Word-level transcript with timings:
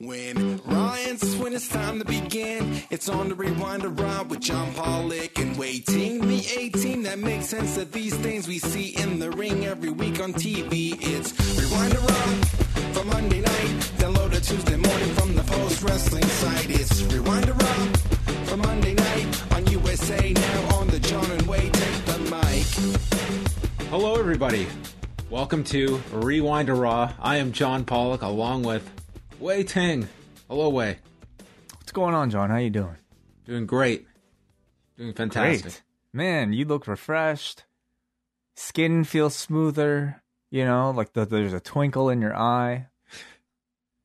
When 0.00 0.58
Ryan's 0.58 1.34
when 1.38 1.54
it's 1.54 1.66
time 1.66 1.98
to 1.98 2.04
begin, 2.04 2.82
it's 2.88 3.08
on 3.08 3.30
the 3.30 3.34
Rewind-A-Raw 3.34 4.22
with 4.28 4.38
John 4.38 4.72
Pollock 4.74 5.36
and 5.40 5.58
Wai 5.58 5.82
Ting. 5.84 6.20
The 6.20 6.46
18 6.56 7.02
that 7.02 7.18
makes 7.18 7.46
sense 7.46 7.76
of 7.78 7.90
these 7.90 8.16
things 8.18 8.46
we 8.46 8.60
see 8.60 8.90
in 8.90 9.18
the 9.18 9.32
ring 9.32 9.66
every 9.66 9.90
week 9.90 10.20
on 10.20 10.34
TV. 10.34 10.96
It's 11.00 11.32
Rewind-A-Raw 11.58 12.94
for 12.94 13.04
Monday 13.06 13.40
night, 13.40 13.92
download 13.98 14.34
it 14.34 14.44
Tuesday 14.44 14.76
morning 14.76 15.14
from 15.14 15.34
the 15.34 15.42
post 15.42 15.82
wrestling 15.82 16.22
site. 16.22 16.70
It's 16.70 17.02
Rewind-A-Raw 17.02 17.92
for 18.44 18.56
Monday 18.56 18.94
night 18.94 19.52
on 19.52 19.66
USA 19.66 20.32
now 20.32 20.76
on 20.76 20.86
the 20.86 21.00
John 21.00 21.28
and 21.28 21.42
Wade 21.42 21.74
take 21.74 22.04
the 22.04 22.18
mic. 22.30 23.88
Hello, 23.88 24.14
everybody. 24.14 24.68
Welcome 25.28 25.64
to 25.64 26.00
Rewind 26.12 26.68
to 26.68 26.74
Raw. 26.74 27.14
I 27.20 27.38
am 27.38 27.50
John 27.50 27.84
Pollock, 27.84 28.22
along 28.22 28.62
with 28.62 28.88
Wai 29.40 29.62
Ting. 29.62 30.08
Hello, 30.48 30.68
Wai. 30.68 30.98
What's 31.76 31.92
going 31.92 32.14
on, 32.14 32.30
John? 32.30 32.50
How 32.50 32.56
you 32.56 32.70
doing? 32.70 32.96
Doing 33.44 33.66
great. 33.66 34.06
Doing 34.96 35.12
fantastic. 35.12 35.62
Great. 35.62 35.82
Man, 36.12 36.52
you 36.52 36.64
look 36.64 36.88
refreshed. 36.88 37.64
Skin 38.56 39.04
feels 39.04 39.36
smoother. 39.36 40.22
You 40.50 40.64
know, 40.64 40.90
like 40.90 41.12
the, 41.12 41.24
there's 41.24 41.52
a 41.52 41.60
twinkle 41.60 42.08
in 42.10 42.20
your 42.20 42.34
eye. 42.34 42.88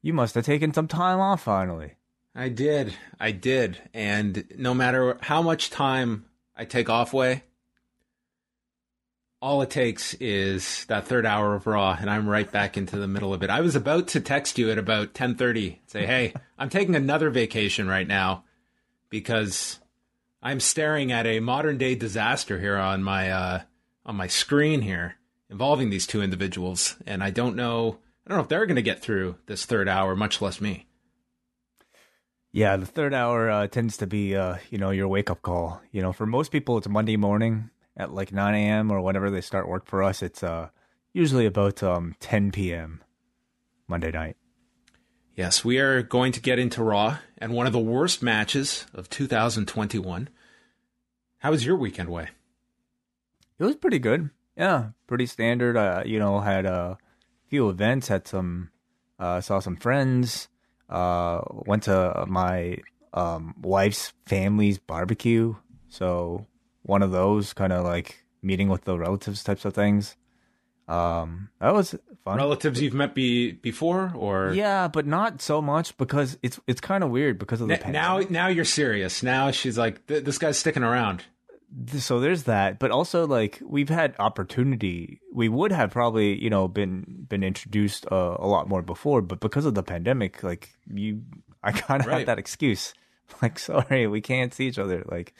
You 0.04 0.14
must 0.14 0.36
have 0.36 0.46
taken 0.46 0.72
some 0.74 0.88
time 0.88 1.20
off 1.20 1.42
finally. 1.42 1.94
I 2.36 2.50
did. 2.50 2.94
I 3.20 3.32
did. 3.32 3.82
And 3.94 4.46
no 4.56 4.74
matter 4.74 5.18
how 5.22 5.42
much 5.42 5.72
time 5.72 6.26
I 6.56 6.66
take 6.66 6.90
off, 6.90 7.12
Wai, 7.12 7.44
all 9.44 9.62
it 9.62 9.70
takes 9.70 10.14
is 10.22 10.86
that 10.86 11.06
third 11.06 11.26
hour 11.26 11.54
of 11.54 11.68
Raw, 11.68 11.98
and 12.00 12.10
I'm 12.10 12.30
right 12.30 12.50
back 12.50 12.78
into 12.78 12.98
the 12.98 13.10
middle 13.10 13.34
of 13.34 13.44
it. 13.44 13.50
I 13.50 13.60
was 13.60 13.76
about 13.76 14.08
to 14.10 14.22
text 14.22 14.58
you 14.58 14.72
at 14.72 14.78
about 14.78 15.14
10:30, 15.14 15.82
say, 15.86 16.06
"Hey, 16.06 16.34
I'm 16.58 16.70
taking 16.70 16.96
another 16.96 17.30
vacation 17.30 17.90
right 17.90 18.08
now 18.08 18.46
because 19.10 19.82
I'm 20.42 20.62
staring 20.62 21.12
at 21.12 21.28
a 21.28 21.42
modern 21.42 21.78
day 21.78 21.94
disaster 21.94 22.58
here 22.58 22.78
on 22.78 23.04
my 23.04 23.30
uh, 23.30 23.62
on 24.06 24.16
my 24.16 24.28
screen 24.28 24.82
here 24.82 25.16
involving 25.50 25.90
these 25.90 26.08
two 26.08 26.22
individuals, 26.22 26.96
and 27.06 27.22
I 27.22 27.30
don't 27.30 27.58
know, 27.58 28.00
I 28.26 28.30
don't 28.30 28.38
know 28.38 28.44
if 28.44 28.50
they're 28.50 28.66
going 28.66 28.78
to 28.78 28.82
get 28.82 29.02
through 29.02 29.36
this 29.48 29.66
third 29.66 29.90
hour, 29.90 30.16
much 30.16 30.42
less 30.42 30.62
me." 30.62 30.88
Yeah, 32.54 32.78
the 32.78 32.86
third 32.86 33.14
hour 33.14 33.50
uh, 33.50 33.68
tends 33.68 33.98
to 33.98 34.08
be, 34.08 34.38
uh, 34.38 34.60
you 34.70 34.78
know, 34.78 34.92
your 34.92 35.10
wake 35.10 35.30
up 35.30 35.42
call. 35.42 35.82
You 35.92 36.02
know, 36.02 36.14
for 36.14 36.26
most 36.26 36.50
people, 36.50 36.78
it's 36.78 36.88
Monday 36.88 37.18
morning 37.18 37.72
at 37.96 38.14
like 38.14 38.32
9 38.32 38.56
a.m. 38.56 38.92
or 38.92 39.02
whenever 39.02 39.30
they 39.30 39.42
start 39.42 39.68
work. 39.68 39.86
For 39.86 40.04
us, 40.04 40.22
it's 40.22 40.44
uh, 40.44 40.70
usually 41.14 41.46
about 41.46 41.84
um, 41.84 42.16
10 42.20 42.52
p.m. 42.52 43.04
Monday 43.88 44.12
night. 44.12 44.38
Yes, 45.36 45.66
we 45.66 45.80
are 45.80 46.04
going 46.04 46.32
to 46.34 46.42
get 46.42 46.60
into 46.60 46.84
Raw 46.84 47.18
and 47.40 47.54
one 47.54 47.66
of 47.66 47.74
the 47.74 47.80
worst 47.80 48.22
matches 48.22 48.86
of 48.94 49.10
2021. 49.10 50.30
How 51.40 51.52
was 51.52 51.66
your 51.66 51.76
weekend, 51.76 52.10
Wai? 52.10 52.30
It 53.58 53.64
was 53.64 53.76
pretty 53.76 54.00
good. 54.00 54.30
Yeah, 54.56 54.90
pretty 55.08 55.26
standard. 55.26 55.76
Uh, 55.76 56.04
you 56.06 56.20
know, 56.20 56.40
had 56.40 56.66
a 56.66 56.98
few 57.48 57.70
events, 57.70 58.08
had 58.08 58.28
some, 58.28 58.70
uh, 59.18 59.42
saw 59.42 59.60
some 59.60 59.76
friends, 59.76 60.50
uh, 60.90 61.42
went 61.50 61.84
to 61.84 62.26
my 62.28 62.78
um, 63.14 63.56
wife's 63.62 64.14
family's 64.26 64.78
barbecue. 64.78 65.56
So 65.90 66.46
one 66.84 67.02
of 67.02 67.12
those 67.12 67.54
kind 67.54 67.74
of 67.74 67.84
like 67.84 68.24
meeting 68.42 68.70
with 68.70 68.84
the 68.84 68.98
relatives 68.98 69.44
types 69.44 69.66
of 69.66 69.74
things. 69.74 70.16
Um, 70.88 71.50
that 71.62 71.74
was 71.74 71.96
fun. 72.26 72.38
Relatives 72.38 72.82
you've 72.82 72.94
met 72.94 73.16
be 73.16 73.52
before, 73.54 74.12
or 74.16 74.52
yeah, 74.54 74.90
but 74.90 75.06
not 75.08 75.42
so 75.42 75.62
much 75.62 75.96
because 75.98 76.38
it's 76.44 76.60
it's 76.68 76.82
kind 76.82 77.04
of 77.06 77.10
weird 77.10 77.40
because 77.40 77.62
of 77.62 77.70
the 77.70 77.76
N- 77.86 77.94
now 77.94 78.08
pandemic. 78.18 78.32
now 78.32 78.48
you're 78.48 78.66
serious. 78.66 79.24
Now 79.24 79.52
she's 79.52 79.78
like, 79.78 80.06
"Th- 80.08 80.24
this 80.24 80.38
guy's 80.38 80.58
sticking 80.58 80.84
around. 80.84 81.24
so 81.98 82.20
there's 82.20 82.44
that 82.44 82.78
but 82.78 82.92
also 82.92 83.26
like 83.26 83.60
we've 83.66 83.90
had 83.90 84.14
opportunity 84.20 85.20
we 85.34 85.50
would 85.50 85.72
have 85.72 85.90
probably 85.90 86.40
you 86.40 86.48
know 86.50 86.68
been 86.68 87.26
been 87.28 87.44
introduced 87.44 88.06
uh, 88.12 88.36
a 88.38 88.46
lot 88.46 88.70
more 88.70 88.84
before 88.84 89.24
but 89.24 89.40
because 89.40 89.66
of 89.66 89.74
the 89.74 89.82
pandemic 89.82 90.44
like 90.44 90.70
you 90.86 91.24
i 91.64 91.72
kind 91.72 92.02
of 92.02 92.06
Right. 92.08 92.18
have 92.20 92.26
that 92.28 92.38
excuse 92.38 92.94
like 93.42 93.58
sorry 93.58 94.06
we 94.06 94.22
can't 94.22 94.54
see 94.54 94.68
each 94.68 94.78
other 94.78 95.04
like 95.10 95.34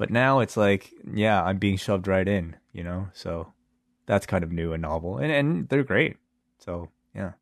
but 0.00 0.10
now 0.10 0.40
it's 0.40 0.56
like 0.56 0.90
yeah 1.14 1.42
i'm 1.44 1.58
being 1.58 1.76
shoved 1.76 2.08
right 2.08 2.26
in 2.26 2.56
you 2.72 2.82
know 2.82 3.08
so 3.12 3.52
that's 4.06 4.26
kind 4.26 4.42
of 4.42 4.50
new 4.50 4.72
and 4.72 4.82
novel 4.82 5.18
and 5.18 5.30
and 5.30 5.68
they're 5.68 5.84
great 5.84 6.16
so 6.58 6.88
yeah 7.14 7.32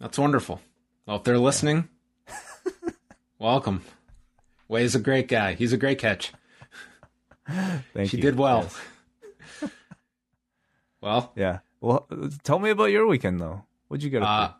That's 0.00 0.18
wonderful. 0.18 0.60
Well, 1.06 1.16
if 1.16 1.24
they're 1.24 1.38
listening, 1.38 1.88
welcome. 3.38 3.82
Wai's 4.68 4.94
a 4.94 5.00
great 5.00 5.26
guy. 5.26 5.54
He's 5.54 5.72
a 5.72 5.76
great 5.78 5.98
catch. 5.98 6.32
thank 7.94 8.10
she 8.10 8.16
you 8.18 8.22
did 8.22 8.36
well. 8.36 8.62
Yes. 8.62 9.70
Well, 11.00 11.32
yeah 11.36 11.60
well 11.80 12.08
tell 12.42 12.58
me 12.58 12.70
about 12.70 12.90
your 12.90 13.06
weekend 13.06 13.40
though 13.40 13.62
what'd 13.86 14.02
you 14.02 14.10
get 14.10 14.22
up 14.22 14.28
Uh, 14.28 14.48
to? 14.48 14.54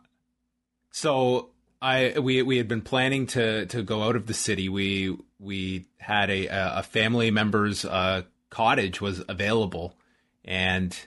so 0.91 1.49
I 1.81 2.19
we 2.19 2.41
we 2.41 2.57
had 2.57 2.67
been 2.67 2.81
planning 2.81 3.27
to 3.27 3.65
to 3.67 3.83
go 3.83 4.03
out 4.03 4.15
of 4.15 4.25
the 4.27 4.33
city. 4.33 4.67
We 4.69 5.17
we 5.39 5.87
had 5.97 6.29
a 6.29 6.47
a 6.79 6.83
family 6.83 7.31
member's 7.31 7.85
uh, 7.85 8.23
cottage 8.49 8.99
was 8.99 9.23
available, 9.29 9.95
and 10.43 10.97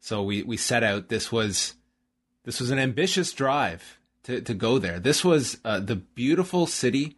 so 0.00 0.22
we 0.22 0.42
we 0.42 0.56
set 0.56 0.82
out. 0.82 1.08
This 1.08 1.30
was 1.30 1.74
this 2.44 2.60
was 2.60 2.70
an 2.70 2.78
ambitious 2.78 3.32
drive 3.32 3.98
to 4.24 4.40
to 4.40 4.54
go 4.54 4.78
there. 4.78 4.98
This 4.98 5.24
was 5.24 5.58
uh, 5.64 5.80
the 5.80 5.96
beautiful 5.96 6.66
city 6.66 7.16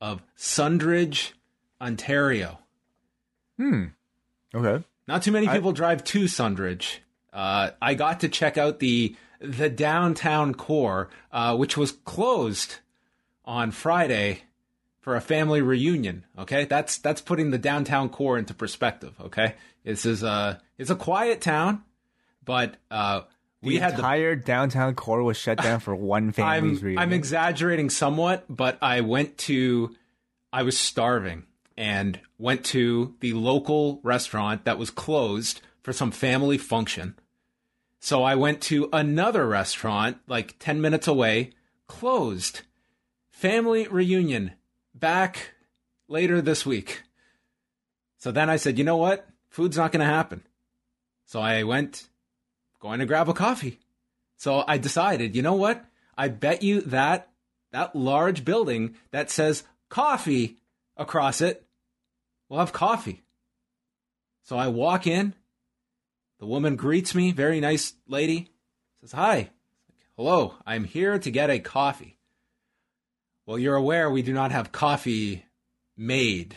of 0.00 0.22
Sundridge, 0.36 1.32
Ontario. 1.80 2.60
Hmm. 3.56 3.86
Okay 4.54 4.84
Not 5.08 5.22
too 5.22 5.32
many 5.32 5.48
people 5.48 5.72
drive 5.72 6.04
to 6.04 6.24
Sundridge. 6.24 6.98
Uh, 7.32 7.70
I 7.82 7.94
got 7.94 8.20
to 8.20 8.28
check 8.28 8.56
out 8.56 8.78
the 8.78 9.16
the 9.40 9.68
downtown 9.68 10.54
core, 10.54 11.10
uh, 11.32 11.56
which 11.56 11.76
was 11.76 11.92
closed 11.92 12.76
on 13.44 13.70
Friday 13.70 14.42
for 15.00 15.16
a 15.16 15.20
family 15.20 15.62
reunion. 15.62 16.24
Okay, 16.38 16.64
that's 16.64 16.98
that's 16.98 17.20
putting 17.20 17.50
the 17.50 17.58
downtown 17.58 18.08
core 18.08 18.38
into 18.38 18.54
perspective. 18.54 19.14
Okay, 19.20 19.54
this 19.84 20.04
is 20.04 20.22
a 20.22 20.60
it's 20.78 20.90
a 20.90 20.96
quiet 20.96 21.40
town, 21.40 21.82
but 22.44 22.76
uh, 22.90 23.22
we 23.62 23.78
the 23.78 23.80
had 23.80 23.96
the 23.96 24.42
downtown 24.44 24.94
core 24.94 25.22
was 25.22 25.36
shut 25.36 25.58
down 25.58 25.80
for 25.80 25.94
one 25.94 26.32
family's 26.32 26.78
I'm, 26.80 26.84
reunion. 26.84 27.02
I'm 27.02 27.12
exaggerating 27.12 27.90
somewhat, 27.90 28.44
but 28.48 28.78
I 28.82 29.00
went 29.00 29.38
to, 29.38 29.94
I 30.52 30.62
was 30.62 30.78
starving 30.78 31.44
and 31.76 32.20
went 32.38 32.64
to 32.66 33.14
the 33.20 33.32
local 33.34 34.00
restaurant 34.02 34.64
that 34.64 34.78
was 34.78 34.90
closed 34.90 35.60
for 35.82 35.92
some 35.92 36.10
family 36.10 36.58
function. 36.58 37.16
So 38.06 38.22
I 38.22 38.36
went 38.36 38.60
to 38.60 38.88
another 38.92 39.48
restaurant 39.48 40.18
like 40.28 40.60
10 40.60 40.80
minutes 40.80 41.08
away, 41.08 41.50
closed. 41.88 42.60
Family 43.32 43.88
reunion 43.88 44.52
back 44.94 45.54
later 46.06 46.40
this 46.40 46.64
week. 46.64 47.02
So 48.18 48.30
then 48.30 48.48
I 48.48 48.58
said, 48.58 48.78
you 48.78 48.84
know 48.84 48.96
what? 48.96 49.28
Food's 49.48 49.76
not 49.76 49.90
going 49.90 50.06
to 50.06 50.06
happen. 50.06 50.44
So 51.24 51.40
I 51.40 51.64
went 51.64 52.06
going 52.78 53.00
to 53.00 53.06
grab 53.06 53.28
a 53.28 53.34
coffee. 53.34 53.80
So 54.36 54.62
I 54.68 54.78
decided, 54.78 55.34
you 55.34 55.42
know 55.42 55.56
what? 55.56 55.84
I 56.16 56.28
bet 56.28 56.62
you 56.62 56.82
that 56.82 57.28
that 57.72 57.96
large 57.96 58.44
building 58.44 58.94
that 59.10 59.32
says 59.32 59.64
coffee 59.88 60.58
across 60.96 61.40
it 61.40 61.66
will 62.48 62.60
have 62.60 62.72
coffee. 62.72 63.24
So 64.44 64.56
I 64.56 64.68
walk 64.68 65.08
in. 65.08 65.34
The 66.38 66.46
woman 66.46 66.76
greets 66.76 67.14
me, 67.14 67.32
very 67.32 67.60
nice 67.60 67.94
lady. 68.06 68.50
Says, 69.00 69.12
"Hi." 69.12 69.50
Hello, 70.16 70.54
I'm 70.64 70.84
here 70.84 71.18
to 71.18 71.30
get 71.30 71.50
a 71.50 71.58
coffee. 71.58 72.16
Well, 73.44 73.58
you're 73.58 73.76
aware 73.76 74.10
we 74.10 74.22
do 74.22 74.32
not 74.32 74.50
have 74.50 74.72
coffee 74.72 75.44
made. 75.94 76.56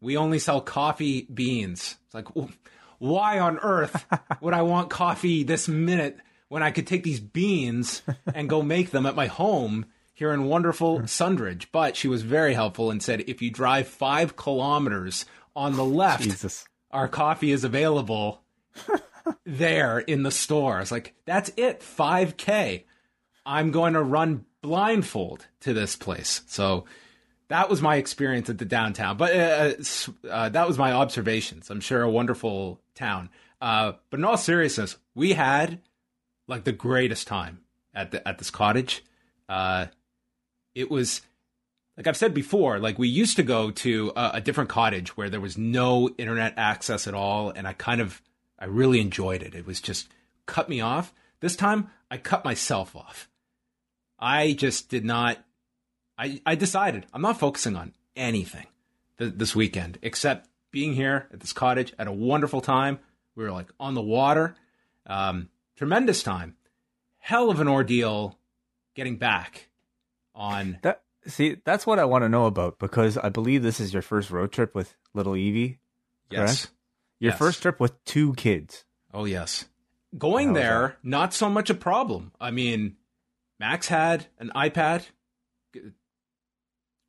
We 0.00 0.16
only 0.16 0.38
sell 0.38 0.60
coffee 0.60 1.22
beans. 1.22 1.96
It's 2.06 2.14
like, 2.14 2.28
why 2.98 3.40
on 3.40 3.58
earth 3.58 4.06
would 4.40 4.54
I 4.54 4.62
want 4.62 4.90
coffee 4.90 5.42
this 5.42 5.66
minute 5.66 6.16
when 6.48 6.62
I 6.62 6.70
could 6.70 6.86
take 6.86 7.02
these 7.02 7.18
beans 7.18 8.02
and 8.32 8.48
go 8.48 8.62
make 8.62 8.92
them 8.92 9.04
at 9.04 9.16
my 9.16 9.26
home 9.26 9.86
here 10.14 10.32
in 10.32 10.44
wonderful 10.44 11.00
hmm. 11.00 11.04
Sundridge? 11.06 11.66
But 11.72 11.96
she 11.96 12.06
was 12.06 12.22
very 12.22 12.54
helpful 12.54 12.92
and 12.92 13.02
said, 13.02 13.24
if 13.26 13.42
you 13.42 13.50
drive 13.50 13.88
five 13.88 14.36
kilometers 14.36 15.26
on 15.56 15.74
the 15.74 15.84
left, 15.84 16.22
Jesus. 16.22 16.68
our 16.92 17.08
coffee 17.08 17.50
is 17.50 17.64
available 17.64 18.42
there 19.44 19.98
in 19.98 20.22
the 20.22 20.30
store. 20.30 20.84
Like, 20.90 21.14
that's 21.24 21.50
it, 21.56 21.80
5K. 21.80 22.84
I'm 23.44 23.70
going 23.70 23.94
to 23.94 24.02
run 24.02 24.44
blindfold 24.62 25.46
to 25.60 25.72
this 25.72 25.96
place. 25.96 26.42
So 26.46 26.84
that 27.48 27.70
was 27.70 27.80
my 27.80 27.96
experience 27.96 28.50
at 28.50 28.58
the 28.58 28.64
downtown. 28.64 29.16
But 29.16 29.36
uh, 29.36 29.72
uh, 30.28 30.48
that 30.48 30.66
was 30.66 30.78
my 30.78 30.92
observations. 30.92 31.70
I'm 31.70 31.80
sure 31.80 32.02
a 32.02 32.10
wonderful 32.10 32.80
town. 32.94 33.30
Uh, 33.60 33.92
but 34.10 34.18
in 34.18 34.24
all 34.24 34.36
seriousness, 34.36 34.96
we 35.14 35.32
had 35.32 35.80
like 36.48 36.64
the 36.64 36.72
greatest 36.72 37.26
time 37.26 37.60
at 37.94 38.10
the, 38.10 38.26
at 38.26 38.38
this 38.38 38.50
cottage. 38.50 39.04
Uh, 39.48 39.86
it 40.74 40.90
was 40.90 41.22
like 41.96 42.06
I've 42.06 42.16
said 42.16 42.34
before, 42.34 42.78
like 42.78 42.98
we 42.98 43.08
used 43.08 43.36
to 43.36 43.42
go 43.42 43.70
to 43.70 44.12
a, 44.14 44.32
a, 44.34 44.40
different 44.40 44.68
cottage 44.68 45.16
where 45.16 45.30
there 45.30 45.40
was 45.40 45.56
no 45.56 46.10
internet 46.18 46.54
access 46.56 47.06
at 47.06 47.14
all, 47.14 47.50
and 47.50 47.66
I 47.66 47.72
kind 47.72 48.00
of, 48.00 48.20
I 48.58 48.66
really 48.66 49.00
enjoyed 49.00 49.42
it. 49.42 49.54
It 49.54 49.66
was 49.66 49.80
just 49.80 50.08
cut 50.46 50.68
me 50.68 50.80
off. 50.80 51.12
This 51.40 51.56
time, 51.56 51.90
I 52.10 52.16
cut 52.16 52.44
myself 52.44 52.96
off. 52.96 53.28
I 54.18 54.52
just 54.52 54.88
did 54.88 55.04
not. 55.04 55.38
I 56.16 56.40
I 56.46 56.54
decided 56.54 57.06
I'm 57.12 57.22
not 57.22 57.38
focusing 57.38 57.76
on 57.76 57.92
anything 58.14 58.66
th- 59.18 59.34
this 59.36 59.54
weekend 59.54 59.98
except 60.02 60.48
being 60.70 60.94
here 60.94 61.28
at 61.32 61.40
this 61.40 61.52
cottage 61.52 61.92
at 61.98 62.06
a 62.06 62.12
wonderful 62.12 62.60
time. 62.60 62.98
We 63.34 63.44
were 63.44 63.52
like 63.52 63.70
on 63.78 63.94
the 63.94 64.02
water, 64.02 64.56
um, 65.06 65.50
tremendous 65.76 66.22
time. 66.22 66.56
Hell 67.18 67.50
of 67.50 67.60
an 67.60 67.68
ordeal 67.68 68.38
getting 68.94 69.16
back 69.16 69.68
on 70.34 70.78
that 70.82 71.02
See, 71.26 71.56
that's 71.64 71.86
what 71.86 71.98
I 71.98 72.04
want 72.04 72.22
to 72.22 72.28
know 72.28 72.46
about 72.46 72.78
because 72.78 73.18
I 73.18 73.30
believe 73.30 73.62
this 73.62 73.80
is 73.80 73.92
your 73.92 74.02
first 74.02 74.30
road 74.30 74.52
trip 74.52 74.74
with 74.74 74.94
little 75.12 75.36
Evie. 75.36 75.80
Yes. 76.30 76.66
Correct? 76.66 76.75
Your 77.18 77.30
yes. 77.30 77.38
first 77.38 77.62
trip 77.62 77.80
with 77.80 78.02
two 78.04 78.34
kids. 78.34 78.84
Oh, 79.12 79.24
yes. 79.24 79.66
Going 80.16 80.52
there, 80.52 80.96
not 81.02 81.34
so 81.34 81.48
much 81.48 81.70
a 81.70 81.74
problem. 81.74 82.32
I 82.40 82.50
mean, 82.50 82.96
Max 83.58 83.88
had 83.88 84.26
an 84.38 84.50
iPad. 84.54 85.04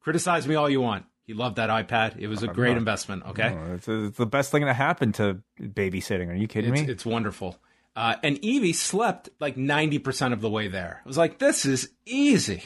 Criticize 0.01 0.48
me 0.48 0.56
all 0.56 0.69
you 0.69 0.81
want. 0.81 1.06
He 1.25 1.33
loved 1.33 1.57
that 1.57 1.69
iPad. 1.69 2.18
It 2.18 2.27
was 2.27 2.42
a 2.42 2.48
great 2.48 2.71
not, 2.71 2.77
investment. 2.77 3.25
Okay. 3.25 3.54
No, 3.54 3.74
it's, 3.75 3.88
it's, 3.88 4.18
the 4.18 4.25
best 4.25 4.50
thing 4.50 4.63
that 4.63 4.75
happened 4.75 5.15
to 5.15 5.39
babysitting. 5.59 6.30
Are 6.30 6.36
you 6.36 6.48
kidding 6.48 6.74
it's, 6.74 6.81
me? 6.81 6.89
It's 6.89 7.06
wonderful. 7.06 7.57
Uh, 7.98 8.15
and 8.24 8.38
Evie 8.44 8.74
slept 8.74 9.30
like 9.39 9.57
90% 9.57 10.31
of 10.31 10.39
the 10.39 10.50
way 10.50 10.69
there. 10.69 11.01
I 11.04 11.07
was 11.07 11.18
like, 11.18 11.39
this 11.39 11.65
is 11.65 11.89
easy. 12.06 12.63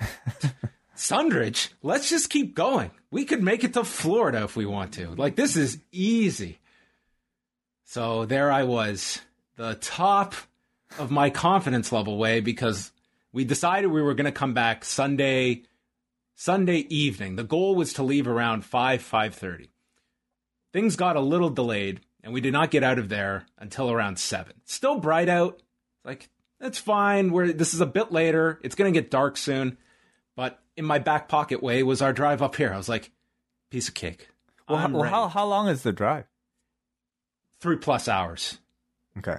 Sundridge, 0.96 1.68
let's 1.82 2.10
just 2.10 2.30
keep 2.30 2.54
going. 2.54 2.90
We 3.10 3.24
could 3.24 3.42
make 3.42 3.62
it 3.62 3.74
to 3.74 3.84
Florida 3.84 4.42
if 4.44 4.56
we 4.56 4.66
want 4.66 4.94
to. 4.94 5.10
Like, 5.10 5.36
this 5.36 5.56
is 5.56 5.78
easy. 5.92 6.58
So 7.92 8.24
there 8.24 8.50
I 8.50 8.62
was, 8.62 9.20
the 9.56 9.74
top 9.74 10.34
of 10.98 11.10
my 11.10 11.28
confidence 11.28 11.92
level 11.92 12.16
Wai 12.16 12.40
because 12.40 12.90
we 13.34 13.44
decided 13.44 13.88
we 13.88 14.00
were 14.00 14.14
going 14.14 14.24
to 14.24 14.32
come 14.32 14.54
back 14.54 14.82
Sunday 14.82 15.64
Sunday 16.34 16.86
evening. 16.88 17.36
The 17.36 17.44
goal 17.44 17.74
was 17.74 17.92
to 17.92 18.02
leave 18.02 18.26
around 18.26 18.64
5 18.64 19.02
5:30. 19.02 19.68
Things 20.72 20.96
got 20.96 21.16
a 21.16 21.20
little 21.20 21.50
delayed 21.50 22.00
and 22.24 22.32
we 22.32 22.40
did 22.40 22.54
not 22.54 22.70
get 22.70 22.82
out 22.82 22.98
of 22.98 23.10
there 23.10 23.44
until 23.58 23.90
around 23.90 24.18
7. 24.18 24.54
Still 24.64 24.98
bright 24.98 25.28
out. 25.28 25.60
Like 26.02 26.30
that's 26.58 26.78
fine. 26.78 27.30
We're 27.30 27.52
this 27.52 27.74
is 27.74 27.82
a 27.82 27.86
bit 27.86 28.10
later. 28.10 28.58
It's 28.62 28.74
going 28.74 28.90
to 28.90 28.98
get 28.98 29.10
dark 29.10 29.36
soon. 29.36 29.76
But 30.34 30.58
in 30.78 30.86
my 30.86 30.98
back 30.98 31.28
pocket 31.28 31.62
Wai 31.62 31.82
was 31.82 32.00
our 32.00 32.14
drive 32.14 32.40
up 32.40 32.56
here. 32.56 32.72
I 32.72 32.78
was 32.78 32.88
like, 32.88 33.10
piece 33.68 33.88
of 33.88 33.92
cake. 33.92 34.28
Well, 34.66 34.78
how, 34.78 34.88
well 34.88 35.10
how, 35.10 35.28
how 35.28 35.44
long 35.44 35.68
is 35.68 35.82
the 35.82 35.92
drive? 35.92 36.24
Three 37.62 37.76
plus 37.76 38.08
hours. 38.08 38.58
Okay. 39.18 39.36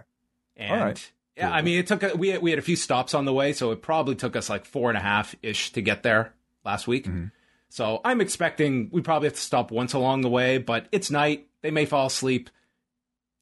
And 0.55 0.71
All 0.71 0.85
right. 0.85 1.11
yeah, 1.35 1.51
I 1.51 1.61
mean, 1.61 1.77
it 1.77 1.87
took 1.87 2.03
a, 2.03 2.15
we 2.15 2.29
had, 2.29 2.41
we 2.41 2.51
had 2.51 2.57
a 2.59 2.63
few 2.63 2.77
stops 2.77 3.13
on 3.13 3.25
the 3.25 3.33
way, 3.33 3.51
so 3.51 3.71
it 3.71 3.81
probably 3.81 4.15
took 4.15 4.37
us 4.37 4.49
like 4.49 4.63
four 4.63 4.89
and 4.89 4.97
a 4.97 5.01
half 5.01 5.35
ish 5.43 5.73
to 5.73 5.81
get 5.81 6.03
there 6.03 6.33
last 6.63 6.87
week. 6.87 7.05
Mm-hmm. 7.05 7.25
So 7.67 7.99
I'm 8.05 8.21
expecting 8.21 8.87
we 8.93 9.01
probably 9.01 9.27
have 9.27 9.35
to 9.35 9.41
stop 9.41 9.71
once 9.71 9.91
along 9.91 10.21
the 10.21 10.29
way, 10.29 10.57
but 10.57 10.87
it's 10.93 11.11
night. 11.11 11.49
They 11.61 11.69
may 11.69 11.85
fall 11.85 12.05
asleep. 12.05 12.49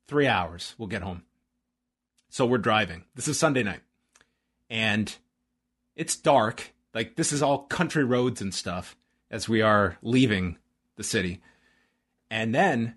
Three 0.07 0.25
hours, 0.25 0.73
we'll 0.79 0.87
get 0.87 1.03
home. 1.03 1.25
So 2.29 2.47
we're 2.47 2.57
driving. 2.57 3.03
This 3.13 3.27
is 3.27 3.37
Sunday 3.37 3.61
night, 3.61 3.81
and 4.67 5.15
it's 5.95 6.15
dark 6.15 6.73
like 6.95 7.17
this 7.17 7.31
is 7.31 7.43
all 7.43 7.65
country 7.65 8.03
roads 8.03 8.41
and 8.41 8.51
stuff 8.51 8.97
as 9.29 9.47
we 9.47 9.61
are 9.61 9.97
leaving 10.01 10.57
the 10.95 11.03
city. 11.03 11.39
And 12.31 12.55
then 12.55 12.95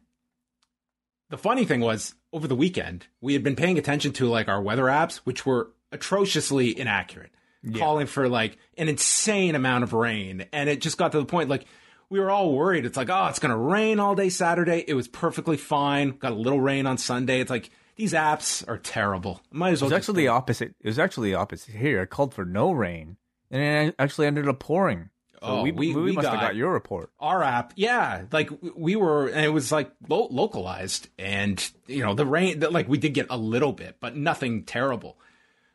the 1.34 1.38
funny 1.38 1.64
thing 1.64 1.80
was 1.80 2.14
over 2.32 2.46
the 2.46 2.54
weekend, 2.54 3.08
we 3.20 3.32
had 3.32 3.42
been 3.42 3.56
paying 3.56 3.76
attention 3.76 4.12
to 4.12 4.28
like 4.28 4.46
our 4.48 4.62
weather 4.62 4.84
apps, 4.84 5.16
which 5.24 5.44
were 5.44 5.72
atrociously 5.90 6.78
inaccurate, 6.78 7.32
yeah. 7.64 7.76
calling 7.76 8.06
for 8.06 8.28
like 8.28 8.56
an 8.78 8.88
insane 8.88 9.56
amount 9.56 9.82
of 9.82 9.92
rain. 9.92 10.46
And 10.52 10.68
it 10.68 10.80
just 10.80 10.96
got 10.96 11.10
to 11.10 11.18
the 11.18 11.24
point 11.24 11.48
like 11.48 11.64
we 12.08 12.20
were 12.20 12.30
all 12.30 12.52
worried. 12.52 12.86
It's 12.86 12.96
like, 12.96 13.10
oh, 13.10 13.26
it's 13.26 13.40
going 13.40 13.50
to 13.50 13.56
rain 13.56 13.98
all 13.98 14.14
day 14.14 14.28
Saturday. 14.28 14.84
It 14.86 14.94
was 14.94 15.08
perfectly 15.08 15.56
fine. 15.56 16.10
Got 16.10 16.30
a 16.30 16.36
little 16.36 16.60
rain 16.60 16.86
on 16.86 16.98
Sunday. 16.98 17.40
It's 17.40 17.50
like, 17.50 17.70
these 17.96 18.12
apps 18.12 18.66
are 18.68 18.78
terrible. 18.78 19.40
Might 19.50 19.72
as 19.72 19.82
well. 19.82 19.90
It 19.90 19.94
was 19.94 19.98
actually 19.98 20.22
the 20.22 20.28
opposite. 20.28 20.76
It 20.80 20.86
was 20.86 21.00
actually 21.00 21.30
the 21.30 21.38
opposite 21.38 21.74
here. 21.74 22.02
It 22.02 22.10
called 22.10 22.32
for 22.32 22.44
no 22.44 22.70
rain 22.70 23.16
and 23.50 23.88
it 23.88 23.94
actually 23.98 24.28
ended 24.28 24.48
up 24.48 24.60
pouring. 24.60 25.10
So 25.44 25.58
oh, 25.58 25.62
we, 25.62 25.72
we, 25.72 25.94
we, 25.94 26.12
must 26.12 26.24
got, 26.24 26.38
have 26.38 26.40
got 26.40 26.56
your 26.56 26.72
report. 26.72 27.10
Our 27.20 27.42
app, 27.42 27.74
yeah, 27.76 28.22
like 28.32 28.48
we 28.74 28.96
were, 28.96 29.28
and 29.28 29.44
it 29.44 29.50
was 29.50 29.70
like 29.70 29.92
lo- 30.08 30.28
localized, 30.30 31.10
and 31.18 31.62
you 31.86 32.02
know 32.02 32.14
the 32.14 32.24
rain, 32.24 32.60
like 32.60 32.88
we 32.88 32.96
did 32.96 33.12
get 33.12 33.26
a 33.28 33.36
little 33.36 33.72
bit, 33.72 33.96
but 34.00 34.16
nothing 34.16 34.64
terrible. 34.64 35.18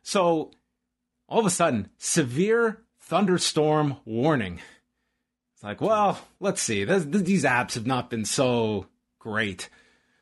So 0.02 0.50
all 1.28 1.40
of 1.40 1.46
a 1.46 1.52
sudden, 1.52 1.90
severe 2.00 2.82
thunderstorm 3.00 3.98
warning. 4.06 4.60
It's 5.54 5.64
like, 5.64 5.82
well, 5.82 6.20
let's 6.40 6.62
see. 6.62 6.84
This, 6.84 7.06
these 7.06 7.44
apps 7.44 7.76
have 7.76 7.86
not 7.86 8.10
been 8.10 8.26
so 8.26 8.88
great. 9.20 9.70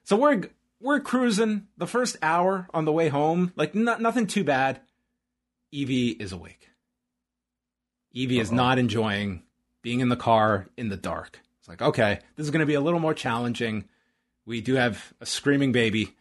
So 0.03 0.17
we're 0.17 0.49
we're 0.81 0.99
cruising 0.99 1.67
the 1.77 1.87
first 1.87 2.17
hour 2.21 2.67
on 2.73 2.83
the 2.83 2.91
way 2.91 3.07
home, 3.07 3.53
like 3.55 3.73
nothing 3.73 4.27
too 4.27 4.43
bad. 4.43 4.81
Evie 5.71 6.09
is 6.09 6.33
awake. 6.33 6.66
Evie 8.17 8.39
is 8.39 8.51
not 8.51 8.79
enjoying 8.79 9.43
being 9.83 9.99
in 9.99 10.09
the 10.09 10.15
car 10.15 10.67
in 10.75 10.89
the 10.89 10.97
dark. 10.97 11.39
It's 11.59 11.69
like, 11.69 11.83
okay, 11.83 12.19
this 12.35 12.45
is 12.45 12.51
going 12.51 12.61
to 12.61 12.65
be 12.65 12.73
a 12.73 12.81
little 12.81 12.99
more 12.99 13.13
challenging. 13.13 13.85
We 14.45 14.59
do 14.59 14.73
have 14.73 15.13
a 15.21 15.25
screaming 15.25 15.71
baby, 15.71 16.15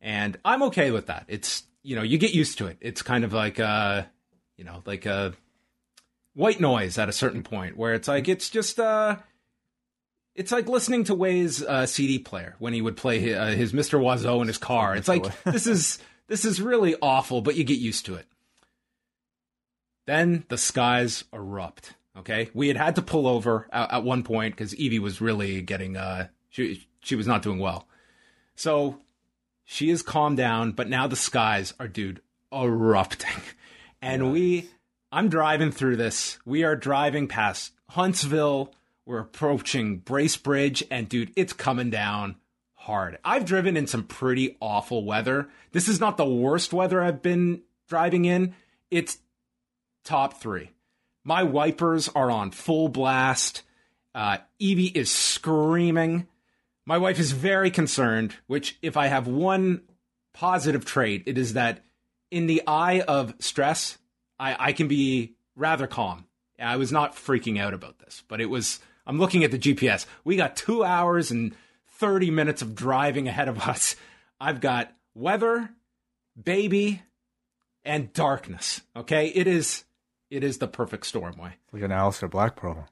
and 0.00 0.38
I'm 0.44 0.62
okay 0.64 0.92
with 0.92 1.06
that. 1.06 1.24
It's, 1.26 1.64
you 1.82 1.96
know, 1.96 2.02
you 2.02 2.16
get 2.16 2.32
used 2.32 2.58
to 2.58 2.68
it. 2.68 2.76
It's 2.80 3.02
kind 3.02 3.24
of 3.24 3.32
like, 3.32 3.58
uh, 3.58 4.04
you 4.56 4.62
know, 4.64 4.82
like 4.86 5.04
a 5.04 5.32
white 6.34 6.60
noise 6.60 6.96
at 6.96 7.08
a 7.08 7.12
certain 7.12 7.42
point 7.42 7.76
where 7.76 7.94
it's 7.94 8.06
like, 8.06 8.28
it's 8.28 8.48
just, 8.48 8.78
uh, 8.78 9.16
it's 10.36 10.52
like 10.52 10.68
listening 10.68 11.04
to 11.04 11.14
Wai's 11.14 11.60
uh, 11.60 11.86
CD 11.86 12.20
player 12.20 12.54
when 12.60 12.72
he 12.72 12.82
would 12.82 12.96
play 12.96 13.18
his, 13.18 13.36
uh, 13.36 13.46
his 13.46 13.72
Mr. 13.72 13.98
Oizo 13.98 14.40
in 14.42 14.46
his 14.46 14.58
car. 14.58 14.94
It's 14.94 15.08
like, 15.08 15.26
this 15.44 15.66
is, 15.66 15.98
this 16.28 16.44
is 16.44 16.62
really 16.62 16.94
awful, 17.02 17.40
but 17.40 17.56
you 17.56 17.64
get 17.64 17.78
used 17.78 18.06
to 18.06 18.14
it. 18.14 18.26
Then 20.06 20.44
the 20.48 20.58
skies 20.58 21.24
erupt. 21.32 21.94
Okay, 22.16 22.48
we 22.54 22.68
had 22.68 22.76
had 22.76 22.96
to 22.96 23.02
pull 23.02 23.26
over 23.26 23.68
at, 23.70 23.92
at 23.92 24.04
one 24.04 24.22
point 24.22 24.54
because 24.56 24.74
Evie 24.74 24.98
was 24.98 25.20
really 25.20 25.60
getting 25.60 25.96
uh 25.96 26.28
she 26.48 26.86
she 27.00 27.14
was 27.14 27.26
not 27.26 27.42
doing 27.42 27.58
well. 27.58 27.86
So 28.54 28.98
she 29.64 29.90
is 29.90 30.02
calmed 30.02 30.38
down, 30.38 30.72
but 30.72 30.88
now 30.88 31.06
the 31.06 31.16
skies 31.16 31.74
are 31.78 31.88
dude 31.88 32.22
erupting, 32.52 33.42
and 34.02 34.32
we 34.32 34.70
I'm 35.12 35.28
driving 35.28 35.72
through 35.72 35.96
this. 35.96 36.38
We 36.44 36.64
are 36.64 36.76
driving 36.76 37.28
past 37.28 37.72
Huntsville. 37.90 38.72
We're 39.04 39.20
approaching 39.20 40.00
Bracebridge, 40.00 40.82
and 40.90 41.08
dude, 41.08 41.32
it's 41.36 41.52
coming 41.52 41.90
down 41.90 42.36
hard. 42.74 43.18
I've 43.24 43.44
driven 43.44 43.76
in 43.76 43.86
some 43.86 44.04
pretty 44.04 44.56
awful 44.60 45.04
weather. 45.04 45.48
This 45.72 45.88
is 45.88 46.00
not 46.00 46.16
the 46.16 46.24
worst 46.24 46.72
weather 46.72 47.02
I've 47.02 47.22
been 47.22 47.62
driving 47.88 48.24
in. 48.24 48.54
It's 48.90 49.18
top 50.06 50.40
three. 50.40 50.70
My 51.24 51.42
wipers 51.42 52.08
are 52.08 52.30
on 52.30 52.52
full 52.52 52.88
blast. 52.88 53.62
Uh, 54.14 54.38
Evie 54.58 54.86
is 54.86 55.10
screaming. 55.10 56.26
My 56.86 56.98
wife 56.98 57.18
is 57.18 57.32
very 57.32 57.70
concerned, 57.70 58.34
which, 58.46 58.78
if 58.80 58.96
I 58.96 59.08
have 59.08 59.26
one 59.26 59.82
positive 60.32 60.84
trait, 60.84 61.24
it 61.26 61.36
is 61.36 61.54
that 61.54 61.84
in 62.30 62.46
the 62.46 62.62
eye 62.66 63.00
of 63.00 63.34
stress, 63.40 63.98
I, 64.38 64.56
I 64.68 64.72
can 64.72 64.88
be 64.88 65.34
rather 65.56 65.86
calm. 65.86 66.26
I 66.58 66.76
was 66.76 66.92
not 66.92 67.14
freaking 67.14 67.60
out 67.60 67.74
about 67.74 67.98
this, 67.98 68.22
but 68.28 68.40
it 68.40 68.46
was. 68.46 68.80
I'm 69.06 69.18
looking 69.18 69.44
at 69.44 69.50
the 69.50 69.58
GPS. 69.58 70.06
We 70.24 70.36
got 70.36 70.56
two 70.56 70.82
hours 70.82 71.30
and 71.30 71.54
30 71.98 72.30
minutes 72.30 72.62
of 72.62 72.74
driving 72.74 73.28
ahead 73.28 73.48
of 73.48 73.60
us. 73.68 73.96
I've 74.40 74.60
got 74.60 74.92
weather, 75.14 75.70
baby, 76.40 77.02
and 77.84 78.12
darkness. 78.12 78.80
Okay, 78.94 79.28
it 79.28 79.46
is 79.46 79.84
it 80.30 80.44
is 80.44 80.58
the 80.58 80.68
perfect 80.68 81.06
storm 81.06 81.36
Wai. 81.38 81.56
Like 81.72 81.82
an 81.82 81.90
Aleister 81.90 82.30
Black 82.30 82.56
problem. 82.56 82.86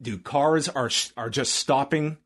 Dude, 0.00 0.24
cars 0.24 0.68
are 0.68 0.90
are 1.16 1.30
just 1.30 1.54
stopping. 1.54 2.18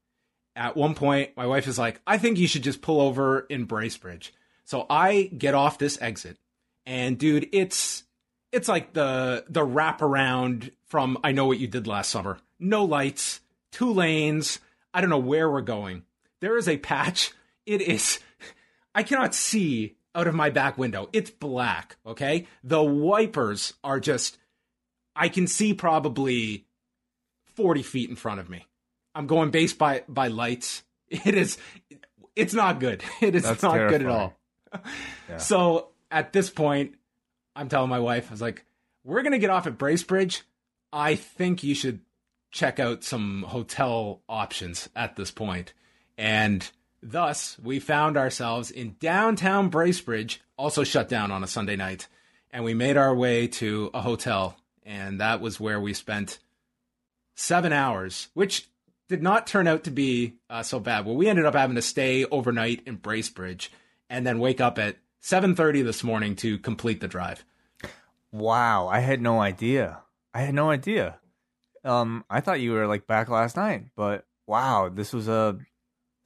At 0.57 0.77
one 0.77 0.95
point, 0.95 1.37
my 1.37 1.47
wife 1.47 1.69
is 1.69 1.79
like, 1.79 2.01
"I 2.07 2.19
think 2.19 2.39
you 2.39 2.49
should 2.49 2.63
just 2.63 2.83
pull 2.83 3.01
over 3.01 3.41
in 3.41 3.67
Bracebridge." 3.67 4.31
So 4.65 4.87
I 4.91 5.31
get 5.37 5.55
off 5.55 5.79
this 5.79 6.01
exit, 6.01 6.39
and 6.85 7.19
dude, 7.19 7.49
it's 7.53 8.05
it's 8.53 8.69
like 8.69 8.93
the 8.93 9.45
the 9.49 9.65
wraparound 9.65 10.73
from 10.87 11.19
I 11.23 11.33
know 11.33 11.47
what 11.47 11.59
you 11.59 11.69
did 11.69 11.87
last 11.87 12.11
summer. 12.11 12.39
No 12.59 12.85
lights, 12.85 13.41
two 13.71 13.93
lanes. 13.93 14.59
I 14.93 15.01
don't 15.01 15.11
know 15.11 15.19
where 15.19 15.51
we're 15.51 15.61
going. 15.61 16.03
There 16.41 16.57
is 16.57 16.69
a 16.69 16.79
patch. 16.79 17.33
It 17.67 17.83
is 17.83 18.19
I 18.95 19.03
cannot 19.03 19.35
see 19.35 19.97
out 20.15 20.27
of 20.27 20.35
my 20.35 20.51
back 20.51 20.79
window. 20.79 21.09
It's 21.13 21.31
black, 21.31 21.97
okay? 22.05 22.47
The 22.65 22.83
wipers 22.83 23.75
are 23.85 24.01
just 24.01 24.39
I 25.15 25.29
can 25.29 25.47
see 25.47 25.75
probably 25.75 26.67
40 27.55 27.83
feet 27.83 28.11
in 28.11 28.17
front 28.17 28.41
of 28.41 28.49
me. 28.49 28.67
I'm 29.15 29.27
going 29.27 29.51
base 29.51 29.73
by 29.73 30.05
by 30.09 30.29
lights. 30.29 30.83
It 31.11 31.35
is 31.35 31.59
it's 32.37 32.55
not 32.55 32.79
good. 32.79 33.03
It 33.21 33.35
is 33.35 33.43
That's 33.43 33.63
not 33.63 33.89
good 33.89 34.03
at 34.03 34.07
all. 34.07 34.37
Yeah. 35.29 35.39
So 35.39 35.89
at 36.11 36.33
this 36.33 36.49
point, 36.49 36.95
I'm 37.57 37.69
telling 37.69 37.91
my 37.91 37.99
wife, 37.99 38.29
I 38.31 38.33
was 38.33 38.41
like, 38.41 38.65
we're 39.03 39.23
gonna 39.23 39.39
get 39.39 39.51
off 39.51 39.67
at 39.67 39.79
Bracebridge. 39.79 40.43
I 40.93 41.17
think 41.17 41.63
you 41.65 41.75
should 41.75 42.01
check 42.53 42.79
out 42.81 43.05
some 43.05 43.43
hotel 43.43 44.23
options 44.29 44.89
at 44.95 45.17
this 45.17 45.31
point. 45.31 45.73
And 46.17 46.69
thus 47.03 47.59
we 47.59 47.81
found 47.81 48.17
ourselves 48.17 48.71
in 48.71 48.97
downtown 49.01 49.71
Bracebridge, 49.71 50.39
also 50.57 50.85
shut 50.85 51.09
down 51.09 51.31
on 51.31 51.43
a 51.43 51.49
Sunday 51.49 51.77
night. 51.77 52.09
And 52.51 52.65
we 52.65 52.75
made 52.75 52.97
our 52.97 53.15
way 53.15 53.47
to 53.47 53.91
a 53.95 54.01
hotel. 54.01 54.57
And 54.85 55.21
that 55.21 55.41
was 55.41 55.61
where 55.61 55.81
we 55.81 55.95
spent 55.95 56.39
seven 57.35 57.73
hours, 57.73 58.29
which 58.35 58.69
did 59.09 59.23
not 59.23 59.47
turn 59.47 59.67
out 59.67 59.85
to 59.85 59.91
be 59.91 60.35
uh, 60.49 60.63
so 60.63 60.79
bad. 60.81 61.05
Well, 61.05 61.17
we 61.17 61.29
ended 61.29 61.47
up 61.47 61.55
having 61.55 61.77
to 61.77 61.83
stay 61.83 62.25
overnight 62.25 62.83
in 62.87 62.99
Bracebridge 62.99 63.69
and 64.09 64.27
then 64.27 64.39
wake 64.39 64.61
up 64.61 64.79
at 64.79 64.97
7:30 65.23 65.83
this 65.83 66.03
morning 66.03 66.37
to 66.37 66.59
complete 66.59 67.01
the 67.01 67.09
drive. 67.09 67.45
Wow, 68.33 68.89
I 68.89 69.01
had 69.01 69.21
no 69.21 69.41
idea. 69.41 70.03
I 70.33 70.43
had 70.43 70.55
no 70.55 70.71
idea. 70.71 71.19
Um, 71.85 72.25
I 72.31 72.41
thought 72.41 72.61
you 72.61 72.73
were 72.73 72.87
like 72.87 73.07
back 73.07 73.29
last 73.29 73.57
night, 73.57 73.87
but 73.97 74.27
wow, 74.47 74.89
this 74.89 75.13
was 75.13 75.29
a 75.29 75.59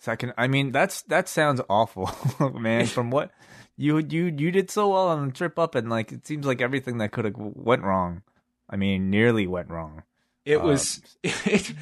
second. 0.04 0.34
I 0.38 0.46
mean, 0.46 0.70
that's 0.70 1.02
that 1.02 1.28
sounds 1.28 1.60
awful, 1.68 2.10
man. 2.58 2.86
From 2.86 3.10
what 3.10 3.30
you 3.76 3.98
you 3.98 4.26
you 4.26 4.50
did 4.50 4.70
so 4.70 4.90
well 4.90 5.08
on 5.08 5.26
the 5.26 5.32
trip 5.32 5.58
up, 5.58 5.74
and 5.74 5.90
like 5.90 6.12
it 6.12 6.26
seems 6.26 6.46
like 6.46 6.60
everything 6.60 6.98
that 6.98 7.12
could 7.12 7.24
have 7.24 7.34
went 7.36 7.82
wrong. 7.82 8.22
I 8.68 8.76
mean, 8.76 9.10
nearly 9.10 9.46
went 9.46 9.70
wrong. 9.70 10.02
It 10.44 10.58
Um, 10.58 10.66
was 10.66 11.00
it, 11.22 11.72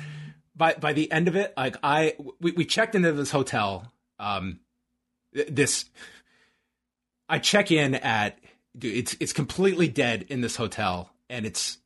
by 0.56 0.74
by 0.74 0.92
the 0.92 1.10
end 1.10 1.28
of 1.28 1.36
it, 1.36 1.52
like 1.56 1.76
I 1.82 2.14
we, 2.40 2.52
we 2.52 2.64
checked 2.64 2.94
into 2.94 3.12
this 3.12 3.30
hotel. 3.30 3.92
Um, 4.18 4.60
this 5.32 5.86
I 7.28 7.38
check 7.38 7.70
in 7.70 7.94
at 7.96 8.38
dude, 8.76 8.96
it's 8.96 9.16
it's 9.20 9.32
completely 9.32 9.88
dead 9.88 10.26
in 10.28 10.40
this 10.40 10.56
hotel, 10.56 11.10
and 11.28 11.44
it's. 11.46 11.78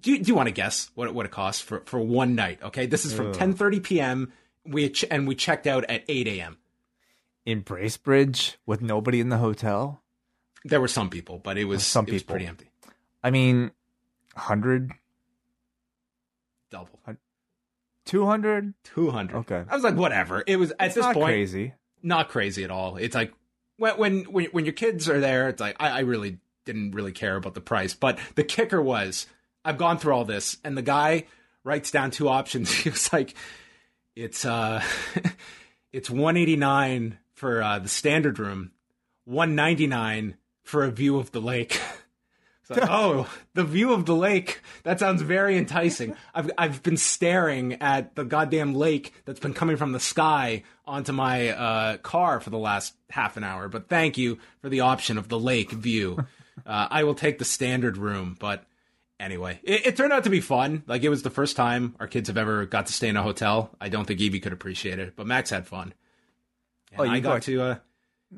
Do 0.00 0.10
you, 0.10 0.20
do 0.24 0.28
you 0.28 0.34
want 0.34 0.46
to 0.46 0.52
guess 0.52 0.90
what 0.94 1.08
it, 1.08 1.14
what 1.14 1.26
it 1.26 1.32
costs 1.32 1.60
for, 1.60 1.82
for 1.84 2.00
one 2.00 2.34
night? 2.34 2.60
Okay, 2.62 2.86
this 2.86 3.04
is 3.04 3.12
from 3.12 3.26
Ugh. 3.28 3.34
10:30 3.36 3.82
p.m. 3.82 4.32
We 4.64 4.88
ch- 4.90 5.04
and 5.10 5.26
we 5.26 5.34
checked 5.34 5.66
out 5.66 5.84
at 5.88 6.04
8 6.08 6.26
a.m. 6.28 6.58
In 7.44 7.62
Bracebridge 7.62 8.56
with 8.66 8.80
nobody 8.82 9.18
in 9.20 9.28
the 9.28 9.38
hotel. 9.38 10.02
There 10.64 10.80
were 10.80 10.88
some 10.88 11.10
people, 11.10 11.38
but 11.38 11.58
it 11.58 11.64
was 11.64 11.84
Some 11.84 12.06
it 12.06 12.12
was 12.12 12.22
people. 12.22 12.34
pretty 12.34 12.46
empty. 12.46 12.70
I 13.24 13.30
mean, 13.30 13.72
100, 14.34 14.92
Double 16.70 16.98
200? 18.06 18.74
200. 18.84 19.36
Okay. 19.36 19.64
I 19.68 19.74
was 19.74 19.84
like, 19.84 19.94
whatever. 19.96 20.42
It 20.46 20.56
was 20.56 20.70
at 20.78 20.86
It's 20.86 20.94
this 20.96 21.04
not 21.04 21.14
point 21.14 21.26
crazy. 21.26 21.74
not 22.02 22.28
crazy 22.28 22.64
at 22.64 22.70
all. 22.70 22.96
It's 22.96 23.14
like 23.14 23.32
when 23.76 23.96
when 23.98 24.24
when, 24.24 24.44
when 24.46 24.64
your 24.64 24.72
kids 24.74 25.08
are 25.08 25.20
there, 25.20 25.48
it's 25.48 25.60
like 25.60 25.76
I, 25.80 25.88
I 25.90 26.00
really 26.00 26.38
didn't 26.64 26.92
really 26.92 27.12
care 27.12 27.36
about 27.36 27.54
the 27.54 27.60
price. 27.60 27.94
But 27.94 28.18
the 28.34 28.42
kicker 28.44 28.80
was 28.82 29.26
I've 29.64 29.78
gone 29.78 29.98
through 29.98 30.14
all 30.14 30.24
this, 30.24 30.56
and 30.64 30.76
the 30.76 30.82
guy 30.82 31.26
writes 31.64 31.90
down 31.90 32.10
two 32.10 32.28
options. 32.28 32.72
He 32.82 32.90
was 32.90 33.12
like, 33.12 33.34
it's 34.14 34.44
uh, 34.44 34.82
it's 35.92 36.10
one 36.10 36.36
eighty 36.36 36.56
nine 36.56 37.18
for 37.34 37.62
uh, 37.62 37.78
the 37.78 37.88
standard 37.88 38.38
room, 38.38 38.72
one 39.24 39.54
ninety 39.54 39.86
nine 39.86 40.36
for 40.62 40.84
a 40.84 40.90
view 40.90 41.18
of 41.18 41.32
the 41.32 41.40
lake. 41.40 41.80
Like, 42.68 42.84
oh, 42.90 43.28
the 43.54 43.64
view 43.64 43.92
of 43.92 44.06
the 44.06 44.14
lake. 44.14 44.60
That 44.84 45.00
sounds 45.00 45.22
very 45.22 45.56
enticing. 45.56 46.16
I've 46.34 46.50
I've 46.56 46.82
been 46.82 46.96
staring 46.96 47.74
at 47.82 48.14
the 48.14 48.24
goddamn 48.24 48.74
lake 48.74 49.12
that's 49.24 49.40
been 49.40 49.54
coming 49.54 49.76
from 49.76 49.92
the 49.92 50.00
sky 50.00 50.62
onto 50.86 51.12
my 51.12 51.50
uh, 51.50 51.96
car 51.98 52.40
for 52.40 52.50
the 52.50 52.58
last 52.58 52.94
half 53.10 53.36
an 53.36 53.44
hour. 53.44 53.68
But 53.68 53.88
thank 53.88 54.18
you 54.18 54.38
for 54.60 54.68
the 54.68 54.80
option 54.80 55.18
of 55.18 55.28
the 55.28 55.38
lake 55.38 55.70
view. 55.70 56.24
Uh, 56.66 56.88
I 56.90 57.04
will 57.04 57.14
take 57.14 57.38
the 57.38 57.44
standard 57.44 57.96
room. 57.96 58.36
But 58.38 58.64
anyway, 59.22 59.58
it, 59.62 59.86
it 59.86 59.96
turned 59.96 60.12
out 60.12 60.24
to 60.24 60.30
be 60.30 60.40
fun. 60.40 60.82
Like 60.86 61.02
it 61.02 61.08
was 61.08 61.22
the 61.22 61.30
first 61.30 61.56
time 61.56 61.94
our 62.00 62.06
kids 62.06 62.28
have 62.28 62.36
ever 62.36 62.66
got 62.66 62.86
to 62.86 62.92
stay 62.92 63.08
in 63.08 63.16
a 63.16 63.22
hotel. 63.22 63.70
I 63.80 63.88
don't 63.88 64.04
think 64.04 64.20
Evie 64.20 64.40
could 64.40 64.52
appreciate 64.52 64.98
it, 64.98 65.14
but 65.16 65.26
Max 65.26 65.48
had 65.50 65.66
fun. 65.66 65.94
And 66.92 67.00
Oh, 67.00 67.04
you 67.04 67.12
I 67.12 67.20
got 67.20 67.32
got- 67.34 67.42
to 67.44 67.62
uh, 67.62 67.76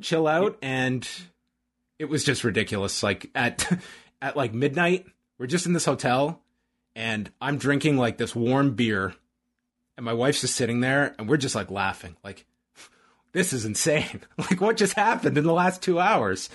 chill 0.01 0.27
out 0.29 0.57
and 0.63 1.09
it 1.99 2.05
was 2.07 2.23
just 2.25 2.45
ridiculous. 2.45 3.03
Like 3.03 3.31
at 3.35 3.69
at 4.23 4.37
like 4.37 4.55
midnight, 4.55 5.07
we're 5.39 5.47
just 5.47 5.67
in 5.67 5.73
this 5.73 5.85
hotel, 5.85 6.41
and 6.95 7.31
I'm 7.41 7.59
drinking 7.59 7.97
like 7.97 8.19
this 8.19 8.35
warm 8.37 8.75
beer, 8.75 9.15
and 9.97 10.05
my 10.07 10.13
wife's 10.13 10.41
just 10.43 10.55
sitting 10.57 10.81
there, 10.81 11.15
and 11.19 11.29
we're 11.29 11.37
just 11.37 11.55
like 11.55 11.71
laughing, 11.71 12.17
like 12.23 12.47
this 13.33 13.53
is 13.53 13.65
insane. 13.65 14.21
like 14.39 14.61
what 14.61 14.77
just 14.77 14.95
happened 14.95 15.37
in 15.39 15.45
the 15.45 15.53
last 15.53 15.83
two 15.83 15.99
hours? 15.99 16.49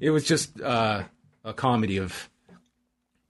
It 0.00 0.10
was 0.10 0.24
just 0.24 0.60
uh, 0.60 1.04
a 1.44 1.54
comedy 1.54 1.98
of 1.98 2.28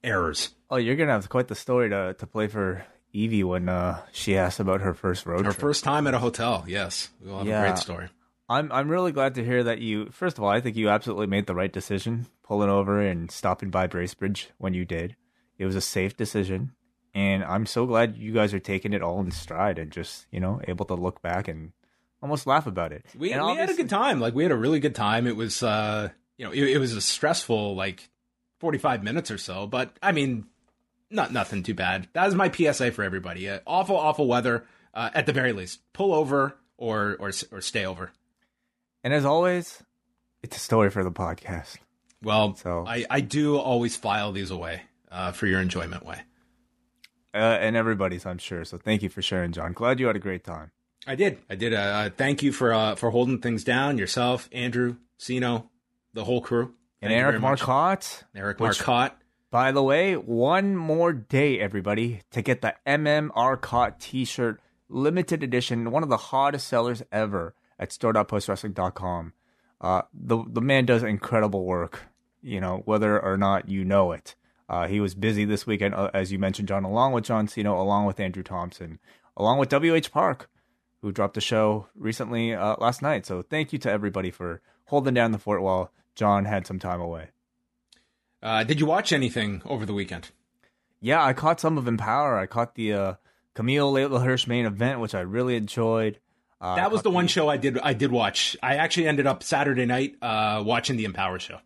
errors. 0.04 0.50
Oh, 0.70 0.76
you're 0.76 0.96
gonna 0.96 1.12
have 1.12 1.28
quite 1.28 1.48
the 1.48 1.54
story 1.54 1.88
to 1.90 2.14
to 2.18 2.26
play 2.26 2.46
for 2.46 2.84
Evie 3.12 3.44
when 3.44 3.68
uh, 3.68 4.00
she 4.12 4.36
asks 4.36 4.60
about 4.60 4.80
her 4.80 4.92
first 4.94 5.24
road 5.26 5.38
Our 5.46 5.52
trip. 5.52 5.56
first 5.56 5.84
time 5.84 6.06
at 6.06 6.14
a 6.14 6.18
hotel. 6.18 6.64
Yes, 6.66 7.10
we'll 7.20 7.38
have 7.38 7.46
a 7.46 7.50
great 7.68 7.78
story. 7.78 8.08
I'm 8.48 8.70
I'm 8.72 8.88
really 8.88 9.12
glad 9.12 9.34
to 9.36 9.44
hear 9.44 9.64
that 9.64 9.80
you. 9.80 10.10
First 10.10 10.36
of 10.38 10.44
all, 10.44 10.50
I 10.50 10.60
think 10.60 10.76
you 10.76 10.88
absolutely 10.88 11.26
made 11.28 11.46
the 11.46 11.54
right 11.54 11.72
decision 11.72 12.26
pulling 12.42 12.68
over 12.70 13.00
and 13.00 13.30
stopping 13.30 13.70
by 13.70 13.86
Bracebridge 13.86 14.48
when 14.58 14.74
you 14.74 14.84
did. 14.84 15.16
It 15.58 15.64
was 15.64 15.76
a 15.76 15.80
safe 15.80 16.16
decision, 16.16 16.72
and 17.14 17.42
I'm 17.44 17.64
so 17.64 17.86
glad 17.86 18.16
you 18.16 18.32
guys 18.32 18.52
are 18.52 18.58
taking 18.60 18.92
it 18.92 19.02
all 19.02 19.20
in 19.20 19.30
stride 19.30 19.78
and 19.78 19.90
just 19.90 20.26
you 20.30 20.40
know 20.40 20.60
able 20.68 20.84
to 20.86 20.94
look 20.94 21.22
back 21.22 21.48
and 21.48 21.72
almost 22.20 22.46
laugh 22.46 22.66
about 22.66 22.92
it. 22.92 23.04
We, 23.14 23.28
we 23.28 23.56
had 23.56 23.70
a 23.70 23.74
good 23.74 23.88
time. 23.88 24.18
Like 24.20 24.34
we 24.34 24.42
had 24.42 24.52
a 24.52 24.56
really 24.56 24.80
good 24.80 24.94
time. 24.94 25.26
It 25.26 25.36
was 25.36 25.62
uh 25.62 26.10
you 26.36 26.44
know, 26.44 26.52
it, 26.52 26.64
it 26.64 26.78
was 26.78 26.92
a 26.94 27.00
stressful 27.00 27.76
like 27.76 28.10
45 28.64 29.02
minutes 29.02 29.30
or 29.30 29.36
so, 29.36 29.66
but 29.66 29.94
I 30.02 30.12
mean 30.12 30.46
not 31.10 31.30
nothing 31.34 31.62
too 31.62 31.74
bad. 31.74 32.08
That 32.14 32.26
is 32.28 32.34
my 32.34 32.50
PSA 32.50 32.92
for 32.92 33.02
everybody. 33.02 33.46
Uh, 33.46 33.58
awful 33.66 33.94
awful 33.94 34.26
weather 34.26 34.64
uh, 34.94 35.10
at 35.12 35.26
the 35.26 35.34
very 35.34 35.52
least. 35.52 35.80
Pull 35.92 36.14
over 36.14 36.56
or 36.78 37.14
or 37.20 37.30
or 37.52 37.60
stay 37.60 37.84
over. 37.84 38.10
And 39.02 39.12
as 39.12 39.26
always, 39.26 39.82
it's 40.42 40.56
a 40.56 40.60
story 40.60 40.88
for 40.88 41.04
the 41.04 41.12
podcast. 41.12 41.76
Well, 42.22 42.54
So- 42.56 42.86
I 42.88 43.04
I 43.10 43.20
do 43.20 43.58
always 43.58 43.96
file 43.96 44.32
these 44.32 44.50
away 44.50 44.80
uh, 45.12 45.32
for 45.32 45.46
your 45.46 45.60
enjoyment 45.60 46.06
Wai. 46.06 46.22
Uh, 47.34 47.58
and 47.60 47.76
everybody's, 47.76 48.24
I'm 48.24 48.38
sure. 48.38 48.64
So 48.64 48.78
thank 48.78 49.02
you 49.02 49.10
for 49.10 49.20
sharing, 49.20 49.52
John. 49.52 49.74
Glad 49.74 50.00
you 50.00 50.06
had 50.06 50.16
a 50.16 50.20
great 50.20 50.42
time. 50.44 50.70
I 51.06 51.16
did. 51.16 51.38
I 51.50 51.54
did. 51.54 51.74
Uh, 51.74 51.76
uh, 51.78 52.10
thank 52.16 52.42
you 52.42 52.50
for 52.50 52.72
uh, 52.72 52.94
for 52.94 53.10
holding 53.10 53.40
things 53.40 53.62
down. 53.62 53.98
Yourself, 53.98 54.48
Andrew, 54.52 54.96
Sino, 55.18 55.68
the 56.14 56.24
whole 56.24 56.40
crew. 56.40 56.72
And 57.04 57.12
Thank 57.12 57.22
Eric. 57.22 57.40
Marcotte, 57.40 58.24
Eric 58.34 58.60
which- 58.60 58.78
Marcotte. 58.86 59.16
By 59.50 59.70
the 59.70 59.82
way, 59.82 60.14
one 60.16 60.74
more 60.76 61.12
day, 61.12 61.60
everybody, 61.60 62.22
to 62.32 62.42
get 62.42 62.60
the 62.60 62.74
MMR 62.86 63.60
Caught 63.60 64.00
t-shirt, 64.00 64.60
limited 64.88 65.44
edition, 65.44 65.92
one 65.92 66.02
of 66.02 66.08
the 66.08 66.16
hottest 66.16 66.66
sellers 66.66 67.04
ever 67.12 67.54
at 67.78 67.92
store.postwrestling.com. 67.92 69.32
Uh, 69.80 70.02
the 70.12 70.42
the 70.48 70.60
man 70.60 70.86
does 70.86 71.02
incredible 71.02 71.64
work, 71.64 72.02
you 72.42 72.60
know, 72.60 72.82
whether 72.84 73.20
or 73.20 73.36
not 73.36 73.68
you 73.68 73.84
know 73.84 74.12
it. 74.12 74.34
Uh, 74.68 74.88
he 74.88 74.98
was 74.98 75.14
busy 75.14 75.44
this 75.44 75.66
weekend, 75.66 75.94
uh, 75.94 76.10
as 76.14 76.32
you 76.32 76.38
mentioned, 76.38 76.66
John, 76.68 76.84
along 76.84 77.12
with 77.12 77.24
John 77.24 77.46
Cena, 77.46 77.72
along 77.74 78.06
with 78.06 78.18
Andrew 78.18 78.42
Thompson, 78.42 78.98
along 79.36 79.58
with 79.58 79.68
WH 79.70 80.10
Park, 80.10 80.48
who 81.02 81.12
dropped 81.12 81.36
a 81.36 81.40
show 81.40 81.86
recently 81.94 82.54
uh, 82.54 82.76
last 82.80 83.02
night. 83.02 83.26
So 83.26 83.42
thank 83.42 83.72
you 83.72 83.78
to 83.80 83.90
everybody 83.90 84.30
for 84.30 84.62
holding 84.86 85.14
down 85.14 85.32
the 85.32 85.38
fort 85.38 85.62
while 85.62 85.92
John 86.14 86.44
had 86.44 86.66
some 86.66 86.78
time 86.78 87.00
away. 87.00 87.28
Uh, 88.42 88.62
did 88.64 88.78
you 88.80 88.86
watch 88.86 89.12
anything 89.12 89.62
over 89.64 89.86
the 89.86 89.94
weekend? 89.94 90.30
Yeah, 91.00 91.22
I 91.24 91.32
caught 91.32 91.60
some 91.60 91.78
of 91.78 91.84
EmPowerrr. 91.84 92.38
I 92.38 92.46
caught 92.46 92.74
the 92.74 92.92
uh, 92.92 93.14
Kamille 93.54 93.92
Leyla 93.92 94.24
Hirsch 94.24 94.46
main 94.46 94.66
event, 94.66 95.00
which 95.00 95.14
I 95.14 95.20
really 95.20 95.56
enjoyed. 95.56 96.18
Uh, 96.60 96.76
that 96.76 96.90
was 96.92 97.02
the 97.02 97.10
one 97.10 97.26
show 97.26 97.48
I 97.48 97.56
did. 97.56 97.78
I 97.78 97.92
did 97.92 98.10
watch. 98.10 98.56
I 98.62 98.76
actually 98.76 99.08
ended 99.08 99.26
up 99.26 99.42
Saturday 99.42 99.86
night 99.86 100.16
uh, 100.22 100.62
watching 100.64 100.96
the 100.96 101.04
EmPowerrr 101.04 101.40
show. 101.40 101.58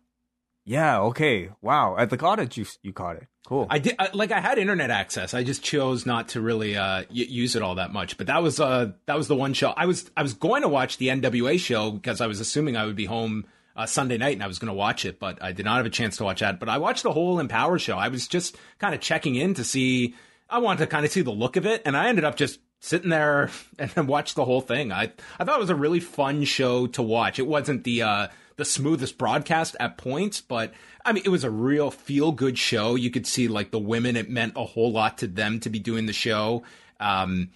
Yeah. 0.65 0.99
Okay. 0.99 1.49
Wow. 1.61 1.95
At 1.97 2.09
the 2.09 2.17
cottage, 2.17 2.57
you 2.57 2.65
you 2.83 2.93
caught 2.93 3.15
it. 3.17 3.27
Cool. 3.45 3.65
I 3.69 3.79
did. 3.79 3.95
I, 3.97 4.09
like 4.13 4.31
I 4.31 4.39
had 4.39 4.57
internet 4.57 4.91
access. 4.91 5.33
I 5.33 5.43
just 5.43 5.63
chose 5.63 6.05
not 6.05 6.29
to 6.29 6.41
really 6.41 6.75
uh, 6.77 7.03
y- 7.03 7.05
use 7.09 7.55
it 7.55 7.61
all 7.63 7.75
that 7.75 7.91
much. 7.91 8.17
But 8.17 8.27
that 8.27 8.43
was 8.43 8.59
uh 8.59 8.91
that 9.05 9.17
was 9.17 9.27
the 9.27 9.35
one 9.35 9.53
show 9.53 9.73
I 9.75 9.85
was 9.85 10.11
I 10.15 10.21
was 10.21 10.33
going 10.33 10.61
to 10.61 10.67
watch 10.67 10.97
the 10.97 11.07
NWA 11.07 11.59
show 11.59 11.91
because 11.91 12.21
I 12.21 12.27
was 12.27 12.39
assuming 12.39 12.77
I 12.77 12.85
would 12.85 12.95
be 12.95 13.05
home 13.05 13.45
uh, 13.79 13.85
Sunday 13.85 14.17
night 14.17 14.33
and 14.33 14.43
I 14.43 14.47
was 14.47 14.59
going 14.59 14.67
to 14.67 14.73
watch 14.73 15.05
it, 15.05 15.19
but 15.19 15.41
I 15.41 15.53
did 15.53 15.63
not 15.63 15.77
have 15.77 15.85
a 15.85 15.89
chance 15.89 16.17
to 16.17 16.25
watch 16.25 16.41
that. 16.41 16.59
But 16.59 16.67
I 16.67 16.77
watched 16.79 17.03
the 17.03 17.13
whole 17.13 17.37
EmPowerrr 17.37 17.79
show. 17.79 17.97
I 17.97 18.09
was 18.09 18.27
just 18.27 18.57
kind 18.77 18.93
of 18.93 18.99
checking 18.99 19.35
in 19.35 19.53
to 19.53 19.63
see. 19.63 20.15
I 20.49 20.57
wanted 20.57 20.79
to 20.79 20.87
kind 20.87 21.05
of 21.05 21.11
see 21.11 21.21
the 21.21 21.31
look 21.31 21.55
of 21.55 21.65
it, 21.65 21.83
and 21.85 21.95
I 21.95 22.09
ended 22.09 22.25
up 22.25 22.35
just 22.35 22.59
sitting 22.81 23.09
there 23.09 23.49
and 23.79 23.89
then 23.91 24.07
watched 24.07 24.35
the 24.35 24.43
whole 24.43 24.59
thing. 24.59 24.91
I 24.91 25.13
I 25.39 25.45
thought 25.45 25.55
it 25.55 25.61
was 25.61 25.69
a 25.69 25.75
really 25.75 26.01
fun 26.01 26.43
show 26.43 26.87
to 26.87 27.01
watch. 27.01 27.39
It 27.39 27.47
wasn't 27.47 27.85
the 27.85 28.01
uh, 28.01 28.27
the 28.57 28.65
smoothest 28.65 29.17
broadcast 29.17 29.77
at 29.79 29.97
points, 29.97 30.41
but 30.41 30.73
I 31.05 31.13
mean, 31.13 31.23
it 31.25 31.29
was 31.29 31.45
a 31.45 31.49
real 31.49 31.89
feel 31.89 32.33
good 32.33 32.57
show. 32.57 32.95
You 32.95 33.09
could 33.09 33.25
see 33.25 33.47
like 33.47 33.71
the 33.71 33.79
women; 33.79 34.17
it 34.17 34.29
meant 34.29 34.53
a 34.57 34.65
whole 34.65 34.91
lot 34.91 35.19
to 35.19 35.27
them 35.27 35.61
to 35.61 35.69
be 35.69 35.79
doing 35.79 36.05
the 36.05 36.13
show. 36.13 36.63
Um, 36.99 37.51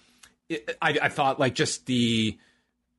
it, 0.48 0.78
I, 0.80 0.98
I 1.02 1.08
thought 1.10 1.38
like 1.38 1.54
just 1.54 1.84
the 1.84 2.38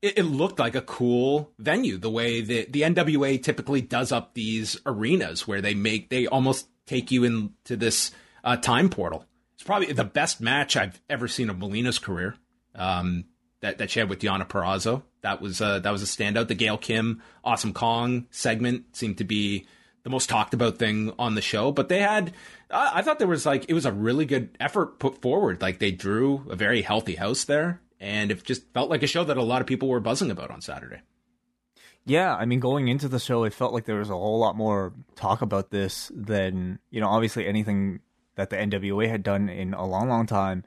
it, 0.05 0.19
it, 0.19 0.23
looked 0.23 0.59
like 0.59 0.75
a 0.75 0.81
cool 0.81 1.51
venue 1.57 1.97
the 1.97 2.09
way 2.09 2.41
the 2.41 2.65
the 2.69 2.81
NWA 2.81 3.41
typically 3.41 3.81
does 3.81 4.11
up 4.11 4.33
these 4.33 4.79
arenas 4.85 5.47
where 5.47 5.61
they 5.61 5.73
make 5.73 6.09
they 6.09 6.27
almost 6.27 6.67
take 6.85 7.11
you 7.11 7.23
into 7.23 7.75
this 7.75 8.11
uh, 8.43 8.57
time 8.57 8.89
portal. 8.89 9.25
It's 9.55 9.63
probably 9.63 9.91
the 9.93 10.03
best 10.03 10.41
match 10.41 10.77
I've 10.77 11.01
ever 11.09 11.27
seen 11.27 11.49
of 11.49 11.57
Melina's 11.57 11.99
career. 11.99 12.35
Um, 12.75 13.25
that, 13.61 13.79
that 13.79 13.89
she 13.89 13.99
had 13.99 14.09
with 14.09 14.19
Deonna 14.19 14.47
Purrazzo. 14.47 15.03
That 15.21 15.41
was 15.41 15.59
uh, 15.59 15.79
that 15.79 15.91
was 15.91 16.03
a 16.03 16.05
standout. 16.05 16.47
The 16.47 16.55
Gail 16.55 16.77
Kim 16.77 17.23
Awesome 17.43 17.73
Kong 17.73 18.27
segment 18.29 18.95
seemed 18.95 19.17
to 19.17 19.23
be 19.23 19.65
the 20.03 20.11
most 20.11 20.29
talked 20.29 20.53
about 20.53 20.77
thing 20.77 21.11
on 21.17 21.33
the 21.33 21.41
show. 21.41 21.71
But 21.71 21.89
they 21.89 21.99
had, 21.99 22.33
I 22.69 23.01
thought 23.01 23.17
there 23.17 23.27
was 23.27 23.45
like 23.45 23.65
it 23.67 23.73
was 23.73 23.85
a 23.85 23.91
really 23.91 24.25
good 24.25 24.55
effort 24.59 24.99
put 24.99 25.21
forward. 25.21 25.61
Like 25.61 25.79
they 25.79 25.91
drew 25.91 26.45
a 26.49 26.55
very 26.55 26.83
healthy 26.83 27.15
house 27.15 27.45
there, 27.45 27.81
and 28.05 28.29
it 28.31 28.43
just 28.43 28.71
felt 28.71 28.89
like 28.89 29.01
a 29.01 29.07
show 29.07 29.23
that 29.23 29.35
a 29.35 29.43
lot 29.43 29.61
of 29.61 29.67
people 29.67 29.89
were 29.89 29.99
buzzing 29.99 30.29
about 30.29 30.51
on 30.51 30.61
Saturday. 30.61 31.01
Yeah, 32.05 32.35
I 32.35 32.45
mean, 32.45 32.59
going 32.59 32.87
into 32.87 33.07
the 33.07 33.19
show, 33.19 33.43
it 33.45 33.53
felt 33.53 33.73
like 33.73 33.85
there 33.85 33.97
was 33.97 34.11
a 34.11 34.13
whole 34.13 34.37
lot 34.37 34.55
more 34.55 34.93
talk 35.15 35.41
about 35.41 35.71
this 35.71 36.11
than 36.15 36.77
you 36.91 37.01
know, 37.01 37.09
obviously 37.09 37.47
anything 37.47 38.01
that 38.35 38.51
the 38.51 38.57
NWA 38.57 39.09
had 39.09 39.23
done 39.23 39.49
in 39.49 39.73
a 39.73 39.85
long, 39.85 40.07
long 40.07 40.27
time, 40.27 40.63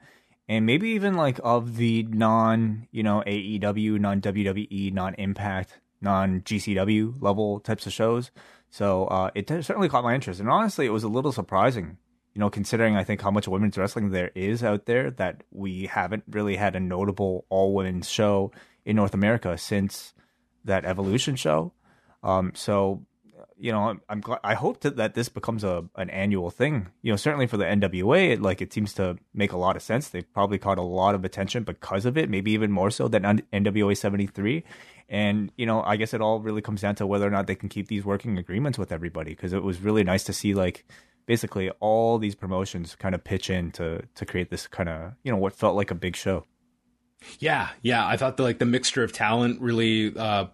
and 0.49 0.65
maybe 0.65 0.89
even 0.89 1.13
like 1.13 1.39
of 1.41 1.77
the 1.77 2.03
non, 2.03 2.87
you 2.91 3.03
know, 3.03 3.23
AEW, 3.25 3.99
non 3.99 4.19
WWE, 4.19 4.91
non 4.91 5.15
Impact, 5.15 5.79
non 6.01 6.41
GCW 6.41 7.21
level 7.21 7.61
types 7.61 7.87
of 7.87 7.93
shows. 7.93 8.31
So 8.69 9.05
uh, 9.05 9.31
it 9.33 9.47
certainly 9.47 9.87
caught 9.87 10.03
my 10.03 10.13
interest, 10.13 10.41
and 10.41 10.49
honestly, 10.49 10.85
it 10.85 10.91
was 10.91 11.03
a 11.03 11.09
little 11.09 11.31
surprising, 11.31 11.97
you 12.39 12.45
know, 12.45 12.49
considering 12.49 12.95
I 12.95 13.03
think 13.03 13.19
how 13.19 13.31
much 13.31 13.49
women's 13.49 13.77
wrestling 13.77 14.11
there 14.11 14.31
is 14.33 14.63
out 14.63 14.85
there 14.85 15.11
that 15.11 15.43
we 15.51 15.87
haven't 15.87 16.23
really 16.29 16.55
had 16.55 16.73
a 16.73 16.79
notable 16.79 17.45
all 17.49 17.73
women's 17.73 18.09
show 18.09 18.53
in 18.85 18.95
North 18.95 19.13
America 19.13 19.57
since 19.57 20.13
that 20.63 20.85
Evolution 20.85 21.35
show. 21.35 21.73
Um, 22.23 22.53
so, 22.55 23.05
you 23.57 23.73
know, 23.73 23.89
I'm, 23.89 24.01
I'm 24.07 24.21
glad, 24.21 24.39
I 24.41 24.53
hope 24.53 24.79
that, 24.83 24.95
that 24.95 25.15
this 25.15 25.27
becomes 25.27 25.65
a 25.65 25.83
an 25.97 26.09
annual 26.11 26.49
thing. 26.49 26.87
You 27.01 27.11
know, 27.11 27.17
certainly 27.17 27.45
for 27.45 27.57
the 27.57 27.65
NWA, 27.65 28.29
it, 28.29 28.41
like 28.41 28.61
it 28.61 28.71
seems 28.71 28.93
to 28.93 29.17
make 29.33 29.51
a 29.51 29.57
lot 29.57 29.75
of 29.75 29.81
sense. 29.81 30.07
They've 30.07 30.33
probably 30.33 30.59
caught 30.59 30.77
a 30.77 30.81
lot 30.81 31.15
of 31.15 31.25
attention 31.25 31.63
because 31.63 32.05
of 32.05 32.17
it, 32.17 32.29
maybe 32.29 32.51
even 32.51 32.71
more 32.71 32.89
so 32.89 33.09
than 33.09 33.41
NWA 33.51 33.97
73. 33.97 34.63
And, 35.09 35.51
you 35.57 35.65
know, 35.65 35.83
I 35.83 35.97
guess 35.97 36.13
it 36.13 36.21
all 36.21 36.39
really 36.39 36.61
comes 36.61 36.79
down 36.79 36.95
to 36.95 37.05
whether 37.05 37.27
or 37.27 37.31
not 37.31 37.47
they 37.47 37.55
can 37.55 37.67
keep 37.67 37.89
these 37.89 38.05
working 38.05 38.37
agreements 38.37 38.77
with 38.77 38.93
everybody 38.93 39.31
because 39.31 39.51
it 39.51 39.61
was 39.61 39.81
really 39.81 40.05
nice 40.05 40.23
to 40.23 40.31
see 40.31 40.53
like 40.53 40.85
basically 41.29 41.69
all 41.79 42.17
these 42.17 42.33
promotions 42.33 42.95
kind 42.95 43.13
of 43.13 43.23
pitch 43.23 43.51
in 43.51 43.69
to 43.69 44.01
to 44.15 44.25
create 44.25 44.49
this 44.49 44.65
kind 44.65 44.89
of, 44.89 45.13
you 45.21 45.31
know, 45.31 45.37
what 45.37 45.53
felt 45.53 45.75
like 45.75 45.91
a 45.91 45.95
big 45.95 46.15
show. 46.15 46.43
Yeah, 47.37 47.69
yeah, 47.83 48.03
I 48.03 48.17
thought 48.17 48.37
the 48.37 48.41
like 48.41 48.57
the 48.57 48.65
mixture 48.65 49.03
of 49.03 49.13
talent 49.13 49.61
really 49.61 50.17
uh 50.17 50.47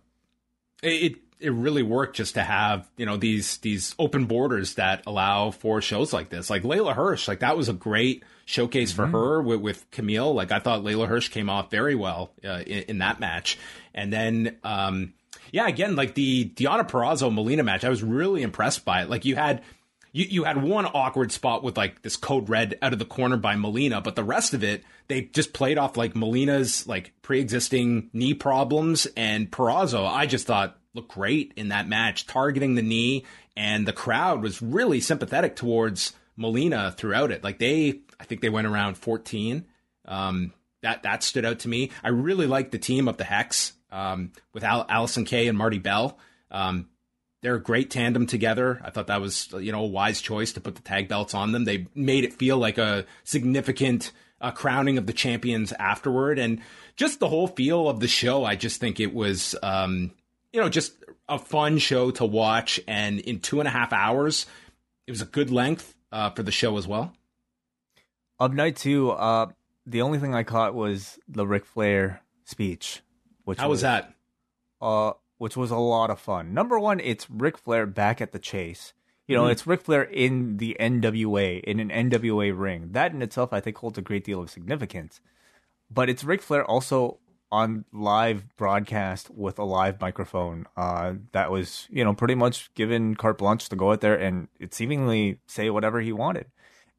it 0.84 1.16
it 1.40 1.52
really 1.52 1.82
worked 1.82 2.18
just 2.18 2.34
to 2.34 2.44
have 2.44 2.92
you 2.98 3.06
know 3.06 3.16
these 3.16 3.56
these 3.60 3.96
open 3.98 4.26
borders 4.26 4.76
that 4.76 5.04
allow 5.08 5.52
for 5.52 5.82
shows 5.82 6.12
like 6.12 6.28
this. 6.28 6.50
Like 6.50 6.64
Leyla 6.64 6.94
Hirsch, 6.94 7.30
like 7.30 7.40
that 7.40 7.56
was 7.56 7.70
a 7.70 7.74
great 7.74 8.26
showcase 8.44 8.92
mm-hmm. 8.92 9.12
for 9.12 9.18
her 9.18 9.42
with, 9.42 9.62
with, 9.62 9.90
Kamille. 9.92 10.36
Like 10.36 10.52
I 10.52 10.60
thought 10.60 10.84
Leyla 10.84 11.08
Hirsch 11.08 11.30
came 11.30 11.50
off 11.50 11.72
very 11.72 11.96
well 11.96 12.32
uh, 12.44 12.64
in, 12.68 12.84
in, 12.84 12.98
that 12.98 13.22
match, 13.22 13.58
and 13.94 14.12
then 14.12 14.58
um, 14.66 15.14
yeah, 15.54 15.68
again 15.68 15.96
like 15.96 16.16
the 16.16 16.50
Deonna 16.50 16.86
Purrazzo 16.86 17.34
Melina 17.34 17.64
match, 17.64 17.86
I 17.86 17.90
was 17.90 18.04
really 18.04 18.42
impressed 18.42 18.84
by 18.84 19.04
it. 19.04 19.10
Like 19.10 19.24
you 19.24 19.38
had. 19.38 19.64
You, 20.16 20.28
you 20.30 20.44
had 20.46 20.64
one 20.64 20.86
awkward 20.86 21.34
spot 21.34 21.62
with 21.62 21.76
like 21.76 22.02
this 22.02 22.16
code 22.16 22.48
red 22.48 22.78
out 22.82 22.94
of 22.94 23.00
the 23.00 23.06
corner 23.06 23.36
by 23.36 23.58
Melina, 23.58 24.00
but 24.00 24.16
the 24.16 24.24
rest 24.24 24.54
of 24.54 24.64
it, 24.64 24.86
they 25.10 25.24
just 25.24 25.52
played 25.52 25.78
off 25.78 25.98
like 25.98 26.16
Melina's 26.16 26.88
like 26.88 27.12
pre-existing 27.22 28.12
knee 28.14 28.34
problems 28.34 29.08
and 29.18 29.52
Purrazzo. 29.52 30.08
I 30.10 30.26
just 30.26 30.48
thought 30.48 30.80
looked 30.94 31.12
great 31.12 31.52
in 31.58 31.68
that 31.68 31.90
match, 31.90 32.28
targeting 32.28 32.76
the 32.76 32.82
knee, 32.82 33.26
and 33.58 33.86
the 33.86 33.92
crowd 33.92 34.42
was 34.42 34.62
really 34.62 35.02
sympathetic 35.02 35.58
towards 35.58 36.14
Melina 36.38 36.94
throughout 36.96 37.30
it. 37.30 37.44
Like 37.44 37.60
they, 37.60 38.00
I 38.18 38.24
think 38.24 38.40
they 38.40 38.48
went 38.48 38.68
around 38.68 38.98
14. 38.98 39.66
Um, 40.06 40.54
that 40.82 41.04
that 41.04 41.24
stood 41.24 41.44
out 41.44 41.60
to 41.60 41.68
me. 41.68 41.92
I 42.06 42.10
really 42.10 42.48
liked 42.48 42.72
the 42.72 42.80
team 42.80 43.10
of 43.10 43.18
the 43.18 43.26
Hex 43.26 43.74
um, 43.92 44.32
with 44.54 44.64
Al- 44.64 44.88
Allysin 44.88 45.26
Kay 45.26 45.50
and 45.50 45.58
Marti 45.58 45.80
Belle. 45.80 46.18
Um, 46.52 46.88
they're 47.46 47.56
a 47.56 47.62
great 47.62 47.92
tandem 47.92 48.26
together. 48.26 48.82
I 48.84 48.90
thought 48.90 49.06
that 49.06 49.22
was 49.22 49.54
you 49.54 49.72
know 49.72 49.82
a 49.84 49.88
wise 49.88 50.20
choice 50.20 50.52
to 50.54 50.62
put 50.62 50.74
the 50.74 50.82
tag 50.82 51.08
belts 51.08 51.36
on 51.36 51.52
them. 51.52 51.66
They 51.66 51.86
made 51.94 52.24
it 52.24 52.34
feel 52.34 52.58
like 52.58 52.80
a 52.80 53.06
significant 53.24 54.12
uh, 54.42 54.50
crowning 54.50 54.98
of 54.98 55.06
the 55.06 55.14
champions 55.14 55.72
afterward, 55.74 56.40
and 56.40 56.60
just 56.96 57.20
the 57.20 57.30
whole 57.30 57.48
feel 57.48 57.88
of 57.88 58.00
the 58.00 58.08
show. 58.08 58.44
I 58.44 58.56
just 58.56 58.80
think 58.80 59.00
it 59.00 59.14
was 59.14 59.56
um, 59.62 60.12
you 60.52 60.60
know, 60.60 60.70
just 60.70 60.94
a 61.30 61.38
fun 61.38 61.78
show 61.78 62.10
to 62.12 62.26
watch. 62.26 62.80
And 62.88 63.20
in 63.20 63.42
two 63.42 63.60
and 63.60 63.68
a 63.68 63.72
half 63.72 63.94
hours, 63.94 64.48
it 65.06 65.12
was 65.12 65.22
a 65.22 65.26
good 65.26 65.52
length 65.52 65.94
uh, 66.12 66.32
for 66.32 66.42
the 66.42 66.52
show 66.52 66.78
as 66.78 66.88
well. 66.88 67.14
Of 68.40 68.56
night 68.56 68.78
two, 68.78 69.12
uh, 69.12 69.52
the 69.86 70.02
only 70.02 70.18
thing 70.18 70.34
I 70.34 70.42
caught 70.42 70.74
was 70.74 71.20
the 71.28 71.46
Ric 71.46 71.66
Flair 71.66 72.22
speech. 72.46 73.02
Which 73.44 73.60
How 73.60 73.70
was, 73.70 73.76
was 73.76 73.82
that? 73.82 74.14
Uh, 74.82 75.12
which 75.38 75.58
was 75.58 75.72
a 75.72 75.78
lot 75.78 76.10
of 76.10 76.20
fun. 76.20 76.54
Number 76.54 76.80
one, 76.80 77.00
it's 77.00 77.30
Ric 77.30 77.58
Flair 77.58 77.86
back 77.86 78.22
at 78.22 78.32
the 78.32 78.40
chase. 78.40 78.94
You 79.28 79.36
know, 79.36 79.44
mm-hmm. 79.44 79.52
it's 79.52 79.68
Ric 79.68 79.82
Flair 79.82 80.04
in 80.04 80.58
the 80.58 80.78
NWA, 80.80 81.64
in 81.64 81.80
an 81.80 81.90
NWA 81.90 82.58
ring. 82.58 82.90
That 82.92 83.12
in 83.12 83.22
itself, 83.22 83.52
I 83.54 83.60
think, 83.60 83.78
holds 83.78 83.98
a 83.98 84.02
great 84.02 84.24
deal 84.24 84.42
of 84.42 84.52
significance. 84.52 85.20
But 85.90 86.10
it's 86.10 86.24
Ric 86.24 86.42
Flair 86.42 86.64
also 86.64 87.20
on 87.52 87.86
live 87.94 88.44
broadcast 88.58 89.30
with 89.30 89.60
a 89.60 89.64
live 89.64 90.02
microphone 90.02 90.66
uh, 90.76 91.14
that 91.32 91.52
was 91.52 91.88
you 91.90 92.04
know 92.04 92.14
pretty 92.14 92.36
much 92.36 92.74
given 92.74 93.16
carte 93.16 93.38
blanche 93.38 93.70
to 93.70 93.76
go 93.76 93.92
out 93.92 94.02
there 94.02 94.16
and 94.16 94.48
it 94.60 94.74
seemingly 94.74 95.38
say 95.48 95.70
whatever 95.70 96.02
he 96.02 96.12
wanted 96.12 96.48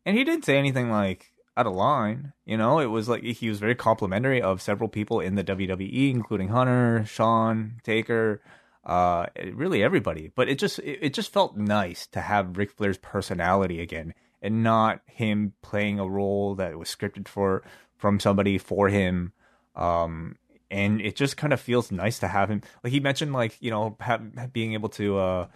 and 0.04 0.16
he 0.16 0.24
didn't 0.24 0.44
say 0.44 0.56
anything 0.56 0.90
like 0.90 1.32
out 1.56 1.66
of 1.66 1.74
line 1.74 2.32
you 2.44 2.56
know 2.56 2.78
it 2.78 2.86
was 2.86 3.08
like 3.08 3.22
he 3.22 3.48
was 3.48 3.58
very 3.58 3.74
complimentary 3.74 4.40
of 4.42 4.60
several 4.60 4.88
people 4.88 5.20
in 5.20 5.34
the 5.34 5.44
wwe 5.44 6.10
including 6.10 6.48
hunter 6.48 7.04
shawn 7.06 7.80
taker 7.82 8.40
uh, 8.84 9.26
really 9.52 9.82
everybody 9.82 10.30
but 10.36 10.48
it 10.48 10.58
just 10.58 10.78
it, 10.80 10.98
it 11.02 11.14
just 11.14 11.32
felt 11.32 11.56
nice 11.56 12.06
to 12.06 12.20
have 12.20 12.56
Ric 12.56 12.70
Flair's 12.70 12.98
personality 12.98 13.80
again 13.80 14.14
and 14.40 14.62
not 14.62 15.00
him 15.06 15.54
playing 15.60 15.98
a 15.98 16.08
role 16.08 16.54
that 16.54 16.78
was 16.78 16.88
scripted 16.88 17.26
for 17.26 17.64
from 17.96 18.20
somebody 18.20 18.58
for 18.58 18.88
him 18.88 19.32
um, 19.74 20.36
and 20.70 21.00
it 21.00 21.16
just 21.16 21.36
kind 21.36 21.52
of 21.52 21.60
feels 21.60 21.92
nice 21.92 22.18
to 22.20 22.28
have 22.28 22.50
him. 22.50 22.62
Like 22.82 22.92
he 22.92 23.00
mentioned, 23.00 23.32
like 23.32 23.56
you 23.60 23.70
know, 23.70 23.96
have, 24.00 24.52
being 24.52 24.74
able 24.74 24.88
to 24.90 25.18
uh, 25.18 25.46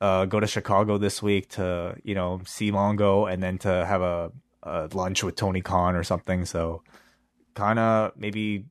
uh, 0.00 0.24
go 0.26 0.40
to 0.40 0.46
Chicago 0.46 0.98
this 0.98 1.22
week 1.22 1.50
to 1.50 1.96
you 2.02 2.14
know 2.14 2.40
see 2.44 2.70
Mongo, 2.70 3.32
and 3.32 3.42
then 3.42 3.58
to 3.58 3.68
have 3.68 4.02
a, 4.02 4.32
a 4.64 4.88
lunch 4.92 5.22
with 5.22 5.36
Tony 5.36 5.60
Khan 5.60 5.94
or 5.94 6.02
something. 6.02 6.44
So 6.44 6.82
kind 7.54 7.78
of 7.78 8.12
maybe 8.16 8.66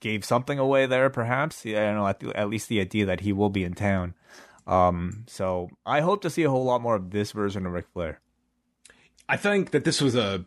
gave 0.00 0.24
something 0.24 0.58
away 0.58 0.86
there, 0.86 1.10
perhaps. 1.10 1.64
Yeah, 1.64 1.82
I 1.82 1.86
don't 1.86 1.96
know. 1.96 2.06
At, 2.06 2.20
the, 2.20 2.36
at 2.36 2.50
least 2.50 2.68
the 2.68 2.80
idea 2.80 3.06
that 3.06 3.20
he 3.20 3.32
will 3.32 3.50
be 3.50 3.64
in 3.64 3.74
town. 3.74 4.14
Um, 4.66 5.24
so 5.28 5.70
I 5.84 6.00
hope 6.00 6.22
to 6.22 6.30
see 6.30 6.42
a 6.42 6.50
whole 6.50 6.64
lot 6.64 6.82
more 6.82 6.96
of 6.96 7.10
this 7.10 7.32
version 7.32 7.66
of 7.66 7.72
Ric 7.72 7.86
Flair. 7.92 8.20
I 9.28 9.36
think 9.36 9.70
that 9.70 9.84
this 9.84 10.00
was 10.00 10.14
a 10.14 10.44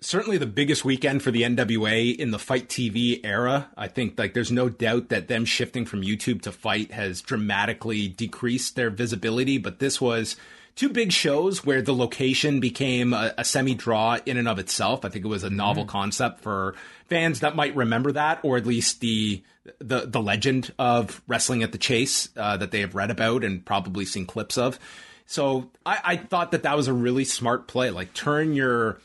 certainly 0.00 0.36
the 0.36 0.46
biggest 0.46 0.84
weekend 0.84 1.22
for 1.22 1.30
the 1.30 1.42
NWA 1.42 2.14
in 2.14 2.30
the 2.30 2.38
FITE 2.38 2.68
TV 2.68 3.20
era. 3.24 3.70
I 3.76 3.88
think 3.88 4.18
like 4.18 4.34
there's 4.34 4.52
no 4.52 4.68
doubt 4.68 5.08
that 5.08 5.28
them 5.28 5.44
shifting 5.44 5.86
from 5.86 6.02
YouTube 6.02 6.42
to 6.42 6.52
FITE 6.52 6.92
has 6.92 7.22
dramatically 7.22 8.08
decreased 8.08 8.76
their 8.76 8.90
visibility, 8.90 9.58
but 9.58 9.78
this 9.78 10.00
was 10.00 10.36
two 10.76 10.90
big 10.90 11.10
shows 11.10 11.64
where 11.64 11.82
the 11.82 11.94
location 11.94 12.60
became 12.60 13.12
a, 13.12 13.34
a 13.38 13.44
semi 13.44 13.74
draw 13.74 14.18
in 14.24 14.36
and 14.36 14.46
of 14.46 14.58
itself. 14.58 15.04
I 15.04 15.08
think 15.08 15.24
it 15.24 15.28
was 15.28 15.42
a 15.42 15.50
novel 15.50 15.82
mm-hmm. 15.82 15.90
concept 15.90 16.40
for 16.40 16.74
fans 17.08 17.40
that 17.40 17.56
might 17.56 17.74
remember 17.74 18.12
that, 18.12 18.40
or 18.42 18.56
at 18.56 18.66
least 18.66 19.00
the 19.00 19.42
the 19.78 20.06
the 20.06 20.20
legend 20.20 20.72
of 20.78 21.20
wrestling 21.26 21.62
at 21.64 21.72
the 21.72 21.78
Chase 21.78 22.28
uh, 22.36 22.56
that 22.58 22.70
they 22.70 22.80
have 22.80 22.94
read 22.94 23.10
about 23.10 23.42
and 23.42 23.64
probably 23.64 24.04
seen 24.04 24.26
clips 24.26 24.56
of. 24.56 24.78
So 25.26 25.70
I, 25.84 25.98
I 26.04 26.16
thought 26.16 26.52
that 26.52 26.62
that 26.62 26.76
was 26.76 26.86
a 26.86 26.92
really 26.92 27.24
smart 27.24 27.66
play. 27.66 27.90
Like 27.90 28.14
turn 28.14 28.52
your 28.54 29.00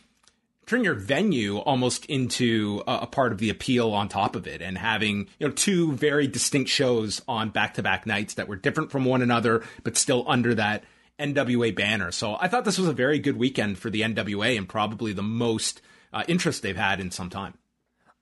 turn 0.68 0.84
your 0.84 0.94
venue 0.94 1.58
almost 1.58 2.06
into 2.06 2.84
a, 2.88 3.00
a, 3.02 3.08
part 3.08 3.32
of 3.32 3.40
the 3.40 3.50
appeal 3.50 3.92
on 3.92 4.08
top 4.08 4.36
of 4.36 4.48
it 4.48 4.62
and 4.62 4.78
having 4.78 5.28
you 5.40 5.48
know 5.48 5.52
two 5.52 5.94
very 5.94 6.28
distinct 6.28 6.70
shows 6.70 7.22
on 7.28 7.50
back-to-back 7.50 8.06
nights 8.06 8.36
that 8.36 8.48
were 8.48 8.56
different 8.56 8.92
from 8.92 9.04
one 9.04 9.22
another 9.22 9.64
but 9.84 9.98
still 9.98 10.24
under 10.28 10.54
that 10.56 10.84
NWA 11.22 11.76
banner. 11.76 12.12
So 12.12 12.38
I 12.40 12.48
thought 12.48 12.66
this 12.66 12.78
was 12.78 12.88
a 12.88 12.94
very 12.94 13.20
good 13.20 13.38
weekend 13.38 13.78
for 13.78 13.90
the 13.90 14.02
NWA 14.02 14.58
and 14.58 14.68
probably 14.68 15.14
the 15.14 15.24
most 15.24 15.82
uh, 16.12 16.24
interest 16.28 16.62
they've 16.62 16.76
had 16.76 17.00
in 17.00 17.12
some 17.12 17.30
time. 17.30 17.58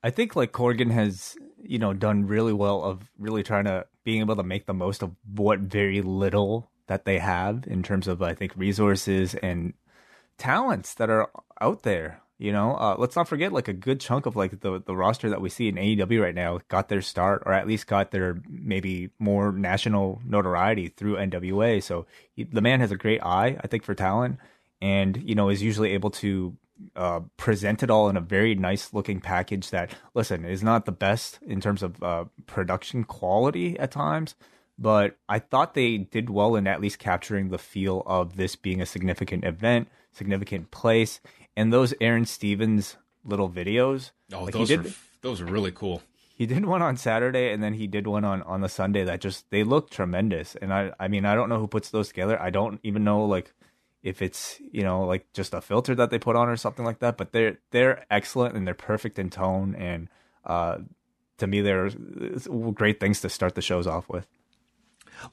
I 0.04 0.10
think 0.12 0.36
like 0.36 0.52
Corgan 0.52 0.92
has, 0.92 1.36
you 1.62 1.80
know, 1.80 1.94
done 1.94 2.28
really 2.28 2.54
well 2.54 2.84
of 2.84 3.10
really 3.18 3.44
trying 3.44 3.66
to 3.66 3.86
being 4.04 4.22
able 4.22 4.36
to 4.36 4.44
make 4.44 4.66
the 4.66 4.74
most 4.74 5.04
of 5.04 5.16
what 5.36 5.60
very 5.60 6.02
little 6.02 6.70
that 6.88 7.06
they 7.06 7.20
have 7.20 7.66
in 7.68 7.84
terms 7.84 8.08
of 8.08 8.22
I 8.22 8.34
think 8.34 8.54
resources 8.56 9.36
and 9.36 9.74
talents 10.38 10.94
that 10.96 11.10
are 11.10 11.30
out 11.62 11.84
there. 11.84 12.22
You 12.40 12.54
know, 12.54 12.76
uh, 12.76 12.96
let's 12.98 13.18
not 13.18 13.28
forget 13.28 13.52
like 13.52 13.68
a 13.68 13.74
good 13.74 14.00
chunk 14.00 14.26
of 14.26 14.38
like 14.38 14.62
the 14.62 14.82
the 14.84 14.96
roster 14.96 15.30
that 15.30 15.42
we 15.42 15.50
see 15.50 15.68
in 15.68 15.76
AEW 15.76 16.24
right 16.24 16.34
now 16.34 16.62
got 16.70 16.88
their 16.88 17.02
start, 17.02 17.44
or 17.46 17.52
at 17.52 17.68
least 17.68 17.86
got 17.86 18.12
their 18.12 18.42
maybe 18.50 19.10
more 19.20 19.52
national 19.52 20.22
notoriety 20.26 20.88
through 20.88 21.18
NWA. 21.18 21.84
So 21.84 22.06
he, 22.32 22.46
the 22.46 22.62
man 22.62 22.80
has 22.80 22.92
a 22.92 22.98
great 22.98 23.22
eye, 23.22 23.58
I 23.62 23.68
think, 23.68 23.84
for 23.84 23.94
talent, 23.94 24.38
and 24.82 25.18
you 25.18 25.36
know 25.36 25.50
is 25.50 25.62
usually 25.62 25.92
able 25.92 26.12
to 26.12 26.56
uh, 26.96 27.20
present 27.36 27.84
it 27.84 27.90
all 27.90 28.08
in 28.08 28.16
a 28.16 28.22
very 28.22 28.56
nice 28.56 28.94
looking 28.94 29.20
package 29.20 29.70
that 29.72 29.92
listen 30.14 30.46
is 30.46 30.64
not 30.64 30.86
the 30.86 30.94
best 30.94 31.40
in 31.46 31.60
terms 31.60 31.84
of 31.84 32.02
uh, 32.02 32.24
production 32.46 33.04
quality 33.04 33.78
at 33.80 33.92
times 33.92 34.36
but 34.78 35.18
i 35.28 35.40
thought 35.40 35.74
they 35.74 35.98
did 35.98 36.30
well 36.30 36.56
in 36.56 36.68
at 36.68 36.80
least 36.80 37.00
capturing 37.00 37.50
the 37.50 37.58
feel 37.58 38.02
of 38.06 38.38
this 38.38 38.56
being 38.56 38.82
a 38.82 38.86
significant 38.86 39.44
event 39.44 39.90
significant 40.14 40.72
place 40.72 41.20
and 41.60 41.74
those 41.74 41.94
Aron 42.00 42.26
Stevens 42.26 42.96
little 43.26 43.50
videos. 43.50 44.12
Oh, 44.34 44.46
like 44.46 44.54
those 44.54 44.70
did, 44.70 44.86
are 44.86 44.90
those 45.22 45.42
are 45.42 45.46
really 45.46 45.72
cool. 45.72 46.02
He 46.34 46.46
did 46.46 46.66
one 46.66 46.82
on 46.82 46.96
Saturday, 46.96 47.52
and 47.52 47.62
then 47.62 47.74
he 47.74 47.86
did 47.86 48.08
one 48.08 48.24
on 48.24 48.42
on 48.44 48.62
the 48.62 48.70
Sunday 48.70 49.04
that 49.04 49.20
just 49.20 49.50
they 49.50 49.66
look 49.66 49.90
tremendous. 49.90 50.56
And 50.56 50.74
I 50.74 50.94
I 51.00 51.10
mean 51.10 51.26
I 51.26 51.36
don't 51.36 51.50
know 51.50 51.60
who 51.60 51.68
puts 51.68 51.90
those 51.90 52.08
together. 52.08 52.42
I 52.42 52.50
don't 52.50 52.80
even 52.84 53.04
know 53.04 53.26
like 53.26 53.54
if 54.04 54.22
it's 54.22 54.58
you 54.72 54.84
know 54.84 55.04
like 55.04 55.32
just 55.34 55.54
a 55.54 55.60
filter 55.60 55.94
that 55.96 56.12
they 56.12 56.18
put 56.18 56.38
on 56.38 56.48
or 56.48 56.56
something 56.56 56.86
like 56.86 57.00
that. 57.00 57.18
But 57.18 57.34
they're 57.34 57.58
they're 57.72 58.06
excellent 58.10 58.56
and 58.56 58.66
they're 58.66 58.74
perfect 58.74 59.20
in 59.20 59.30
tone 59.30 59.76
and 59.76 60.08
uh, 60.46 60.78
to 61.40 61.48
me 61.48 61.60
they're 61.60 61.90
great 62.74 63.02
things 63.02 63.20
to 63.20 63.30
start 63.30 63.56
the 63.56 63.62
shows 63.62 63.86
off 63.86 64.08
with. 64.08 64.28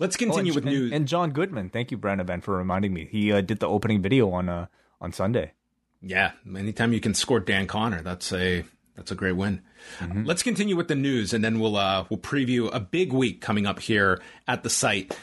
Let's 0.00 0.16
continue 0.16 0.50
oh, 0.50 0.56
with 0.56 0.66
and, 0.66 0.74
news. 0.74 0.92
And 0.92 1.06
John 1.06 1.30
Goodman, 1.30 1.70
thank 1.70 1.92
you, 1.92 1.96
Brandon 1.96 2.26
Ben, 2.26 2.40
for 2.40 2.56
reminding 2.56 2.92
me. 2.92 3.06
He 3.08 3.30
uh, 3.30 3.42
did 3.42 3.60
the 3.60 3.68
opening 3.68 4.02
video 4.02 4.28
on 4.32 4.48
uh, 4.48 4.66
on 5.00 5.12
Sunday. 5.12 5.52
Yeah, 6.00 6.32
anytime 6.56 6.92
you 6.92 7.00
can 7.00 7.14
score 7.14 7.40
Dan 7.40 7.66
Conner, 7.66 8.02
that's 8.02 8.32
a 8.32 8.64
that's 8.96 9.10
a 9.10 9.14
great 9.14 9.36
win. 9.36 9.62
Mm-hmm. 9.98 10.24
Let's 10.24 10.42
continue 10.42 10.76
with 10.76 10.88
the 10.88 10.94
news, 10.94 11.32
and 11.32 11.44
then 11.44 11.60
we'll 11.60 11.76
uh, 11.76 12.04
we'll 12.08 12.20
preview 12.20 12.70
a 12.72 12.80
big 12.80 13.12
week 13.12 13.40
coming 13.40 13.66
up 13.66 13.80
here 13.80 14.20
at 14.46 14.62
the 14.62 14.70
site. 14.70 15.16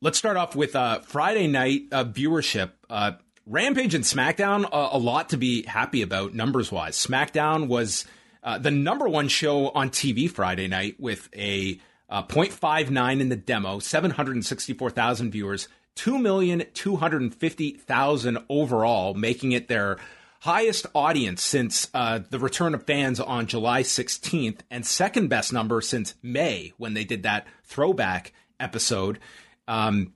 Let's 0.00 0.18
start 0.18 0.36
off 0.36 0.54
with 0.54 0.76
uh, 0.76 1.00
Friday 1.00 1.46
night 1.46 1.82
uh, 1.92 2.04
viewership. 2.04 2.70
Uh, 2.88 3.12
Rampage 3.46 3.94
and 3.94 4.04
SmackDown, 4.04 4.68
a 4.70 4.98
lot 4.98 5.30
to 5.30 5.38
be 5.38 5.62
happy 5.62 6.02
about 6.02 6.34
numbers 6.34 6.70
wise. 6.70 6.98
SmackDown 6.98 7.66
was 7.66 8.04
uh, 8.42 8.58
the 8.58 8.70
number 8.70 9.08
one 9.08 9.28
show 9.28 9.70
on 9.70 9.88
TV 9.88 10.30
Friday 10.30 10.68
night 10.68 10.96
with 11.00 11.30
a 11.34 11.80
uh, 12.08 12.22
0.59 12.22 13.20
in 13.20 13.28
the 13.28 13.36
demo, 13.36 13.78
764,000 13.78 15.30
viewers, 15.30 15.68
2,250,000 15.96 18.44
overall, 18.48 19.12
making 19.14 19.52
it 19.52 19.68
their 19.68 19.98
highest 20.40 20.86
audience 20.94 21.42
since 21.42 21.88
uh, 21.92 22.20
the 22.30 22.38
return 22.38 22.74
of 22.74 22.84
fans 22.84 23.20
on 23.20 23.46
July 23.46 23.82
16th, 23.82 24.60
and 24.70 24.86
second 24.86 25.28
best 25.28 25.52
number 25.52 25.80
since 25.80 26.14
May 26.22 26.72
when 26.76 26.94
they 26.94 27.04
did 27.04 27.24
that 27.24 27.46
throwback 27.64 28.32
episode. 28.60 29.18
Um, 29.66 30.14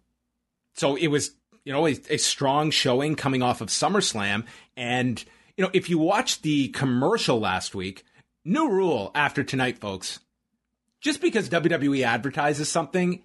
so 0.74 0.96
it 0.96 1.08
was, 1.08 1.32
you 1.64 1.72
know, 1.72 1.86
a, 1.86 1.96
a 2.10 2.16
strong 2.16 2.70
showing 2.70 3.16
coming 3.16 3.42
off 3.42 3.60
of 3.60 3.68
SummerSlam. 3.68 4.44
And, 4.76 5.22
you 5.56 5.64
know, 5.64 5.70
if 5.72 5.90
you 5.90 5.98
watched 5.98 6.42
the 6.42 6.68
commercial 6.68 7.40
last 7.40 7.74
week, 7.74 8.04
new 8.44 8.70
rule 8.70 9.10
after 9.14 9.42
tonight, 9.42 9.78
folks. 9.78 10.20
Just 11.02 11.20
because 11.20 11.50
WWE 11.50 12.06
advertises 12.06 12.70
something 12.70 13.24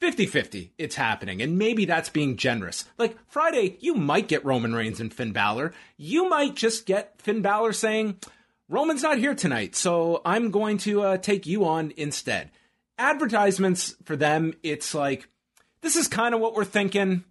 50 0.00 0.26
50, 0.26 0.72
it's 0.78 0.94
happening. 0.94 1.42
And 1.42 1.58
maybe 1.58 1.84
that's 1.84 2.08
being 2.08 2.36
generous. 2.36 2.86
Like 2.96 3.18
Friday, 3.28 3.76
you 3.80 3.94
might 3.94 4.28
get 4.28 4.44
Roman 4.44 4.74
Reigns 4.74 4.98
and 4.98 5.12
Finn 5.12 5.32
Balor. 5.32 5.74
You 5.96 6.28
might 6.28 6.54
just 6.54 6.86
get 6.86 7.20
Finn 7.20 7.42
Balor 7.42 7.74
saying, 7.74 8.18
Roman's 8.68 9.02
not 9.02 9.18
here 9.18 9.34
tonight, 9.34 9.76
so 9.76 10.22
I'm 10.24 10.50
going 10.50 10.78
to 10.78 11.02
uh, 11.02 11.16
take 11.18 11.46
you 11.46 11.66
on 11.66 11.92
instead. 11.96 12.50
Advertisements 12.96 13.94
for 14.04 14.16
them, 14.16 14.54
it's 14.62 14.94
like, 14.94 15.28
this 15.82 15.96
is 15.96 16.08
kind 16.08 16.34
of 16.34 16.40
what 16.40 16.54
we're 16.54 16.64
thinking. 16.64 17.24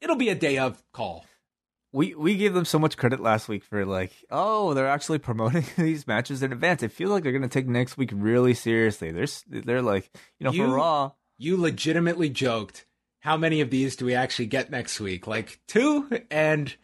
It'll 0.00 0.16
be 0.16 0.28
a 0.28 0.34
day 0.34 0.58
of 0.58 0.82
call. 0.92 1.24
We 1.92 2.14
we 2.14 2.36
gave 2.36 2.54
them 2.54 2.64
so 2.64 2.78
much 2.78 2.96
credit 2.96 3.20
last 3.20 3.48
week 3.48 3.64
for 3.64 3.84
like, 3.84 4.12
oh, 4.30 4.72
they're 4.74 4.88
actually 4.88 5.18
promoting 5.18 5.64
these 5.76 6.06
matches 6.06 6.42
in 6.42 6.52
advance. 6.52 6.82
I 6.82 6.88
feel 6.88 7.10
like 7.10 7.22
they're 7.22 7.32
gonna 7.32 7.48
take 7.48 7.66
next 7.66 7.96
week 7.96 8.10
really 8.12 8.54
seriously. 8.54 9.10
They're 9.12 9.26
they're 9.48 9.82
like, 9.82 10.10
you 10.38 10.44
know, 10.44 10.52
you, 10.52 10.64
for 10.64 10.74
Raw, 10.74 11.12
you 11.36 11.60
legitimately 11.60 12.30
joked, 12.30 12.86
how 13.20 13.36
many 13.36 13.60
of 13.60 13.70
these 13.70 13.96
do 13.96 14.06
we 14.06 14.14
actually 14.14 14.46
get 14.46 14.70
next 14.70 15.00
week? 15.00 15.26
Like 15.26 15.60
two? 15.68 16.08
And 16.30 16.74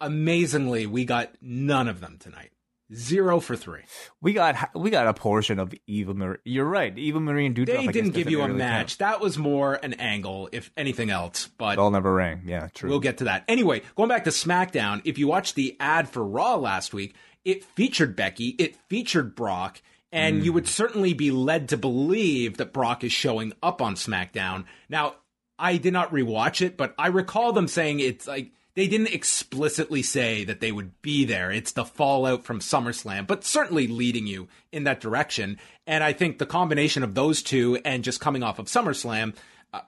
amazingly, 0.00 0.86
we 0.86 1.04
got 1.04 1.30
none 1.40 1.88
of 1.88 2.00
them 2.00 2.16
tonight. 2.18 2.50
Zero 2.94 3.38
for 3.38 3.54
three. 3.54 3.82
We 4.22 4.32
got 4.32 4.74
we 4.74 4.88
got 4.88 5.06
a 5.06 5.12
portion 5.12 5.58
of 5.58 5.74
Eva 5.86 6.14
Marie. 6.14 6.38
You're 6.44 6.64
right. 6.64 6.96
Eva 6.96 7.20
Marie 7.20 7.44
and. 7.44 7.54
They 7.54 7.86
didn't 7.86 8.12
give 8.12 8.30
you 8.30 8.40
a 8.40 8.48
match. 8.48 8.98
Count. 8.98 9.10
That 9.10 9.20
was 9.20 9.36
more 9.36 9.74
an 9.74 9.94
angle, 9.94 10.48
if 10.52 10.70
anything 10.74 11.10
else. 11.10 11.48
But 11.58 11.76
they'll 11.76 11.90
never 11.90 12.14
rang. 12.14 12.42
Yeah, 12.46 12.68
true. 12.72 12.88
We'll 12.88 13.00
get 13.00 13.18
to 13.18 13.24
that. 13.24 13.44
Anyway, 13.46 13.82
going 13.94 14.08
back 14.08 14.24
to 14.24 14.30
SmackDown. 14.30 15.02
If 15.04 15.18
you 15.18 15.28
watched 15.28 15.54
the 15.54 15.76
ad 15.78 16.08
for 16.08 16.24
Raw 16.24 16.56
last 16.56 16.94
week, 16.94 17.14
it 17.44 17.62
featured 17.62 18.16
Becky. 18.16 18.48
It 18.58 18.76
featured 18.88 19.34
Brock. 19.34 19.82
And 20.10 20.40
mm. 20.40 20.44
you 20.46 20.54
would 20.54 20.66
certainly 20.66 21.12
be 21.12 21.30
led 21.30 21.68
to 21.68 21.76
believe 21.76 22.56
that 22.56 22.72
Brock 22.72 23.04
is 23.04 23.12
showing 23.12 23.52
up 23.62 23.82
on 23.82 23.96
SmackDown. 23.96 24.64
Now, 24.88 25.16
I 25.58 25.76
did 25.76 25.92
not 25.92 26.12
rewatch 26.12 26.64
it, 26.64 26.78
but 26.78 26.94
I 26.96 27.08
recall 27.08 27.52
them 27.52 27.68
saying 27.68 28.00
it's 28.00 28.26
like 28.26 28.52
they 28.78 28.86
didn't 28.86 29.12
explicitly 29.12 30.02
say 30.02 30.44
that 30.44 30.60
they 30.60 30.70
would 30.70 31.02
be 31.02 31.24
there. 31.24 31.50
It's 31.50 31.72
the 31.72 31.84
fallout 31.84 32.44
from 32.44 32.60
SummerSlam, 32.60 33.26
but 33.26 33.42
certainly 33.42 33.88
leading 33.88 34.28
you 34.28 34.46
in 34.70 34.84
that 34.84 35.00
direction. 35.00 35.58
And 35.84 36.04
I 36.04 36.12
think 36.12 36.38
the 36.38 36.46
combination 36.46 37.02
of 37.02 37.14
those 37.14 37.42
two 37.42 37.80
and 37.84 38.04
just 38.04 38.20
coming 38.20 38.44
off 38.44 38.60
of 38.60 38.66
SummerSlam 38.66 39.34
uh, 39.72 39.80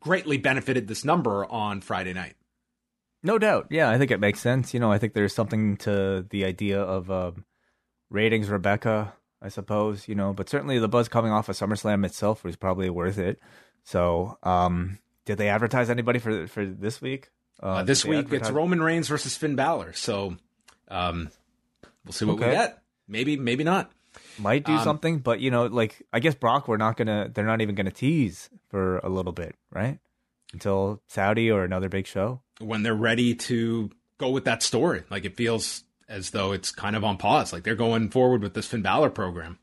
greatly 0.00 0.38
benefited 0.38 0.88
this 0.88 1.04
number 1.04 1.44
on 1.44 1.82
Friday 1.82 2.14
night. 2.14 2.36
No 3.22 3.38
doubt. 3.38 3.66
Yeah, 3.68 3.90
I 3.90 3.98
think 3.98 4.10
it 4.10 4.20
makes 4.20 4.40
sense. 4.40 4.72
You 4.72 4.80
know, 4.80 4.90
I 4.90 4.96
think 4.96 5.12
there's 5.12 5.34
something 5.34 5.76
to 5.78 6.24
the 6.30 6.46
idea 6.46 6.80
of 6.80 7.10
um, 7.10 7.44
ratings 8.08 8.48
Rebecca 8.48 9.12
I 9.40 9.48
suppose, 9.50 10.08
you 10.08 10.14
know, 10.14 10.32
but 10.32 10.48
certainly 10.48 10.78
the 10.78 10.88
buzz 10.88 11.08
coming 11.08 11.30
off 11.30 11.48
of 11.48 11.56
SummerSlam 11.56 12.04
itself 12.04 12.42
was 12.42 12.56
probably 12.56 12.90
worth 12.90 13.18
it. 13.18 13.38
So, 13.84 14.36
um, 14.42 14.98
did 15.26 15.38
they 15.38 15.48
advertise 15.48 15.90
anybody 15.90 16.18
for 16.18 16.46
for 16.46 16.66
this 16.66 17.00
week? 17.00 17.30
Uh, 17.62 17.66
uh, 17.66 17.82
this 17.82 18.04
week 18.04 18.32
it's 18.32 18.50
Roman 18.50 18.82
Reigns 18.82 19.08
versus 19.08 19.36
Finn 19.36 19.56
Balor. 19.56 19.92
So, 19.94 20.36
um, 20.88 21.30
we'll 22.04 22.12
see 22.12 22.24
what 22.24 22.36
okay. 22.36 22.46
we 22.48 22.52
get. 22.52 22.82
Maybe, 23.06 23.36
maybe 23.36 23.64
not. 23.64 23.90
Might 24.38 24.64
do 24.64 24.72
um, 24.72 24.84
something, 24.84 25.18
but 25.18 25.40
you 25.40 25.50
know, 25.50 25.66
like 25.66 26.02
I 26.12 26.20
guess 26.20 26.34
Brock, 26.34 26.68
we're 26.68 26.76
not 26.76 26.96
gonna. 26.96 27.30
They're 27.32 27.46
not 27.46 27.60
even 27.60 27.74
gonna 27.74 27.90
tease 27.90 28.50
for 28.68 28.98
a 28.98 29.08
little 29.08 29.32
bit, 29.32 29.56
right? 29.70 29.98
Until 30.52 31.02
Saudi 31.08 31.50
or 31.50 31.64
another 31.64 31.88
big 31.88 32.06
show 32.06 32.42
when 32.60 32.82
they're 32.82 32.94
ready 32.94 33.34
to 33.34 33.90
go 34.18 34.30
with 34.30 34.44
that 34.44 34.62
story. 34.62 35.04
Like 35.10 35.24
it 35.24 35.36
feels 35.36 35.84
as 36.08 36.30
though 36.30 36.52
it's 36.52 36.72
kind 36.72 36.96
of 36.96 37.04
on 37.04 37.16
pause. 37.16 37.52
Like 37.52 37.64
they're 37.64 37.74
going 37.74 38.10
forward 38.10 38.42
with 38.42 38.54
this 38.54 38.66
Finn 38.66 38.82
Balor 38.82 39.10
program. 39.10 39.58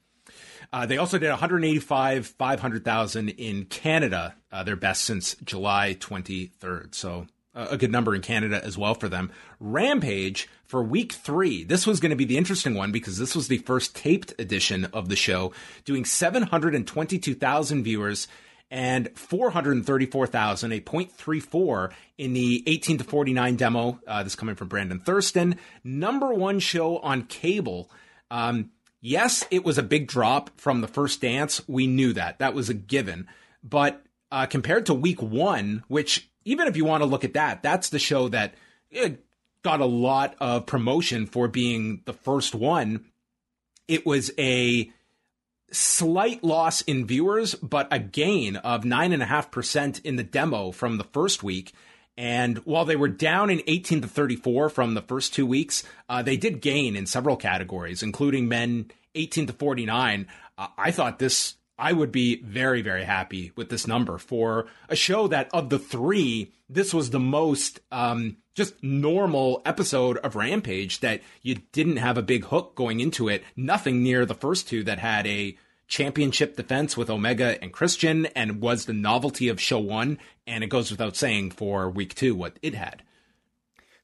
Uh, 0.74 0.86
they 0.86 0.98
also 0.98 1.18
did 1.18 1.30
185, 1.30 2.28
500,000 2.28 3.30
in 3.30 3.66
Canada, 3.66 4.36
uh, 4.52 4.64
their 4.64 4.76
best 4.76 5.04
since 5.04 5.36
July 5.44 5.96
23rd. 6.00 6.94
So 6.94 7.28
a 7.56 7.78
good 7.78 7.92
number 7.92 8.14
in 8.14 8.22
Canada 8.22 8.64
as 8.64 8.78
well 8.78 8.94
for 8.94 9.10
them. 9.10 9.32
Rampage 9.60 10.50
for 10.66 10.84
week 10.84 11.14
three. 11.14 11.64
This 11.64 11.88
was 11.88 12.00
going 12.00 12.10
to 12.10 12.16
be 12.16 12.26
the 12.26 12.38
interesting 12.38 12.76
one 12.76 12.92
because 12.92 13.18
this 13.18 13.36
was 13.36 13.48
the 13.48 13.60
first 13.60 13.96
taped 13.96 14.34
edition 14.38 14.86
of 14.86 15.10
the 15.10 15.16
show, 15.16 15.54
doing 15.86 16.06
722,000 16.06 17.84
viewers 17.84 18.28
and 18.72 19.10
434,000, 19.16 20.72
a 20.72 20.82
0.34 20.82 21.92
in 22.18 22.34
the 22.34 22.64
18 22.68 22.98
to 22.98 23.04
49 23.04 23.56
demo. 23.56 24.00
Uh, 24.08 24.24
this 24.24 24.36
coming 24.36 24.56
from 24.56 24.68
Brandon 24.68 25.00
Thurston. 25.00 25.58
Number 25.84 26.34
one 26.34 26.60
show 26.60 26.98
on 26.98 27.24
cable. 27.24 27.90
Um, 28.32 28.72
yes, 29.02 29.46
it 29.52 29.64
was 29.64 29.78
a 29.78 29.84
big 29.84 30.08
drop 30.08 30.50
from 30.60 30.82
the 30.82 30.88
first 30.88 31.22
dance. 31.22 31.62
We 31.68 31.88
knew 31.88 32.14
that. 32.14 32.40
That 32.40 32.54
was 32.54 32.70
a 32.70 32.74
given. 32.74 33.28
But 33.64 34.04
uh, 34.32 34.48
compared 34.48 34.88
to 34.88 34.94
week 34.94 35.22
one, 35.22 35.84
which 35.88 36.30
even 36.46 36.68
if 36.68 36.78
you 36.78 36.86
want 36.86 37.02
to 37.02 37.08
look 37.08 37.24
at 37.24 37.34
that, 37.34 37.62
that's 37.64 37.90
the 37.90 38.00
show 38.00 38.30
that 38.30 38.54
got 39.64 39.82
a 39.82 39.86
lot 39.86 40.36
of 40.40 40.68
promotion 40.68 41.26
for 41.26 41.48
being 41.48 42.02
the 42.06 42.14
first 42.14 42.54
one. 42.54 43.04
It 43.88 44.06
was 44.06 44.32
a 44.38 44.92
slight 45.72 46.44
loss 46.44 46.82
in 46.84 47.08
viewers, 47.08 47.56
but 47.56 47.88
a 47.92 48.00
gain 48.00 48.58
of 48.58 48.84
9.5% 48.84 50.06
in 50.06 50.16
the 50.16 50.24
demo 50.24 50.72
from 50.72 50.98
the 50.98 51.04
first 51.04 51.44
week. 51.44 51.74
And 52.18 52.60
while 52.60 52.86
they 52.86 52.96
were 52.96 53.10
down 53.10 53.50
in 53.50 53.62
18 53.68 54.02
to 54.02 54.08
34 54.08 54.70
from 54.70 54.94
the 54.94 55.02
first 55.02 55.34
two 55.34 55.46
weeks, 55.46 55.84
uh, 56.08 56.22
they 56.22 56.38
did 56.38 56.62
gain 56.62 56.96
in 56.96 57.06
several 57.06 57.36
categories, 57.36 58.04
including 58.04 58.48
men 58.48 58.92
18 59.16 59.48
to 59.48 59.54
49. 59.54 60.28
Uh, 60.58 60.68
I 60.78 60.92
thought 60.92 61.20
this 61.20 61.56
I 61.78 61.92
would 61.92 62.12
be 62.12 62.42
very, 62.42 62.82
very 62.82 63.04
happy 63.04 63.52
with 63.56 63.70
this 63.70 63.88
number 63.88 64.18
for 64.18 64.68
a 64.88 64.96
show 64.96 65.28
that 65.28 65.50
of 65.54 65.70
the 65.70 65.80
three, 65.80 66.54
this 66.70 66.94
was 66.94 67.10
the 67.10 67.20
most 67.20 67.82
um, 67.92 68.38
just 68.54 68.82
normal 68.82 69.62
episode 69.66 70.18
of 70.20 70.36
Rampage 70.36 71.02
that 71.02 71.22
you 71.42 71.56
didn't 71.74 71.98
have 71.98 72.18
a 72.18 72.24
big 72.24 72.46
hook 72.46 72.76
going 72.76 73.02
into 73.02 73.28
it. 73.28 73.44
Nothing 73.58 74.02
near 74.02 74.26
the 74.26 74.34
first 74.34 74.70
two 74.70 74.84
that 74.86 75.00
had 75.00 75.28
a 75.28 75.58
championship 75.88 76.56
defense 76.56 76.96
with 76.96 77.10
Omega 77.10 77.62
and 77.62 77.74
Christian 77.74 78.26
and 78.28 78.62
was 78.62 78.86
the 78.86 78.94
novelty 78.94 79.50
of 79.50 79.60
show 79.60 79.80
one. 79.80 80.18
And 80.48 80.64
it 80.64 80.68
goes 80.68 80.90
without 80.90 81.18
saying 81.18 81.52
for 81.52 81.90
week 81.90 82.16
two 82.16 82.36
what 82.36 82.58
it 82.62 82.74
had. 82.74 83.04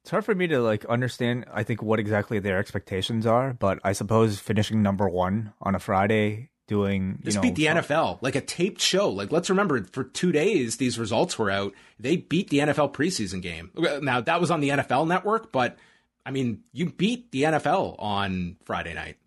It's 0.01 0.09
hard 0.09 0.25
for 0.25 0.35
me 0.35 0.47
to 0.47 0.59
like 0.59 0.83
understand. 0.85 1.45
I 1.53 1.63
think 1.63 1.81
what 1.81 1.99
exactly 1.99 2.39
their 2.39 2.57
expectations 2.57 3.25
are, 3.25 3.53
but 3.53 3.79
I 3.83 3.93
suppose 3.93 4.39
finishing 4.39 4.81
number 4.81 5.07
one 5.07 5.53
on 5.61 5.75
a 5.75 5.79
Friday 5.79 6.49
doing. 6.71 7.19
this 7.21 7.35
know, 7.35 7.41
beat 7.41 7.55
the 7.55 7.65
NFL 7.65 8.19
like 8.21 8.35
a 8.35 8.41
taped 8.41 8.79
show. 8.79 9.09
Like 9.09 9.29
let's 9.29 9.49
remember, 9.49 9.83
for 9.83 10.05
two 10.05 10.31
days 10.31 10.77
these 10.77 10.97
results 10.97 11.37
were 11.37 11.51
out. 11.51 11.73
They 11.99 12.15
beat 12.15 12.49
the 12.49 12.59
NFL 12.59 12.93
preseason 12.93 13.41
game. 13.41 13.71
Now 14.01 14.21
that 14.21 14.39
was 14.39 14.49
on 14.49 14.61
the 14.61 14.69
NFL 14.69 15.05
Network, 15.05 15.51
but 15.51 15.77
I 16.25 16.31
mean, 16.31 16.61
you 16.71 16.89
beat 16.89 17.31
the 17.31 17.43
NFL 17.43 17.97
on 17.99 18.55
Friday 18.63 18.93
night. 18.93 19.17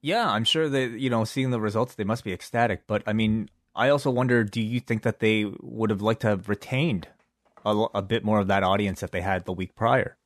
Yeah, 0.00 0.30
I'm 0.30 0.44
sure 0.44 0.68
that 0.68 0.92
you 0.92 1.10
know, 1.10 1.24
seeing 1.24 1.50
the 1.50 1.60
results, 1.60 1.96
they 1.96 2.04
must 2.04 2.22
be 2.22 2.32
ecstatic. 2.32 2.86
But 2.86 3.02
I 3.04 3.14
mean, 3.14 3.50
I 3.74 3.88
also 3.88 4.10
wonder: 4.10 4.44
Do 4.44 4.62
you 4.62 4.78
think 4.78 5.02
that 5.02 5.18
they 5.18 5.50
would 5.60 5.90
have 5.90 6.02
liked 6.02 6.20
to 6.22 6.28
have 6.28 6.48
retained 6.48 7.08
a, 7.66 7.86
a 7.96 8.02
bit 8.02 8.24
more 8.24 8.38
of 8.38 8.46
that 8.46 8.62
audience 8.62 9.00
that 9.00 9.10
they 9.10 9.22
had 9.22 9.44
the 9.44 9.52
week 9.52 9.74
prior? 9.74 10.16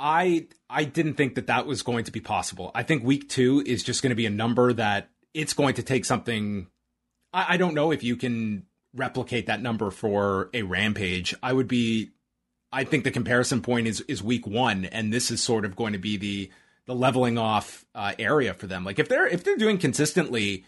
I 0.00 0.48
I 0.70 0.84
didn't 0.84 1.14
think 1.14 1.34
that 1.34 1.48
that 1.48 1.66
was 1.66 1.82
going 1.82 2.04
to 2.04 2.12
be 2.12 2.20
possible. 2.20 2.70
I 2.74 2.84
think 2.84 3.04
week 3.04 3.28
two 3.28 3.62
is 3.66 3.82
just 3.82 4.02
going 4.02 4.10
to 4.10 4.16
be 4.16 4.26
a 4.26 4.30
number 4.30 4.72
that 4.72 5.10
it's 5.38 5.54
going 5.54 5.74
to 5.74 5.82
take 5.82 6.04
something. 6.04 6.66
I, 7.32 7.54
I 7.54 7.56
don't 7.56 7.74
know 7.74 7.92
if 7.92 8.02
you 8.02 8.16
can 8.16 8.64
replicate 8.94 9.46
that 9.46 9.62
number 9.62 9.90
for 9.90 10.50
a 10.52 10.62
rampage. 10.62 11.34
I 11.42 11.52
would 11.52 11.68
be. 11.68 12.10
I 12.70 12.84
think 12.84 13.04
the 13.04 13.10
comparison 13.10 13.62
point 13.62 13.86
is 13.86 14.02
is 14.02 14.22
week 14.22 14.46
one, 14.46 14.84
and 14.84 15.12
this 15.12 15.30
is 15.30 15.42
sort 15.42 15.64
of 15.64 15.76
going 15.76 15.92
to 15.92 15.98
be 15.98 16.16
the 16.16 16.50
the 16.86 16.94
leveling 16.94 17.38
off 17.38 17.86
uh, 17.94 18.14
area 18.18 18.52
for 18.52 18.66
them. 18.66 18.84
Like 18.84 18.98
if 18.98 19.08
they're 19.08 19.26
if 19.26 19.44
they're 19.44 19.56
doing 19.56 19.78
consistently 19.78 20.64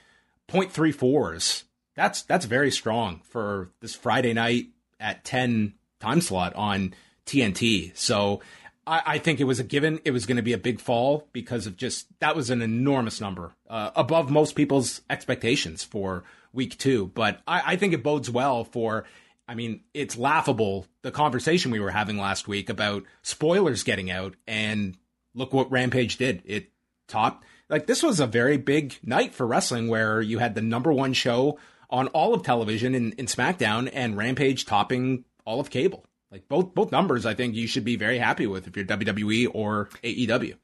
0.34s, 0.49 1.65
that's 1.97 2.23
that's 2.23 2.47
very 2.47 2.71
strong 2.71 3.21
for 3.25 3.71
this 3.81 3.95
Friday 3.95 4.33
night 4.33 4.69
at 5.01 5.25
10 5.25 5.75
time 5.99 6.21
slot 6.21 6.55
on 6.55 6.95
TNT. 7.27 7.97
So 7.97 8.41
I, 8.87 9.03
I 9.07 9.19
think 9.19 9.41
it 9.41 9.45
was 9.45 9.61
a 9.61 9.65
given. 9.65 10.01
It 10.05 10.11
was 10.11 10.27
going 10.27 10.37
to 10.37 10.43
be 10.43 10.53
a 10.53 10.59
big 10.59 10.81
fall 10.81 11.29
because 11.33 11.67
of 11.67 11.77
just 11.77 12.07
that 12.21 12.37
was 12.37 12.51
an 12.51 12.63
enormous 12.63 13.21
number 13.21 13.53
uh, 13.69 13.91
above 13.95 14.31
most 14.31 14.55
people's 14.55 15.03
expectations 15.11 15.85
for 15.85 16.25
week 16.53 16.77
two. 16.79 17.07
But 17.15 17.41
I, 17.47 17.63
I 17.73 17.77
think 17.77 17.95
it 17.95 18.03
bodes 18.03 18.31
well 18.31 18.65
for. 18.65 19.05
I 19.47 19.55
mean, 19.55 19.81
it's 19.95 20.17
laughable 20.17 20.87
the 21.03 21.11
conversation 21.11 21.73
we 21.73 21.81
were 21.81 21.91
having 21.91 22.19
last 22.19 22.47
week 22.47 22.71
about 22.71 23.03
spoilers 23.23 23.83
getting 23.83 24.11
out, 24.11 24.37
and 24.47 24.97
look 25.35 25.53
what 25.53 25.71
Rampage 25.73 26.19
did. 26.19 26.43
It 26.45 26.71
topped 27.09 27.45
like 27.69 27.87
this 27.87 28.03
was 28.03 28.21
a 28.21 28.27
very 28.27 28.57
big 28.59 28.99
night 29.03 29.35
for 29.35 29.47
wrestling 29.47 29.89
where 29.89 30.21
you 30.21 30.39
had 30.39 30.55
the 30.55 30.61
number 30.61 30.93
one 30.93 31.13
show 31.13 31.59
on 31.89 32.09
all 32.09 32.35
of 32.35 32.43
television 32.43 32.95
in, 32.95 33.13
in 33.13 33.27
SmackDown 33.27 33.91
and 33.93 34.17
Rampage 34.17 34.67
topping 34.67 35.25
all 35.45 35.61
of 35.61 35.71
cable. 35.71 36.05
Like 36.31 36.49
both 36.49 36.75
both 36.75 36.93
numbers, 36.93 37.27
I 37.27 37.35
think 37.35 37.55
you 37.55 37.67
should 37.67 37.85
be 37.85 37.97
very 37.97 38.19
happy 38.19 38.47
with 38.47 38.67
if 38.67 38.77
you're 38.77 38.85
WWE 38.85 39.49
or 39.53 39.89
AEW. 40.05 40.57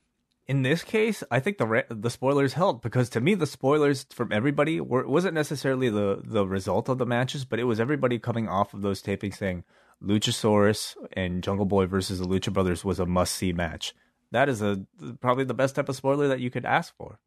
In 0.46 0.62
this 0.62 0.84
case, 0.84 1.24
I 1.28 1.40
think 1.40 1.58
the 1.58 1.84
the 1.90 2.10
spoilers 2.10 2.52
helped 2.52 2.82
because 2.82 3.08
to 3.10 3.20
me 3.20 3.34
the 3.34 3.46
spoilers 3.46 4.06
from 4.10 4.30
everybody 4.32 4.80
were 4.80 5.06
wasn't 5.08 5.34
necessarily 5.34 5.90
the 5.90 6.20
the 6.22 6.46
result 6.46 6.88
of 6.88 6.98
the 6.98 7.06
matches, 7.06 7.44
but 7.44 7.58
it 7.58 7.64
was 7.64 7.80
everybody 7.80 8.18
coming 8.20 8.48
off 8.48 8.74
of 8.74 8.82
those 8.82 9.02
tapings 9.02 9.38
saying 9.38 9.64
Luchasaurus 10.00 10.94
and 11.14 11.42
Jungle 11.42 11.66
Boy 11.66 11.86
versus 11.86 12.20
the 12.20 12.26
Lucha 12.26 12.52
Brothers 12.52 12.84
was 12.84 13.00
a 13.00 13.06
must 13.06 13.34
see 13.34 13.52
match. 13.52 13.92
That 14.30 14.48
is 14.48 14.62
a 14.62 14.86
probably 15.20 15.44
the 15.44 15.54
best 15.54 15.74
type 15.74 15.88
of 15.88 15.96
spoiler 15.96 16.28
that 16.28 16.40
you 16.40 16.50
could 16.50 16.64
ask 16.64 16.94
for. 16.96 17.18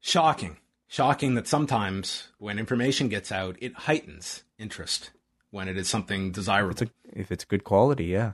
Shocking, 0.00 0.58
shocking 0.86 1.34
that 1.34 1.48
sometimes 1.48 2.28
when 2.38 2.58
information 2.58 3.08
gets 3.08 3.32
out, 3.32 3.56
it 3.60 3.74
heightens 3.74 4.44
interest 4.58 5.10
when 5.50 5.68
it 5.68 5.76
is 5.76 5.88
something 5.88 6.30
desirable. 6.32 6.70
If 6.70 6.82
it's, 6.82 6.90
a, 6.90 7.20
if 7.20 7.32
it's 7.32 7.44
good 7.44 7.64
quality, 7.64 8.06
yeah. 8.06 8.32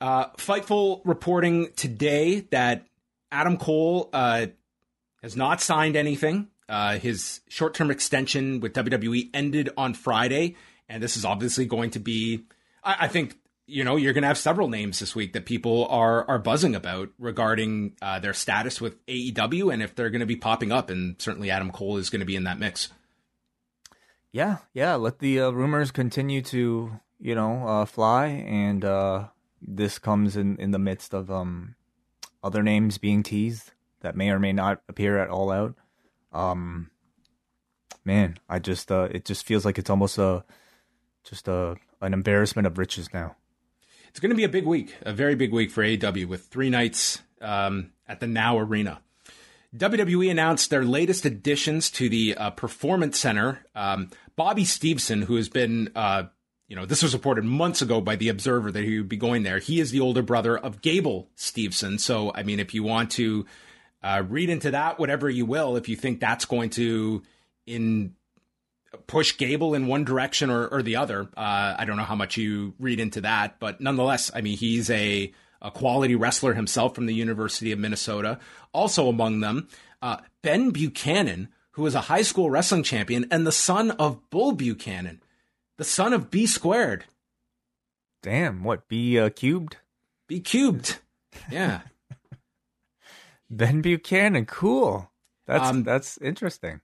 Uh, 0.00 0.30
Fightful 0.36 1.02
reporting 1.04 1.72
today 1.76 2.40
that 2.50 2.86
Adam 3.30 3.56
Cole 3.58 4.08
uh, 4.12 4.46
has 5.22 5.36
not 5.36 5.60
signed 5.60 5.96
anything. 5.96 6.48
Uh, 6.68 6.98
his 6.98 7.40
short 7.48 7.74
term 7.74 7.90
extension 7.90 8.60
with 8.60 8.72
WWE 8.72 9.30
ended 9.34 9.70
on 9.76 9.92
Friday, 9.92 10.56
and 10.88 11.02
this 11.02 11.16
is 11.16 11.24
obviously 11.24 11.66
going 11.66 11.90
to 11.90 11.98
be, 11.98 12.44
I, 12.82 12.96
I 13.00 13.08
think, 13.08 13.36
you 13.66 13.84
know, 13.84 13.96
you're 13.96 14.12
going 14.12 14.22
to 14.22 14.28
have 14.28 14.38
several 14.38 14.68
names 14.68 15.00
this 15.00 15.14
week 15.14 15.32
that 15.34 15.44
people 15.44 15.86
are 15.88 16.26
are 16.28 16.38
buzzing 16.38 16.74
about 16.74 17.10
regarding 17.18 17.96
uh, 18.00 18.20
their 18.20 18.32
status 18.32 18.80
with 18.80 19.04
AEW 19.06 19.72
and 19.72 19.82
if 19.82 19.94
they're 19.94 20.10
going 20.10 20.20
to 20.20 20.26
be 20.26 20.36
popping 20.36 20.72
up, 20.72 20.90
and 20.90 21.16
certainly 21.20 21.50
Adam 21.50 21.70
Cole 21.70 21.96
is 21.98 22.08
going 22.08 22.20
to 22.20 22.26
be 22.26 22.36
in 22.36 22.44
that 22.44 22.58
mix 22.58 22.88
yeah, 24.32 24.58
yeah. 24.72 24.94
Let 24.94 25.18
the 25.18 25.40
uh, 25.40 25.50
rumors 25.50 25.90
continue 25.90 26.42
to 26.42 27.00
you 27.18 27.34
know 27.34 27.66
uh, 27.66 27.84
fly, 27.84 28.26
and 28.26 28.84
uh, 28.84 29.28
this 29.60 29.98
comes 29.98 30.36
in 30.36 30.56
in 30.58 30.70
the 30.70 30.78
midst 30.78 31.14
of 31.14 31.30
um, 31.30 31.74
other 32.42 32.62
names 32.62 32.98
being 32.98 33.22
teased 33.22 33.72
that 34.00 34.16
may 34.16 34.30
or 34.30 34.38
may 34.38 34.52
not 34.52 34.82
appear 34.88 35.18
at 35.18 35.30
All 35.30 35.50
Out. 35.50 35.74
Um, 36.32 36.90
man, 38.04 38.38
I 38.48 38.58
just 38.58 38.90
uh, 38.90 39.08
it 39.10 39.24
just 39.24 39.44
feels 39.46 39.64
like 39.64 39.78
it's 39.78 39.90
almost 39.90 40.18
a 40.18 40.44
just 41.24 41.48
a 41.48 41.76
an 42.00 42.14
embarrassment 42.14 42.66
of 42.66 42.78
riches 42.78 43.12
now. 43.12 43.36
It's 44.08 44.18
going 44.18 44.30
to 44.30 44.36
be 44.36 44.44
a 44.44 44.48
big 44.48 44.66
week, 44.66 44.96
a 45.02 45.12
very 45.12 45.36
big 45.36 45.52
week 45.52 45.70
for 45.70 45.84
AEW 45.84 46.26
with 46.26 46.46
three 46.46 46.68
nights 46.68 47.20
um, 47.40 47.92
at 48.08 48.18
the 48.18 48.26
Now 48.26 48.58
Arena. 48.58 49.00
WWE 49.76 50.30
announced 50.30 50.70
their 50.70 50.84
latest 50.84 51.24
additions 51.24 51.90
to 51.92 52.08
the 52.08 52.36
uh, 52.36 52.50
Performance 52.50 53.18
Center. 53.18 53.64
Um, 53.74 54.10
Bobby 54.34 54.64
Stevenson, 54.64 55.22
who 55.22 55.36
has 55.36 55.48
been, 55.48 55.90
uh, 55.94 56.24
you 56.66 56.74
know, 56.74 56.86
this 56.86 57.02
was 57.02 57.14
reported 57.14 57.44
months 57.44 57.80
ago 57.80 58.00
by 58.00 58.16
The 58.16 58.30
Observer 58.30 58.72
that 58.72 58.82
he 58.82 58.98
would 58.98 59.08
be 59.08 59.16
going 59.16 59.44
there. 59.44 59.58
He 59.58 59.80
is 59.80 59.92
the 59.92 60.00
older 60.00 60.22
brother 60.22 60.58
of 60.58 60.82
Gable 60.82 61.28
Stevenson. 61.36 61.98
So, 61.98 62.32
I 62.34 62.42
mean, 62.42 62.58
if 62.58 62.74
you 62.74 62.82
want 62.82 63.12
to 63.12 63.46
uh, 64.02 64.24
read 64.28 64.50
into 64.50 64.72
that, 64.72 64.98
whatever 64.98 65.30
you 65.30 65.46
will, 65.46 65.76
if 65.76 65.88
you 65.88 65.96
think 65.96 66.18
that's 66.20 66.46
going 66.46 66.70
to 66.70 67.22
in 67.66 68.14
push 69.06 69.36
Gable 69.36 69.74
in 69.74 69.86
one 69.86 70.04
direction 70.04 70.50
or, 70.50 70.66
or 70.66 70.82
the 70.82 70.96
other, 70.96 71.28
uh, 71.36 71.76
I 71.78 71.84
don't 71.84 71.96
know 71.96 72.02
how 72.02 72.16
much 72.16 72.36
you 72.36 72.74
read 72.80 72.98
into 72.98 73.20
that, 73.20 73.60
but 73.60 73.80
nonetheless, 73.80 74.32
I 74.34 74.40
mean, 74.40 74.56
he's 74.56 74.90
a 74.90 75.32
a 75.62 75.70
quality 75.70 76.14
wrestler 76.14 76.54
himself 76.54 76.94
from 76.94 77.06
the 77.06 77.14
University 77.14 77.72
of 77.72 77.78
Minnesota. 77.78 78.38
Also 78.72 79.08
among 79.08 79.40
them, 79.40 79.68
uh, 80.02 80.18
Ben 80.42 80.70
Buchanan, 80.70 81.48
who 81.72 81.86
is 81.86 81.94
a 81.94 82.02
high 82.02 82.22
school 82.22 82.50
wrestling 82.50 82.82
champion 82.82 83.26
and 83.30 83.46
the 83.46 83.52
son 83.52 83.90
of 83.92 84.28
Bull 84.30 84.52
Buchanan, 84.52 85.22
the 85.78 85.84
son 85.84 86.12
of 86.12 86.30
B 86.30 86.46
squared. 86.46 87.04
Damn, 88.22 88.64
what, 88.64 88.88
B 88.88 89.18
uh, 89.18 89.30
cubed? 89.30 89.76
B 90.28 90.40
cubed. 90.40 90.98
Yeah. 91.50 91.80
ben 93.50 93.80
Buchanan, 93.80 94.46
cool. 94.46 95.10
That's 95.46 95.68
um, 95.68 95.82
that's 95.82 96.18
interesting. 96.18 96.80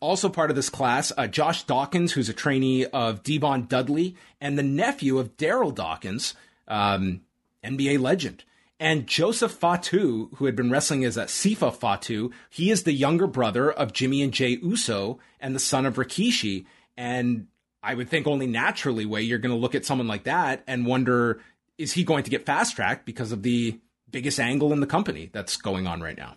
Also 0.00 0.28
part 0.28 0.50
of 0.50 0.56
this 0.56 0.68
class, 0.68 1.12
uh, 1.16 1.28
Josh 1.28 1.62
Dawkins, 1.62 2.12
who's 2.12 2.28
a 2.28 2.32
trainee 2.34 2.84
of 2.86 3.22
D-Von 3.22 3.66
Dudley 3.66 4.16
and 4.40 4.58
the 4.58 4.62
nephew 4.64 5.18
of 5.18 5.36
Darryl 5.36 5.72
Dawkins, 5.72 6.34
um, 6.66 7.20
NBA 7.64 8.00
legend. 8.00 8.44
And 8.80 9.06
Joseph 9.06 9.52
Fatu, 9.52 10.30
who 10.36 10.46
had 10.46 10.56
been 10.56 10.70
wrestling 10.70 11.04
as 11.04 11.16
a 11.16 11.26
Sifa 11.26 11.72
Fatu, 11.72 12.32
he 12.50 12.70
is 12.70 12.82
the 12.82 12.92
younger 12.92 13.28
brother 13.28 13.70
of 13.70 13.92
Jimmy 13.92 14.22
and 14.22 14.32
Jey 14.32 14.58
Uso 14.60 15.20
and 15.38 15.54
the 15.54 15.60
son 15.60 15.86
of 15.86 15.94
Rikishi. 15.94 16.64
And 16.96 17.46
I 17.82 17.94
would 17.94 18.08
think 18.08 18.26
only 18.26 18.46
naturally 18.46 19.06
Wai 19.06 19.20
you're 19.20 19.38
going 19.38 19.54
to 19.54 19.60
look 19.60 19.76
at 19.76 19.84
someone 19.84 20.08
like 20.08 20.24
that 20.24 20.64
and 20.66 20.84
wonder, 20.84 21.40
is 21.78 21.92
he 21.92 22.02
going 22.02 22.24
to 22.24 22.30
get 22.30 22.44
fast 22.44 22.74
tracked 22.74 23.06
because 23.06 23.30
of 23.30 23.42
the 23.42 23.78
biggest 24.10 24.40
angle 24.40 24.72
in 24.72 24.80
the 24.80 24.86
company 24.86 25.30
that's 25.32 25.56
going 25.56 25.86
on 25.86 26.00
right 26.00 26.16
now? 26.16 26.34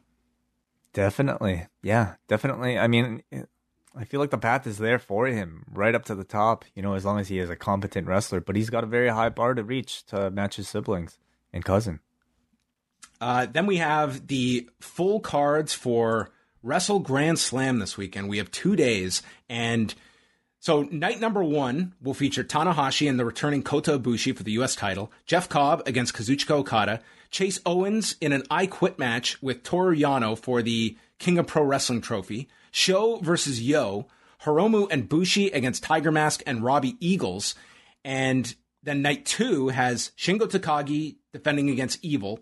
Definitely. 0.93 1.67
Yeah, 1.81 2.15
definitely. 2.27 2.77
I 2.77 2.87
mean, 2.87 3.23
I 3.97 4.03
feel 4.03 4.19
like 4.19 4.29
the 4.29 4.37
path 4.37 4.67
is 4.67 4.77
there 4.77 4.99
for 4.99 5.27
him 5.27 5.63
right 5.71 5.95
up 5.95 6.05
to 6.05 6.15
the 6.15 6.23
top, 6.23 6.65
you 6.75 6.81
know, 6.81 6.93
as 6.93 7.05
long 7.05 7.19
as 7.19 7.29
he 7.29 7.39
is 7.39 7.49
a 7.49 7.55
competent 7.55 8.07
wrestler. 8.07 8.41
But 8.41 8.55
he's 8.55 8.69
got 8.69 8.83
a 8.83 8.87
very 8.87 9.09
high 9.09 9.29
bar 9.29 9.53
to 9.53 9.63
reach 9.63 10.05
to 10.07 10.29
match 10.31 10.57
his 10.57 10.67
siblings 10.67 11.17
and 11.53 11.63
cousin. 11.63 12.01
Uh, 13.21 13.45
then 13.45 13.65
we 13.65 13.77
have 13.77 14.27
the 14.27 14.69
full 14.79 15.19
cards 15.21 15.73
for 15.73 16.29
Wrestle 16.61 16.99
Grand 16.99 17.39
Slam 17.39 17.79
this 17.79 17.97
weekend. 17.97 18.27
We 18.27 18.37
have 18.37 18.51
two 18.51 18.75
days. 18.75 19.21
And 19.47 19.93
so 20.59 20.83
night 20.83 21.21
number 21.21 21.43
one 21.43 21.93
will 22.01 22.13
feature 22.13 22.43
Tanahashi 22.43 23.09
and 23.09 23.17
the 23.17 23.25
returning 23.25 23.63
Kota 23.63 23.97
Ibushi 23.97 24.35
for 24.35 24.43
the 24.43 24.53
U.S. 24.53 24.75
title, 24.75 25.11
Jeff 25.25 25.47
Cobb 25.47 25.83
against 25.85 26.13
Kazuchika 26.13 26.51
Okada, 26.51 27.01
Chase 27.31 27.59
Owens 27.65 28.15
in 28.19 28.33
an 28.33 28.43
I 28.49 28.65
Quit 28.65 28.99
match 28.99 29.41
with 29.41 29.63
Toru 29.63 29.95
Yano 29.95 30.37
for 30.37 30.61
the 30.61 30.97
King 31.19 31.37
of 31.37 31.47
Pro 31.47 31.63
Wrestling 31.63 32.01
trophy, 32.01 32.47
Sho 32.71 33.17
versus 33.17 33.61
Yo, 33.61 34.07
Hiromu 34.43 34.87
and 34.91 35.09
Bushi 35.09 35.47
against 35.47 35.83
Tiger 35.83 36.11
Mask 36.11 36.43
and 36.45 36.63
Robbie 36.63 36.97
Eagles. 36.99 37.55
And 38.03 38.53
then 38.83 39.01
night 39.01 39.25
two 39.25 39.69
has 39.69 40.11
Shingo 40.17 40.41
Takagi 40.41 41.17
defending 41.33 41.69
against 41.69 42.03
Evil, 42.03 42.39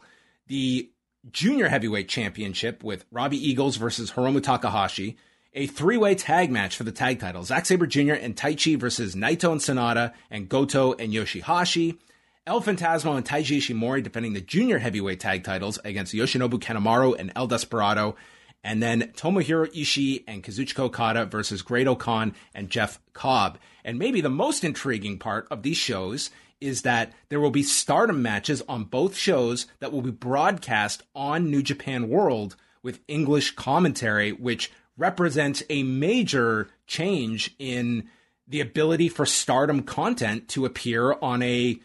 the 0.48 0.92
Junior 1.32 1.70
Heavyweight 1.70 2.10
Championship 2.10 2.84
with 2.84 3.06
Robbie 3.12 3.50
Eagles 3.50 3.78
versus 3.78 4.12
Hiromu 4.12 4.44
Takahashi, 4.44 5.18
a 5.54 5.68
three 5.68 5.98
way 5.98 6.16
tag 6.16 6.52
match 6.52 6.76
for 6.76 6.84
the 6.84 6.92
tag 6.92 7.20
titles 7.20 7.48
Zack 7.48 7.66
Sabre 7.66 7.88
Jr. 7.88 8.14
and 8.14 8.36
Taichi 8.36 8.78
versus 8.78 9.16
Naito 9.16 9.52
and 9.52 9.62
Sanada 9.62 10.14
and 10.30 10.50
Goto 10.50 10.94
and 10.94 11.14
Yoshihashi. 11.14 11.98
El 12.46 12.62
Phantasmo 12.62 13.16
and 13.16 13.26
Taiji 13.26 13.60
Ishimori 13.60 14.04
defending 14.04 14.34
the 14.34 14.42
junior 14.42 14.78
heavyweight 14.78 15.22
tag 15.22 15.46
titles 15.46 15.80
against 15.86 16.14
Yoshinobu 16.14 16.60
Kanemaru 16.60 17.18
and 17.18 17.32
El 17.38 17.48
Desperado. 17.48 18.18
And 18.64 18.82
then 18.82 19.12
Tomohiro 19.16 19.68
Ishii 19.74 20.24
and 20.28 20.44
Kazuchika 20.44 20.80
Okada 20.80 21.26
versus 21.26 21.62
Great-O-Khan 21.62 22.34
and 22.56 22.70
Jeff 22.70 23.00
Cobb. 23.12 23.58
And 23.84 24.00
maybe 24.00 24.22
the 24.22 24.30
most 24.30 24.64
intriguing 24.64 25.20
part 25.20 25.48
of 25.52 25.64
these 25.64 25.78
shows 25.78 26.30
is 26.62 26.84
that 26.84 27.12
there 27.28 27.42
will 27.42 27.52
be 27.52 27.64
stardom 27.64 28.22
matches 28.22 28.64
on 28.70 28.86
both 28.86 29.18
shows 29.18 29.68
that 29.80 29.92
will 29.92 30.02
be 30.02 30.12
broadcast 30.12 31.04
on 31.14 31.52
New 31.52 31.62
Japan 31.62 32.08
World 32.08 32.56
with 32.82 33.02
English 33.08 33.56
commentary, 33.56 34.32
which 34.32 34.72
represents 34.98 35.62
a 35.70 35.84
major 35.84 36.70
change 36.88 37.54
in 37.60 38.10
the 38.48 38.62
ability 38.62 39.10
for 39.10 39.26
stardom 39.26 39.84
content 39.84 40.48
to 40.50 40.66
appear 40.66 41.14
on 41.22 41.42
a 41.42 41.80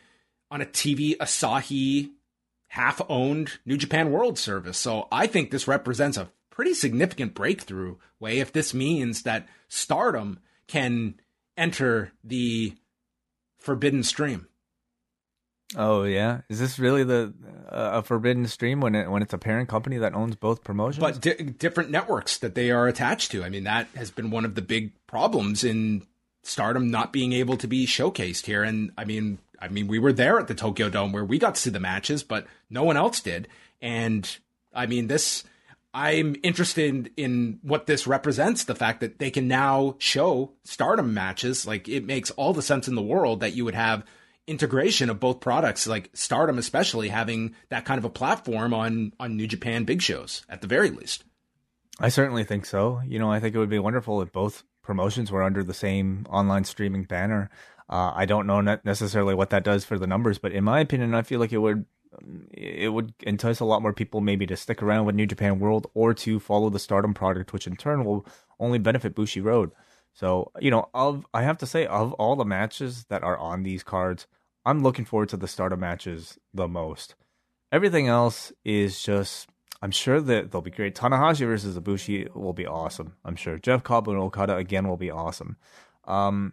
on 0.50 0.60
a 0.60 0.66
TV 0.66 1.16
Asahi 1.16 2.10
half 2.68 3.00
owned 3.08 3.58
New 3.64 3.76
Japan 3.76 4.10
World 4.12 4.38
service. 4.38 4.78
So 4.78 5.08
I 5.10 5.26
think 5.26 5.50
this 5.50 5.68
represents 5.68 6.16
a 6.16 6.30
pretty 6.58 6.74
significant 6.74 7.34
breakthrough 7.34 7.94
way 8.18 8.40
if 8.40 8.52
this 8.52 8.74
means 8.74 9.22
that 9.22 9.46
stardom 9.68 10.40
can 10.66 11.14
enter 11.56 12.10
the 12.24 12.74
forbidden 13.58 14.02
stream. 14.02 14.48
Oh 15.76 16.02
yeah, 16.02 16.40
is 16.48 16.58
this 16.58 16.80
really 16.80 17.04
the 17.04 17.32
uh, 17.70 17.90
a 17.92 18.02
forbidden 18.02 18.48
stream 18.48 18.80
when 18.80 18.96
it 18.96 19.08
when 19.08 19.22
it's 19.22 19.32
a 19.32 19.38
parent 19.38 19.68
company 19.68 19.98
that 19.98 20.14
owns 20.14 20.34
both 20.34 20.64
promotions? 20.64 21.00
But 21.00 21.20
di- 21.20 21.44
different 21.44 21.90
networks 21.90 22.38
that 22.38 22.56
they 22.56 22.72
are 22.72 22.88
attached 22.88 23.30
to. 23.32 23.44
I 23.44 23.50
mean, 23.50 23.62
that 23.62 23.86
has 23.94 24.10
been 24.10 24.32
one 24.32 24.44
of 24.44 24.56
the 24.56 24.62
big 24.62 24.90
problems 25.06 25.62
in 25.62 26.08
Stardom 26.42 26.90
not 26.90 27.12
being 27.12 27.34
able 27.34 27.56
to 27.58 27.68
be 27.68 27.86
showcased 27.86 28.46
here. 28.46 28.64
And 28.64 28.90
I 28.98 29.04
mean, 29.04 29.38
I 29.60 29.68
mean, 29.68 29.86
we 29.86 30.00
were 30.00 30.12
there 30.12 30.40
at 30.40 30.48
the 30.48 30.56
Tokyo 30.56 30.88
Dome 30.88 31.12
where 31.12 31.24
we 31.24 31.38
got 31.38 31.54
to 31.54 31.60
see 31.60 31.70
the 31.70 31.78
matches, 31.78 32.24
but 32.24 32.48
no 32.68 32.82
one 32.82 32.96
else 32.96 33.20
did. 33.20 33.46
And 33.80 34.28
I 34.74 34.86
mean, 34.86 35.06
this 35.06 35.44
I'm 35.98 36.36
interested 36.44 37.10
in 37.16 37.58
what 37.62 37.86
this 37.86 38.06
represents 38.06 38.62
the 38.62 38.76
fact 38.76 39.00
that 39.00 39.18
they 39.18 39.32
can 39.32 39.48
now 39.48 39.96
show 39.98 40.52
stardom 40.62 41.12
matches. 41.12 41.66
Like 41.66 41.88
it 41.88 42.04
makes 42.04 42.30
all 42.30 42.52
the 42.52 42.62
sense 42.62 42.86
in 42.86 42.94
the 42.94 43.02
world 43.02 43.40
that 43.40 43.54
you 43.54 43.64
would 43.64 43.74
have 43.74 44.04
integration 44.46 45.10
of 45.10 45.18
both 45.18 45.40
products, 45.40 45.88
like 45.88 46.10
stardom, 46.14 46.56
especially 46.56 47.08
having 47.08 47.56
that 47.70 47.84
kind 47.84 47.98
of 47.98 48.04
a 48.04 48.10
platform 48.10 48.72
on, 48.72 49.12
on 49.18 49.36
New 49.36 49.48
Japan 49.48 49.82
big 49.82 50.00
shows 50.00 50.46
at 50.48 50.60
the 50.60 50.68
very 50.68 50.90
least. 50.90 51.24
I 51.98 52.10
certainly 52.10 52.44
think 52.44 52.64
so. 52.64 53.00
You 53.04 53.18
know, 53.18 53.32
I 53.32 53.40
think 53.40 53.56
it 53.56 53.58
would 53.58 53.68
be 53.68 53.80
wonderful 53.80 54.22
if 54.22 54.30
both 54.30 54.62
promotions 54.84 55.32
were 55.32 55.42
under 55.42 55.64
the 55.64 55.74
same 55.74 56.26
online 56.30 56.62
streaming 56.62 57.06
banner. 57.06 57.50
Uh, 57.88 58.12
I 58.14 58.24
don't 58.24 58.46
know 58.46 58.60
necessarily 58.84 59.34
what 59.34 59.50
that 59.50 59.64
does 59.64 59.84
for 59.84 59.98
the 59.98 60.06
numbers, 60.06 60.38
but 60.38 60.52
in 60.52 60.62
my 60.62 60.78
opinion, 60.78 61.16
I 61.16 61.22
feel 61.22 61.40
like 61.40 61.52
it 61.52 61.58
would 61.58 61.86
it 62.52 62.92
would 62.92 63.12
entice 63.22 63.60
a 63.60 63.64
lot 63.64 63.82
more 63.82 63.92
people 63.92 64.20
maybe 64.20 64.46
to 64.46 64.56
stick 64.56 64.82
around 64.82 65.06
with 65.06 65.14
New 65.14 65.26
Japan 65.26 65.58
World 65.58 65.88
or 65.94 66.14
to 66.14 66.40
follow 66.40 66.70
the 66.70 66.78
Stardom 66.78 67.14
product, 67.14 67.52
which 67.52 67.66
in 67.66 67.76
turn 67.76 68.04
will 68.04 68.26
only 68.58 68.78
benefit 68.78 69.14
Bushiroad. 69.14 69.70
So, 70.12 70.50
you 70.58 70.70
know, 70.70 70.88
of 70.94 71.26
I 71.32 71.42
have 71.42 71.58
to 71.58 71.66
say, 71.66 71.86
of 71.86 72.12
all 72.14 72.36
the 72.36 72.44
matches 72.44 73.04
that 73.08 73.22
are 73.22 73.38
on 73.38 73.62
these 73.62 73.82
cards, 73.82 74.26
I'm 74.64 74.82
looking 74.82 75.04
forward 75.04 75.28
to 75.30 75.36
the 75.36 75.48
Stardom 75.48 75.80
matches 75.80 76.38
the 76.52 76.68
most. 76.68 77.14
Everything 77.70 78.08
else 78.08 78.52
is 78.64 79.02
just 79.02 79.48
I'm 79.80 79.90
sure 79.90 80.20
that 80.20 80.50
they'll 80.50 80.60
be 80.60 80.70
great. 80.70 80.96
Tanahashi 80.96 81.46
versus 81.46 81.78
Ibushi 81.78 82.34
will 82.34 82.52
be 82.52 82.66
awesome. 82.66 83.14
I'm 83.24 83.36
sure. 83.36 83.58
Jeff 83.58 83.84
Cobb 83.84 84.08
and 84.08 84.18
Okada 84.18 84.56
again 84.56 84.88
will 84.88 84.96
be 84.96 85.10
awesome. 85.10 85.56
Um, 86.04 86.52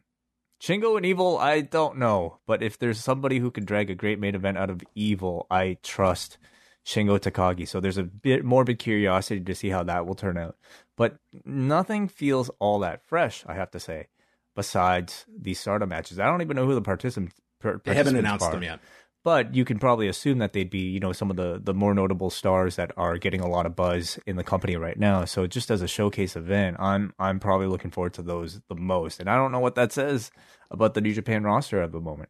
Shingo 0.66 0.98
and 0.98 1.06
Evil, 1.06 1.38
I 1.38 1.62
don't 1.62 1.98
know, 1.98 2.40
but 2.48 2.64
if 2.64 2.80
there's 2.80 3.00
somebody 3.00 3.38
who 3.38 3.52
can 3.52 3.66
drag 3.66 3.92
a 3.92 3.96
great 3.96 4.20
main 4.20 4.34
event 4.34 4.58
out 4.58 4.72
of 4.72 4.82
Evil, 4.96 5.46
I 5.52 5.78
trust 5.84 6.40
Shingo 6.84 7.20
Takagi. 7.20 7.68
So 7.68 7.80
there's 7.80 8.00
a 8.00 8.04
bit 8.04 8.44
morbid 8.44 8.80
curiosity 8.80 9.42
to 9.42 9.54
see 9.54 9.70
how 9.70 9.84
that 9.84 10.08
will 10.08 10.16
turn 10.16 10.40
out. 10.40 10.58
But 10.98 11.18
nothing 11.46 12.08
feels 12.08 12.50
all 12.58 12.80
that 12.80 13.06
fresh, 13.06 13.44
I 13.46 13.54
have 13.54 13.70
to 13.72 13.80
say, 13.80 14.08
besides 14.56 15.26
these 15.28 15.60
Stardom 15.60 15.90
matches. 15.90 16.20
I 16.20 16.26
don't 16.26 16.42
even 16.42 16.56
know 16.56 16.66
who 16.66 16.74
the 16.74 16.82
participants. 16.82 17.36
Per- 17.60 17.80
they 17.84 17.94
haven't 17.94 18.16
announced 18.16 18.48
are. 18.48 18.52
them 18.52 18.64
yet 18.64 18.80
but 19.26 19.56
you 19.56 19.66
can 19.66 19.80
probably 19.80 20.08
assume 20.08 20.38
that 20.38 20.54
they'd 20.54 20.70
be, 20.70 20.82
you 20.82 21.00
know, 21.00 21.12
some 21.12 21.32
of 21.32 21.36
the 21.36 21.60
the 21.62 21.74
more 21.74 21.96
notable 21.96 22.30
stars 22.30 22.76
that 22.76 22.92
are 22.96 23.18
getting 23.18 23.42
a 23.42 23.50
lot 23.50 23.66
of 23.66 23.76
buzz 23.76 24.20
in 24.28 24.36
the 24.36 24.44
company 24.44 24.76
right 24.76 25.00
now. 25.00 25.26
So 25.26 25.48
just 25.48 25.72
as 25.72 25.82
a 25.82 25.88
showcase 25.88 26.36
event, 26.36 26.78
I'm 26.80 27.12
I'm 27.18 27.40
probably 27.40 27.66
looking 27.66 27.90
forward 27.90 28.14
to 28.14 28.22
those 28.22 28.62
the 28.70 28.76
most. 28.76 29.20
And 29.20 29.28
I 29.28 29.36
don't 29.36 29.52
know 29.52 29.60
what 29.60 29.74
that 29.76 29.92
says 29.92 30.30
about 30.70 30.94
the 30.94 31.02
New 31.02 31.12
Japan 31.12 31.44
roster 31.44 31.82
at 31.82 31.92
the 31.92 32.00
moment. 32.00 32.30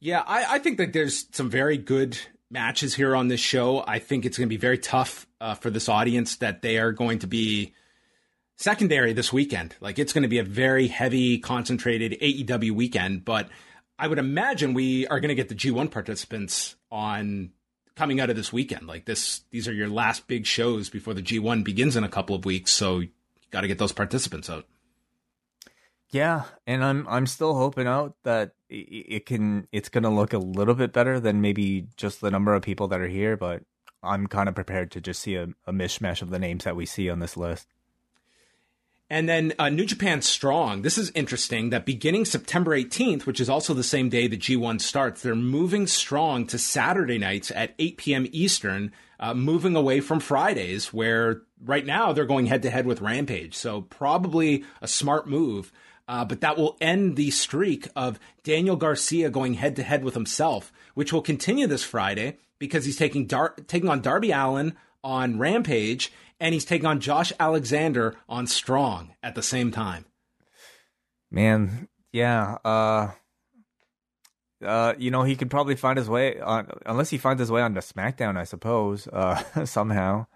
Yeah, 0.00 0.24
I, 0.26 0.54
I 0.54 0.58
think 0.58 0.78
that 0.78 0.94
there's 0.94 1.26
some 1.32 1.50
very 1.50 1.76
good 1.76 2.16
matches 2.50 2.94
here 2.94 3.14
on 3.14 3.28
this 3.28 3.40
show. 3.40 3.84
I 3.86 3.98
think 3.98 4.24
it's 4.24 4.38
going 4.38 4.48
to 4.48 4.54
be 4.54 4.56
very 4.56 4.78
tough 4.78 5.26
uh, 5.38 5.54
for 5.54 5.68
this 5.68 5.90
audience 5.90 6.36
that 6.36 6.62
they 6.62 6.78
are 6.78 6.92
going 6.92 7.18
to 7.18 7.26
be 7.26 7.74
secondary 8.56 9.12
this 9.12 9.34
weekend. 9.34 9.74
Like 9.82 9.98
it's 9.98 10.14
going 10.14 10.22
to 10.22 10.28
be 10.28 10.38
a 10.38 10.44
very 10.44 10.86
heavy, 10.86 11.38
concentrated 11.38 12.12
AEW 12.22 12.70
weekend, 12.70 13.26
but 13.26 13.50
I 13.98 14.08
would 14.08 14.18
imagine 14.18 14.74
we 14.74 15.06
are 15.06 15.20
going 15.20 15.28
to 15.28 15.34
get 15.34 15.48
the 15.48 15.54
G1 15.54 15.90
participants 15.90 16.76
on 16.90 17.50
coming 17.94 18.20
out 18.20 18.30
of 18.30 18.36
this 18.36 18.52
weekend. 18.52 18.86
Like 18.86 19.04
this, 19.04 19.42
these 19.50 19.68
are 19.68 19.72
your 19.72 19.88
last 19.88 20.26
big 20.26 20.46
shows 20.46 20.90
before 20.90 21.14
the 21.14 21.22
G1 21.22 21.64
begins 21.64 21.96
in 21.96 22.04
a 22.04 22.08
couple 22.08 22.34
of 22.34 22.44
weeks. 22.44 22.72
So 22.72 23.00
you 23.00 23.08
got 23.50 23.60
to 23.60 23.68
get 23.68 23.78
those 23.78 23.92
participants 23.92 24.50
out. 24.50 24.66
Yeah, 26.10 26.44
and 26.64 26.84
I'm 26.84 27.08
I'm 27.08 27.26
still 27.26 27.54
hoping 27.54 27.88
out 27.88 28.14
that 28.22 28.52
it 28.68 29.26
can 29.26 29.66
it's 29.72 29.88
going 29.88 30.04
to 30.04 30.10
look 30.10 30.32
a 30.32 30.38
little 30.38 30.74
bit 30.74 30.92
better 30.92 31.18
than 31.18 31.40
maybe 31.40 31.88
just 31.96 32.20
the 32.20 32.30
number 32.30 32.54
of 32.54 32.62
people 32.62 32.86
that 32.88 33.00
are 33.00 33.08
here, 33.08 33.36
but 33.36 33.62
I'm 34.00 34.28
kind 34.28 34.48
of 34.48 34.54
prepared 34.54 34.92
to 34.92 35.00
just 35.00 35.20
see 35.22 35.34
a, 35.34 35.48
a 35.66 35.72
mishmash 35.72 36.22
of 36.22 36.30
the 36.30 36.38
names 36.38 36.64
that 36.64 36.76
we 36.76 36.86
see 36.86 37.10
on 37.10 37.18
this 37.18 37.36
list. 37.36 37.66
And 39.10 39.28
then 39.28 39.52
uh, 39.58 39.68
New 39.68 39.84
Japan 39.84 40.22
Strong. 40.22 40.82
This 40.82 40.96
is 40.96 41.12
interesting 41.14 41.70
that 41.70 41.84
beginning 41.84 42.24
September 42.24 42.76
18th, 42.76 43.26
which 43.26 43.40
is 43.40 43.50
also 43.50 43.74
the 43.74 43.82
same 43.82 44.08
day 44.08 44.26
the 44.26 44.38
G1 44.38 44.80
starts, 44.80 45.22
they're 45.22 45.34
moving 45.34 45.86
Strong 45.86 46.46
to 46.48 46.58
Saturday 46.58 47.18
nights 47.18 47.50
at 47.54 47.74
8 47.78 47.98
p.m. 47.98 48.26
Eastern, 48.32 48.92
uh, 49.20 49.34
moving 49.34 49.76
away 49.76 50.00
from 50.00 50.20
Fridays, 50.20 50.92
where 50.92 51.42
right 51.62 51.84
now 51.84 52.12
they're 52.12 52.24
going 52.24 52.46
head 52.46 52.62
to 52.62 52.70
head 52.70 52.86
with 52.86 53.02
Rampage. 53.02 53.54
So 53.54 53.82
probably 53.82 54.64
a 54.80 54.88
smart 54.88 55.28
move. 55.28 55.70
Uh, 56.06 56.24
but 56.24 56.40
that 56.40 56.56
will 56.56 56.76
end 56.80 57.16
the 57.16 57.30
streak 57.30 57.88
of 57.96 58.18
Daniel 58.42 58.76
Garcia 58.76 59.30
going 59.30 59.54
head 59.54 59.76
to 59.76 59.82
head 59.82 60.04
with 60.04 60.14
himself, 60.14 60.72
which 60.94 61.12
will 61.12 61.22
continue 61.22 61.66
this 61.66 61.82
Friday 61.84 62.38
because 62.58 62.84
he's 62.84 62.96
taking 62.96 63.26
Dar- 63.26 63.54
taking 63.66 63.88
on 63.88 64.02
Darby 64.02 64.30
Allin 64.30 64.74
on 65.04 65.38
Rampage, 65.38 66.10
and 66.40 66.52
he's 66.52 66.64
taking 66.64 66.86
on 66.86 66.98
Josh 66.98 67.32
Alexander 67.38 68.16
on 68.28 68.48
Strong 68.48 69.14
at 69.22 69.36
the 69.36 69.42
same 69.42 69.70
time. 69.70 70.06
Man, 71.30 71.88
yeah. 72.12 72.58
Uh, 72.64 73.10
uh, 74.64 74.94
you 74.98 75.10
know, 75.10 75.22
he 75.22 75.36
could 75.36 75.50
probably 75.50 75.76
find 75.76 75.98
his 75.98 76.08
way 76.08 76.40
on, 76.40 76.70
unless 76.86 77.10
he 77.10 77.18
finds 77.18 77.40
his 77.40 77.50
way 77.50 77.60
onto 77.60 77.80
SmackDown, 77.80 78.36
I 78.36 78.44
suppose. 78.44 79.06
Uh, 79.08 79.42
somehow 79.64 80.26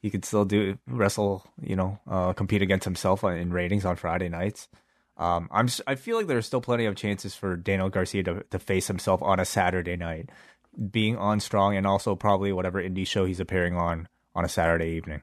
he 0.00 0.10
could 0.10 0.24
still 0.24 0.44
do 0.44 0.78
wrestle, 0.86 1.44
you 1.62 1.76
know, 1.76 1.98
uh, 2.08 2.32
compete 2.32 2.62
against 2.62 2.84
himself 2.84 3.24
in 3.24 3.52
ratings 3.52 3.84
on 3.84 3.96
Friday 3.96 4.28
nights. 4.28 4.68
Um, 5.16 5.48
I'm 5.52 5.68
I 5.86 5.94
feel 5.94 6.16
like 6.16 6.26
there's 6.26 6.46
still 6.46 6.60
plenty 6.60 6.86
of 6.86 6.96
chances 6.96 7.34
for 7.34 7.56
Daniel 7.56 7.88
Garcia 7.88 8.22
to, 8.24 8.44
to 8.50 8.58
face 8.58 8.88
himself 8.88 9.22
on 9.22 9.38
a 9.38 9.44
Saturday 9.44 9.96
night, 9.96 10.30
being 10.90 11.16
on 11.16 11.38
Strong, 11.38 11.76
and 11.76 11.86
also 11.86 12.16
probably 12.16 12.52
whatever 12.52 12.82
indie 12.82 13.06
show 13.06 13.24
he's 13.24 13.40
appearing 13.40 13.76
on 13.76 14.08
on 14.34 14.44
a 14.44 14.48
Saturday 14.48 14.90
evening. 14.90 15.22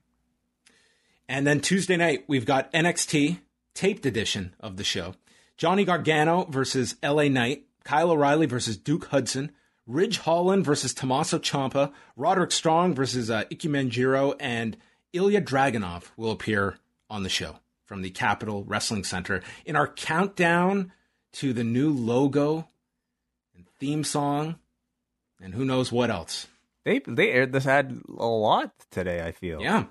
And 1.27 1.47
then 1.47 1.61
Tuesday 1.61 1.97
night 1.97 2.25
we've 2.27 2.45
got 2.45 2.71
NXT 2.73 3.39
taped 3.73 4.05
edition 4.05 4.55
of 4.59 4.77
the 4.77 4.83
show. 4.83 5.15
Johnny 5.57 5.85
Gargano 5.85 6.45
versus 6.45 6.95
LA 7.03 7.27
Knight, 7.27 7.65
Kyle 7.83 8.11
O'Reilly 8.11 8.47
versus 8.47 8.77
Duke 8.77 9.05
Hudson, 9.05 9.51
Ridge 9.87 10.19
Holland 10.19 10.65
versus 10.65 10.93
Tommaso 10.93 11.39
Ciampa, 11.39 11.91
Roderick 12.15 12.51
Strong 12.51 12.95
versus 12.95 13.29
uh, 13.29 13.43
Ikemen 13.51 13.89
Jiro, 13.89 14.33
and 14.39 14.77
Ilya 15.13 15.41
Dragunov 15.41 16.11
will 16.15 16.31
appear 16.31 16.77
on 17.09 17.23
the 17.23 17.29
show 17.29 17.57
from 17.85 18.01
the 18.01 18.09
Capitol 18.09 18.63
Wrestling 18.63 19.03
Center 19.03 19.41
in 19.65 19.75
our 19.75 19.87
countdown 19.87 20.91
to 21.33 21.53
the 21.53 21.63
new 21.63 21.91
logo 21.91 22.67
and 23.55 23.67
theme 23.79 24.03
song, 24.03 24.55
and 25.41 25.53
who 25.53 25.65
knows 25.65 25.91
what 25.91 26.09
else. 26.09 26.47
They 26.85 26.99
they 27.07 27.31
aired 27.31 27.51
this 27.51 27.67
ad 27.67 27.99
a 28.17 28.25
lot 28.25 28.71
today. 28.89 29.23
I 29.25 29.31
feel 29.31 29.61
Yeah, 29.61 29.85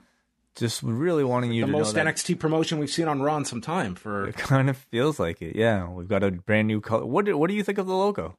just 0.57 0.83
really 0.83 1.25
wanting 1.25 1.53
you 1.53 1.63
the 1.63 1.67
to 1.67 1.73
most 1.73 1.95
NXT 1.97 2.39
promotion 2.39 2.79
we've 2.79 2.91
seen 2.91 3.07
on 3.09 3.23
Raw 3.23 3.37
in 3.37 3.45
some 3.45 3.61
time. 3.61 3.95
For 3.95 4.27
it 4.29 4.37
kind 4.37 4.69
of 4.69 4.77
feels 4.77 5.19
like 5.21 5.41
it. 5.43 5.55
Yeah, 5.57 5.89
we've 5.89 6.09
got 6.09 6.23
a 6.25 6.31
brand 6.31 6.67
new 6.69 6.81
color. 6.81 7.07
What 7.07 7.27
do, 7.27 7.37
what 7.39 7.49
do 7.49 7.55
you 7.55 7.63
think 7.63 7.79
of 7.79 7.87
the 7.87 7.95
logo? 7.95 8.37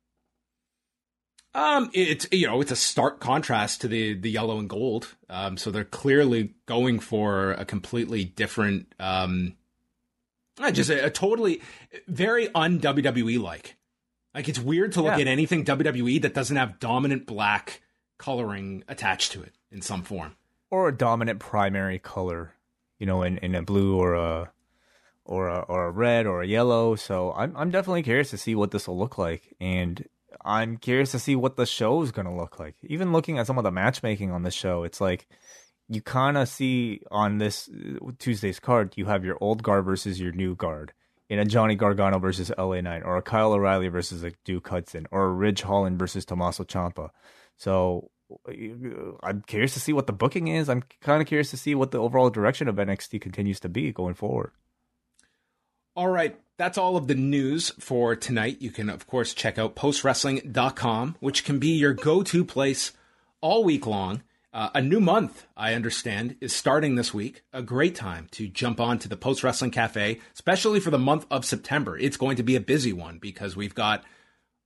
Um, 1.54 1.90
it's 1.94 2.28
you 2.32 2.48
know 2.48 2.62
it's 2.62 2.72
a 2.72 2.78
stark 2.78 3.20
contrast 3.20 3.82
to 3.82 3.88
the 3.90 4.14
the 4.14 4.30
yellow 4.32 4.58
and 4.58 4.70
gold. 4.70 5.16
Um, 5.30 5.58
so 5.58 5.70
they're 5.70 5.84
clearly 5.84 6.54
going 6.66 7.00
for 7.00 7.52
a 7.54 7.66
completely 7.66 8.24
different, 8.24 8.94
um, 9.00 9.58
just 10.72 10.90
a, 10.90 11.06
a 11.06 11.10
totally 11.10 11.62
very 12.08 12.54
un 12.56 12.80
WWE 12.80 13.38
like. 13.42 13.76
Like 14.34 14.48
it's 14.48 14.60
weird 14.60 14.94
to 14.94 15.02
look 15.02 15.16
Yeah. 15.16 15.22
at 15.24 15.28
anything 15.28 15.66
WWE 15.66 16.22
that 16.22 16.34
doesn't 16.34 16.56
have 16.56 16.80
dominant 16.80 17.26
black 17.26 17.81
coloring 18.22 18.84
attached 18.88 19.32
to 19.32 19.42
it 19.42 19.54
in 19.72 19.82
some 19.82 20.04
form. 20.04 20.36
Or 20.70 20.88
a 20.88 20.96
dominant 20.96 21.40
primary 21.40 22.00
color, 22.00 22.54
you 23.00 23.06
know, 23.06 23.24
in, 23.24 23.40
in 23.40 23.56
a 23.56 23.64
blue 23.64 23.98
or 23.98 24.14
a 24.14 24.52
or 25.26 25.50
a 25.50 25.60
or 25.62 25.88
a 25.88 25.92
red 25.92 26.26
or 26.26 26.42
a 26.42 26.48
yellow. 26.48 26.96
So 26.96 27.34
I'm 27.34 27.54
I'm 27.58 27.72
definitely 27.72 28.04
curious 28.04 28.30
to 28.30 28.38
see 28.38 28.56
what 28.56 28.72
this 28.72 28.88
will 28.88 28.98
look 28.98 29.18
like, 29.18 29.56
and 29.60 30.06
I'm 30.46 30.78
curious 30.78 31.12
to 31.12 31.20
see 31.20 31.36
what 31.36 31.58
the 31.58 31.66
show 31.66 32.02
is 32.04 32.12
going 32.12 32.28
to 32.28 32.34
look 32.34 32.60
like. 32.60 32.76
Even 32.84 33.12
looking 33.12 33.38
at 33.38 33.48
some 33.48 33.58
of 33.58 33.64
the 33.64 33.72
matchmaking 33.72 34.32
on 34.32 34.44
the 34.44 34.52
show, 34.52 34.84
it's 34.84 35.02
like 35.02 35.28
you 35.90 36.02
kind 36.02 36.38
of 36.38 36.48
see 36.48 37.02
on 37.12 37.40
this 37.40 37.70
uh, 37.70 38.12
Tuesday's 38.18 38.60
card, 38.60 38.94
you 38.96 39.06
have 39.06 39.26
your 39.26 39.38
old 39.42 39.64
guard 39.64 39.84
versus 39.84 40.22
your 40.22 40.32
new 40.32 40.56
guard. 40.56 40.94
In 41.28 41.40
a 41.40 41.46
Johnny 41.46 41.76
Gargano 41.76 42.20
versus 42.20 42.52
LA 42.58 42.82
Knight, 42.82 43.04
or 43.06 43.16
a 43.16 43.22
Kyle 43.22 43.54
O'Reilly 43.54 43.88
versus 43.88 44.22
a 44.22 44.34
Duke 44.44 44.68
Hudson, 44.68 45.08
or 45.12 45.28
a 45.28 45.32
Ridge 45.32 45.62
Holland 45.62 45.98
versus 45.98 46.26
Tommaso 46.26 46.66
Ciampa. 46.66 47.12
So 47.62 48.10
I'm 48.50 49.44
curious 49.46 49.76
to 49.76 49.80
see 49.80 49.94
what 49.94 50.08
the 50.08 50.14
booking 50.14 50.48
is. 50.48 50.68
I'm 50.68 50.82
kind 51.00 51.22
of 51.22 51.28
curious 51.28 51.52
to 51.52 51.58
see 51.58 51.76
what 51.76 51.92
the 51.92 52.00
overall 52.00 52.32
direction 52.32 52.68
of 52.68 52.78
NXT 52.78 53.22
continues 53.22 53.60
to 53.60 53.70
be 53.70 53.92
going 53.92 54.16
forward. 54.16 54.50
All 55.96 56.08
right, 56.08 56.40
that's 56.58 56.80
all 56.80 56.98
of 56.98 57.06
the 57.06 57.14
news 57.14 57.70
for 57.78 58.16
tonight. 58.16 58.62
You 58.62 58.72
can, 58.72 58.90
of 58.90 59.06
course, 59.06 59.36
check 59.36 59.60
out 59.60 59.76
postwrestling.com, 59.76 61.18
which 61.20 61.46
can 61.46 61.60
be 61.60 61.68
your 61.68 61.94
go 61.94 62.24
to 62.24 62.44
place 62.44 62.94
all 63.42 63.64
week 63.64 63.86
long. 63.86 64.24
Uh, 64.52 64.70
a 64.74 64.82
new 64.82 65.00
month, 65.00 65.46
I 65.56 65.76
understand, 65.76 66.38
is 66.42 66.52
starting 66.52 66.96
this 66.96 67.14
week. 67.14 67.44
A 67.54 67.62
great 67.62 67.94
time 67.94 68.28
to 68.32 68.48
jump 68.48 68.80
on 68.80 68.98
to 69.00 69.08
the 69.08 69.16
Post 69.16 69.44
Wrestling 69.44 69.72
Cafe, 69.72 70.20
especially 70.34 70.80
for 70.80 70.90
the 70.90 70.98
month 70.98 71.28
of 71.30 71.46
September. 71.46 71.96
It's 71.96 72.18
going 72.18 72.38
to 72.38 72.44
be 72.44 72.56
a 72.56 72.60
busy 72.62 72.92
one 72.92 73.20
because 73.20 73.56
we've 73.56 73.76
got 73.76 74.04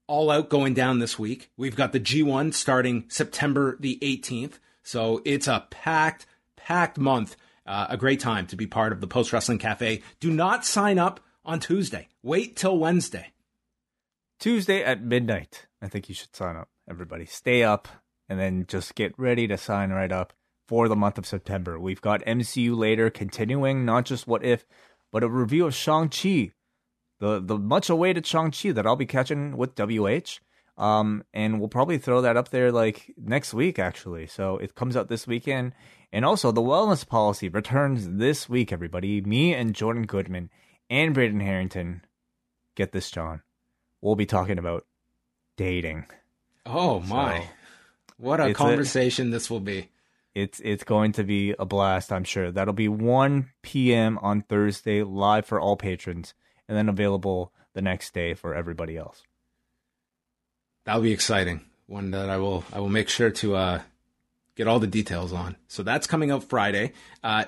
All 0.08 0.30
Out 0.30 0.48
going 0.48 0.74
down 0.74 0.98
this 0.98 1.18
week. 1.18 1.50
We've 1.56 1.76
got 1.76 1.92
the 1.92 2.00
G1 2.00 2.54
starting 2.54 3.04
September 3.08 3.76
the 3.80 3.98
18th. 4.02 4.58
So 4.82 5.20
it's 5.24 5.48
a 5.48 5.66
packed, 5.70 6.26
packed 6.56 6.98
month. 6.98 7.36
Uh, 7.66 7.86
a 7.90 7.96
great 7.96 8.20
time 8.20 8.46
to 8.46 8.56
be 8.56 8.66
part 8.66 8.92
of 8.92 9.00
the 9.00 9.08
Post 9.08 9.32
Wrestling 9.32 9.58
Cafe. 9.58 10.02
Do 10.20 10.30
not 10.30 10.64
sign 10.64 10.98
up 10.98 11.18
on 11.44 11.58
Tuesday. 11.58 12.08
Wait 12.22 12.56
till 12.56 12.78
Wednesday. 12.78 13.32
Tuesday 14.38 14.84
at 14.84 15.02
midnight. 15.02 15.66
I 15.82 15.88
think 15.88 16.08
you 16.08 16.14
should 16.14 16.36
sign 16.36 16.56
up, 16.56 16.68
everybody. 16.88 17.26
Stay 17.26 17.64
up 17.64 17.88
and 18.28 18.38
then 18.38 18.66
just 18.68 18.94
get 18.94 19.18
ready 19.18 19.46
to 19.48 19.56
sign 19.56 19.90
right 19.90 20.12
up 20.12 20.32
for 20.66 20.88
the 20.88 20.96
month 20.96 21.18
of 21.18 21.26
September. 21.26 21.78
We've 21.78 22.00
got 22.00 22.24
MCU 22.24 22.76
later 22.76 23.10
continuing, 23.10 23.84
not 23.84 24.04
just 24.04 24.26
what 24.26 24.44
if, 24.44 24.66
but 25.12 25.22
a 25.22 25.28
review 25.28 25.66
of 25.66 25.74
Shang-Chi, 25.74 26.52
the, 27.18 27.40
the 27.40 27.58
much 27.58 27.88
awaited 27.88 28.26
Shang-Chi 28.26 28.72
that 28.72 28.86
I'll 28.86 28.96
be 28.96 29.06
catching 29.06 29.56
with 29.56 29.74
WH. 29.74 30.40
Um, 30.78 31.24
and 31.32 31.58
we'll 31.58 31.68
probably 31.70 31.96
throw 31.98 32.20
that 32.20 32.36
up 32.36 32.50
there 32.50 32.70
like 32.70 33.14
next 33.16 33.54
week, 33.54 33.78
actually. 33.78 34.26
So 34.26 34.58
it 34.58 34.74
comes 34.74 34.96
out 34.96 35.08
this 35.08 35.26
weekend. 35.26 35.72
And 36.12 36.24
also, 36.24 36.52
the 36.52 36.60
wellness 36.60 37.06
policy 37.06 37.48
returns 37.48 38.08
this 38.08 38.48
week, 38.48 38.72
everybody. 38.72 39.20
Me 39.22 39.54
and 39.54 39.74
Jordan 39.74 40.04
Goodman 40.04 40.50
and 40.88 41.14
Braden 41.14 41.40
Harrington, 41.40 42.02
get 42.74 42.92
this, 42.92 43.10
John. 43.10 43.42
We'll 44.00 44.14
be 44.14 44.26
talking 44.26 44.58
about 44.58 44.86
dating. 45.56 46.06
Oh 46.64 47.00
my. 47.00 47.40
So, 47.40 47.46
what 48.18 48.40
a 48.40 48.48
it's 48.48 48.50
a- 48.50 48.54
conversation 48.54 49.30
this 49.30 49.50
will 49.50 49.60
be. 49.60 49.90
It's 50.34 50.60
it's 50.62 50.84
going 50.84 51.12
to 51.12 51.24
be 51.24 51.54
a 51.58 51.64
blast, 51.64 52.12
I'm 52.12 52.24
sure. 52.24 52.50
That'll 52.50 52.74
be 52.74 52.88
1 52.88 53.48
p.m. 53.62 54.18
on 54.18 54.42
Thursday, 54.42 55.02
live 55.02 55.46
for 55.46 55.58
all 55.58 55.76
patrons, 55.76 56.34
and 56.68 56.76
then 56.76 56.88
available 56.88 57.52
the 57.74 57.82
next 57.82 58.14
day 58.14 58.34
for 58.34 58.54
everybody 58.54 58.96
else. 58.96 59.22
That'll 60.84 61.02
be 61.02 61.12
exciting. 61.12 61.62
One 61.86 62.10
that 62.12 62.30
I 62.30 62.36
will 62.38 62.64
I 62.72 62.80
will 62.80 62.88
make 62.88 63.08
sure 63.08 63.30
to 63.30 63.56
uh, 63.56 63.82
get 64.56 64.66
all 64.66 64.80
the 64.80 64.86
details 64.86 65.32
on. 65.32 65.56
So 65.68 65.82
that's 65.82 66.06
coming 66.06 66.30
out 66.30 66.44
Friday. 66.44 66.92
Uh, 67.22 67.44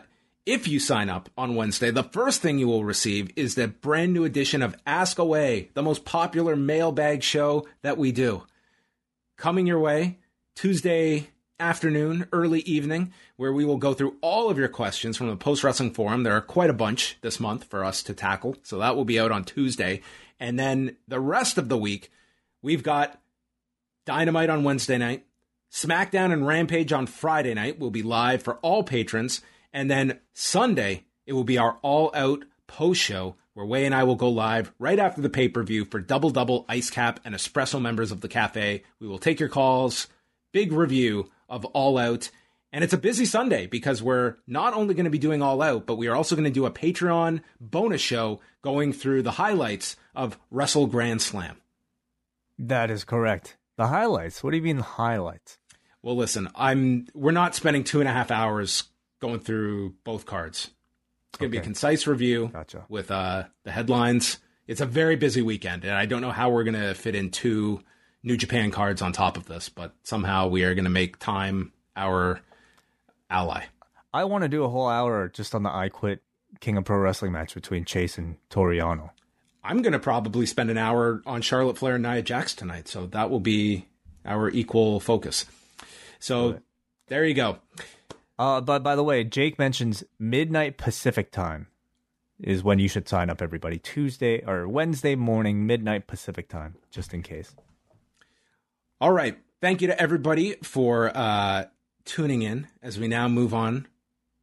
if 0.47 0.67
you 0.67 0.81
sign 0.81 1.11
up 1.11 1.29
on 1.37 1.57
Wednesday, 1.57 1.91
the 1.91 2.05
first 2.05 2.41
thing 2.41 2.59
you 2.59 2.69
will 2.69 2.85
receive 2.85 3.31
is 3.37 3.55
the 3.55 3.69
brand 3.69 4.15
new 4.15 4.25
edition 4.25 4.63
of 4.63 4.77
Ask 4.87 5.19
Away, 5.19 5.71
the 5.75 5.83
most 5.83 6.05
popular 6.05 6.57
mailbag 6.57 7.23
show 7.23 7.67
that 7.83 7.99
we 7.99 8.13
do. 8.13 8.45
Coming 9.37 9.67
your 9.67 9.79
way 9.79 10.19
Tuesday 10.55 11.29
afternoon, 11.61 12.29
early 12.33 12.61
evening, 12.61 13.13
where 13.37 13.53
we 13.53 13.65
will 13.65 13.77
go 13.77 13.95
through 13.95 14.17
all 14.21 14.49
of 14.49 14.59
your 14.59 14.69
questions 14.69 15.17
from 15.17 15.29
the 15.29 15.37
Post 15.37 15.65
Wrestling 15.65 15.93
Forum. 15.93 16.23
There 16.23 16.37
are 16.37 16.41
quite 16.41 16.71
a 16.71 16.75
bunch 16.75 17.19
this 17.21 17.41
month 17.41 17.65
for 17.65 17.85
us 17.85 18.03
to 18.05 18.15
tackle. 18.15 18.57
So 18.63 18.79
that 18.79 18.97
will 18.97 19.05
be 19.05 19.19
out 19.19 19.33
on 19.33 19.45
Tuesday. 19.45 20.03
And 20.39 20.59
then 20.59 20.97
the 21.09 21.21
rest 21.21 21.59
of 21.59 21.69
the 21.69 21.79
week, 21.79 22.11
we've 22.63 22.83
got 22.83 23.21
Dynamite 24.07 24.51
on 24.51 24.65
Wednesday 24.65 24.99
night. 24.99 25.27
SmackDown 25.73 26.33
and 26.33 26.47
Rampage 26.47 26.93
on 26.93 27.07
Friday 27.07 27.55
night 27.55 27.79
will 27.79 27.91
be 27.91 28.03
live 28.03 28.43
for 28.43 28.55
all 28.57 28.83
patrons. 28.83 29.43
And 29.73 29.91
then 29.91 30.21
Sunday, 30.33 31.05
it 31.27 31.33
will 31.33 31.45
be 31.45 31.59
our 31.59 31.79
all 31.83 32.11
out 32.15 32.45
post 32.67 33.01
show 33.01 33.35
where 33.55 33.67
Wai 33.67 33.79
and 33.79 33.95
I 33.95 34.05
will 34.05 34.15
go 34.15 34.29
live 34.29 34.73
right 34.79 35.01
after 35.01 35.21
the 35.21 35.29
pay 35.29 35.49
per 35.49 35.65
view 35.65 35.85
for 35.85 35.99
Double 35.99 36.31
Double 36.31 36.65
Ice 36.69 36.91
Cap 36.91 37.19
and 37.25 37.35
Espresso 37.35 37.83
members 37.83 38.13
of 38.13 38.21
the 38.21 38.29
cafe. 38.29 38.85
We 39.01 39.09
will 39.09 39.19
take 39.19 39.41
your 39.41 39.49
calls, 39.49 40.07
big 40.53 40.71
review 40.71 41.29
of 41.49 41.65
All 41.67 41.99
Out. 41.99 42.31
And 42.73 42.85
it's 42.85 42.93
a 42.93 42.99
busy 42.99 43.25
Sunday 43.25 43.67
because 43.67 44.03
we're 44.03 44.37
not 44.47 44.75
only 44.75 44.95
going 44.95 45.05
to 45.05 45.11
be 45.11 45.19
doing 45.19 45.43
All 45.43 45.63
Out, 45.63 45.87
but 45.87 45.97
we 45.97 46.07
are 46.07 46.15
also 46.15 46.37
going 46.37 46.45
to 46.45 46.51
do 46.51 46.67
a 46.67 46.71
Patreon 46.71 47.41
bonus 47.61 48.03
show 48.03 48.41
going 48.63 48.93
through 48.93 49.23
the 49.23 49.33
highlights 49.33 49.97
of 50.15 50.39
Wrestle 50.51 50.87
Grand 50.87 51.23
Slam. 51.23 51.57
That 52.59 52.91
is 52.91 53.05
correct. 53.05 53.57
The 53.77 53.87
highlights. 53.87 54.43
What 54.43 54.51
do 54.51 54.57
you 54.57 54.63
mean 54.63 54.79
highlights? 54.79 55.59
Well, 56.03 56.17
listen, 56.17 56.49
I'm 56.55 57.07
we're 57.15 57.33
not 57.33 57.55
spending 57.55 57.85
two 57.85 58.01
and 58.01 58.09
a 58.09 58.13
half 58.13 58.31
hours 58.31 58.85
going 59.21 59.41
through 59.41 59.95
both 60.05 60.27
cards. 60.27 60.71
It's 61.31 61.39
going 61.39 61.51
to 61.51 61.55
be 61.55 61.59
a 61.59 61.65
concise 61.65 62.07
review 62.07 62.51
Gotcha. 62.53 62.85
with 62.89 63.11
uh, 63.11 63.45
the 63.65 63.71
headlines. 63.71 64.39
It's 64.67 64.81
a 64.81 64.87
very 64.87 65.17
busy 65.17 65.43
weekend, 65.43 65.85
and 65.85 65.95
I 65.95 66.07
don't 66.07 66.21
know 66.21 66.31
how 66.31 66.51
we're 66.51 66.65
going 66.65 66.81
to 66.81 66.95
fit 66.95 67.15
in 67.15 67.31
two 67.31 67.83
New 68.23 68.37
Japan 68.37 68.71
cards 68.71 69.01
on 69.03 69.13
top 69.13 69.37
of 69.37 69.47
this, 69.47 69.69
but 69.69 69.95
somehow 70.03 70.49
we 70.49 70.65
are 70.65 70.75
going 70.75 70.85
to 70.85 70.91
make 70.91 71.19
time 71.19 71.73
our 71.97 72.41
ally. 73.31 73.65
I 74.13 74.25
want 74.25 74.43
to 74.43 74.49
do 74.49 74.65
a 74.65 74.69
whole 74.69 74.89
hour 74.89 75.29
just 75.29 75.55
on 75.55 75.63
the 75.63 75.71
I 75.71 75.89
Quit 75.89 76.23
King 76.61 76.77
of 76.77 76.85
Pro 76.85 76.99
Wrestling 76.99 77.33
match 77.33 77.55
between 77.55 77.85
Chase 77.85 78.19
and 78.19 78.37
Toru 78.51 78.77
Yano. 78.77 79.11
I'm 79.63 79.83
going 79.83 79.93
to 79.93 79.99
probably 79.99 80.47
spend 80.47 80.71
an 80.71 80.79
hour 80.79 81.23
on 81.27 81.43
Charlotte 81.43 81.77
Flair 81.77 81.97
and 81.97 82.03
Nia 82.03 82.23
Jax 82.23 82.55
tonight, 82.55 82.89
so 82.89 83.07
that 83.07 83.29
will 83.31 83.41
be 83.41 83.87
our 84.25 84.49
equal 84.49 84.99
focus. 85.01 85.45
So 86.19 86.61
there 87.09 87.25
you 87.25 87.35
go. 87.35 87.59
Uh, 88.39 88.61
but 88.61 88.83
by 88.83 88.97
the 88.97 89.03
way, 89.03 89.25
Jake 89.25 89.59
mentions 89.59 90.05
midnight 90.19 90.79
Pacific 90.79 91.31
time 91.31 91.67
is 92.41 92.63
when 92.63 92.79
you 92.79 92.89
should 92.89 93.09
sign 93.09 93.31
up. 93.31 93.43
Everybody, 93.43 93.79
Tuesday 93.79 94.45
or 94.47 94.69
Wednesday 94.69 95.17
morning, 95.17 95.67
midnight 95.67 96.07
Pacific 96.07 96.49
time, 96.49 96.77
just 96.91 97.13
in 97.13 97.23
case. 97.23 97.55
All 99.01 99.13
right. 99.13 99.39
Thank 99.61 99.81
you 99.81 99.89
to 99.89 100.01
everybody 100.01 100.55
for 100.63 101.11
uh, 101.17 101.65
tuning 102.05 102.43
in 102.43 102.69
as 102.83 102.99
we 102.99 103.09
now 103.09 103.29
move 103.29 103.53
on 103.53 103.87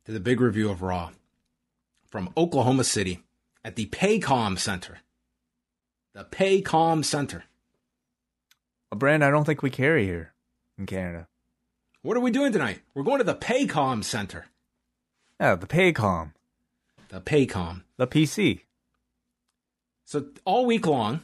to 0.06 0.12
the 0.12 0.20
big 0.20 0.42
review 0.42 0.70
of 0.70 0.82
Raw 0.82 1.12
from 2.08 2.30
Oklahoma 2.38 2.84
City 2.84 3.20
at 3.64 3.76
the 3.76 3.86
Paycom 3.88 4.60
Center. 4.60 5.00
The 6.14 6.26
Paycom 6.26 7.04
Center. 7.04 7.46
A 8.92 8.96
brand 8.96 9.24
I 9.24 9.30
don't 9.30 9.46
think 9.46 9.62
we 9.62 9.70
carry 9.70 10.06
here 10.06 10.34
in 10.78 10.86
Canada. 10.86 11.28
What 12.02 12.16
are 12.16 12.22
we 12.22 12.32
doing 12.32 12.52
tonight? 12.54 12.82
We're 12.94 13.04
going 13.04 13.18
to 13.18 13.24
the 13.24 13.36
Paycom 13.36 14.04
Center. 14.04 14.46
Yeah, 15.40 15.56
the 15.56 15.68
Paycom, 15.68 16.32
The 17.10 17.20
Paycom. 17.20 17.84
the 17.98 18.08
PC. 18.08 18.62
So 20.06 20.28
all 20.46 20.66
week 20.66 20.86
long, 20.86 21.24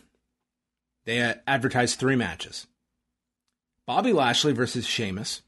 they 1.05 1.19
advertised 1.47 1.97
three 1.99 2.15
matches: 2.17 2.67
Bobby 3.85 4.13
Lashley 4.13 4.53
versus 4.53 4.85
Sheamus, 4.85 5.41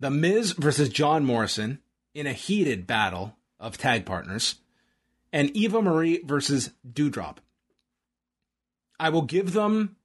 The 0.00 0.10
Miz 0.10 0.52
versus 0.52 0.88
John 0.88 1.24
Morrison 1.24 1.80
in 2.14 2.26
a 2.26 2.32
heated 2.32 2.86
battle 2.86 3.36
of 3.60 3.78
tag 3.78 4.04
partners, 4.04 4.56
and 5.32 5.50
Eva 5.50 5.80
Marie 5.80 6.22
versus 6.24 6.70
Doudrop. 6.90 7.36
I 8.98 9.10
will 9.10 9.22
give 9.22 9.52
them. 9.52 9.96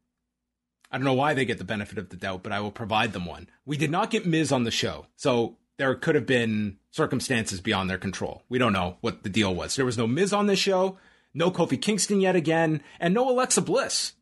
I 0.92 0.98
don't 0.98 1.06
know 1.06 1.14
why 1.14 1.34
they 1.34 1.46
get 1.46 1.58
the 1.58 1.64
benefit 1.64 1.98
of 1.98 2.10
the 2.10 2.18
doubt, 2.18 2.44
but 2.44 2.52
I 2.52 2.60
will 2.60 2.72
provide 2.72 3.14
them 3.14 3.26
one. 3.26 3.50
We 3.66 3.78
did 3.78 3.90
not 3.90 4.12
get 4.12 4.28
Miz 4.28 4.52
on 4.52 4.64
the 4.64 4.72
show, 4.72 5.08
so 5.16 5.58
there 5.78 5.96
could 5.96 6.14
have 6.14 6.28
been 6.28 6.78
circumstances 6.92 7.62
beyond 7.62 7.90
their 7.90 7.98
control. 7.98 8.44
We 8.48 8.60
don't 8.60 8.74
know 8.74 8.98
what 9.02 9.24
the 9.24 9.30
deal 9.30 9.56
was. 9.56 9.76
There 9.76 9.86
was 9.86 9.98
no 9.98 10.06
Miz 10.06 10.34
on 10.34 10.46
this 10.46 10.60
show, 10.60 11.00
no 11.34 11.50
Kofi 11.50 11.82
Kingston 11.82 12.22
yet 12.22 12.36
again, 12.36 12.84
and 13.00 13.14
no 13.14 13.28
Alexa 13.28 13.62
Bliss 13.62 14.14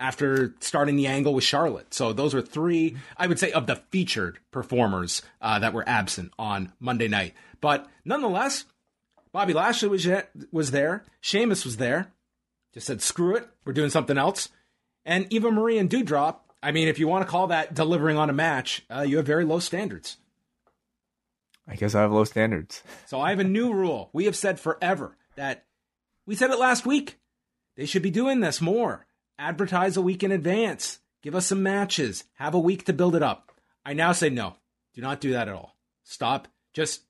after 0.00 0.54
starting 0.60 0.96
the 0.96 1.06
angle 1.06 1.34
with 1.34 1.44
Charlotte. 1.44 1.92
So 1.92 2.12
those 2.12 2.34
are 2.34 2.42
three, 2.42 2.96
I 3.16 3.26
would 3.26 3.38
say, 3.38 3.52
of 3.52 3.66
the 3.66 3.76
featured 3.90 4.38
performers 4.50 5.22
uh, 5.40 5.58
that 5.58 5.72
were 5.72 5.88
absent 5.88 6.32
on 6.38 6.72
Monday 6.80 7.08
night. 7.08 7.34
But 7.60 7.88
nonetheless, 8.04 8.64
Bobby 9.32 9.52
Lashley 9.52 9.88
was 9.88 10.08
was 10.52 10.70
there. 10.70 11.04
Sheamus 11.20 11.64
was 11.64 11.76
there. 11.78 12.12
Just 12.74 12.86
said, 12.86 13.02
screw 13.02 13.34
it, 13.34 13.48
we're 13.64 13.72
doing 13.72 13.90
something 13.90 14.18
else. 14.18 14.50
And 15.04 15.26
Eva 15.32 15.50
Marie 15.50 15.78
and 15.78 15.88
Doudrop. 15.88 16.36
I 16.62 16.70
mean, 16.70 16.88
if 16.88 16.98
you 16.98 17.08
want 17.08 17.24
to 17.24 17.30
call 17.30 17.46
that 17.48 17.74
delivering 17.74 18.18
on 18.18 18.30
a 18.30 18.34
match, 18.34 18.84
uh, 18.90 19.00
you 19.02 19.16
have 19.16 19.26
very 19.26 19.44
low 19.44 19.58
standards. 19.58 20.18
I 21.66 21.76
guess 21.76 21.94
I 21.94 22.02
have 22.02 22.12
low 22.12 22.24
standards. 22.24 22.82
So 23.06 23.20
I 23.20 23.30
have 23.30 23.40
a 23.40 23.44
new 23.44 23.72
rule. 23.72 24.10
We 24.12 24.24
have 24.26 24.36
said 24.36 24.60
forever 24.60 25.16
that 25.36 25.64
we 26.26 26.34
said 26.34 26.50
it 26.50 26.58
last 26.58 26.86
week. 26.86 27.18
They 27.76 27.86
should 27.86 28.02
be 28.02 28.10
doing 28.10 28.40
this 28.40 28.60
more. 28.60 29.06
Advertise 29.38 29.96
a 29.96 30.02
week 30.02 30.24
in 30.24 30.32
advance. 30.32 30.98
Give 31.22 31.34
us 31.34 31.46
some 31.46 31.62
matches. 31.62 32.24
Have 32.34 32.54
a 32.54 32.58
week 32.58 32.84
to 32.86 32.92
build 32.92 33.14
it 33.14 33.22
up. 33.22 33.52
I 33.84 33.92
now 33.92 34.12
say 34.12 34.30
no. 34.30 34.56
Do 34.94 35.00
not 35.00 35.20
do 35.20 35.32
that 35.32 35.48
at 35.48 35.54
all. 35.54 35.76
Stop. 36.04 36.48
Just 36.72 37.02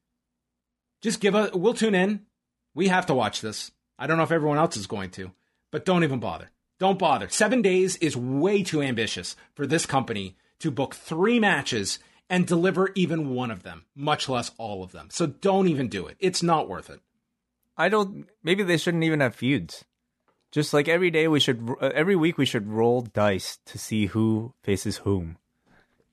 just 1.00 1.20
give 1.20 1.34
us 1.34 1.52
we'll 1.54 1.74
tune 1.74 1.94
in. 1.94 2.26
We 2.74 2.88
have 2.88 3.06
to 3.06 3.14
watch 3.14 3.40
this. 3.40 3.70
I 3.98 4.06
don't 4.06 4.16
know 4.16 4.24
if 4.24 4.32
everyone 4.32 4.58
else 4.58 4.76
is 4.76 4.86
going 4.86 5.10
to, 5.12 5.32
but 5.70 5.84
don't 5.84 6.04
even 6.04 6.20
bother. 6.20 6.50
Don't 6.78 6.98
bother. 6.98 7.28
7 7.28 7.62
days 7.62 7.96
is 7.96 8.16
way 8.16 8.62
too 8.62 8.82
ambitious 8.82 9.34
for 9.54 9.66
this 9.66 9.86
company 9.86 10.36
to 10.60 10.70
book 10.70 10.94
3 10.94 11.40
matches 11.40 11.98
and 12.30 12.46
deliver 12.46 12.90
even 12.94 13.30
one 13.30 13.50
of 13.50 13.62
them, 13.62 13.86
much 13.96 14.28
less 14.28 14.52
all 14.58 14.84
of 14.84 14.92
them. 14.92 15.08
So 15.10 15.26
don't 15.26 15.66
even 15.66 15.88
do 15.88 16.06
it. 16.06 16.16
It's 16.20 16.42
not 16.42 16.68
worth 16.68 16.90
it. 16.90 17.00
I 17.76 17.88
don't. 17.88 18.28
Maybe 18.42 18.62
they 18.62 18.76
shouldn't 18.76 19.04
even 19.04 19.20
have 19.20 19.34
feuds. 19.34 19.84
Just 20.50 20.72
like 20.72 20.88
every 20.88 21.10
day, 21.10 21.28
we 21.28 21.40
should 21.40 21.68
uh, 21.80 21.90
every 21.94 22.16
week 22.16 22.38
we 22.38 22.46
should 22.46 22.68
roll 22.68 23.02
dice 23.02 23.58
to 23.66 23.78
see 23.78 24.06
who 24.06 24.54
faces 24.62 24.98
whom. 24.98 25.36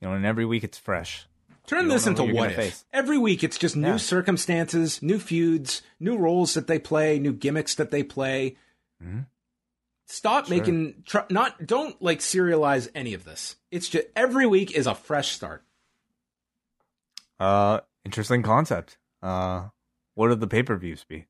You 0.00 0.08
know, 0.08 0.14
and 0.14 0.26
every 0.26 0.44
week 0.44 0.62
it's 0.62 0.78
fresh. 0.78 1.26
Turn 1.66 1.88
this 1.88 2.06
into 2.06 2.22
what 2.22 2.50
if. 2.50 2.56
face. 2.56 2.84
Every 2.92 3.18
week 3.18 3.42
it's 3.42 3.58
just 3.58 3.74
new 3.76 3.88
Yeah. 3.92 3.96
circumstances, 3.96 5.02
new 5.02 5.18
feuds, 5.18 5.82
new 5.98 6.16
roles 6.16 6.54
that 6.54 6.66
they 6.68 6.78
play, 6.78 7.18
new 7.18 7.32
gimmicks 7.32 7.74
that 7.74 7.90
they 7.90 8.02
play. 8.02 8.56
Mhm. 9.02 9.26
Stop 10.04 10.46
Sure. 10.46 10.56
making 10.58 11.02
tr- 11.06 11.18
not 11.30 11.66
don't 11.66 12.00
like 12.00 12.20
serialize 12.20 12.88
any 12.94 13.14
of 13.14 13.24
this. 13.24 13.56
It's 13.72 13.88
just 13.88 14.06
every 14.14 14.46
week 14.46 14.70
is 14.76 14.86
a 14.86 14.94
fresh 14.94 15.32
start. 15.32 15.64
Uh, 17.40 17.80
interesting 18.04 18.42
concept. 18.42 18.98
Uh, 19.22 19.68
what 20.14 20.28
would 20.30 20.40
the 20.40 20.46
pay 20.46 20.62
per 20.62 20.76
views 20.76 21.04
be? 21.04 21.26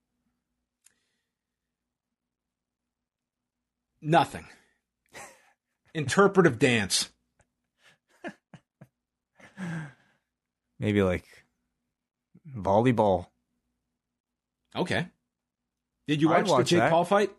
Nothing. 4.00 4.46
Interpretive 5.94 6.58
dance. 6.58 7.10
Maybe 10.78 11.02
like 11.02 11.24
volleyball. 12.56 13.26
Okay. 14.74 15.06
Did 16.06 16.20
you 16.20 16.32
I'd 16.32 16.46
watch, 16.46 16.58
the 16.58 16.64
Jake 16.64 16.78
that. 16.80 16.90
Paul 16.90 17.04
fight? 17.04 17.30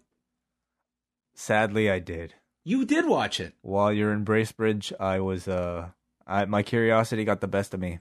Sadly, 1.36 1.90
I 1.90 2.00
did. 2.00 2.34
You 2.64 2.84
did 2.84 3.06
watch 3.08 3.40
it. 3.40 3.54
While 3.62 3.94
you're 3.94 4.12
in 4.12 4.26
Bracebridge, 4.26 4.92
I 5.00 5.20
was 5.20 5.48
uh, 5.48 5.90
I, 6.26 6.46
my 6.46 6.64
curiosity 6.64 7.24
got 7.24 7.40
the 7.42 7.48
best 7.48 7.74
of 7.74 7.80
me. 7.80 8.00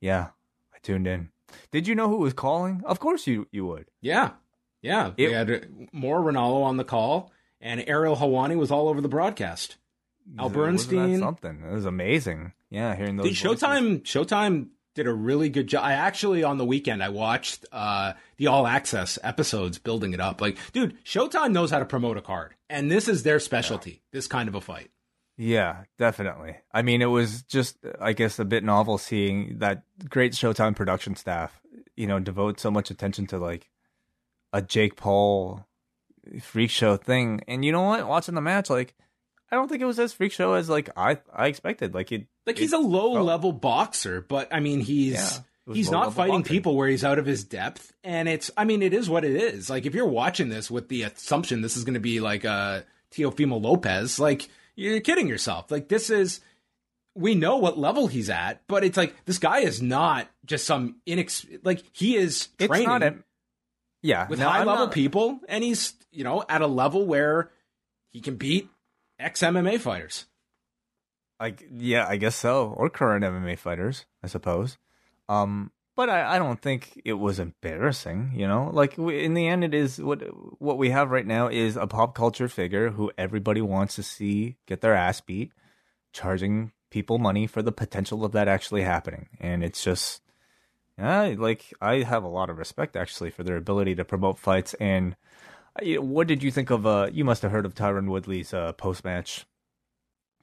Yeah, 0.00 0.28
I 0.74 0.78
tuned 0.82 1.06
in. 1.06 1.30
Did 1.70 1.86
you 1.86 1.94
know 1.94 2.08
who 2.08 2.18
was 2.18 2.34
calling? 2.34 2.82
Of 2.84 2.98
course 2.98 3.26
you 3.26 3.46
you 3.52 3.64
would. 3.66 3.86
Yeah. 4.02 4.30
Yeah. 4.82 5.12
It- 5.16 5.28
we 5.28 5.32
had 5.32 5.50
uh, 5.50 5.58
Mauro 5.92 6.30
Ranallo 6.30 6.64
on 6.64 6.76
the 6.76 6.84
call, 6.84 7.32
and 7.60 7.84
Ariel 7.86 8.16
Helwani 8.16 8.56
was 8.56 8.70
all 8.70 8.88
over 8.88 9.00
the 9.00 9.08
broadcast. 9.08 9.76
Al 10.38 10.50
Bernstein. 10.50 11.18
something. 11.18 11.62
It 11.62 11.72
was 11.72 11.84
amazing. 11.84 12.52
Yeah, 12.70 12.94
hearing 12.96 13.16
those. 13.16 13.26
Dude. 13.26 13.36
Showtime 13.36 14.02
Showtime 14.02 14.68
did 14.94 15.06
a 15.06 15.12
really 15.12 15.48
good 15.48 15.68
job. 15.68 15.84
I 15.84 15.92
actually 15.92 16.42
on 16.42 16.58
the 16.58 16.64
weekend 16.64 17.02
I 17.02 17.10
watched 17.10 17.64
uh 17.70 18.14
the 18.36 18.48
all 18.48 18.66
access 18.66 19.18
episodes 19.22 19.78
building 19.78 20.12
it 20.14 20.20
up. 20.20 20.40
Like, 20.40 20.58
dude, 20.72 20.96
Showtime 21.04 21.52
knows 21.52 21.70
how 21.70 21.78
to 21.78 21.84
promote 21.84 22.16
a 22.16 22.22
card. 22.22 22.54
And 22.68 22.90
this 22.90 23.06
is 23.06 23.22
their 23.22 23.38
specialty, 23.38 24.02
this 24.12 24.26
kind 24.26 24.48
of 24.48 24.54
a 24.54 24.60
fight. 24.60 24.90
Yeah, 25.38 25.84
definitely. 25.98 26.56
I 26.72 26.82
mean, 26.82 27.02
it 27.02 27.06
was 27.06 27.42
just, 27.42 27.76
I 28.00 28.14
guess, 28.14 28.38
a 28.38 28.44
bit 28.44 28.64
novel 28.64 28.96
seeing 28.96 29.58
that 29.58 29.82
great 30.08 30.32
Showtime 30.32 30.74
production 30.74 31.14
staff, 31.14 31.60
you 31.94 32.06
know, 32.06 32.18
devote 32.18 32.58
so 32.58 32.70
much 32.70 32.90
attention 32.90 33.26
to 33.28 33.38
like 33.38 33.68
a 34.52 34.62
Jake 34.62 34.96
Paul 34.96 35.66
freak 36.42 36.70
show 36.70 36.96
thing. 36.96 37.40
And 37.48 37.64
you 37.64 37.72
know 37.72 37.82
what? 37.82 38.06
Watching 38.06 38.34
the 38.34 38.40
match, 38.40 38.70
like, 38.70 38.94
I 39.50 39.56
don't 39.56 39.68
think 39.68 39.80
it 39.82 39.86
was 39.86 39.98
as 40.00 40.12
freak 40.12 40.32
show 40.32 40.54
as 40.54 40.68
like 40.68 40.90
I 40.96 41.18
I 41.32 41.46
expected. 41.46 41.94
Like 41.94 42.10
it, 42.12 42.26
Like 42.46 42.56
it 42.56 42.60
he's 42.62 42.72
a 42.72 42.78
low 42.78 43.14
felt- 43.14 43.26
level 43.26 43.52
boxer, 43.52 44.20
but 44.20 44.48
I 44.52 44.60
mean 44.60 44.80
he's 44.80 45.12
Yeah, 45.14 45.74
he's 45.74 45.90
not 45.90 46.14
fighting 46.14 46.40
boxing. 46.40 46.54
people 46.56 46.74
where 46.76 46.88
he's 46.88 47.04
out 47.04 47.18
of 47.18 47.26
his 47.26 47.44
depth. 47.44 47.92
And 48.02 48.28
it's 48.28 48.50
I 48.56 48.64
mean, 48.64 48.82
it 48.82 48.92
is 48.92 49.08
what 49.08 49.24
it 49.24 49.36
is. 49.36 49.70
Like 49.70 49.86
if 49.86 49.94
you're 49.94 50.06
watching 50.06 50.48
this 50.48 50.70
with 50.70 50.88
the 50.88 51.04
assumption 51.04 51.62
this 51.62 51.76
is 51.76 51.84
gonna 51.84 52.00
be 52.00 52.18
like 52.20 52.44
uh 52.44 52.80
Teofimo 53.12 53.62
Lopez, 53.62 54.18
like 54.18 54.48
you're 54.74 55.00
kidding 55.00 55.28
yourself. 55.28 55.70
Like 55.70 55.88
this 55.88 56.10
is 56.10 56.40
we 57.14 57.34
know 57.34 57.56
what 57.56 57.78
level 57.78 58.08
he's 58.08 58.28
at, 58.28 58.60
but 58.66 58.82
it's 58.84 58.96
like 58.96 59.14
this 59.26 59.38
guy 59.38 59.60
is 59.60 59.80
not 59.80 60.28
just 60.44 60.66
some 60.66 60.96
inex 61.06 61.46
like 61.64 61.82
he 61.92 62.16
is 62.16 62.48
It's 62.58 62.66
training 62.66 62.88
not 62.88 63.02
a, 63.04 63.14
yeah 64.06 64.26
with 64.28 64.38
no, 64.38 64.48
high 64.48 64.60
I'm 64.60 64.66
level 64.66 64.86
not- 64.86 64.94
people 64.94 65.40
and 65.48 65.62
he's, 65.64 65.94
you 66.12 66.24
know, 66.24 66.44
at 66.48 66.62
a 66.62 66.66
level 66.66 67.06
where 67.06 67.50
he 68.12 68.20
can 68.20 68.36
beat 68.36 68.68
ex 69.18 69.40
MMA 69.42 69.80
fighters. 69.80 70.26
Like 71.40 71.66
yeah, 71.70 72.06
I 72.08 72.16
guess 72.16 72.34
so. 72.36 72.72
Or 72.76 72.88
current 72.88 73.24
MMA 73.24 73.58
fighters, 73.58 74.06
I 74.22 74.26
suppose. 74.28 74.78
Um, 75.28 75.70
but 75.96 76.08
I, 76.08 76.36
I 76.36 76.38
don't 76.38 76.60
think 76.60 77.00
it 77.04 77.14
was 77.14 77.38
embarrassing. 77.38 78.32
You 78.34 78.46
know, 78.48 78.70
like 78.72 78.96
in 78.98 79.34
the 79.34 79.46
end, 79.46 79.62
it 79.64 79.74
is 79.74 80.00
what 80.00 80.22
what 80.60 80.78
we 80.78 80.90
have 80.90 81.10
right 81.10 81.26
now 81.26 81.48
is 81.48 81.76
a 81.76 81.86
pop 81.86 82.14
culture 82.14 82.48
figure 82.48 82.90
who 82.90 83.10
everybody 83.18 83.60
wants 83.60 83.96
to 83.96 84.02
see 84.02 84.56
get 84.66 84.80
their 84.80 84.94
ass 84.94 85.20
beat, 85.20 85.52
charging 86.12 86.72
people 86.90 87.18
money 87.18 87.46
for 87.46 87.60
the 87.62 87.72
potential 87.72 88.24
of 88.24 88.32
that 88.32 88.48
actually 88.48 88.82
happening, 88.82 89.28
and 89.40 89.62
it's 89.64 89.82
just. 89.84 90.22
Yeah, 90.98 91.34
like 91.36 91.74
I 91.80 92.02
have 92.02 92.24
a 92.24 92.28
lot 92.28 92.48
of 92.48 92.58
respect 92.58 92.96
actually 92.96 93.30
for 93.30 93.42
their 93.42 93.56
ability 93.56 93.94
to 93.96 94.04
promote 94.04 94.38
fights. 94.38 94.74
And 94.74 95.16
what 95.82 96.26
did 96.26 96.42
you 96.42 96.50
think 96.50 96.70
of? 96.70 96.86
Uh, 96.86 97.10
you 97.12 97.24
must 97.24 97.42
have 97.42 97.50
heard 97.50 97.66
of 97.66 97.74
Tyron 97.74 98.08
Woodley's 98.08 98.54
uh, 98.54 98.72
post 98.72 99.04
match 99.04 99.44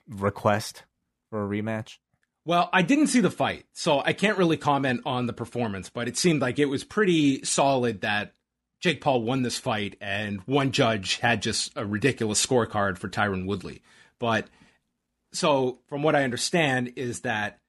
request 0.07 0.83
for 1.29 1.43
a 1.43 1.47
rematch. 1.47 1.97
Well, 2.45 2.69
I 2.73 2.81
didn't 2.81 3.07
see 3.07 3.21
the 3.21 3.31
fight, 3.31 3.65
so 3.73 4.01
I 4.01 4.11
can't 4.13 4.37
really 4.37 4.57
comment 4.57 5.01
on 5.05 5.27
the 5.27 5.33
performance, 5.33 5.89
but 5.89 6.09
it 6.09 6.17
seemed 6.17 6.41
like 6.41 6.59
it 6.59 6.65
was 6.65 6.83
pretty 6.83 7.43
solid 7.45 8.01
that 8.01 8.33
Jake 8.81 8.99
Paul 8.99 9.21
won 9.21 9.43
this 9.43 9.57
fight 9.57 9.95
and 10.01 10.41
one 10.41 10.73
judge 10.73 11.15
had 11.19 11.41
just 11.41 11.71
a 11.77 11.85
ridiculous 11.85 12.45
scorecard 12.45 12.97
for 12.97 13.07
Tyron 13.07 13.45
Woodley. 13.47 13.81
But 14.19 14.47
so 15.31 15.79
from 15.87 16.03
what 16.03 16.17
I 16.17 16.25
understand 16.25 16.91
is 16.97 17.21
that 17.21 17.59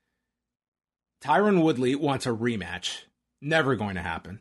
Tyron 1.24 1.62
Woodley 1.62 1.94
wants 1.94 2.26
a 2.26 2.30
rematch. 2.30 3.04
Never 3.40 3.76
going 3.76 3.94
to 3.94 4.02
happen, 4.02 4.40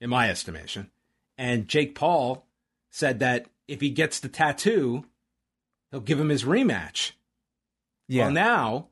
in 0.00 0.10
my 0.10 0.30
estimation. 0.30 0.90
And 1.36 1.68
Jake 1.68 1.94
Paul 1.94 2.46
said 2.90 3.18
that 3.20 3.46
if 3.68 3.80
he 3.80 3.90
gets 3.90 4.20
the 4.20 4.28
tattoo, 4.28 5.04
they'll 5.90 6.00
give 6.00 6.20
him 6.20 6.28
his 6.28 6.44
rematch. 6.44 7.12
Yeah. 8.08 8.24
Well, 8.24 8.32
now, 8.32 8.88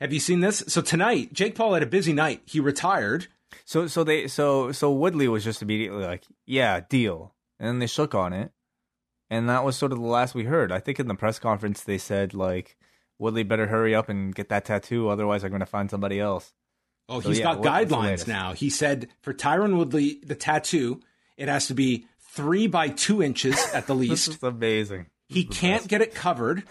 have 0.00 0.12
you 0.12 0.20
seen 0.20 0.40
this? 0.40 0.64
So 0.68 0.82
tonight, 0.82 1.32
Jake 1.32 1.54
Paul 1.54 1.74
had 1.74 1.82
a 1.82 1.86
busy 1.86 2.12
night. 2.12 2.42
He 2.44 2.60
retired. 2.60 3.28
So 3.64 3.86
so 3.86 4.02
they 4.02 4.28
so 4.28 4.72
so 4.72 4.90
Woodley 4.90 5.28
was 5.28 5.44
just 5.44 5.62
immediately 5.62 6.04
like, 6.04 6.24
yeah, 6.46 6.80
deal, 6.88 7.34
and 7.60 7.68
then 7.68 7.78
they 7.80 7.86
shook 7.86 8.14
on 8.14 8.32
it, 8.32 8.50
and 9.30 9.48
that 9.48 9.64
was 9.64 9.76
sort 9.76 9.92
of 9.92 9.98
the 9.98 10.06
last 10.06 10.34
we 10.34 10.44
heard. 10.44 10.72
I 10.72 10.80
think 10.80 10.98
in 10.98 11.06
the 11.06 11.14
press 11.14 11.38
conference 11.38 11.82
they 11.82 11.98
said 11.98 12.34
like, 12.34 12.76
Woodley 13.18 13.42
better 13.42 13.66
hurry 13.66 13.94
up 13.94 14.08
and 14.08 14.34
get 14.34 14.48
that 14.48 14.64
tattoo, 14.64 15.08
otherwise 15.08 15.44
I'm 15.44 15.50
going 15.50 15.60
to 15.60 15.66
find 15.66 15.90
somebody 15.90 16.18
else. 16.20 16.52
Oh, 17.08 17.20
So, 17.20 17.28
he's 17.28 17.38
yeah, 17.38 17.54
got 17.54 17.58
guidelines 17.58 18.26
now. 18.26 18.52
He 18.52 18.70
said 18.70 19.08
for 19.22 19.32
Tyron 19.34 19.76
Woodley, 19.76 20.20
the 20.24 20.34
tattoo, 20.34 21.00
it 21.36 21.48
has 21.48 21.66
to 21.68 21.74
be 21.74 22.06
three 22.30 22.66
by 22.66 22.88
two 22.88 23.22
inches 23.22 23.56
at 23.74 23.86
the 23.86 23.94
This 23.96 24.08
least. 24.08 24.28
is 24.28 24.42
amazing. 24.42 25.06
He 25.28 25.44
can't 25.44 25.88
get 25.88 26.02
it 26.02 26.14
covered. 26.14 26.62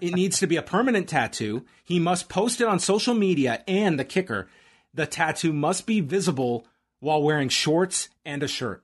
It 0.00 0.12
needs 0.14 0.40
to 0.40 0.48
be 0.48 0.56
a 0.56 0.62
permanent 0.62 1.08
tattoo. 1.08 1.64
He 1.84 2.00
must 2.00 2.28
post 2.28 2.60
it 2.60 2.66
on 2.66 2.80
social 2.80 3.14
media. 3.14 3.62
And 3.68 3.96
the 3.98 4.04
kicker, 4.04 4.48
the 4.92 5.06
tattoo 5.06 5.52
must 5.52 5.86
be 5.86 6.00
visible 6.00 6.66
while 6.98 7.22
wearing 7.22 7.48
shorts 7.48 8.08
and 8.24 8.42
a 8.42 8.48
shirt. 8.48 8.82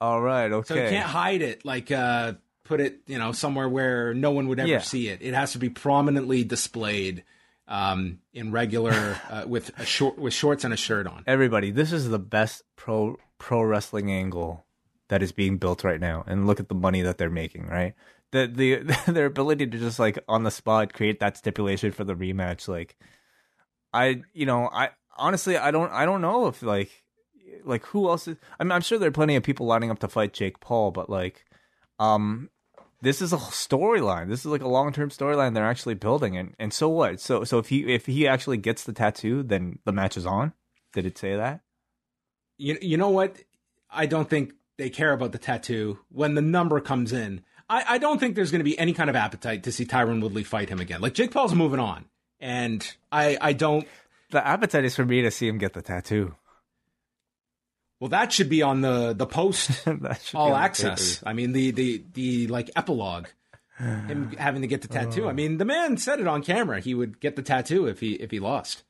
All 0.00 0.20
right, 0.20 0.50
okay. 0.52 0.68
So 0.68 0.74
you 0.76 0.88
can't 0.88 1.06
hide 1.08 1.42
it, 1.42 1.64
like 1.64 1.90
uh, 1.90 2.34
put 2.68 2.80
it, 2.80 3.00
you 3.06 3.18
know, 3.18 3.32
somewhere 3.32 3.68
where 3.68 4.12
no 4.14 4.30
one 4.30 4.46
would 4.48 4.60
ever 4.60 4.68
Yeah. 4.68 4.80
see 4.80 5.08
it. 5.08 5.20
It 5.22 5.34
has 5.34 5.52
to 5.52 5.58
be 5.58 5.70
prominently 5.70 6.44
displayed 6.44 7.24
um, 7.66 8.18
in 8.32 8.52
regular 8.52 9.18
uh, 9.30 9.44
with 9.46 9.70
a 9.78 9.84
short 9.84 10.18
with 10.18 10.32
shorts 10.34 10.64
and 10.64 10.72
a 10.72 10.76
shirt 10.76 11.06
on. 11.06 11.24
Everybody, 11.26 11.70
this 11.70 11.92
is 11.92 12.08
the 12.08 12.18
best 12.18 12.62
pro 12.76 13.16
pro 13.38 13.62
wrestling 13.62 14.10
angle 14.10 14.64
that 15.08 15.22
is 15.22 15.32
being 15.32 15.56
built 15.56 15.84
right 15.84 16.00
now, 16.00 16.22
and 16.26 16.46
look 16.46 16.60
at 16.60 16.68
the 16.68 16.74
money 16.74 17.02
that 17.02 17.16
they're 17.18 17.30
making. 17.30 17.66
Right, 17.66 17.94
the 18.32 18.46
the 18.46 18.96
their 19.12 19.26
ability 19.26 19.66
to 19.66 19.78
just 19.78 19.98
like 19.98 20.18
on 20.28 20.44
the 20.44 20.50
spot 20.50 20.92
create 20.92 21.20
that 21.20 21.36
stipulation 21.36 21.92
for 21.92 22.04
the 22.04 22.14
rematch. 22.14 22.68
Like, 22.68 22.96
I 23.92 24.22
you 24.32 24.46
know 24.46 24.68
I 24.72 24.90
honestly 25.16 25.56
I 25.56 25.70
don't 25.70 25.90
I 25.92 26.04
don't 26.06 26.20
know 26.22 26.46
if 26.46 26.62
like 26.62 26.90
like 27.64 27.84
who 27.86 28.08
else 28.08 28.28
is. 28.28 28.36
I 28.58 28.64
mean, 28.64 28.72
I'm 28.72 28.82
sure 28.82 28.98
there 28.98 29.08
are 29.08 29.12
plenty 29.12 29.36
of 29.36 29.42
people 29.42 29.66
lining 29.66 29.90
up 29.90 29.98
to 30.00 30.08
fight 30.08 30.32
Jake 30.32 30.60
Paul, 30.60 30.90
but 30.90 31.10
like, 31.10 31.44
um. 31.98 32.48
This 33.00 33.22
is 33.22 33.32
a 33.32 33.36
storyline. 33.36 34.28
This 34.28 34.40
is 34.40 34.46
like 34.46 34.62
a 34.62 34.68
long 34.68 34.92
term 34.92 35.10
storyline 35.10 35.54
they're 35.54 35.68
actually 35.68 35.94
building, 35.94 36.36
and 36.36 36.54
and 36.58 36.72
so 36.72 36.88
what? 36.88 37.20
So 37.20 37.44
so 37.44 37.58
if 37.58 37.68
he 37.68 37.92
if 37.92 38.06
he 38.06 38.26
actually 38.26 38.56
gets 38.56 38.84
the 38.84 38.92
tattoo, 38.92 39.42
then 39.42 39.78
the 39.84 39.92
match 39.92 40.16
is 40.16 40.26
on. 40.26 40.52
Did 40.92 41.06
it 41.06 41.16
say 41.16 41.36
that? 41.36 41.60
You 42.56 42.76
you 42.82 42.96
know 42.96 43.10
what? 43.10 43.36
I 43.90 44.06
don't 44.06 44.28
think 44.28 44.52
they 44.78 44.90
care 44.90 45.12
about 45.12 45.32
the 45.32 45.38
tattoo 45.38 46.00
when 46.10 46.34
the 46.34 46.42
number 46.42 46.80
comes 46.80 47.12
in. 47.12 47.42
I, 47.70 47.84
I 47.86 47.98
don't 47.98 48.18
think 48.18 48.34
there's 48.34 48.50
going 48.50 48.60
to 48.60 48.64
be 48.64 48.78
any 48.78 48.94
kind 48.94 49.10
of 49.10 49.16
appetite 49.16 49.64
to 49.64 49.72
see 49.72 49.84
Tyron 49.84 50.22
Woodley 50.22 50.42
fight 50.42 50.70
him 50.70 50.80
again. 50.80 51.00
Like 51.00 51.14
Jake 51.14 51.30
Paul's 51.30 51.54
moving 51.54 51.80
on, 51.80 52.06
and 52.40 52.94
I 53.12 53.38
I 53.40 53.52
don't. 53.52 53.86
The 54.30 54.46
appetite 54.46 54.84
is 54.84 54.96
for 54.96 55.04
me 55.04 55.22
to 55.22 55.30
see 55.30 55.46
him 55.46 55.58
get 55.58 55.72
the 55.72 55.82
tattoo. 55.82 56.34
Well, 58.00 58.10
that 58.10 58.32
should 58.32 58.48
be 58.48 58.62
on 58.62 58.80
the 58.80 59.12
the 59.12 59.26
post 59.26 59.84
That 59.84 60.20
should 60.22 60.36
be 60.36 60.38
all 60.38 60.54
access. 60.54 61.22
I 61.24 61.32
mean 61.32 61.52
the 61.52 61.70
the 61.70 62.04
the 62.14 62.46
like 62.48 62.70
epilogue. 62.76 63.28
Him 63.78 64.32
having 64.38 64.62
to 64.62 64.68
get 64.68 64.82
the 64.82 64.88
tattoo. 64.88 65.28
I 65.28 65.32
mean, 65.32 65.58
the 65.58 65.64
man 65.64 65.96
said 65.96 66.20
it 66.20 66.26
on 66.26 66.42
camera. 66.42 66.80
He 66.80 66.94
would 66.94 67.20
get 67.20 67.36
the 67.36 67.42
tattoo 67.42 67.86
if 67.86 68.00
he 68.00 68.14
if 68.14 68.30
he 68.30 68.40
lost. 68.40 68.82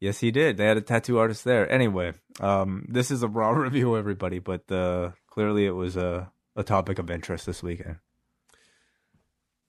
Yes, 0.00 0.20
he 0.20 0.30
did. 0.30 0.56
They 0.56 0.64
had 0.64 0.78
a 0.78 0.80
tattoo 0.80 1.18
artist 1.18 1.44
there. 1.44 1.70
Anyway, 1.70 2.14
um, 2.40 2.86
this 2.88 3.10
is 3.10 3.22
a 3.22 3.28
raw 3.28 3.50
review, 3.50 3.96
everybody, 3.98 4.38
but 4.38 4.70
uh, 4.72 5.10
clearly 5.28 5.66
it 5.66 5.72
was 5.72 5.96
a, 5.96 6.32
a 6.56 6.62
topic 6.62 6.98
of 6.98 7.10
interest 7.10 7.44
this 7.44 7.62
weekend. 7.62 7.96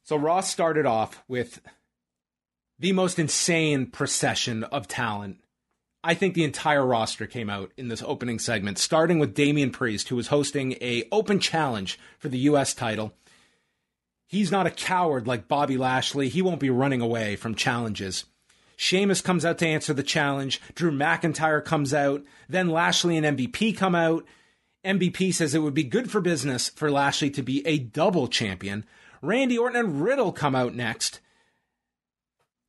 So 0.03 0.15
Ross 0.15 0.49
started 0.49 0.85
off 0.85 1.23
with 1.27 1.61
the 2.79 2.93
most 2.93 3.19
insane 3.19 3.87
procession 3.87 4.63
of 4.63 4.87
talent. 4.87 5.40
I 6.03 6.15
think 6.15 6.33
the 6.33 6.43
entire 6.43 6.85
roster 6.85 7.27
came 7.27 7.49
out 7.49 7.71
in 7.77 7.87
this 7.87 8.03
opening 8.03 8.39
segment, 8.39 8.79
starting 8.79 9.19
with 9.19 9.35
Damian 9.35 9.69
Priest, 9.69 10.09
who 10.09 10.15
was 10.15 10.27
hosting 10.27 10.73
a 10.81 11.07
open 11.11 11.39
challenge 11.39 11.99
for 12.17 12.27
the 12.27 12.39
U.S. 12.39 12.73
title. 12.73 13.13
He's 14.25 14.51
not 14.51 14.65
a 14.65 14.71
coward 14.71 15.27
like 15.27 15.47
Bobby 15.47 15.77
Lashley. 15.77 16.29
He 16.29 16.41
won't 16.41 16.59
be 16.59 16.69
running 16.69 17.01
away 17.01 17.35
from 17.35 17.53
challenges. 17.53 18.25
Sheamus 18.77 19.21
comes 19.21 19.45
out 19.45 19.59
to 19.59 19.67
answer 19.67 19.93
the 19.93 20.01
challenge. 20.01 20.59
Drew 20.73 20.91
McIntyre 20.91 21.63
comes 21.63 21.93
out. 21.93 22.23
Then 22.49 22.69
Lashley 22.69 23.15
and 23.15 23.37
MVP 23.37 23.77
come 23.77 23.93
out. 23.93 24.25
MVP 24.83 25.35
says 25.35 25.53
it 25.53 25.59
would 25.59 25.75
be 25.75 25.83
good 25.83 26.09
for 26.09 26.19
business 26.19 26.69
for 26.69 26.89
Lashley 26.89 27.29
to 27.31 27.43
be 27.43 27.65
a 27.67 27.77
double 27.77 28.27
champion. 28.27 28.85
Randy 29.21 29.55
Orton 29.55 29.79
and 29.79 30.01
Riddle 30.01 30.31
come 30.31 30.55
out 30.55 30.73
next. 30.73 31.19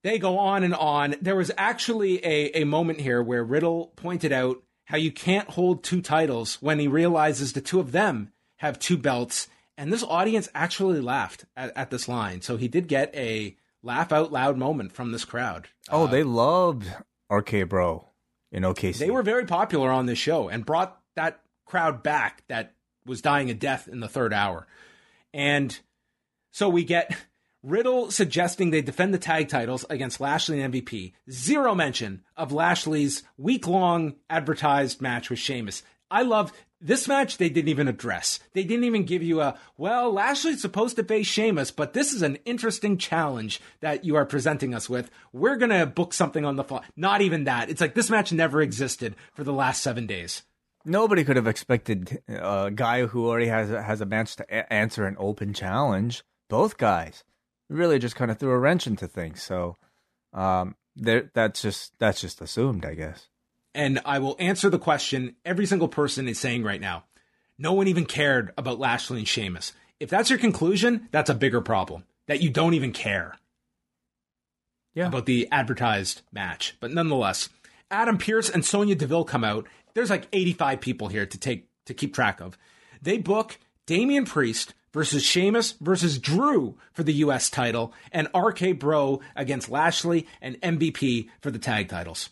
They 0.02 0.18
go 0.18 0.38
on 0.38 0.64
and 0.64 0.74
on. 0.74 1.14
There 1.20 1.36
was 1.36 1.50
actually 1.56 2.24
a, 2.24 2.62
a 2.62 2.64
moment 2.64 3.00
here 3.00 3.22
where 3.22 3.44
Riddle 3.44 3.92
pointed 3.96 4.32
out 4.32 4.62
how 4.86 4.96
you 4.96 5.12
can't 5.12 5.50
hold 5.50 5.82
two 5.84 6.02
titles 6.02 6.56
when 6.60 6.78
he 6.78 6.88
realizes 6.88 7.52
the 7.52 7.60
two 7.60 7.78
of 7.80 7.92
them 7.92 8.32
have 8.56 8.78
two 8.78 8.96
belts. 8.96 9.48
And 9.78 9.92
this 9.92 10.02
audience 10.02 10.48
actually 10.54 11.00
laughed 11.00 11.44
at, 11.56 11.72
at 11.76 11.90
this 11.90 12.08
line. 12.08 12.42
So 12.42 12.56
he 12.56 12.68
did 12.68 12.88
get 12.88 13.14
a 13.14 13.56
laugh 13.82 14.12
out 14.12 14.32
loud 14.32 14.56
moment 14.58 14.92
from 14.92 15.12
this 15.12 15.24
crowd. 15.24 15.68
Oh, 15.88 16.04
Uh, 16.04 16.06
they 16.08 16.22
loved 16.24 16.88
RK 17.30 17.68
Bro 17.68 18.08
in 18.50 18.64
OKC. 18.64 18.98
they 18.98 19.10
were 19.10 19.22
very 19.22 19.46
popular 19.46 19.90
on 19.90 20.06
this 20.06 20.18
show 20.18 20.48
and 20.48 20.66
brought 20.66 21.00
that 21.16 21.40
crowd 21.64 22.02
back 22.02 22.42
that 22.48 22.74
was 23.06 23.22
dying 23.22 23.50
a 23.50 23.54
death 23.54 23.88
in 23.88 24.00
the 24.00 24.08
third 24.08 24.32
hour. 24.32 24.66
And 25.32 25.78
so 26.52 26.68
we 26.68 26.84
get 26.84 27.16
Riddle 27.62 28.10
suggesting 28.10 28.70
they 28.70 28.82
defend 28.82 29.14
the 29.14 29.18
tag 29.18 29.48
titles 29.48 29.84
against 29.88 30.20
Lashley 30.20 30.60
and 30.60 30.74
MVP. 30.74 31.12
Zero 31.30 31.76
mention 31.76 32.22
of 32.36 32.50
Lashley's 32.50 33.22
week 33.38 33.68
long 33.68 34.16
advertised 34.28 35.00
match 35.00 35.30
with 35.30 35.38
Sheamus. 35.38 35.84
I 36.10 36.22
love 36.22 36.52
this 36.80 37.06
match, 37.06 37.36
they 37.38 37.48
didn't 37.48 37.68
even 37.68 37.86
address. 37.86 38.40
They 38.52 38.64
didn't 38.64 38.82
even 38.84 39.04
give 39.04 39.22
you 39.22 39.40
a, 39.40 39.56
well, 39.76 40.12
Lashley's 40.12 40.60
supposed 40.60 40.96
to 40.96 41.04
face 41.04 41.28
Sheamus, 41.28 41.70
but 41.70 41.92
this 41.92 42.12
is 42.12 42.22
an 42.22 42.38
interesting 42.44 42.98
challenge 42.98 43.60
that 43.78 44.04
you 44.04 44.16
are 44.16 44.26
presenting 44.26 44.74
us 44.74 44.90
with. 44.90 45.08
We're 45.32 45.56
going 45.56 45.70
to 45.70 45.86
book 45.86 46.12
something 46.12 46.44
on 46.44 46.56
the 46.56 46.64
fly. 46.64 46.82
Not 46.96 47.20
even 47.20 47.44
that. 47.44 47.70
It's 47.70 47.80
like 47.80 47.94
this 47.94 48.10
match 48.10 48.32
never 48.32 48.60
existed 48.60 49.14
for 49.32 49.44
the 49.44 49.52
last 49.52 49.82
seven 49.82 50.08
days. 50.08 50.42
Nobody 50.84 51.22
could 51.22 51.36
have 51.36 51.46
expected 51.46 52.20
uh, 52.28 52.64
a 52.66 52.70
guy 52.72 53.06
who 53.06 53.28
already 53.28 53.46
has 53.46 53.70
a, 53.70 53.80
has 53.80 54.00
a 54.00 54.06
match 54.06 54.34
to 54.34 54.46
a- 54.50 54.72
answer 54.72 55.06
an 55.06 55.14
open 55.20 55.54
challenge. 55.54 56.24
Both 56.48 56.76
guys 56.76 57.22
really 57.72 57.98
just 57.98 58.16
kind 58.16 58.30
of 58.30 58.38
threw 58.38 58.50
a 58.50 58.58
wrench 58.58 58.86
into 58.86 59.06
things. 59.08 59.42
So, 59.42 59.76
um, 60.32 60.76
there 60.96 61.30
that's 61.34 61.62
just 61.62 61.92
that's 61.98 62.20
just 62.20 62.40
assumed, 62.40 62.84
I 62.84 62.94
guess. 62.94 63.28
And 63.74 64.00
I 64.04 64.18
will 64.18 64.36
answer 64.38 64.68
the 64.68 64.78
question 64.78 65.36
every 65.44 65.64
single 65.66 65.88
person 65.88 66.28
is 66.28 66.38
saying 66.38 66.62
right 66.62 66.80
now. 66.80 67.04
No 67.58 67.72
one 67.72 67.88
even 67.88 68.04
cared 68.06 68.52
about 68.58 68.78
Lashley 68.78 69.18
and 69.18 69.28
Sheamus. 69.28 69.72
If 70.00 70.10
that's 70.10 70.28
your 70.30 70.38
conclusion, 70.38 71.08
that's 71.12 71.30
a 71.30 71.34
bigger 71.34 71.60
problem. 71.60 72.04
That 72.26 72.40
you 72.42 72.50
don't 72.50 72.74
even 72.74 72.92
care 72.92 73.36
Yeah. 74.94 75.06
about 75.08 75.26
the 75.26 75.48
advertised 75.50 76.22
match. 76.32 76.76
But 76.80 76.92
nonetheless, 76.92 77.48
Adam 77.90 78.18
Pearce 78.18 78.48
and 78.50 78.64
Sonya 78.64 78.94
Deville 78.94 79.24
come 79.24 79.44
out. 79.44 79.66
There's 79.94 80.10
like 80.10 80.28
85 80.32 80.80
people 80.80 81.08
here 81.08 81.26
to 81.26 81.38
take 81.38 81.68
to 81.86 81.94
keep 81.94 82.14
track 82.14 82.40
of. 82.40 82.56
They 83.00 83.18
book 83.18 83.58
Damian 83.86 84.24
Priest 84.24 84.74
versus 84.92 85.22
Sheamus 85.24 85.72
versus 85.80 86.18
Drew 86.18 86.76
for 86.92 87.02
the 87.02 87.14
US 87.14 87.50
title 87.50 87.92
and 88.10 88.28
RK 88.34 88.78
Bro 88.78 89.20
against 89.34 89.70
Lashley 89.70 90.26
and 90.40 90.60
MVP 90.60 91.28
for 91.40 91.50
the 91.50 91.58
tag 91.58 91.88
titles. 91.88 92.30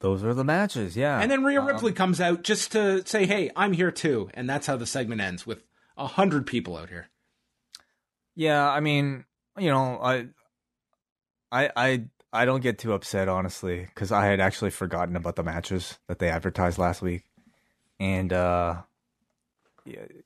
Those 0.00 0.22
are 0.22 0.34
the 0.34 0.44
matches, 0.44 0.96
yeah. 0.96 1.18
And 1.20 1.30
then 1.30 1.42
Rhea 1.42 1.60
Um, 1.60 1.66
Ripley 1.66 1.92
comes 1.92 2.20
out 2.20 2.42
just 2.42 2.70
to 2.72 3.04
say, 3.04 3.26
"Hey, 3.26 3.50
I'm 3.56 3.72
here 3.72 3.90
too," 3.90 4.30
and 4.32 4.48
that's 4.48 4.66
how 4.68 4.76
the 4.76 4.86
segment 4.86 5.20
ends 5.20 5.44
with 5.44 5.64
a 5.96 6.06
hundred 6.06 6.46
people 6.46 6.76
out 6.76 6.88
here. 6.88 7.08
Yeah, 8.36 8.68
I 8.68 8.78
mean, 8.78 9.24
you 9.58 9.68
know, 9.68 9.98
I, 10.00 10.26
I, 11.50 11.70
I, 11.74 12.04
I 12.32 12.44
don't 12.44 12.62
get 12.62 12.78
too 12.78 12.92
upset 12.92 13.28
honestly 13.28 13.80
because 13.80 14.12
I 14.12 14.26
had 14.26 14.38
actually 14.38 14.70
forgotten 14.70 15.16
about 15.16 15.34
the 15.34 15.42
matches 15.42 15.98
that 16.06 16.20
they 16.20 16.28
advertised 16.28 16.78
last 16.78 17.02
week, 17.02 17.24
and 17.98 18.32
uh, 18.32 18.82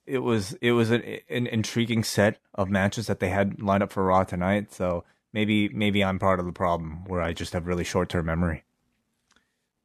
it 0.05 0.19
was 0.19 0.53
it 0.61 0.71
was 0.73 0.91
an, 0.91 1.01
an 1.29 1.47
intriguing 1.47 2.03
set 2.03 2.39
of 2.55 2.69
matches 2.69 3.07
that 3.07 3.19
they 3.19 3.29
had 3.29 3.61
lined 3.61 3.83
up 3.83 3.91
for 3.91 4.03
Raw 4.03 4.23
tonight. 4.23 4.71
So 4.73 5.03
maybe 5.31 5.69
maybe 5.69 6.03
I'm 6.03 6.19
part 6.19 6.39
of 6.39 6.45
the 6.45 6.51
problem 6.51 7.05
where 7.05 7.21
I 7.21 7.33
just 7.33 7.53
have 7.53 7.67
really 7.67 7.83
short 7.83 8.09
term 8.09 8.25
memory. 8.25 8.63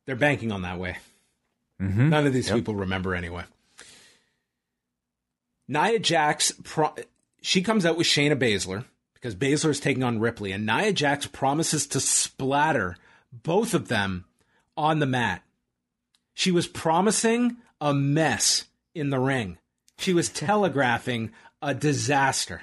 They're 0.07 0.17
banking 0.17 0.53
on 0.53 0.63
that 0.63 0.79
way. 0.79 0.99
Mm-hmm. 1.81 2.09
None 2.09 2.27
of 2.27 2.33
these 2.33 2.49
Yep. 2.49 2.57
people 2.57 2.75
remember 2.75 3.15
anyway. 3.15 3.45
Nia 5.69 5.99
Jax, 5.99 6.53
pro- 6.65 6.95
she 7.43 7.63
comes 7.63 7.85
out 7.85 7.97
with 7.99 8.07
Shayna 8.07 8.37
Baszler. 8.39 8.85
because 9.15 9.35
Baszler 9.35 9.71
is 9.71 9.81
taking 9.81 10.03
on 10.03 10.19
Ripley, 10.21 10.53
and 10.53 10.65
Nia 10.65 10.93
Jax 10.93 11.27
promises 11.27 11.87
to 11.89 12.01
splatter 12.01 12.97
both 13.33 13.75
of 13.75 13.89
them 13.89 14.25
on 14.77 14.99
the 15.01 15.07
mat. 15.07 15.43
She 16.35 16.51
was 16.51 16.67
promising 16.67 17.57
a 17.81 17.93
mess 17.93 18.65
in 18.95 19.11
the 19.11 19.19
ring. 19.19 19.59
She 19.99 20.15
was 20.15 20.29
telegraphing 20.29 21.33
a 21.61 21.75
disaster. 21.75 22.63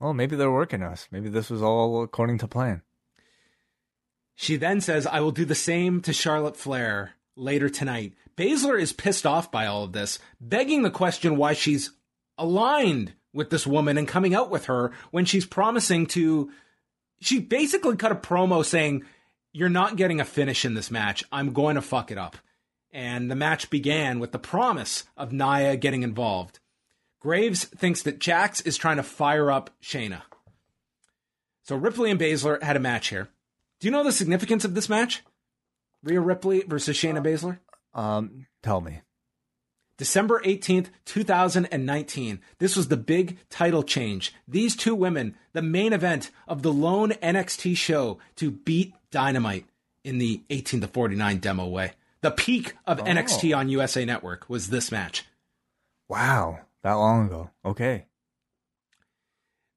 Well, 0.00 0.14
maybe 0.14 0.36
they're 0.36 0.50
working 0.50 0.82
us. 0.82 1.08
Maybe 1.10 1.28
this 1.28 1.50
was 1.50 1.62
all 1.62 2.02
according 2.02 2.38
to 2.38 2.48
plan. 2.48 2.82
She 4.36 4.56
then 4.56 4.80
says, 4.80 5.04
I 5.04 5.18
will 5.18 5.32
do 5.32 5.44
the 5.44 5.56
same 5.56 6.00
to 6.02 6.12
Charlotte 6.12 6.56
Flair 6.56 7.14
later 7.34 7.68
tonight. 7.68 8.14
Baszler 8.36 8.80
is 8.80 8.92
pissed 8.92 9.26
off 9.26 9.50
by 9.50 9.66
all 9.66 9.82
of 9.82 9.92
this, 9.92 10.20
begging 10.40 10.82
the 10.82 10.90
question 10.90 11.36
why 11.36 11.54
she's 11.54 11.90
aligned 12.38 13.14
with 13.32 13.50
this 13.50 13.66
woman 13.66 13.98
and 13.98 14.06
coming 14.06 14.36
out 14.36 14.50
with 14.50 14.66
her 14.66 14.92
when 15.10 15.24
she's 15.24 15.44
promising 15.44 16.06
to. 16.06 16.52
She 17.20 17.40
basically 17.40 17.96
cut 17.96 18.12
a 18.12 18.14
promo 18.14 18.64
saying, 18.64 19.04
You're 19.52 19.68
not 19.68 19.96
getting 19.96 20.20
a 20.20 20.24
finish 20.24 20.64
in 20.64 20.74
this 20.74 20.88
match. 20.88 21.24
I'm 21.32 21.52
going 21.52 21.74
to 21.74 21.82
fuck 21.82 22.12
it 22.12 22.18
up. 22.18 22.36
And 22.98 23.30
the 23.30 23.36
match 23.36 23.70
began 23.70 24.18
with 24.18 24.32
the 24.32 24.40
promise 24.40 25.04
of 25.16 25.32
Nia 25.32 25.76
getting 25.76 26.02
involved. 26.02 26.58
Graves 27.20 27.62
thinks 27.62 28.02
that 28.02 28.18
Jax 28.18 28.60
is 28.62 28.76
trying 28.76 28.96
to 28.96 29.04
fire 29.04 29.52
up 29.52 29.70
Shayna. 29.80 30.22
So 31.62 31.76
Ripley 31.76 32.10
and 32.10 32.18
Baszler 32.18 32.60
had 32.60 32.74
a 32.74 32.80
match 32.80 33.10
here. 33.10 33.28
Do 33.78 33.86
you 33.86 33.92
know 33.92 34.02
the 34.02 34.10
significance 34.10 34.64
of 34.64 34.74
this 34.74 34.88
match? 34.88 35.22
Rhea 36.02 36.20
Ripley 36.20 36.64
versus 36.66 36.96
Shayna 36.96 37.22
Baszler? 37.22 37.60
Um, 37.94 38.46
tell 38.64 38.80
me. 38.80 39.02
December 39.96 40.42
18th, 40.44 40.88
2019. 41.04 42.40
This 42.58 42.74
was 42.74 42.88
the 42.88 42.96
big 42.96 43.38
title 43.48 43.84
change. 43.84 44.34
These 44.48 44.74
two 44.74 44.96
women, 44.96 45.36
the 45.52 45.62
main 45.62 45.92
event 45.92 46.32
of 46.48 46.62
the 46.62 46.72
lone 46.72 47.10
NXT 47.12 47.76
show 47.76 48.18
to 48.34 48.50
beat 48.50 48.92
Dynamite 49.12 49.66
in 50.02 50.18
the 50.18 50.42
18 50.50 50.80
to 50.80 50.88
49 50.88 51.38
demo 51.38 51.68
way. 51.68 51.92
The 52.20 52.30
peak 52.30 52.74
of 52.86 53.00
Oh. 53.00 53.04
NXT 53.04 53.56
on 53.56 53.68
USA 53.68 54.04
Network 54.04 54.48
was 54.48 54.70
this 54.70 54.90
match. 54.90 55.24
Wow, 56.08 56.60
that 56.82 56.94
long 56.94 57.26
ago. 57.26 57.50
Okay. 57.64 58.06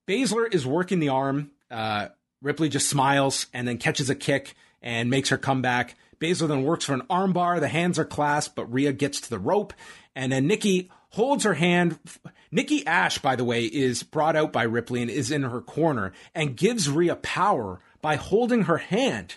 Baszler 0.07 0.51
is 0.53 0.65
working 0.65 0.99
the 0.99 1.09
arm. 1.09 1.51
Uh, 1.69 2.07
Ripley 2.41 2.69
just 2.69 2.89
smiles 2.89 3.47
and 3.53 3.67
then 3.67 3.77
catches 3.77 4.09
a 4.09 4.15
kick 4.15 4.55
and 4.81 5.09
makes 5.09 5.29
her 5.29 5.37
come 5.37 5.61
back. 5.61 5.95
Baszler 6.19 6.47
then 6.47 6.63
works 6.63 6.85
for 6.85 6.93
an 6.93 7.03
armbar. 7.09 7.59
The 7.59 7.67
hands 7.67 7.99
are 7.99 8.05
clasped, 8.05 8.55
but 8.55 8.71
Rhea 8.71 8.93
gets 8.93 9.21
to 9.21 9.29
the 9.29 9.39
rope. 9.39 9.73
And 10.15 10.31
then 10.31 10.47
Nikki 10.47 10.89
holds 11.09 11.43
her 11.43 11.53
hand. 11.53 11.99
Nikki 12.51 12.85
Ash, 12.87 13.17
by 13.19 13.35
the 13.35 13.43
way, 13.43 13.65
is 13.65 14.03
brought 14.03 14.35
out 14.35 14.51
by 14.51 14.63
Ripley 14.63 15.01
and 15.01 15.11
is 15.11 15.31
in 15.31 15.43
her 15.43 15.61
corner 15.61 16.13
and 16.33 16.57
gives 16.57 16.89
Rhea 16.89 17.15
power 17.17 17.79
by 18.01 18.15
holding 18.15 18.63
her 18.63 18.77
hand. 18.77 19.35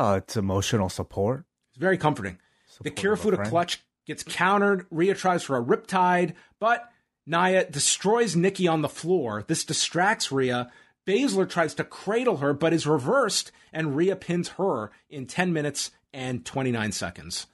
Oh, 0.00 0.14
it's 0.14 0.36
emotional 0.36 0.88
support. 0.88 1.44
It's 1.70 1.80
very 1.80 1.98
comforting. 1.98 2.38
The 2.80 2.90
Support 2.90 2.98
a 2.98 3.02
Kirifuda 3.02 3.48
clutch 3.48 3.82
gets 4.06 4.22
countered. 4.22 4.86
Rhea 4.92 5.16
tries 5.16 5.42
for 5.42 5.56
a 5.56 5.62
riptide, 5.62 6.34
but 6.60 6.88
Nia 7.26 7.68
destroys 7.68 8.36
Nikki 8.36 8.68
on 8.68 8.82
the 8.82 8.88
floor. 8.88 9.44
This 9.48 9.64
distracts 9.64 10.30
Rhea. 10.30 10.70
Baszler 11.04 11.50
tries 11.50 11.74
to 11.74 11.84
cradle 11.84 12.36
her, 12.36 12.52
but 12.52 12.72
is 12.72 12.86
reversed, 12.86 13.50
and 13.72 13.96
Rhea 13.96 14.14
pins 14.14 14.50
her 14.50 14.92
in 15.10 15.26
10 15.26 15.52
minutes 15.52 15.90
and 16.12 16.46
29 16.46 16.92
seconds. 16.92 17.48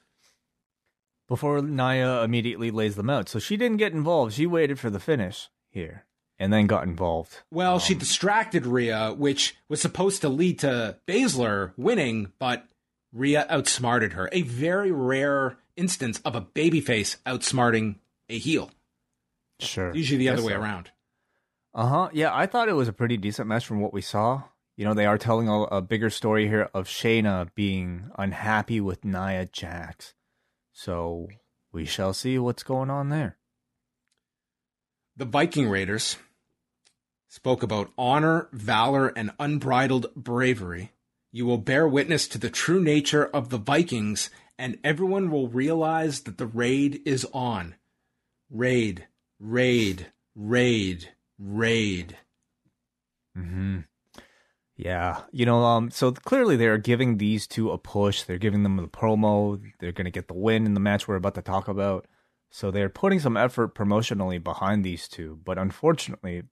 Before 1.26 1.62
Nia 1.62 2.22
immediately 2.22 2.70
lays 2.70 2.96
them 2.96 3.08
out. 3.08 3.30
So 3.30 3.38
she 3.38 3.56
didn't 3.56 3.78
get 3.78 3.94
involved. 3.94 4.34
She 4.34 4.44
waited 4.44 4.78
for 4.78 4.90
the 4.90 5.00
finish 5.00 5.48
here 5.70 6.04
and 6.38 6.52
then 6.52 6.66
got 6.66 6.84
involved. 6.84 7.42
Well, 7.50 7.78
she 7.78 7.94
distracted 7.94 8.66
Rhea, 8.66 9.14
which 9.16 9.56
was 9.68 9.80
supposed 9.80 10.20
to 10.22 10.28
lead 10.28 10.58
to 10.60 10.98
Baszler 11.06 11.72
winning, 11.76 12.32
but 12.38 12.66
Rhea 13.12 13.46
outsmarted 13.48 14.14
her. 14.14 14.28
A 14.32 14.42
very 14.42 14.90
rare 14.90 15.58
instance 15.76 16.20
of 16.24 16.34
a 16.34 16.40
babyface 16.42 17.16
outsmarting 17.24 17.96
a 18.28 18.38
heel. 18.38 18.70
Sure. 19.60 19.94
Usually 19.94 20.18
the 20.18 20.28
other 20.28 20.42
way 20.42 20.52
so. 20.52 20.60
around. 20.60 20.90
Uh 21.74 21.88
huh. 21.88 22.08
Yeah, 22.12 22.34
I 22.34 22.46
thought 22.46 22.68
it 22.68 22.74
was 22.74 22.88
a 22.88 22.92
pretty 22.92 23.16
decent 23.16 23.48
match 23.48 23.66
from 23.66 23.80
what 23.80 23.92
we 23.92 24.00
saw. 24.00 24.42
You 24.76 24.84
know, 24.84 24.94
they 24.94 25.06
are 25.06 25.18
telling 25.18 25.48
a, 25.48 25.62
a 25.62 25.82
bigger 25.82 26.10
story 26.10 26.48
here 26.48 26.68
of 26.74 26.86
Shayna 26.86 27.48
being 27.54 28.10
unhappy 28.18 28.80
with 28.80 29.04
Nia 29.04 29.46
Jax. 29.46 30.14
So 30.72 31.28
we 31.72 31.84
shall 31.84 32.12
see 32.12 32.38
what's 32.38 32.64
going 32.64 32.90
on 32.90 33.08
there. 33.08 33.36
The 35.16 35.24
Viking 35.24 35.68
Raiders 35.68 36.16
spoke 37.28 37.62
about 37.62 37.92
honor, 37.96 38.48
valor, 38.52 39.08
and 39.08 39.30
unbridled 39.38 40.12
bravery. 40.16 40.90
You 41.30 41.46
will 41.46 41.58
bear 41.58 41.86
witness 41.86 42.26
to 42.28 42.38
the 42.38 42.50
true 42.50 42.82
nature 42.82 43.24
of 43.24 43.48
the 43.48 43.58
Vikings, 43.58 44.30
and 44.58 44.78
everyone 44.82 45.30
will 45.30 45.48
realize 45.48 46.22
that 46.22 46.38
the 46.38 46.46
raid 46.46 47.00
is 47.04 47.26
on. 47.32 47.76
Raid, 48.50 49.06
raid, 49.38 50.12
raid, 50.34 51.10
raid. 51.38 52.16
Hmm. 53.36 53.80
Yeah. 54.76 55.22
You 55.30 55.46
know, 55.46 55.62
um. 55.62 55.90
So 55.90 56.10
clearly 56.10 56.56
they're 56.56 56.78
giving 56.78 57.18
these 57.18 57.46
two 57.46 57.70
a 57.70 57.78
push. 57.78 58.24
They're 58.24 58.38
giving 58.38 58.64
them 58.64 58.76
the 58.76 58.88
promo. 58.88 59.60
They're 59.78 59.92
gonna 59.92 60.10
get 60.10 60.26
the 60.26 60.34
win 60.34 60.66
in 60.66 60.74
the 60.74 60.80
match 60.80 61.06
we're 61.06 61.14
about 61.14 61.36
to 61.36 61.42
talk 61.42 61.68
about. 61.68 62.06
So 62.54 62.70
they're 62.70 62.88
putting 62.88 63.18
some 63.18 63.36
effort 63.36 63.74
promotionally 63.74 64.40
behind 64.40 64.84
these 64.84 65.08
two. 65.08 65.40
But 65.44 65.58
unfortunately, 65.58 66.44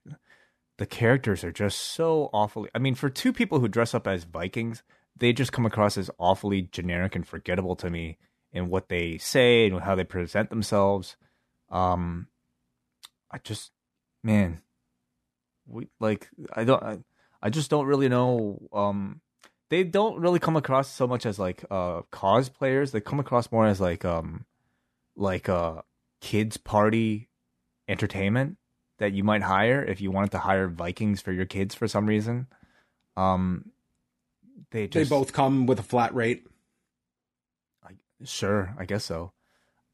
the 0.77 0.85
characters 0.85 1.45
are 1.45 1.53
just 1.53 1.79
so 1.79 2.29
awfully. 2.33 2.71
I 2.75 2.81
mean, 2.81 2.97
for 2.97 3.09
two 3.09 3.33
people 3.33 3.61
who 3.61 3.69
dress 3.69 3.95
up 3.95 4.09
as 4.09 4.25
Vikings, 4.25 4.83
they 5.17 5.33
just 5.33 5.53
come 5.53 5.65
across 5.65 5.97
as 5.97 6.11
awfully 6.19 6.63
generic 6.63 7.15
and 7.15 7.25
forgettable 7.25 7.77
to 7.77 7.89
me 7.89 8.19
in 8.51 8.69
what 8.69 8.89
they 8.89 9.17
say 9.17 9.69
and 9.69 9.81
how 9.81 9.95
they 9.95 10.03
present 10.03 10.51
themselves. 10.51 11.17
Um, 11.71 12.27
I 13.31 13.39
just, 13.39 13.71
man, 14.25 14.61
we 15.69 15.87
like 16.01 16.31
I 16.53 16.65
don't. 16.65 16.83
I, 16.83 16.99
I 17.41 17.49
just 17.49 17.71
don't 17.71 17.87
really 17.87 18.09
know. 18.09 18.69
Um, 18.73 19.21
they 19.71 19.85
don't 19.85 20.19
really 20.19 20.41
come 20.41 20.57
across 20.57 20.91
so 20.91 21.07
much 21.07 21.27
as 21.27 21.39
like 21.39 21.65
uh 21.71 22.03
cosplayers. 22.13 22.91
They 22.91 23.01
come 23.01 23.21
across 23.21 23.53
more 23.53 23.67
as 23.67 23.81
like 23.81 24.05
um, 24.05 24.47
like 25.15 25.49
uh 25.49 25.83
kids 26.23 26.57
party 26.57 27.29
entertainment 27.89 28.57
that 28.99 29.13
you 29.13 29.25
might 29.25 29.43
hire 29.43 29.83
if 29.85 30.01
you 30.01 30.11
wanted 30.11 30.31
to 30.31 30.39
hire 30.39 30.69
Vikings 30.69 31.21
for 31.21 31.33
your 31.33 31.45
kids 31.45 31.75
for 31.75 31.89
some 31.89 32.07
reason. 32.07 32.47
Um, 33.17 33.73
they 34.71 34.87
just 34.87 35.11
they 35.11 35.15
both 35.15 35.33
come 35.33 35.67
with 35.67 35.79
a 35.79 35.83
flat 35.83 36.15
rate. 36.15 36.47
sure, 38.25 38.75
I 38.79 38.87
guess 38.87 39.05
so. 39.05 39.33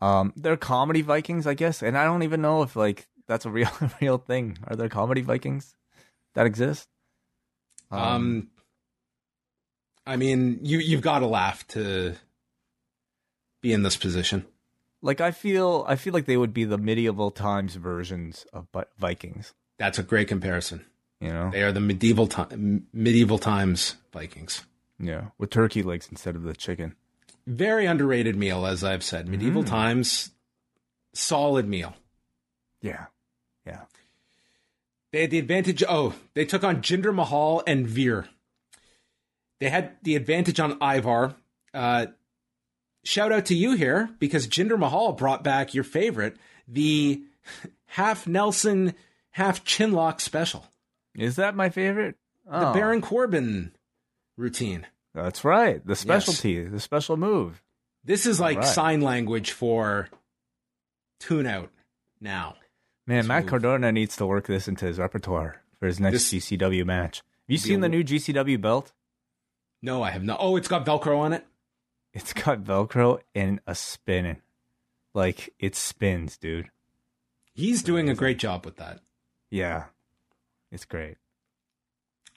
Um, 0.01 0.33
they're 0.37 0.57
comedy 0.57 1.03
Vikings, 1.03 1.47
I 1.47 1.55
guess, 1.55 1.83
and 1.83 1.99
I 1.99 2.05
don't 2.05 2.23
even 2.23 2.43
know 2.43 2.63
if 2.63 2.77
like 2.77 3.09
that's 3.27 3.47
a 3.47 3.51
real 3.51 3.71
real 4.01 4.19
thing. 4.19 4.59
Are 4.69 4.77
there 4.77 4.89
comedy 4.89 5.23
Vikings 5.23 5.75
that 6.35 6.47
exist? 6.47 6.89
Um, 7.91 8.51
I 10.07 10.17
mean, 10.17 10.61
you 10.63 10.79
you've 10.79 11.01
got 11.01 11.21
to 11.21 11.27
laugh 11.27 11.67
to 11.69 12.15
be 13.63 13.73
in 13.73 13.83
this 13.83 13.97
position. 13.97 14.45
Like 15.03 15.21
I 15.21 15.31
feel 15.31 15.85
I 15.89 15.97
feel 15.97 16.13
like 16.13 16.27
they 16.27 16.37
would 16.37 16.53
be 16.55 16.65
the 16.65 16.79
medieval 16.79 17.31
times 17.31 17.75
versions 17.77 18.47
of 18.53 18.67
Vikings. 18.99 19.55
That's 19.79 19.99
a 19.99 20.03
great 20.03 20.29
comparison. 20.29 20.85
You 21.21 21.33
know, 21.33 21.51
They 21.51 21.63
are 21.63 21.73
the 21.73 21.81
medieval 21.81 22.27
time 22.27 22.87
medieval 22.93 23.39
times 23.39 23.97
Vikings. 24.13 24.65
yeah, 25.01 25.27
with 25.39 25.51
turkey 25.51 25.83
legs 25.83 26.09
instead 26.11 26.37
of 26.37 26.43
the 26.43 26.55
chicken. 26.55 26.95
Very 27.47 27.87
underrated 27.87 28.37
meal, 28.37 28.67
as 28.67 28.85
I've 28.85 29.03
said. 29.03 29.27
Medieval 29.29 29.63
Mm. 29.65 29.69
times, 29.69 30.31
solid 31.15 31.67
meal. 31.67 31.97
Yeah, 32.83 33.07
yeah. 33.67 33.83
They 35.13 35.23
had 35.23 35.31
the 35.31 35.39
advantage. 35.39 35.83
Oh, 35.89 36.15
they 36.35 36.45
took 36.45 36.63
on 36.63 36.83
Jinder 36.83 37.15
Mahal 37.15 37.63
and 37.67 37.87
Veer. 37.89 38.29
They 39.59 39.71
had 39.71 39.97
the 40.03 40.15
advantage 40.15 40.61
on 40.61 40.79
Ivar. 40.83 41.35
Uh, 41.75 42.07
shout 43.09 43.33
out 43.33 43.47
to 43.47 43.55
you 43.55 43.73
here 43.73 44.11
because 44.19 44.47
Jinder 44.47 44.79
Mahal 44.79 45.13
brought 45.13 45.43
back 45.43 45.73
your 45.75 45.85
favorite, 45.85 46.37
the 46.69 47.23
half 47.87 48.27
Nelson, 48.27 48.95
half 49.31 49.65
Chinlock 49.65 50.21
special, 50.21 50.67
Is 51.15 51.37
that 51.37 51.57
my 51.57 51.71
favorite? 51.71 52.17
the 52.45 52.71
Oh, 52.71 52.73
Baron 52.75 53.01
Corbin 53.01 53.73
routine. 54.37 54.87
That's 55.15 55.43
right. 55.45 55.85
The 55.87 55.97
specialty, 55.97 56.63
the 56.65 56.81
special 56.81 57.17
move. 57.17 57.63
This 58.05 58.27
is 58.27 58.39
like 58.41 58.59
right. 58.59 58.67
sign 58.67 59.01
language 59.01 59.53
for 59.53 60.09
tune 61.21 61.47
out 61.47 61.71
now. 62.21 62.57
Man, 63.07 63.27
Matt 63.27 63.43
Smooth. 63.45 63.51
Cardona 63.51 63.91
needs 63.93 64.17
to 64.17 64.27
work 64.27 64.47
this 64.47 64.69
into 64.69 64.85
his 64.87 64.99
repertoire 64.99 65.63
for 65.81 65.87
his 65.87 65.99
next 65.99 66.31
This- 66.31 66.45
GCW 66.45 66.85
match. 66.85 67.19
Have 67.19 67.25
you 67.53 67.59
seen 67.59 67.81
the 67.81 67.89
new 67.89 68.05
GCW 68.05 68.61
belt? 68.61 68.93
No, 69.81 70.03
I 70.03 70.11
have 70.11 70.23
not. 70.23 70.39
Oh, 70.41 70.57
it's 70.57 70.69
got 70.69 70.85
Velcro 70.85 71.19
on 71.19 71.33
it. 71.33 71.47
It's 72.13 72.33
got 72.33 72.65
Velcro 72.65 73.21
and 73.35 73.61
a 73.67 73.75
spinning. 73.75 74.43
Like 75.15 75.55
it 75.59 75.75
spins, 75.75 76.37
dude. 76.37 76.71
He's 77.55 77.83
doing 77.83 78.09
a 78.09 78.15
great 78.15 78.39
job 78.39 78.65
with 78.65 78.77
that. 78.77 79.01
Yeah, 79.51 79.85
it's 80.71 80.85
great. 80.85 81.17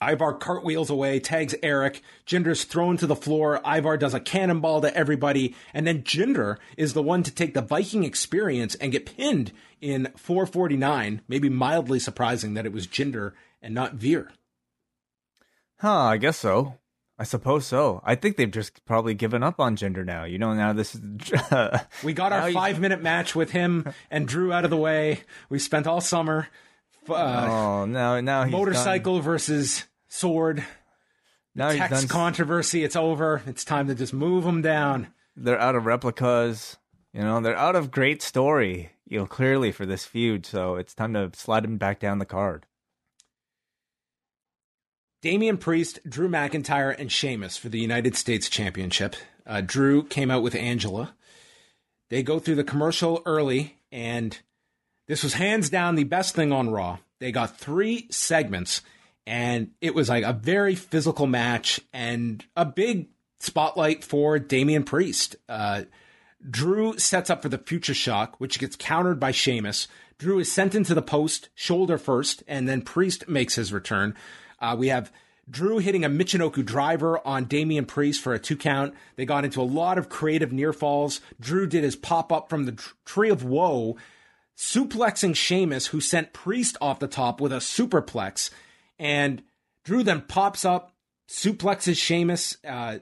Ivar 0.01 0.34
cartwheels 0.34 0.89
away, 0.89 1.19
tags 1.19 1.53
Erik. 1.61 2.01
Jinder's 2.26 2.63
thrown 2.63 2.97
to 2.97 3.05
the 3.05 3.15
floor. 3.15 3.61
Ivar 3.63 3.97
does 3.97 4.15
a 4.15 4.19
cannonball 4.19 4.82
to 4.82 4.95
everybody. 4.97 5.55
And 5.76 5.86
then 5.86 6.01
Jinder 6.01 6.57
is 6.76 6.93
the 6.93 7.03
one 7.03 7.22
to 7.22 7.32
take 7.32 7.53
the 7.53 7.61
Viking 7.61 8.03
experience 8.03 8.74
and 8.76 8.91
get 8.91 9.15
pinned 9.15 9.51
in 9.80 10.11
449. 10.17 11.22
Maybe 11.28 11.49
mildly 11.49 11.99
surprising 11.99 12.55
that 12.55 12.65
it 12.65 12.74
was 12.74 12.88
Jinder 12.88 13.34
and 13.61 13.76
not 13.76 13.93
Veer. 13.93 14.32
Huh, 15.78 16.05
I 16.05 16.17
guess 16.17 16.38
so. 16.38 16.80
I 17.22 17.24
suppose 17.24 17.67
so. 17.67 18.01
I 18.03 18.15
think 18.15 18.36
they've 18.36 18.49
just 18.49 18.84
probably 18.84 19.13
given 19.13 19.43
up 19.43 19.59
on 19.59 19.76
Jinder 19.76 20.03
now. 20.03 20.24
You 20.24 20.39
know, 20.39 20.55
now 20.55 20.74
this 20.74 20.95
is. 20.95 21.01
we 22.03 22.13
got 22.13 22.34
our 22.34 22.51
five 22.51 22.80
minute 22.80 23.03
match 23.03 23.36
with 23.36 23.51
him 23.51 23.93
and 24.09 24.28
Drew 24.28 24.51
out 24.51 24.63
of 24.63 24.72
the 24.72 24.78
way. 24.78 25.19
We 25.47 25.59
spent 25.59 25.86
all 25.86 26.01
summer. 26.01 26.47
Uh, 27.07 27.13
oh, 27.47 27.86
now, 27.86 28.19
now 28.22 28.45
motorcycle 28.45 29.17
done. 29.17 29.24
versus 29.24 29.86
sword. 30.07 30.65
Now 31.53 31.72
text 31.72 32.09
controversy. 32.09 32.84
It's 32.84 32.95
over. 32.95 33.43
It's 33.45 33.63
time 33.63 33.86
to 33.89 33.93
just 33.93 34.13
move 34.13 34.43
them 34.43 34.63
down. 34.63 35.13
They're 35.36 35.61
out 35.61 35.76
of 35.76 35.86
replicas. 35.86 36.78
You 37.13 37.22
know, 37.22 37.39
they're 37.39 37.55
out 37.55 37.76
of 37.76 37.91
great 37.91 38.24
story. 38.24 38.93
You 39.07 39.19
know, 39.19 39.26
clearly 39.28 39.72
for 39.72 39.86
this 39.86 40.05
feud. 40.05 40.47
So 40.47 40.74
it's 40.74 40.95
time 40.95 41.13
to 41.13 41.30
slide 41.36 41.65
them 41.65 41.78
back 41.78 41.99
down 41.99 42.17
the 42.17 42.26
card. 42.26 42.65
Damian 45.22 45.57
Priest, 45.57 45.99
Drew 46.07 46.28
McIntyre, 46.28 46.97
and 46.97 47.11
Sheamus 47.11 47.57
for 47.57 47.69
the 47.69 47.80
United 47.80 48.15
States 48.15 48.49
Championship. 48.49 49.15
Uh, 49.45 49.61
Drew 49.61 50.03
came 50.03 50.32
out 50.32 50.43
with 50.43 50.55
Angela. 50.55 51.13
They 52.09 52.24
go 52.24 52.39
through 52.39 52.55
the 52.55 52.63
commercial 52.63 53.22
early, 53.26 53.78
and 53.91 54.38
this 55.07 55.24
was 55.24 55.34
hands 55.34 55.69
down 55.69 55.95
the 55.95 56.03
best 56.03 56.36
thing 56.36 56.51
on 56.51 56.69
Raw. 56.69 56.97
They 57.19 57.32
got 57.32 57.57
three 57.57 58.07
segments 58.09 58.82
and 59.28 59.72
it 59.82 59.93
was 59.93 60.09
like 60.09 60.24
a 60.24 60.34
very 60.34 60.76
physical 60.76 61.28
match 61.28 61.80
and 61.93 62.43
a 62.55 62.65
big 62.65 63.09
spotlight 63.39 64.03
for 64.03 64.39
Damian 64.39 64.84
Priest. 64.84 65.36
Uh, 65.47 65.84
Drew 66.49 66.97
sets 66.97 67.30
up 67.30 67.41
for 67.41 67.49
the 67.49 67.57
future 67.57 67.93
shock, 67.93 68.39
which 68.39 68.59
gets 68.59 68.76
countered 68.76 69.19
by 69.19 69.32
Sheamus. 69.32 69.88
Drew 70.17 70.39
is 70.39 70.51
sent 70.51 70.76
into 70.76 70.93
the 70.93 71.01
post, 71.01 71.49
shoulder 71.55 71.97
first, 71.97 72.43
and 72.47 72.67
then 72.67 72.82
Priest 72.82 73.28
makes 73.28 73.55
his 73.55 73.72
return. 73.72 74.15
Uh, 74.62 74.76
we 74.78 74.88
have 74.88 75.12
Drew 75.49 75.80
hitting 75.80 76.05
a 76.05 76.09
Michinoku 76.09 76.64
driver 76.64 77.20
on 77.28 77.45
Damian 77.45 77.86
Priest 77.86 78.22
for 78.22 78.34
a 78.34 78.39
two 78.39 78.55
count. 78.55 78.93
They 79.18 79.26
got 79.26 79.43
into 79.43 79.62
a 79.62 79.64
lot 79.64 79.97
of 79.97 80.07
creative 80.07 80.53
near 80.53 80.72
falls. 80.72 81.20
Drew 81.39 81.68
did 81.68 81.84
his 81.84 81.95
pop 81.95 82.32
up 82.32 82.49
from 82.49 82.66
the 82.66 82.82
tree 83.05 83.30
of 83.30 83.43
woe, 83.43 83.97
suplexing 84.55 85.36
Sheamus, 85.36 85.88
who 85.88 85.99
sent 85.99 86.32
Priest 86.32 86.78
off 86.80 86.99
the 86.99 87.07
top 87.07 87.41
with 87.41 87.51
a 87.51 87.57
superplex 87.57 88.51
and 89.01 89.41
Drew 89.84 90.03
then 90.03 90.22
pops 90.22 90.64
up, 90.64 90.93
suplexes 91.28 91.97
Sheamus. 91.97 92.57
Uh, 92.66 92.99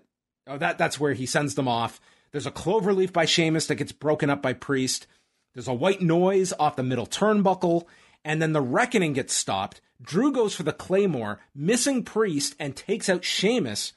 oh, 0.47 0.57
that 0.57 0.78
that's 0.78 0.99
where 0.99 1.14
he 1.14 1.26
sends 1.26 1.55
them 1.55 1.68
off. 1.68 1.99
There's 2.32 2.45
a 2.45 2.51
clover 2.51 2.93
leaf 2.93 3.12
by 3.12 3.26
Sheamus 3.26 3.68
that 3.68 3.76
gets 3.76 3.91
broken 3.91 4.30
up 4.30 4.41
by 4.41 4.53
Priest. 4.53 5.07
There's 5.53 5.68
a 5.68 5.74
white 5.74 6.01
noise 6.01 6.53
off 6.57 6.78
the 6.78 6.84
middle 6.84 7.05
turnbuckle, 7.05 7.86
and 8.24 8.41
then 8.41 8.53
the 8.53 8.61
reckoning 8.61 9.13
gets 9.13 9.34
stopped. 9.34 9.82
Drew 10.01 10.32
goes 10.32 10.55
for 10.55 10.63
the 10.63 10.74
claymore, 10.74 11.39
missing 11.53 12.03
Priest, 12.03 12.55
and 12.59 12.76
takes 12.76 13.09
out 13.09 13.26
Sheamus, 13.26 13.93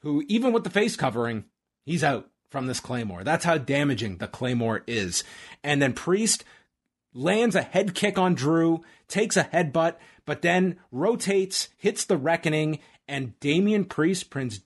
who 0.00 0.24
even 0.28 0.52
with 0.52 0.64
the 0.64 0.70
face 0.70 0.96
covering, 0.96 1.44
he's 1.84 2.04
out 2.04 2.28
from 2.50 2.66
this 2.66 2.80
claymore. 2.80 3.24
That's 3.24 3.44
how 3.44 3.58
damaging 3.58 4.18
the 4.18 4.28
claymore 4.28 4.82
is. 4.86 5.24
And 5.62 5.80
then 5.80 5.92
Priest 5.92 6.44
lands 7.12 7.54
a 7.54 7.62
head 7.62 7.94
kick 7.94 8.18
on 8.18 8.34
Drew, 8.34 8.82
takes 9.08 9.36
a 9.36 9.44
headbutt, 9.44 9.96
but 10.26 10.42
then 10.42 10.76
rotates, 10.90 11.68
hits 11.76 12.04
the 12.04 12.16
reckoning, 12.16 12.80
and 13.06 13.38
Damian 13.40 13.84
Priest 13.84 14.30
prints 14.30 14.60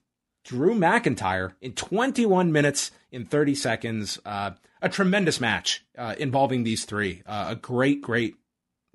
Drew 0.44 0.74
McIntyre 0.74 1.52
in 1.60 1.72
21 1.72 2.52
minutes 2.52 2.90
in 3.10 3.26
30 3.26 3.54
seconds. 3.54 4.18
Uh, 4.24 4.52
a 4.80 4.88
tremendous 4.88 5.40
match 5.40 5.84
uh, 5.96 6.14
involving 6.18 6.62
these 6.62 6.84
three. 6.84 7.22
Uh, 7.26 7.46
a 7.50 7.56
great, 7.56 8.00
great 8.00 8.36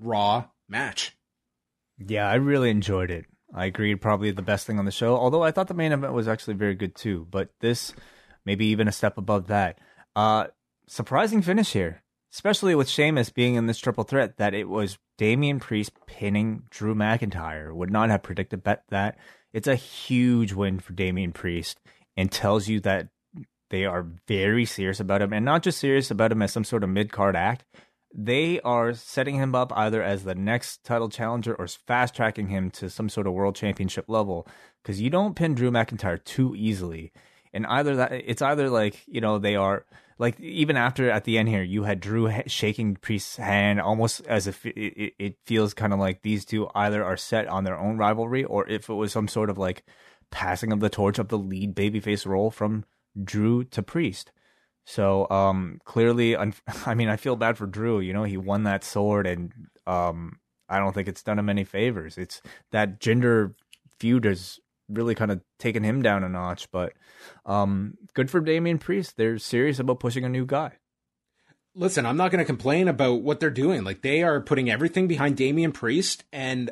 Raw 0.03 0.45
match. 0.67 1.15
Yeah, 1.97 2.27
I 2.27 2.35
really 2.35 2.69
enjoyed 2.69 3.11
it. 3.11 3.25
I 3.53 3.65
agreed, 3.65 4.01
probably 4.01 4.31
the 4.31 4.41
best 4.41 4.65
thing 4.65 4.79
on 4.79 4.85
the 4.85 4.91
show. 4.91 5.15
Although 5.15 5.43
I 5.43 5.51
thought 5.51 5.67
the 5.67 5.73
main 5.73 5.91
event 5.91 6.13
was 6.13 6.27
actually 6.27 6.55
very 6.55 6.75
good 6.75 6.95
too. 6.95 7.27
But 7.29 7.49
this, 7.59 7.93
maybe 8.45 8.65
even 8.67 8.87
a 8.87 8.91
step 8.91 9.17
above 9.17 9.47
that. 9.47 9.79
Uh, 10.15 10.47
surprising 10.87 11.41
finish 11.41 11.73
here 11.73 12.03
especially 12.33 12.73
with 12.73 12.89
Sheamus 12.89 13.29
being 13.29 13.55
in 13.55 13.67
this 13.67 13.77
triple 13.77 14.03
threat, 14.03 14.37
that 14.37 14.55
it 14.55 14.67
was 14.67 14.97
Damian 15.17 15.59
Priest 15.59 15.91
pinning 16.07 16.63
Drew 16.71 16.95
McIntyre. 16.95 17.73
Would 17.73 17.91
not 17.91 18.09
have 18.09 18.23
predicted 18.23 18.63
bet 18.63 18.83
that. 18.89 19.17
It's 19.53 19.67
a 19.67 19.75
huge 19.75 20.51
win 20.51 20.79
for 20.79 20.93
Damian 20.93 21.31
Priest 21.31 21.79
and 22.17 22.31
tells 22.31 22.67
you 22.67 22.79
that 22.81 23.09
they 23.69 23.85
are 23.85 24.07
very 24.27 24.65
serious 24.65 24.99
about 24.99 25.21
him 25.21 25.31
and 25.31 25.45
not 25.45 25.61
just 25.61 25.77
serious 25.77 26.09
about 26.09 26.31
him 26.31 26.41
as 26.41 26.51
some 26.51 26.63
sort 26.63 26.83
of 26.83 26.89
mid 26.89 27.11
card 27.11 27.35
act. 27.35 27.65
They 28.13 28.59
are 28.61 28.93
setting 28.93 29.35
him 29.35 29.55
up 29.55 29.73
either 29.75 30.03
as 30.03 30.23
the 30.23 30.35
next 30.35 30.83
title 30.83 31.09
challenger 31.09 31.55
or 31.55 31.67
fast 31.67 32.15
tracking 32.15 32.47
him 32.47 32.69
to 32.71 32.89
some 32.89 33.09
sort 33.09 33.25
of 33.25 33.33
world 33.33 33.55
championship 33.55 34.05
level 34.07 34.47
because 34.81 35.01
you 35.01 35.09
don't 35.09 35.35
pin 35.35 35.55
Drew 35.55 35.71
McIntyre 35.71 36.23
too 36.23 36.53
easily. 36.55 37.11
And 37.53 37.65
either 37.65 37.95
that 37.95 38.11
it's 38.11 38.41
either 38.41 38.69
like, 38.69 39.01
you 39.07 39.19
know, 39.19 39.39
they 39.39 39.55
are 39.55 39.85
like 40.19 40.39
even 40.39 40.77
after 40.77 41.09
at 41.09 41.23
the 41.23 41.39
end 41.39 41.49
here, 41.49 41.63
you 41.63 41.83
had 41.83 41.99
Drew 41.99 42.31
shaking 42.45 42.95
Priest's 42.97 43.37
hand 43.37 43.81
almost 43.81 44.25
as 44.27 44.45
if 44.45 44.63
it, 44.65 45.13
it 45.17 45.37
feels 45.45 45.73
kind 45.73 45.91
of 45.91 45.99
like 45.99 46.21
these 46.21 46.45
two 46.45 46.69
either 46.75 47.03
are 47.03 47.17
set 47.17 47.47
on 47.47 47.63
their 47.63 47.77
own 47.77 47.97
rivalry 47.97 48.43
or 48.43 48.67
if 48.69 48.89
it 48.89 48.93
was 48.93 49.11
some 49.11 49.27
sort 49.27 49.49
of 49.49 49.57
like 49.57 49.83
passing 50.29 50.71
of 50.71 50.81
the 50.81 50.89
torch 50.89 51.17
of 51.17 51.29
the 51.29 51.37
lead 51.37 51.75
babyface 51.75 52.27
role 52.27 52.51
from 52.51 52.85
Drew 53.23 53.63
to 53.65 53.81
Priest. 53.81 54.31
So 54.85 55.29
um 55.29 55.79
clearly, 55.85 56.35
I 56.85 56.93
mean, 56.93 57.09
I 57.09 57.17
feel 57.17 57.35
bad 57.35 57.57
for 57.57 57.67
Drew. 57.67 57.99
You 57.99 58.13
know, 58.13 58.23
he 58.23 58.37
won 58.37 58.63
that 58.63 58.83
sword, 58.83 59.27
and 59.27 59.51
um 59.87 60.39
I 60.69 60.79
don't 60.79 60.93
think 60.93 61.07
it's 61.07 61.23
done 61.23 61.39
him 61.39 61.49
any 61.49 61.63
favors. 61.63 62.17
It's 62.17 62.41
that 62.71 62.99
Jinder 62.99 63.53
feud 63.99 64.25
has 64.25 64.59
really 64.89 65.15
kind 65.15 65.31
of 65.31 65.41
taken 65.59 65.83
him 65.83 66.01
down 66.01 66.23
a 66.23 66.29
notch. 66.29 66.69
But 66.71 66.93
um, 67.45 67.95
good 68.13 68.29
for 68.29 68.39
Damian 68.39 68.79
Priest. 68.79 69.17
They're 69.17 69.37
serious 69.37 69.79
about 69.79 69.99
pushing 69.99 70.25
a 70.25 70.29
new 70.29 70.45
guy. 70.45 70.73
Listen, 71.75 72.05
I'm 72.05 72.17
not 72.17 72.31
going 72.31 72.39
to 72.39 72.45
complain 72.45 72.87
about 72.87 73.21
what 73.21 73.39
they're 73.39 73.49
doing. 73.49 73.83
Like 73.83 74.01
they 74.01 74.21
are 74.21 74.41
putting 74.41 74.69
everything 74.69 75.07
behind 75.07 75.37
Damian 75.37 75.71
Priest, 75.71 76.23
and 76.31 76.69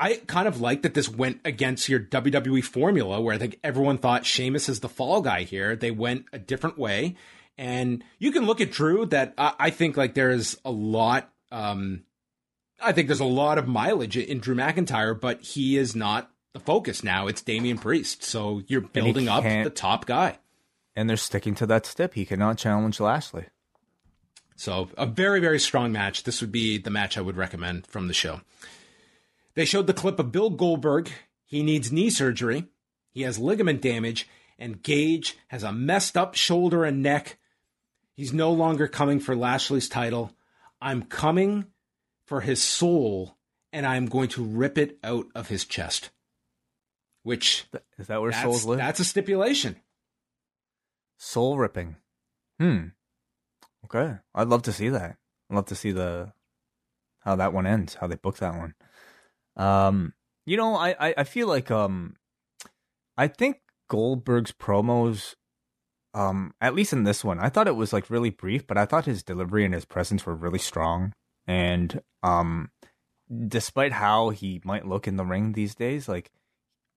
I 0.00 0.14
kind 0.26 0.48
of 0.48 0.62
like 0.62 0.80
that 0.82 0.94
this 0.94 1.10
went 1.10 1.40
against 1.44 1.88
your 1.90 2.00
WWE 2.00 2.64
formula, 2.64 3.20
where 3.20 3.34
I 3.34 3.38
think 3.38 3.58
everyone 3.62 3.98
thought 3.98 4.24
Sheamus 4.24 4.70
is 4.70 4.80
the 4.80 4.88
fall 4.88 5.20
guy 5.20 5.42
here. 5.42 5.76
They 5.76 5.90
went 5.90 6.24
a 6.32 6.38
different 6.38 6.78
way, 6.78 7.16
and 7.58 8.02
you 8.18 8.32
can 8.32 8.46
look 8.46 8.62
at 8.62 8.72
Drew. 8.72 9.04
That 9.04 9.34
I, 9.36 9.52
I 9.58 9.70
think 9.70 9.98
like 9.98 10.14
there's 10.14 10.56
a 10.64 10.70
lot. 10.70 11.30
Um, 11.52 12.04
I 12.80 12.92
think 12.92 13.08
there's 13.08 13.20
a 13.20 13.26
lot 13.26 13.58
of 13.58 13.68
mileage 13.68 14.16
in 14.16 14.40
Drew 14.40 14.54
McIntyre, 14.54 15.20
but 15.20 15.42
he 15.42 15.76
is 15.76 15.94
not 15.94 16.30
the 16.54 16.60
focus 16.60 17.04
now. 17.04 17.26
It's 17.26 17.42
Damian 17.42 17.76
Priest. 17.76 18.24
So 18.24 18.62
you're 18.68 18.80
building 18.80 19.28
up 19.28 19.44
the 19.44 19.68
top 19.68 20.06
guy. 20.06 20.38
And 20.96 21.08
they're 21.08 21.18
sticking 21.18 21.54
to 21.56 21.66
that 21.66 21.84
step. 21.84 22.14
He 22.14 22.24
cannot 22.24 22.56
challenge 22.56 23.00
Lashley. 23.00 23.44
So 24.56 24.88
a 24.96 25.06
very, 25.06 25.40
very 25.40 25.58
strong 25.58 25.92
match. 25.92 26.24
This 26.24 26.40
would 26.40 26.52
be 26.52 26.78
the 26.78 26.90
match 26.90 27.16
I 27.16 27.20
would 27.20 27.36
recommend 27.36 27.86
from 27.86 28.08
the 28.08 28.14
show. 28.14 28.40
They 29.60 29.66
showed 29.66 29.86
the 29.86 29.92
clip 29.92 30.18
of 30.18 30.32
Bill 30.32 30.48
Goldberg. 30.48 31.10
He 31.44 31.62
needs 31.62 31.92
knee 31.92 32.08
surgery. 32.08 32.68
He 33.10 33.20
has 33.24 33.38
ligament 33.38 33.82
damage, 33.82 34.26
and 34.58 34.82
Gage 34.82 35.36
has 35.48 35.62
a 35.62 35.70
messed 35.70 36.16
up 36.16 36.34
shoulder 36.34 36.82
and 36.82 37.02
neck. 37.02 37.36
He's 38.14 38.32
no 38.32 38.52
longer 38.52 38.88
coming 38.88 39.20
for 39.20 39.36
Lashley's 39.36 39.86
title. 39.86 40.32
I'm 40.80 41.02
coming 41.02 41.66
for 42.24 42.40
his 42.40 42.62
soul, 42.62 43.36
and 43.70 43.84
I'm 43.84 44.06
going 44.06 44.28
to 44.28 44.42
rip 44.42 44.78
it 44.78 44.98
out 45.04 45.26
of 45.34 45.48
his 45.48 45.66
chest. 45.66 46.08
Which 47.22 47.66
is 47.98 48.06
that 48.06 48.22
where 48.22 48.32
souls 48.32 48.64
live? 48.64 48.78
That's 48.78 49.00
a 49.00 49.04
stipulation. 49.04 49.76
Soul 51.18 51.58
ripping. 51.58 51.96
Hmm. 52.58 52.84
Okay, 53.84 54.20
I'd 54.34 54.48
love 54.48 54.62
to 54.62 54.72
see 54.72 54.88
that. 54.88 55.18
I'd 55.50 55.54
love 55.54 55.66
to 55.66 55.74
see 55.74 55.92
the 55.92 56.32
how 57.20 57.36
that 57.36 57.52
one 57.52 57.66
ends, 57.66 57.96
how 57.96 58.06
they 58.06 58.16
book 58.16 58.38
that 58.38 58.56
one. 58.56 58.74
Um, 59.56 60.14
you 60.46 60.56
know, 60.56 60.74
I, 60.74 61.14
I, 61.16 61.24
feel 61.24 61.48
like 61.48 61.70
um, 61.70 62.16
I 63.16 63.28
think 63.28 63.58
Goldberg's 63.88 64.52
promos, 64.52 65.34
um, 66.14 66.54
at 66.60 66.74
least 66.74 66.92
in 66.92 67.04
this 67.04 67.22
one, 67.22 67.38
I 67.38 67.48
thought 67.48 67.68
it 67.68 67.76
was 67.76 67.92
like 67.92 68.10
really 68.10 68.30
brief, 68.30 68.66
but 68.66 68.78
I 68.78 68.86
thought 68.86 69.04
his 69.04 69.22
delivery 69.22 69.64
and 69.64 69.74
his 69.74 69.84
presence 69.84 70.24
were 70.24 70.34
really 70.34 70.58
strong. 70.58 71.12
And 71.46 72.00
um, 72.22 72.70
despite 73.48 73.92
how 73.92 74.30
he 74.30 74.60
might 74.64 74.86
look 74.88 75.06
in 75.06 75.16
the 75.16 75.24
ring 75.24 75.52
these 75.52 75.74
days, 75.74 76.08
like 76.08 76.30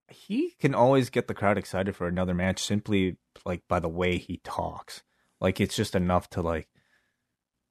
he 0.07 0.55
can 0.59 0.75
always 0.75 1.09
get 1.09 1.27
the 1.27 1.33
crowd 1.33 1.57
excited 1.57 1.95
for 1.95 2.07
another 2.07 2.33
match 2.33 2.61
simply 2.61 3.17
like 3.45 3.61
by 3.67 3.79
the 3.79 3.89
way 3.89 4.17
he 4.17 4.39
talks. 4.43 5.03
Like 5.41 5.59
it's 5.59 5.75
just 5.75 5.95
enough 5.95 6.29
to 6.31 6.41
like 6.41 6.67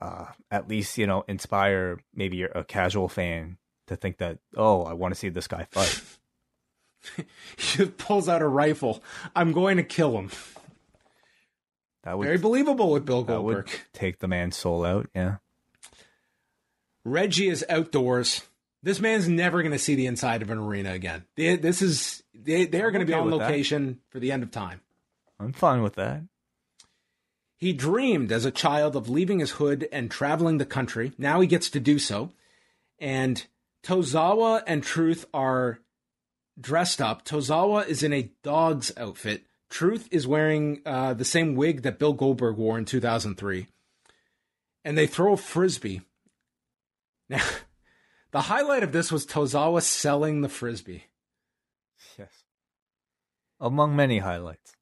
uh 0.00 0.26
at 0.50 0.68
least, 0.68 0.98
you 0.98 1.06
know, 1.06 1.24
inspire 1.28 2.00
maybe 2.14 2.42
a 2.42 2.64
casual 2.64 3.08
fan 3.08 3.58
to 3.92 3.96
think 3.96 4.18
that 4.18 4.38
oh, 4.56 4.82
I 4.82 4.92
want 4.94 5.14
to 5.14 5.18
see 5.18 5.28
this 5.28 5.46
guy 5.46 5.66
fight. 5.70 6.02
he 7.56 7.86
pulls 7.86 8.28
out 8.28 8.42
a 8.42 8.48
rifle. 8.48 9.02
I'm 9.34 9.52
going 9.52 9.76
to 9.76 9.82
kill 9.82 10.16
him. 10.18 10.30
That 12.04 12.18
would 12.18 12.24
Very 12.24 12.38
believable 12.38 12.90
with 12.90 13.04
Bill 13.04 13.22
that 13.24 13.42
would 13.42 13.54
Goldberg. 13.54 13.80
take 13.92 14.18
the 14.18 14.28
man's 14.28 14.56
soul 14.56 14.84
out. 14.84 15.08
Yeah. 15.14 15.36
Reggie 17.04 17.48
is 17.48 17.64
outdoors. 17.68 18.42
This 18.82 19.00
man's 19.00 19.28
never 19.28 19.62
going 19.62 19.72
to 19.72 19.78
see 19.78 19.94
the 19.94 20.06
inside 20.06 20.42
of 20.42 20.50
an 20.50 20.58
arena 20.58 20.92
again. 20.92 21.24
They, 21.36 21.56
this 21.56 21.82
is 21.82 22.22
they, 22.34 22.66
they 22.66 22.82
are 22.82 22.90
going 22.90 23.00
to 23.00 23.06
be 23.06 23.14
on 23.14 23.26
with 23.26 23.38
that. 23.38 23.46
location 23.46 24.00
for 24.10 24.18
the 24.18 24.32
end 24.32 24.42
of 24.42 24.50
time. 24.50 24.80
I'm 25.38 25.52
fine 25.52 25.82
with 25.82 25.94
that. 25.94 26.22
He 27.56 27.72
dreamed 27.72 28.32
as 28.32 28.44
a 28.44 28.50
child 28.50 28.96
of 28.96 29.08
leaving 29.08 29.38
his 29.38 29.52
hood 29.52 29.88
and 29.92 30.10
traveling 30.10 30.58
the 30.58 30.66
country. 30.66 31.12
Now 31.16 31.40
he 31.40 31.46
gets 31.46 31.70
to 31.70 31.80
do 31.80 32.00
so. 32.00 32.32
And 32.98 33.46
Tozawa 33.82 34.62
and 34.66 34.82
Truth 34.82 35.26
are 35.34 35.80
dressed 36.60 37.00
up. 37.00 37.24
Tozawa 37.24 37.86
is 37.86 38.02
in 38.02 38.12
a 38.12 38.30
dog's 38.42 38.92
outfit. 38.96 39.44
Truth 39.70 40.08
is 40.10 40.26
wearing 40.26 40.82
uh, 40.84 41.14
the 41.14 41.24
same 41.24 41.54
wig 41.54 41.82
that 41.82 41.98
Bill 41.98 42.12
Goldberg 42.12 42.56
wore 42.56 42.78
in 42.78 42.84
2003. 42.84 43.66
And 44.84 44.98
they 44.98 45.06
throw 45.06 45.32
a 45.32 45.36
frisbee. 45.36 46.02
Now, 47.28 47.42
the 48.32 48.42
highlight 48.42 48.82
of 48.82 48.92
this 48.92 49.10
was 49.10 49.26
Tozawa 49.26 49.82
selling 49.82 50.42
the 50.42 50.48
frisbee. 50.48 51.04
Yes. 52.18 52.44
Among 53.60 53.96
many 53.96 54.18
highlights. 54.18 54.74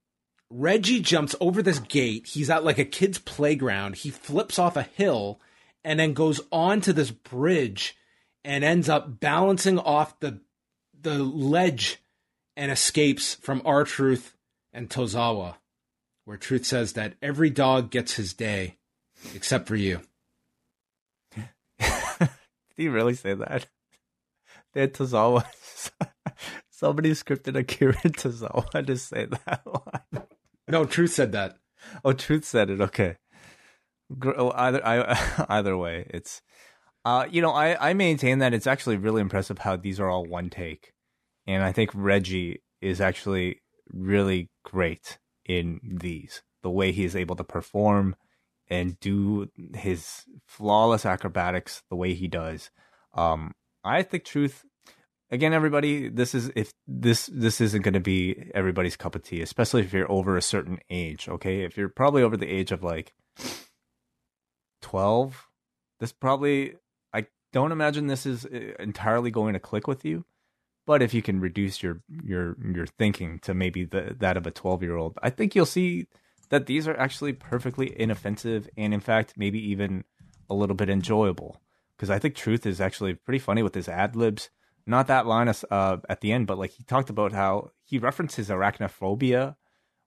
Reggie 0.51 1.01
jumps 1.01 1.37
over 1.41 1.63
this 1.63 1.79
gate. 1.79 2.27
He's 2.27 2.51
at 2.51 2.65
like 2.65 2.79
a 2.79 2.85
kid's 2.85 3.19
playground. 3.19 3.97
He 3.97 4.11
flips 4.11 4.59
off 4.59 4.77
a 4.77 4.83
hill 4.83 5.41
and 5.85 6.01
then 6.01 6.13
goes 6.13 6.41
onto 6.51 6.93
this 6.93 7.13
bridge 7.13 7.97
and 8.45 8.65
ends 8.65 8.89
up 8.89 9.21
balancing 9.21 9.79
off 9.79 10.19
the 10.21 10.41
the 11.01 11.19
ledge 11.19 11.99
and 12.57 12.71
escapes 12.71 13.35
from 13.37 13.63
R-Truth 13.65 14.37
and 14.73 14.91
Tozawa, 14.91 15.55
where 16.25 16.37
truth 16.37 16.67
says 16.67 16.93
that 16.93 17.15
every 17.23 17.49
dog 17.49 17.91
gets 17.91 18.15
his 18.15 18.35
day 18.35 18.77
except 19.35 19.67
for 19.67 19.77
you. 19.77 20.01
Did 21.79 22.29
he 22.77 22.89
really 22.89 23.15
say 23.15 23.35
that? 23.35 23.67
Did 24.75 24.93
Tozawa 24.95 25.47
somebody 26.71 27.13
scripted 27.13 27.57
a 27.57 27.61
Akira 27.61 27.95
Tozawa 27.95 28.87
to 28.87 28.97
say 28.97 29.27
that 29.27 29.63
line? 29.67 30.27
No, 30.69 30.85
truth 30.85 31.13
said 31.13 31.33
that. 31.33 31.57
Oh, 32.05 32.13
Truth 32.13 32.45
said 32.45 32.71
it. 32.71 32.81
Okay. 32.81 33.17
Oh, 34.37 34.53
Either 34.55 34.87
I, 34.87 35.45
either 35.49 35.77
way, 35.77 36.07
it's 36.11 36.43
uh, 37.05 37.27
you 37.31 37.41
know, 37.41 37.53
I 37.53 37.91
I 37.91 37.95
maintain 37.95 38.39
that 38.41 38.55
it's 38.55 38.67
actually 38.67 38.97
really 38.97 39.21
impressive 39.21 39.59
how 39.59 39.77
these 39.77 39.99
are 40.01 40.09
all 40.09 40.25
one 40.25 40.51
take, 40.51 40.93
and 41.47 41.63
I 41.63 41.73
think 41.73 41.91
Reggie 41.95 42.63
is 42.81 43.01
actually 43.01 43.61
really 43.93 44.51
great 44.65 45.19
in 45.47 45.81
these. 45.83 46.43
The 46.63 46.71
way 46.71 46.93
he 46.93 47.05
is 47.05 47.17
able 47.17 47.37
to 47.37 47.45
perform 47.45 48.17
and 48.69 48.99
do 49.01 49.49
his 49.75 50.25
flawless 50.47 51.05
acrobatics 51.05 51.83
the 51.91 51.97
way 51.97 52.15
he 52.15 52.29
does. 52.29 52.71
Um, 53.15 53.53
I 53.83 54.03
think 54.03 54.25
Truth. 54.25 54.65
Again, 55.33 55.53
everybody, 55.53 56.09
this 56.09 56.35
is 56.35 56.51
if 56.57 56.73
this 56.89 57.31
this 57.33 57.61
isn't 57.61 57.83
going 57.83 57.95
to 57.95 58.01
be 58.01 58.51
everybody's 58.53 58.97
cup 58.97 59.15
of 59.15 59.23
tea, 59.23 59.41
especially 59.43 59.83
if 59.83 59.93
you're 59.93 60.11
over 60.11 60.37
a 60.37 60.43
certain 60.43 60.81
age. 60.91 61.29
Okay, 61.29 61.63
if 61.63 61.77
you're 61.77 61.89
probably 61.89 62.23
over 62.23 62.37
the 62.37 62.51
age 62.51 62.73
of 62.73 62.83
like 62.83 63.15
twelve, 64.83 65.47
this 66.01 66.11
probably 66.11 66.75
don't 67.53 67.73
imagine 67.73 68.07
this 68.07 68.27
is 68.27 68.45
uh, 68.45 68.73
entirely 68.79 69.31
going 69.31 69.55
to 69.55 69.61
click 69.61 69.87
with 69.87 70.05
you. 70.05 70.25
But 70.87 71.03
if 71.03 71.15
you 71.15 71.23
can 71.23 71.41
reduce 71.41 71.83
your 71.83 72.03
your 72.25 72.57
your 72.75 72.87
thinking 72.87 73.39
to 73.41 73.55
maybe 73.55 73.85
the, 73.85 74.17
that 74.19 74.37
of 74.37 74.47
a 74.47 74.51
twelve 74.51 74.83
year 74.83 74.97
old, 74.97 75.19
I 75.23 75.31
think 75.31 75.55
you'll 75.55 75.67
see 75.67 76.09
that 76.49 76.67
these 76.67 76.89
are 76.89 76.97
actually 76.97 77.33
perfectly 77.33 77.99
inoffensive 78.01 78.69
and, 78.77 78.93
in 78.93 79.01
fact, 79.01 79.35
maybe 79.37 79.59
even 79.71 80.05
a 80.49 80.55
little 80.55 80.75
bit 80.75 80.91
enjoyable. 80.91 81.61
Because 81.97 82.11
I 82.11 82.19
think 82.19 82.35
Truth 82.35 82.67
is 82.67 82.81
actually 82.81 83.15
pretty 83.15 83.39
funny 83.39 83.63
with 83.63 83.75
his 83.75 83.89
ad 83.89 84.17
libs. 84.17 84.51
Not 84.87 85.07
that 85.07 85.27
line 85.27 85.53
uh, 85.71 85.99
at 86.09 86.23
the 86.23 86.33
end, 86.33 86.47
but 86.49 86.59
like 86.59 86.73
he 86.73 86.83
talked 86.83 87.11
about 87.11 87.33
how 87.33 87.71
he 87.85 87.99
referenced 87.99 88.37
his 88.37 88.49
arachnophobia 88.49 89.57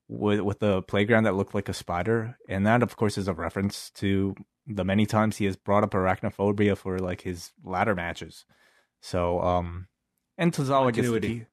with 0.08 0.42
with 0.42 0.60
the 0.60 0.82
playground 0.84 1.24
that 1.24 1.36
looked 1.36 1.56
like 1.56 1.70
a 1.70 1.74
spider, 1.74 2.38
and 2.48 2.66
that 2.66 2.84
of 2.84 2.96
course 2.96 3.18
is 3.18 3.28
a 3.28 3.34
reference 3.34 3.90
to 3.92 4.36
the 4.68 4.84
many 4.84 5.06
times 5.06 5.38
he 5.38 5.46
has 5.46 5.56
brought 5.56 5.84
up 5.84 5.92
arachnophobia 5.92 6.78
for 6.78 7.00
like 7.00 7.22
his 7.22 7.52
ladder 7.64 7.96
matches. 7.96 8.46
So, 9.02 9.42
um, 9.42 9.88
and 10.38 10.54
Tozawa 10.54 10.94
gets 10.94 11.08
to 11.08 11.14
Continuity. 11.14 11.28
keep 11.28 11.48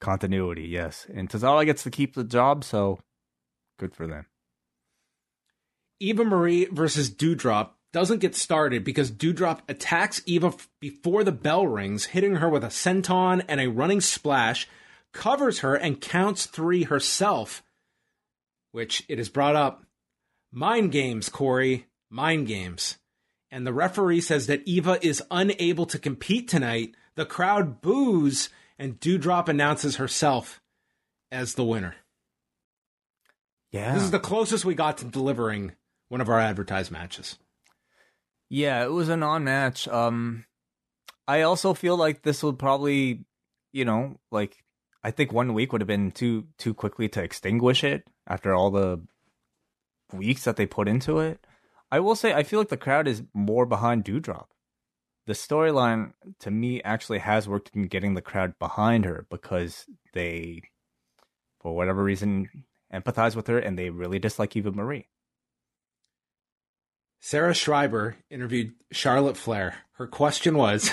continuity, 0.00 0.64
yes, 0.64 1.06
and 1.12 1.28
Tozawa 1.28 1.64
gets 1.64 1.82
to 1.84 1.90
keep 1.90 2.14
the 2.14 2.24
job, 2.24 2.64
so 2.64 3.00
good 3.78 3.94
for 3.94 4.06
them. 4.06 4.26
Eva 5.98 6.24
Marie 6.24 6.66
versus 6.66 7.10
Doudrop 7.10 7.70
doesn't 7.92 8.18
get 8.18 8.34
started 8.34 8.84
because 8.84 9.10
Doudrop 9.10 9.60
attacks 9.68 10.20
Eva 10.26 10.52
before 10.80 11.24
the 11.24 11.32
bell 11.32 11.66
rings, 11.66 12.06
hitting 12.06 12.36
her 12.36 12.48
with 12.48 12.62
a 12.62 12.68
senton 12.68 13.42
and 13.48 13.60
a 13.60 13.68
running 13.68 14.02
splash, 14.02 14.68
covers 15.12 15.60
her 15.60 15.74
and 15.74 16.00
counts 16.00 16.44
three 16.44 16.84
herself, 16.84 17.62
which 18.76 19.02
it 19.08 19.18
is 19.18 19.30
brought 19.30 19.56
up. 19.56 19.86
Mind 20.52 20.92
games, 20.92 21.30
Corey. 21.30 21.86
Mind 22.10 22.46
games. 22.46 22.98
And 23.50 23.66
the 23.66 23.72
referee 23.72 24.20
says 24.20 24.48
that 24.48 24.68
Eva 24.68 24.98
is 25.00 25.22
unable 25.30 25.86
to 25.86 25.98
compete 25.98 26.46
tonight. 26.46 26.94
The 27.14 27.24
crowd 27.24 27.80
boos, 27.80 28.50
and 28.78 29.00
Doudrop 29.00 29.48
announces 29.48 29.96
herself 29.96 30.60
as 31.32 31.54
the 31.54 31.64
winner. 31.64 31.94
Yeah, 33.72 33.94
This 33.94 34.02
is 34.02 34.10
the 34.10 34.18
closest 34.20 34.66
we 34.66 34.74
got 34.74 34.98
to 34.98 35.06
delivering 35.06 35.72
one 36.10 36.20
of 36.20 36.28
our 36.28 36.38
advertised 36.38 36.90
matches. 36.90 37.38
Yeah, 38.50 38.84
it 38.84 38.92
was 38.92 39.08
a 39.08 39.16
non-match. 39.16 39.88
Um, 39.88 40.44
I 41.26 41.42
also 41.42 41.72
feel 41.72 41.96
like 41.96 42.20
this 42.20 42.42
would 42.42 42.58
probably, 42.58 43.24
you 43.72 43.86
know, 43.86 44.20
like 44.30 44.62
I 45.02 45.12
think 45.12 45.32
one 45.32 45.54
week 45.54 45.72
would 45.72 45.80
have 45.80 45.88
been 45.88 46.10
too 46.10 46.48
too 46.58 46.74
quickly 46.74 47.08
to 47.08 47.22
extinguish 47.22 47.82
it 47.82 48.06
after 48.26 48.54
all 48.54 48.70
the 48.70 49.00
weeks 50.12 50.44
that 50.44 50.56
they 50.56 50.66
put 50.66 50.88
into 50.88 51.18
it. 51.18 51.46
I 51.90 52.00
will 52.00 52.16
say 52.16 52.32
I 52.32 52.42
feel 52.42 52.58
like 52.58 52.68
the 52.68 52.76
crowd 52.76 53.06
is 53.06 53.22
more 53.32 53.66
behind 53.66 54.04
Doudrop. 54.04 54.46
The 55.26 55.32
storyline 55.32 56.12
to 56.40 56.50
me 56.50 56.82
actually 56.82 57.18
has 57.18 57.48
worked 57.48 57.70
in 57.74 57.88
getting 57.88 58.14
the 58.14 58.22
crowd 58.22 58.58
behind 58.58 59.04
her 59.04 59.26
because 59.28 59.86
they, 60.12 60.62
for 61.60 61.74
whatever 61.74 62.02
reason, 62.02 62.64
empathize 62.92 63.34
with 63.34 63.48
her 63.48 63.58
and 63.58 63.76
they 63.76 63.90
really 63.90 64.18
dislike 64.18 64.54
Eva 64.56 64.72
Marie. 64.72 65.08
Sarah 67.20 67.54
Schreiber 67.54 68.16
interviewed 68.30 68.74
Charlotte 68.92 69.36
Flair. 69.36 69.78
Her 69.94 70.06
question 70.06 70.56
was 70.56 70.90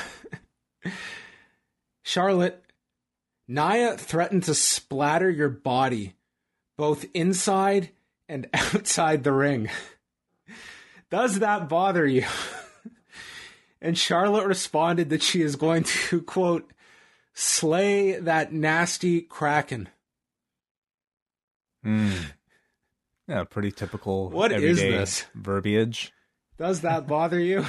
Charlotte, 2.04 2.64
Nia 3.48 3.98
threatened 3.98 4.44
to 4.44 4.56
splatter 4.56 5.30
your 5.30 5.50
body 5.50 6.16
both 6.78 7.06
inside 7.14 7.90
and 8.28 8.48
outside 8.54 9.24
the 9.24 9.32
ring. 9.32 9.70
Does 11.10 11.40
that 11.40 11.70
bother 11.70 12.06
you? 12.06 12.26
and 13.82 13.98
Charlotte 13.98 14.48
responded 14.48 15.10
that 15.10 15.22
she 15.22 15.42
is 15.42 15.56
going 15.56 15.84
to, 15.84 16.22
quote, 16.24 16.72
slay 17.34 18.20
that 18.20 18.52
nasty 18.52 19.22
kraken. 19.22 19.90
Hmm. 21.84 22.12
Yeah, 23.28 23.44
pretty 23.44 23.72
typical. 23.72 24.30
What 24.30 24.52
is 24.52 24.78
this? 24.80 25.26
verbiage? 25.34 26.12
Does 26.58 26.82
that 26.82 27.08
bother 27.08 27.40
you? 27.40 27.66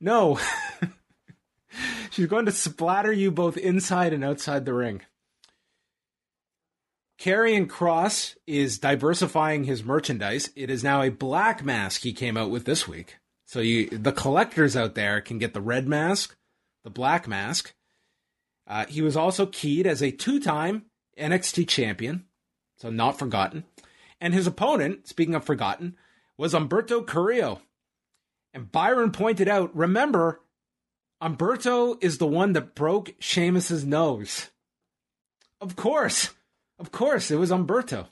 No. 0.00 0.38
She's 2.10 2.26
going 2.26 2.46
to 2.46 2.52
splatter 2.52 3.12
you 3.12 3.30
both 3.30 3.56
inside 3.56 4.12
and 4.12 4.24
outside 4.24 4.64
the 4.64 4.74
ring. 4.74 5.02
Karrion 7.22 7.68
Kross 7.68 8.34
is 8.48 8.80
diversifying 8.80 9.62
his 9.62 9.84
merchandise. 9.84 10.50
It 10.56 10.70
is 10.70 10.82
now 10.82 11.02
a 11.02 11.08
black 11.08 11.64
mask 11.64 12.02
he 12.02 12.12
came 12.12 12.36
out 12.36 12.50
with 12.50 12.64
this 12.64 12.88
week. 12.88 13.18
So 13.46 13.60
you 13.60 13.88
the 13.90 14.10
collectors 14.10 14.76
out 14.76 14.96
there 14.96 15.20
can 15.20 15.38
get 15.38 15.54
the 15.54 15.60
red 15.60 15.86
mask, 15.86 16.36
the 16.82 16.90
black 16.90 17.28
mask. 17.28 17.74
Uh, 18.66 18.86
he 18.86 19.02
was 19.02 19.16
also 19.16 19.46
keyed 19.46 19.86
as 19.86 20.02
a 20.02 20.10
two-time 20.10 20.86
NXT 21.16 21.68
champion, 21.68 22.24
so 22.76 22.90
not 22.90 23.20
forgotten. 23.20 23.62
And 24.20 24.34
his 24.34 24.48
opponent, 24.48 25.06
speaking 25.06 25.36
of 25.36 25.44
forgotten, 25.44 25.94
was 26.36 26.54
Humberto 26.54 27.06
Carrillo. 27.06 27.60
And 28.52 28.72
Byron 28.72 29.12
pointed 29.12 29.46
out, 29.46 29.76
remember, 29.76 30.40
Umberto 31.20 31.98
is 32.00 32.18
the 32.18 32.26
one 32.26 32.52
that 32.54 32.74
broke 32.74 33.14
Sheamus's 33.20 33.84
nose. 33.84 34.50
Of 35.60 35.76
course. 35.76 36.30
Of 36.82 36.90
course, 36.90 37.30
it 37.30 37.36
was 37.36 37.52
Humberto. 37.52 38.08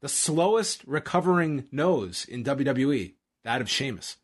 The 0.00 0.08
slowest 0.08 0.82
recovering 0.86 1.66
nose 1.70 2.24
in 2.24 2.44
WWE, 2.44 3.12
that 3.44 3.60
of 3.60 3.68
Sheamus. 3.68 4.16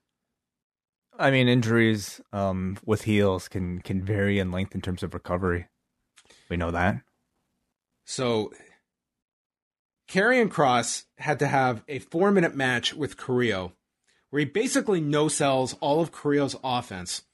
I 1.18 1.30
mean, 1.30 1.46
injuries 1.46 2.18
um, 2.32 2.78
with 2.86 3.02
heels 3.02 3.48
can 3.48 3.82
can 3.82 4.02
vary 4.02 4.38
in 4.38 4.50
length 4.50 4.74
in 4.74 4.80
terms 4.80 5.02
of 5.02 5.12
recovery. 5.12 5.66
We 6.48 6.56
know 6.56 6.70
that. 6.70 7.02
So, 8.06 8.54
Karrion 10.08 10.48
Kross 10.48 11.04
had 11.18 11.38
to 11.40 11.46
have 11.46 11.84
a 11.86 11.98
four 11.98 12.30
minute 12.30 12.56
match 12.56 12.94
with 12.94 13.18
Carrillo, 13.18 13.74
where 14.30 14.40
he 14.40 14.46
basically 14.46 15.02
no 15.02 15.28
sells 15.28 15.74
all 15.82 16.00
of 16.00 16.12
Carrillo's 16.12 16.56
offense, 16.64 17.24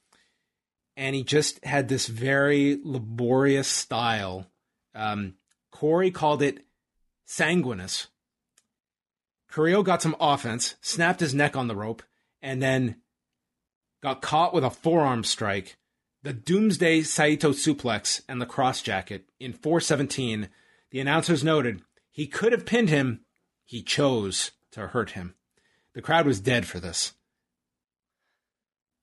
and 0.97 1.15
he 1.15 1.23
just 1.23 1.65
had 1.65 1.87
this 1.87 2.09
very 2.09 2.81
laborious 2.83 3.69
style. 3.69 4.51
Um, 4.93 5.35
Corey 5.79 6.11
called 6.11 6.43
it 6.43 6.65
sanguineous. 7.25 8.09
Carrillo 9.49 9.85
got 9.85 10.03
some 10.03 10.17
offense, 10.19 10.75
snapped 10.81 11.21
his 11.21 11.37
neck 11.37 11.55
on 11.55 11.69
the 11.69 11.77
rope, 11.77 12.03
and 12.43 12.61
then 12.61 12.97
got 14.03 14.21
caught 14.21 14.53
with 14.53 14.65
a 14.65 14.71
forearm 14.71 15.23
strike, 15.23 15.77
the 16.25 16.33
Doomsday 16.33 17.03
Saito 17.03 17.53
suplex, 17.53 18.23
and 18.29 18.41
the 18.41 18.47
Kross 18.47 18.83
Jacket 18.83 19.31
in 19.39 19.53
417. 19.53 20.49
The 20.91 20.99
announcers 20.99 21.45
noted 21.45 21.83
he 22.11 22.27
could 22.27 22.51
have 22.51 22.67
pinned 22.67 22.91
him. 22.91 23.21
He 23.65 23.81
chose 23.81 24.51
to 24.73 24.89
hurt 24.89 25.11
him. 25.11 25.37
The 25.95 26.03
crowd 26.03 26.27
was 26.27 26.41
dead 26.41 26.67
for 26.67 26.81
this. 26.81 27.13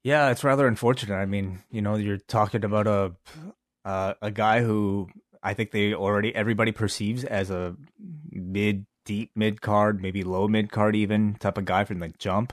Yeah, 0.03 0.29
it's 0.29 0.43
rather 0.43 0.67
unfortunate. 0.67 1.15
I 1.15 1.25
mean, 1.25 1.63
you 1.71 1.81
know, 1.81 1.95
you're 1.95 2.17
talking 2.17 2.65
about 2.65 2.85
a 2.85 3.15
uh, 3.85 4.15
a 4.21 4.31
guy 4.31 4.61
who 4.61 5.07
I 5.45 5.53
think 5.53 5.69
they 5.69 5.93
already 5.93 6.35
everybody 6.35 6.71
perceives 6.71 7.23
as 7.23 7.51
a 7.51 7.75
mid 8.31 8.87
deep 9.05 9.31
mid 9.35 9.61
card, 9.61 10.01
maybe 10.01 10.23
low 10.23 10.47
mid 10.47 10.71
card 10.71 10.95
even 10.95 11.35
type 11.35 11.59
of 11.59 11.65
guy 11.65 11.85
from 11.85 11.99
the 11.99 12.11
jump. 12.17 12.51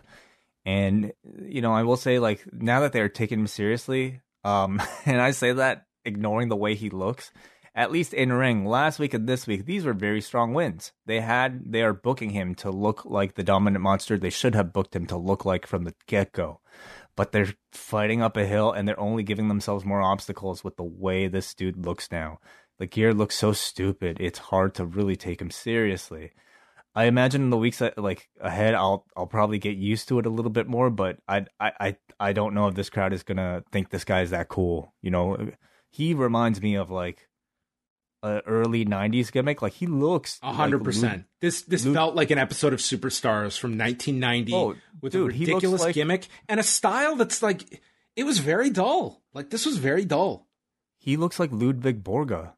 And 0.66 1.12
you 1.40 1.62
know, 1.62 1.72
I 1.72 1.84
will 1.84 1.97
say 1.97 2.18
like 2.18 2.45
now 2.53 2.80
that 2.80 2.93
they're 2.93 3.09
taking 3.09 3.40
him 3.40 3.47
seriously, 3.47 4.20
um, 4.45 4.80
and 5.07 5.20
I 5.20 5.30
say 5.30 5.53
that 5.53 5.86
ignoring 6.05 6.51
the 6.51 6.57
way 6.57 6.74
he 6.74 6.90
looks, 6.90 7.32
at 7.74 7.90
least 7.90 8.12
in 8.12 8.30
ring 8.30 8.66
last 8.66 8.99
week 8.99 9.14
and 9.14 9.26
this 9.26 9.47
week, 9.47 9.64
these 9.64 9.86
were 9.86 9.95
very 9.95 10.20
strong 10.20 10.53
wins. 10.53 10.93
They 11.07 11.20
had 11.20 11.72
they 11.72 11.82
are 11.82 11.95
booking 11.95 12.30
him 12.30 12.55
to 12.57 12.70
look 12.70 13.07
like 13.07 13.34
the 13.34 13.43
dominant 13.43 13.82
monster 13.82 14.18
they 14.18 14.30
should 14.30 14.55
have 14.55 14.74
booked 14.74 14.95
him 14.95 15.07
to 15.07 15.16
look 15.16 15.47
like 15.47 15.66
from 15.66 15.84
the 15.84 15.95
get 16.07 16.32
go. 16.32 16.61
But 17.16 17.32
they're 17.32 17.55
fighting 17.72 18.22
up 18.22 18.36
a 18.36 18.47
hill 18.47 18.72
and 18.72 18.86
they're 18.86 19.01
only 19.01 19.22
giving 19.22 19.49
themselves 19.49 19.84
more 19.84 20.03
obstacles 20.03 20.62
with 20.62 20.76
the 20.76 20.82
way 20.82 21.28
this 21.28 21.55
dude 21.55 21.84
looks 21.84 22.11
now. 22.11 22.38
The 22.79 22.87
gear 22.87 23.14
looks 23.14 23.37
so 23.37 23.53
stupid. 23.53 24.18
It's 24.20 24.39
hard 24.39 24.75
to 24.75 24.85
really 24.85 25.16
take 25.16 25.41
him 25.41 25.51
seriously. 25.51 26.33
I 26.95 27.05
imagine 27.05 27.43
in 27.43 27.51
the 27.51 27.57
weeks 27.57 27.81
uh, 27.81 27.91
like 27.97 28.29
ahead, 28.41 28.75
I'll 28.75 29.07
I'll 29.16 29.27
probably 29.27 29.59
get 29.59 29.77
used 29.77 30.09
to 30.09 30.18
it 30.18 30.27
a 30.27 30.31
little 30.31 30.51
bit 30.51 30.66
more. 30.66 30.91
But 30.91 31.18
I 31.27 31.47
I 31.59 31.73
I 31.81 31.97
I 32.20 32.33
don't 32.33 32.55
know 32.55 32.68
if 32.68 32.75
this 32.75 32.91
crowd 32.91 33.12
is 33.12 33.23
gonna 33.23 33.64
think 33.73 33.91
this 33.91 34.05
guy 34.05 34.23
is 34.23 34.31
that 34.31 34.49
cool. 34.49 34.93
You 35.01 35.11
know, 35.11 35.51
he 35.91 36.12
reminds 36.12 36.61
me 36.61 36.75
of 36.75 36.91
like 36.91 37.29
a 38.23 38.43
early 38.47 38.85
'90s 38.85 39.33
gimmick. 39.33 39.62
Like 39.62 39.73
he 39.73 39.87
looks 39.87 40.39
hundred 40.43 40.79
like 40.79 40.85
percent. 40.85 41.25
This 41.41 41.62
this 41.62 41.85
Luke, 41.87 41.95
felt 41.95 42.14
like 42.14 42.31
an 42.31 42.39
episode 42.39 42.75
of 42.75 42.81
Superstars 42.81 43.59
from 43.59 43.79
1990 43.79 44.53
oh, 44.53 44.75
with 45.01 45.12
dude, 45.12 45.23
a 45.23 45.39
ridiculous 45.39 45.81
like, 45.81 45.95
gimmick 45.95 46.29
and 46.49 46.61
a 46.61 46.62
style 46.62 47.16
that's 47.16 47.43
like 47.43 47.83
it 48.16 48.25
was 48.25 48.39
very 48.39 48.68
dull. 48.68 49.23
Like 49.33 49.49
this 49.49 49.64
was 49.64 49.79
very 49.79 50.05
dull. 50.05 50.47
He 50.99 51.16
looks 51.16 51.41
like 51.41 51.51
Ludwig 51.53 52.05
Borga. 52.05 52.53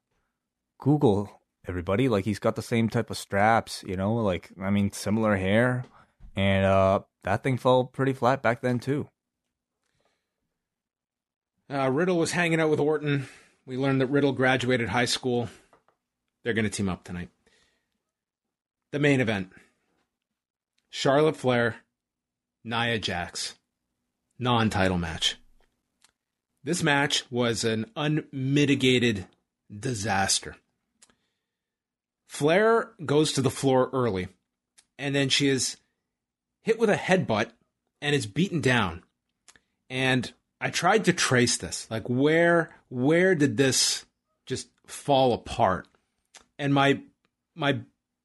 Google 0.84 1.40
everybody. 1.66 2.10
Like 2.10 2.26
he's 2.26 2.38
got 2.38 2.56
the 2.56 2.62
same 2.62 2.90
type 2.90 3.08
of 3.08 3.16
straps, 3.16 3.82
you 3.86 3.96
know, 3.96 4.16
like 4.16 4.50
I 4.60 4.68
mean 4.68 4.92
similar 4.92 5.34
hair. 5.34 5.86
And 6.36 6.66
uh 6.66 7.00
that 7.22 7.42
thing 7.42 7.56
fell 7.56 7.84
pretty 7.84 8.12
flat 8.12 8.42
back 8.42 8.60
then 8.60 8.78
too. 8.78 9.08
Uh, 11.70 11.90
Riddle 11.90 12.18
was 12.18 12.32
hanging 12.32 12.60
out 12.60 12.68
with 12.68 12.80
Orton. 12.80 13.26
We 13.64 13.78
learned 13.78 14.02
that 14.02 14.08
Riddle 14.08 14.32
graduated 14.32 14.90
high 14.90 15.06
school. 15.06 15.48
They're 16.42 16.52
going 16.52 16.66
to 16.66 16.70
team 16.70 16.90
up 16.90 17.02
tonight. 17.02 17.30
The 18.92 18.98
main 18.98 19.22
event 19.22 19.50
Charlotte 20.90 21.38
Flair, 21.38 21.76
Nia 22.62 22.98
Jax. 22.98 23.54
Non 24.38 24.68
title 24.68 24.98
match. 24.98 25.36
This 26.62 26.82
match 26.82 27.24
was 27.30 27.64
an 27.64 27.86
unmitigated 27.96 29.26
disaster. 29.74 30.56
Flair 32.34 32.90
goes 33.06 33.32
to 33.34 33.42
the 33.42 33.48
floor 33.48 33.90
early, 33.92 34.26
and 34.98 35.14
then 35.14 35.28
she 35.28 35.48
is 35.48 35.76
hit 36.62 36.80
with 36.80 36.90
a 36.90 36.96
headbutt 36.96 37.50
and 38.02 38.12
is 38.12 38.26
beaten 38.26 38.60
down. 38.60 39.04
And 39.88 40.32
I 40.60 40.70
tried 40.70 41.04
to 41.04 41.12
trace 41.12 41.56
this, 41.56 41.88
like 41.92 42.08
where 42.08 42.70
where 42.88 43.36
did 43.36 43.56
this 43.56 44.04
just 44.46 44.66
fall 44.84 45.32
apart? 45.32 45.86
And 46.58 46.74
my 46.74 47.02
my 47.54 47.78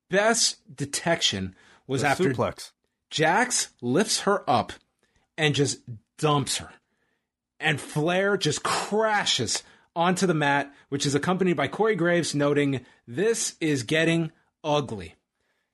best 0.09 0.57
detection 0.75 1.53
was 1.85 2.01
the 2.01 2.07
after 2.07 2.33
suplex. 2.33 2.71
Jax 3.11 3.69
lifts 3.79 4.21
her 4.21 4.49
up 4.49 4.73
and 5.37 5.53
just 5.53 5.81
dumps 6.17 6.57
her. 6.57 6.71
And 7.59 7.79
Flair 7.79 8.37
just 8.37 8.63
crashes 8.63 9.61
onto 9.95 10.25
the 10.25 10.33
mat, 10.33 10.73
which 10.89 11.05
is 11.05 11.15
accompanied 11.15 11.57
by 11.57 11.67
Corey 11.67 11.95
Graves 11.95 12.35
noting, 12.35 12.85
This 13.07 13.55
is 13.59 13.83
getting 13.83 14.31
ugly. 14.63 15.15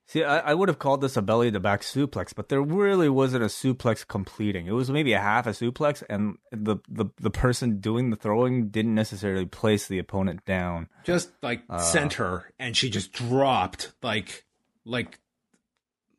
See, 0.08 0.22
I, 0.22 0.38
I, 0.38 0.54
would 0.54 0.68
have 0.68 0.78
called 0.78 1.00
this 1.00 1.16
a 1.16 1.22
belly 1.22 1.50
to 1.50 1.58
back 1.58 1.80
suplex, 1.80 2.32
but 2.32 2.48
there 2.48 2.62
really 2.62 3.08
wasn't 3.08 3.42
a 3.42 3.48
suplex 3.48 4.06
completing. 4.06 4.68
It 4.68 4.72
was 4.72 4.88
maybe 4.88 5.12
a 5.14 5.20
half 5.20 5.48
a 5.48 5.50
suplex, 5.50 6.04
and 6.08 6.38
the, 6.52 6.76
the, 6.88 7.06
the 7.20 7.30
person 7.30 7.80
doing 7.80 8.10
the 8.10 8.16
throwing 8.16 8.68
didn't 8.68 8.94
necessarily 8.94 9.46
place 9.46 9.88
the 9.88 9.98
opponent 9.98 10.44
down. 10.44 10.88
Just 11.02 11.30
like 11.42 11.62
uh, 11.68 11.78
sent 11.78 12.14
her, 12.14 12.52
and 12.56 12.76
she 12.76 12.88
just 12.88 13.12
dropped 13.12 13.92
like 14.00 14.44
like 14.84 15.18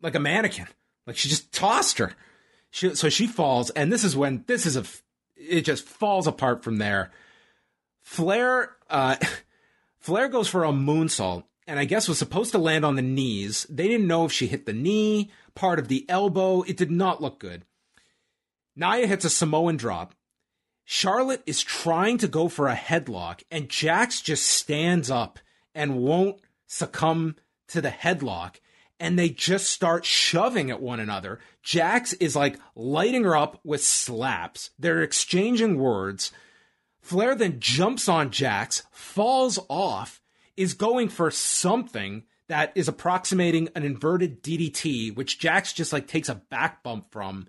like 0.01 0.15
a 0.15 0.19
mannequin. 0.19 0.67
Like 1.05 1.15
she 1.15 1.29
just 1.29 1.53
tossed 1.53 1.97
her. 1.99 2.13
She, 2.71 2.93
so 2.93 3.07
she 3.07 3.25
falls, 3.25 3.69
and 3.69 3.91
this 3.91 4.03
is 4.03 4.17
when 4.17 4.43
this 4.47 4.65
is 4.65 4.75
a 4.75 4.83
it 5.37 5.61
just 5.61 5.85
falls 5.85 6.27
apart 6.27 6.61
from 6.61 6.77
there. 6.77 7.11
Flair, 8.07 8.71
uh, 8.89 9.17
Flair 9.99 10.29
goes 10.29 10.47
for 10.47 10.63
a 10.63 10.71
moonsault, 10.71 11.43
and 11.67 11.77
I 11.77 11.83
guess 11.83 12.07
was 12.07 12.17
supposed 12.17 12.53
to 12.53 12.57
land 12.57 12.85
on 12.85 12.95
the 12.95 13.01
knees. 13.01 13.67
They 13.69 13.89
didn't 13.89 14.07
know 14.07 14.23
if 14.23 14.31
she 14.31 14.47
hit 14.47 14.65
the 14.65 14.71
knee, 14.71 15.29
part 15.55 15.77
of 15.77 15.89
the 15.89 16.05
elbow. 16.07 16.61
It 16.61 16.77
did 16.77 16.89
not 16.89 17.21
look 17.21 17.37
good. 17.37 17.65
Nia 18.77 19.07
hits 19.07 19.25
a 19.25 19.29
Samoan 19.29 19.75
drop. 19.75 20.15
Charlotte 20.85 21.43
is 21.45 21.61
trying 21.61 22.17
to 22.19 22.29
go 22.29 22.47
for 22.47 22.69
a 22.69 22.75
headlock, 22.75 23.43
and 23.51 23.67
Jax 23.67 24.21
just 24.21 24.47
stands 24.47 25.11
up 25.11 25.37
and 25.75 25.97
won't 25.97 26.39
succumb 26.65 27.35
to 27.67 27.81
the 27.81 27.89
headlock. 27.89 28.55
And 29.01 29.19
they 29.19 29.29
just 29.29 29.69
start 29.69 30.05
shoving 30.05 30.71
at 30.71 30.81
one 30.81 31.01
another. 31.01 31.39
Jax 31.61 32.13
is 32.13 32.37
like 32.37 32.57
lighting 32.73 33.25
her 33.25 33.35
up 33.35 33.59
with 33.65 33.83
slaps. 33.83 34.69
They're 34.79 35.03
exchanging 35.03 35.77
words. 35.77 36.31
Flair 37.07 37.35
then 37.35 37.61
jumps 37.61 38.09
on 38.09 38.31
Jax, 38.31 38.83
falls 38.91 39.57
off, 39.69 40.21
is 40.57 40.73
going 40.73 41.07
for 41.07 41.31
something 41.31 42.23
that 42.49 42.73
is 42.75 42.89
approximating 42.89 43.69
an 43.75 43.83
inverted 43.83 44.43
DDT, 44.43 45.15
which 45.15 45.39
Jax 45.39 45.71
just 45.71 45.93
like 45.93 46.05
takes 46.05 46.27
a 46.27 46.35
back 46.35 46.83
bump 46.83 47.09
from. 47.09 47.47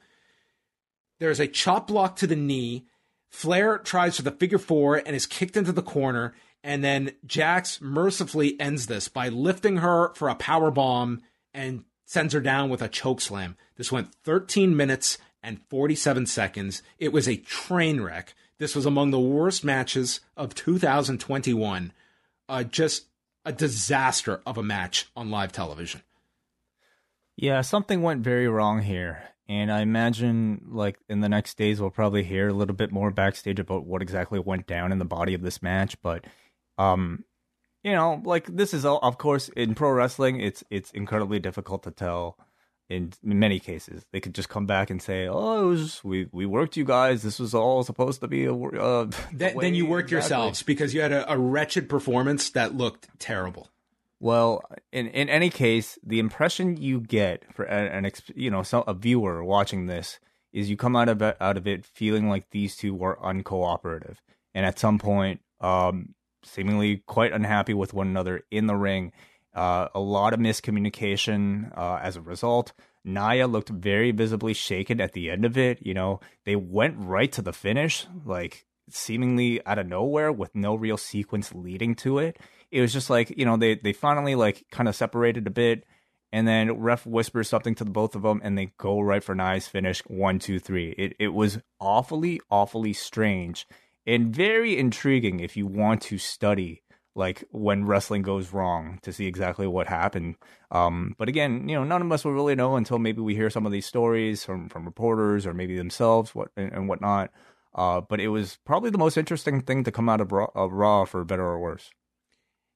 There's 1.19 1.41
a 1.41 1.49
chop 1.49 1.89
block 1.89 2.15
to 2.19 2.29
the 2.29 2.37
knee. 2.37 2.87
Flair 3.31 3.79
tries 3.79 4.15
for 4.15 4.23
the 4.23 4.31
figure 4.31 4.59
four 4.59 4.95
and 4.95 5.17
is 5.17 5.27
kicked 5.27 5.57
into 5.57 5.73
the 5.73 5.83
corner. 5.83 6.35
And 6.63 6.85
then 6.85 7.11
Jax 7.27 7.81
mercifully 7.81 8.61
ends 8.61 8.87
this 8.87 9.09
by 9.09 9.29
lifting 9.29 9.79
her 9.79 10.15
for 10.15 10.29
a 10.29 10.37
power 10.37 10.71
bomb 10.71 11.21
and 11.53 11.83
sends 12.05 12.33
her 12.33 12.41
down 12.41 12.71
with 12.71 12.81
a 12.81 12.89
choke 12.89 13.21
slam. 13.21 13.57
This 13.75 13.91
went 13.91 14.15
13 14.23 14.77
minutes 14.77 15.19
and 15.43 15.61
47 15.69 16.27
seconds. 16.27 16.81
It 17.01 17.13
was 17.13 17.29
a 17.29 17.39
train 17.39 18.01
wreck. 18.01 18.35
This 18.59 18.75
was 18.75 18.87
among 18.87 19.11
the 19.11 19.21
worst 19.21 19.65
matches 19.65 20.21
of 20.37 20.55
2021. 20.55 21.93
Uh, 22.49 22.65
just 22.65 23.07
a 23.45 23.53
disaster 23.53 24.41
of 24.45 24.59
a 24.59 24.63
match 24.63 25.09
on 25.15 25.31
live 25.31 25.53
television. 25.53 26.03
Yeah, 27.37 27.61
something 27.61 28.03
went 28.03 28.23
very 28.23 28.49
wrong 28.49 28.83
here. 28.83 29.23
And 29.49 29.73
I 29.73 29.81
imagine, 29.81 30.67
like, 30.71 30.99
in 31.09 31.21
the 31.21 31.29
next 31.29 31.57
days, 31.57 31.81
we'll 31.81 31.91
probably 31.91 32.23
hear 32.23 32.49
a 32.49 32.53
little 32.53 32.75
bit 32.75 32.93
more 32.93 33.11
backstage 33.11 33.59
about 33.59 33.87
what 33.87 34.03
exactly 34.03 34.39
went 34.39 34.67
down 34.67 34.93
in 34.93 34.99
the 34.99 35.07
body 35.07 35.33
of 35.35 35.41
this 35.41 35.63
match. 35.63 35.97
But, 36.03 36.27
um, 36.77 37.25
you 37.83 37.93
know, 37.93 38.21
like, 38.25 38.47
this 38.55 38.75
is, 38.75 38.85
all, 38.85 38.99
of 39.03 39.17
course, 39.17 39.49
in 39.51 39.75
pro 39.75 39.91
wrestling, 39.91 40.41
it's 40.41 40.63
it's 40.69 40.91
incredibly 40.91 41.39
difficult 41.39 41.85
to 41.85 41.91
tell 41.91 42.37
in 42.89 43.13
many 43.23 43.59
cases 43.59 44.05
they 44.13 44.21
could 44.21 44.35
just 44.35 44.49
come 44.49 44.67
back 44.67 44.91
and 44.91 45.03
say 45.03 45.27
oh 45.27 45.69
was, 45.69 46.03
we 46.03 46.29
we 46.33 46.47
worked 46.47 46.77
you 46.77 46.85
guys 46.85 47.23
this 47.23 47.39
was 47.39 47.55
all 47.55 47.83
supposed 47.83 48.21
to 48.21 48.29
be 48.29 48.45
a 48.45 48.55
uh, 48.55 49.07
then, 49.33 49.57
then 49.59 49.75
you 49.75 49.87
worked 49.87 50.11
exactly. 50.11 50.37
yourselves 50.37 50.63
because 50.63 50.95
you 50.95 51.01
had 51.01 51.13
a, 51.13 51.31
a, 51.33 51.39
wretched 51.39 51.89
performance 51.89 52.51
that 52.51 52.75
looked 52.75 53.09
terrible 53.19 53.69
well 54.21 54.63
in 54.93 55.07
in 55.09 55.29
any 55.29 55.51
case 55.51 55.99
the 56.03 56.19
impression 56.19 56.77
you 56.77 57.01
get 57.01 57.45
for 57.53 57.65
an, 57.65 58.05
an 58.05 58.13
you 58.35 58.51
know 58.51 58.63
a 58.87 58.95
viewer 58.95 59.45
watching 59.45 59.87
this 59.87 60.19
is 60.53 60.71
you 60.71 60.77
come 60.77 60.97
out 60.97 61.09
of 61.09 61.23
it, 61.23 61.37
out 61.41 61.57
of 61.57 61.67
it 61.67 61.85
feeling 61.85 62.29
like 62.29 62.51
these 62.51 62.77
two 62.77 62.95
were 62.95 63.19
uncooperative, 63.23 64.17
and 64.55 64.65
at 64.65 64.79
some 64.79 64.99
point, 64.99 65.41
um, 65.61 66.15
seemingly 66.43 67.03
quite 67.07 67.33
unhappy 67.33 67.75
with 67.75 67.95
one 67.95 68.09
another 68.09 68.45
in 68.51 68.67
the 68.67 68.77
ring. 68.77 69.13
Uh, 69.59 69.89
a 69.93 69.99
lot 69.99 70.33
of 70.33 70.39
miscommunication 70.39 71.77
uh, 71.77 71.99
as 72.01 72.15
a 72.15 72.21
result. 72.21 72.73
Nia 73.05 73.49
looked 73.49 73.71
very 73.71 74.13
visibly 74.13 74.55
shaken 74.55 75.01
at 75.01 75.15
the 75.15 75.29
end 75.33 75.45
of 75.45 75.59
it. 75.59 75.85
You 75.85 75.95
know, 75.95 76.21
they 76.45 76.55
went 76.55 76.95
right 76.97 77.33
to 77.33 77.43
the 77.43 77.53
finish, 77.53 78.07
like 78.25 78.67
seemingly 78.89 79.61
out 79.67 79.81
of 79.81 79.89
nowhere 79.89 80.31
with 80.31 80.55
no 80.55 80.77
real 80.77 80.97
sequence 80.97 81.53
leading 81.53 81.97
to 81.97 82.21
it. 82.21 82.39
It 82.71 82.81
was 82.83 82.93
just 82.93 83.11
like, 83.11 83.37
you 83.37 83.45
know, 83.45 83.57
they, 83.57 83.75
they 83.75 83.93
finally 83.93 84.37
like 84.37 84.65
kind 84.71 84.89
of 84.89 84.95
separated 84.95 85.45
a 85.49 85.51
bit 85.51 85.83
and 86.31 86.47
then 86.47 86.79
ref 86.79 87.05
whispers 87.05 87.49
something 87.49 87.75
to 87.75 87.85
the 87.85 87.91
both 87.91 88.15
of 88.15 88.23
them 88.23 88.41
and 88.45 88.57
they 88.57 88.71
go 88.79 89.01
right 89.01 89.25
for 89.25 89.35
Nia's 89.35 89.67
finish 89.67 90.03
one, 90.07 90.39
two, 90.39 90.61
three. 90.61 90.91
It, 90.97 91.17
it 91.19 91.35
was 91.35 91.59
awfully, 91.81 92.41
awfully 92.49 92.93
strange 92.93 93.67
and 94.07 94.33
very 94.33 94.79
intriguing 94.79 95.41
if 95.41 95.57
you 95.57 95.67
want 95.67 96.03
to 96.03 96.17
study 96.17 96.83
like 97.19 97.45
when 97.51 97.85
wrestling 97.85 98.23
goes 98.23 98.53
wrong 98.53 99.01
to 99.03 99.13
see 99.13 99.27
exactly 99.27 99.67
what 99.67 99.89
happened. 99.89 100.37
Um, 100.71 101.15
but 101.19 101.29
again, 101.29 101.69
you 101.69 101.75
know, 101.75 101.85
none 101.85 102.01
of 102.01 102.13
us 102.13 102.25
will 102.25 102.33
really 102.33 102.55
know 102.55 102.77
until 102.77 102.99
maybe 102.99 103.21
we 103.21 103.35
hear 103.35 103.51
some 103.51 103.67
of 103.67 103.73
these 103.73 103.87
stories 103.87 104.45
from 104.45 104.69
from 104.69 104.85
reporters 104.85 105.45
or 105.45 105.53
maybe 105.53 105.77
themselves, 105.77 106.35
what 106.35 106.49
and, 106.57 106.73
and 106.73 106.89
whatnot. 106.89 107.31
Uh, 107.75 108.01
but 108.01 108.21
it 108.21 108.29
was 108.29 108.59
probably 108.65 108.91
the 108.91 108.99
most 108.99 109.19
interesting 109.19 109.61
thing 109.61 109.85
to 109.85 109.93
come 109.93 110.09
out 110.09 110.21
of 110.21 110.33
Raw, 110.33 110.49
of 110.55 110.73
Raw, 110.73 111.05
for 111.05 111.25
better 111.25 111.45
or 111.45 111.59
worse. 111.59 111.91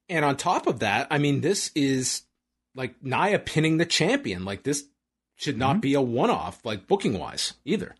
And 0.09 0.25
on 0.25 0.37
top 0.37 0.67
of 0.67 0.81
that, 0.81 1.07
I 1.11 1.19
mean, 1.19 1.41
this 1.41 1.71
is 1.75 2.23
like 2.75 2.95
Nia 3.03 3.39
pinning 3.39 3.79
the 3.79 3.87
champion. 3.87 4.45
Like 4.45 4.65
this 4.65 4.85
should 5.37 5.57
not 5.57 5.75
mm-hmm. 5.75 5.81
be 5.81 5.95
a 5.95 6.01
one 6.01 6.31
off, 6.31 6.65
like 6.65 6.87
booking 6.87 7.19
wise 7.19 7.55
either. 7.65 7.95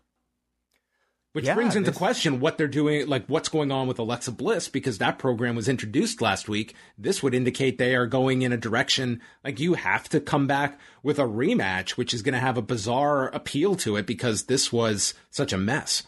Which 1.33 1.45
yeah, 1.45 1.55
brings 1.55 1.75
into 1.75 1.89
this... 1.89 1.97
question 1.97 2.39
what 2.39 2.57
they're 2.59 2.67
doing, 2.67 3.07
like 3.07 3.25
what's 3.25 3.49
going 3.49 3.71
on 3.71 3.87
with 3.87 3.97
Alexa 3.97 4.31
Bliss, 4.31 4.69
because 4.69 4.99
that 4.99 5.17
program 5.17 5.55
was 5.55 5.67
introduced 5.67 6.21
last 6.21 6.47
week. 6.47 6.75
This 6.95 7.23
would 7.23 7.33
indicate 7.33 7.77
they 7.77 7.95
are 7.95 8.05
going 8.05 8.43
in 8.43 8.53
a 8.53 8.57
direction 8.57 9.19
like 9.43 9.59
you 9.59 9.73
have 9.73 10.07
to 10.09 10.19
come 10.19 10.45
back 10.45 10.79
with 11.01 11.17
a 11.17 11.23
rematch, 11.23 11.91
which 11.91 12.13
is 12.13 12.21
going 12.21 12.35
to 12.35 12.39
have 12.39 12.57
a 12.57 12.61
bizarre 12.61 13.27
appeal 13.29 13.73
to 13.77 13.95
it 13.95 14.05
because 14.05 14.43
this 14.43 14.71
was 14.71 15.15
such 15.31 15.51
a 15.51 15.57
mess. 15.57 16.03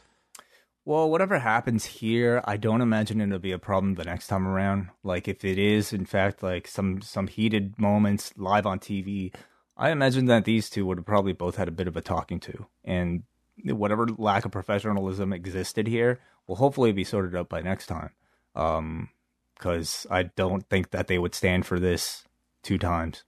Well, 0.88 1.10
whatever 1.10 1.40
happens 1.40 1.86
here, 1.86 2.44
I 2.46 2.58
don't 2.58 2.82
imagine 2.82 3.20
it'll 3.20 3.40
be 3.40 3.52
a 3.52 3.58
problem 3.58 3.96
the 3.96 4.04
next 4.04 4.28
time 4.28 4.48
around. 4.48 4.90
Like 5.04 5.28
if 5.28 5.44
it 5.44 5.58
is, 5.58 5.92
in 5.92 6.06
fact, 6.06 6.44
like 6.44 6.68
some 6.68 7.02
some 7.02 7.26
heated 7.26 7.80
moments 7.80 8.32
live 8.38 8.68
on 8.68 8.78
TV, 8.78 9.34
I 9.76 9.90
imagine 9.90 10.28
that 10.28 10.46
these 10.46 10.70
two 10.70 10.86
would 10.86 11.00
have 11.00 11.06
probably 11.08 11.34
both 11.34 11.56
had 11.56 11.68
a 11.68 11.72
bit 11.72 11.88
of 11.88 11.98
a 11.98 12.02
talking 12.02 12.40
to, 12.42 12.68
and 12.84 13.24
whatever 13.64 14.08
lack 14.18 14.46
of 14.46 14.52
professionalism 14.52 15.34
existed 15.34 15.88
here 15.88 16.20
will 16.48 16.58
hopefully 16.58 16.92
be 16.92 17.04
sorted 17.04 17.36
out 17.36 17.50
by 17.50 17.62
next 17.62 17.88
time. 17.88 18.12
Um, 18.56 19.10
because 19.56 20.06
I 20.12 20.24
don't 20.24 20.68
think 20.70 20.92
that 20.92 21.08
they 21.08 21.18
would 21.18 21.34
stand 21.34 21.66
for 21.66 21.80
this 21.80 22.26
two 22.62 22.78
times. 22.78 23.24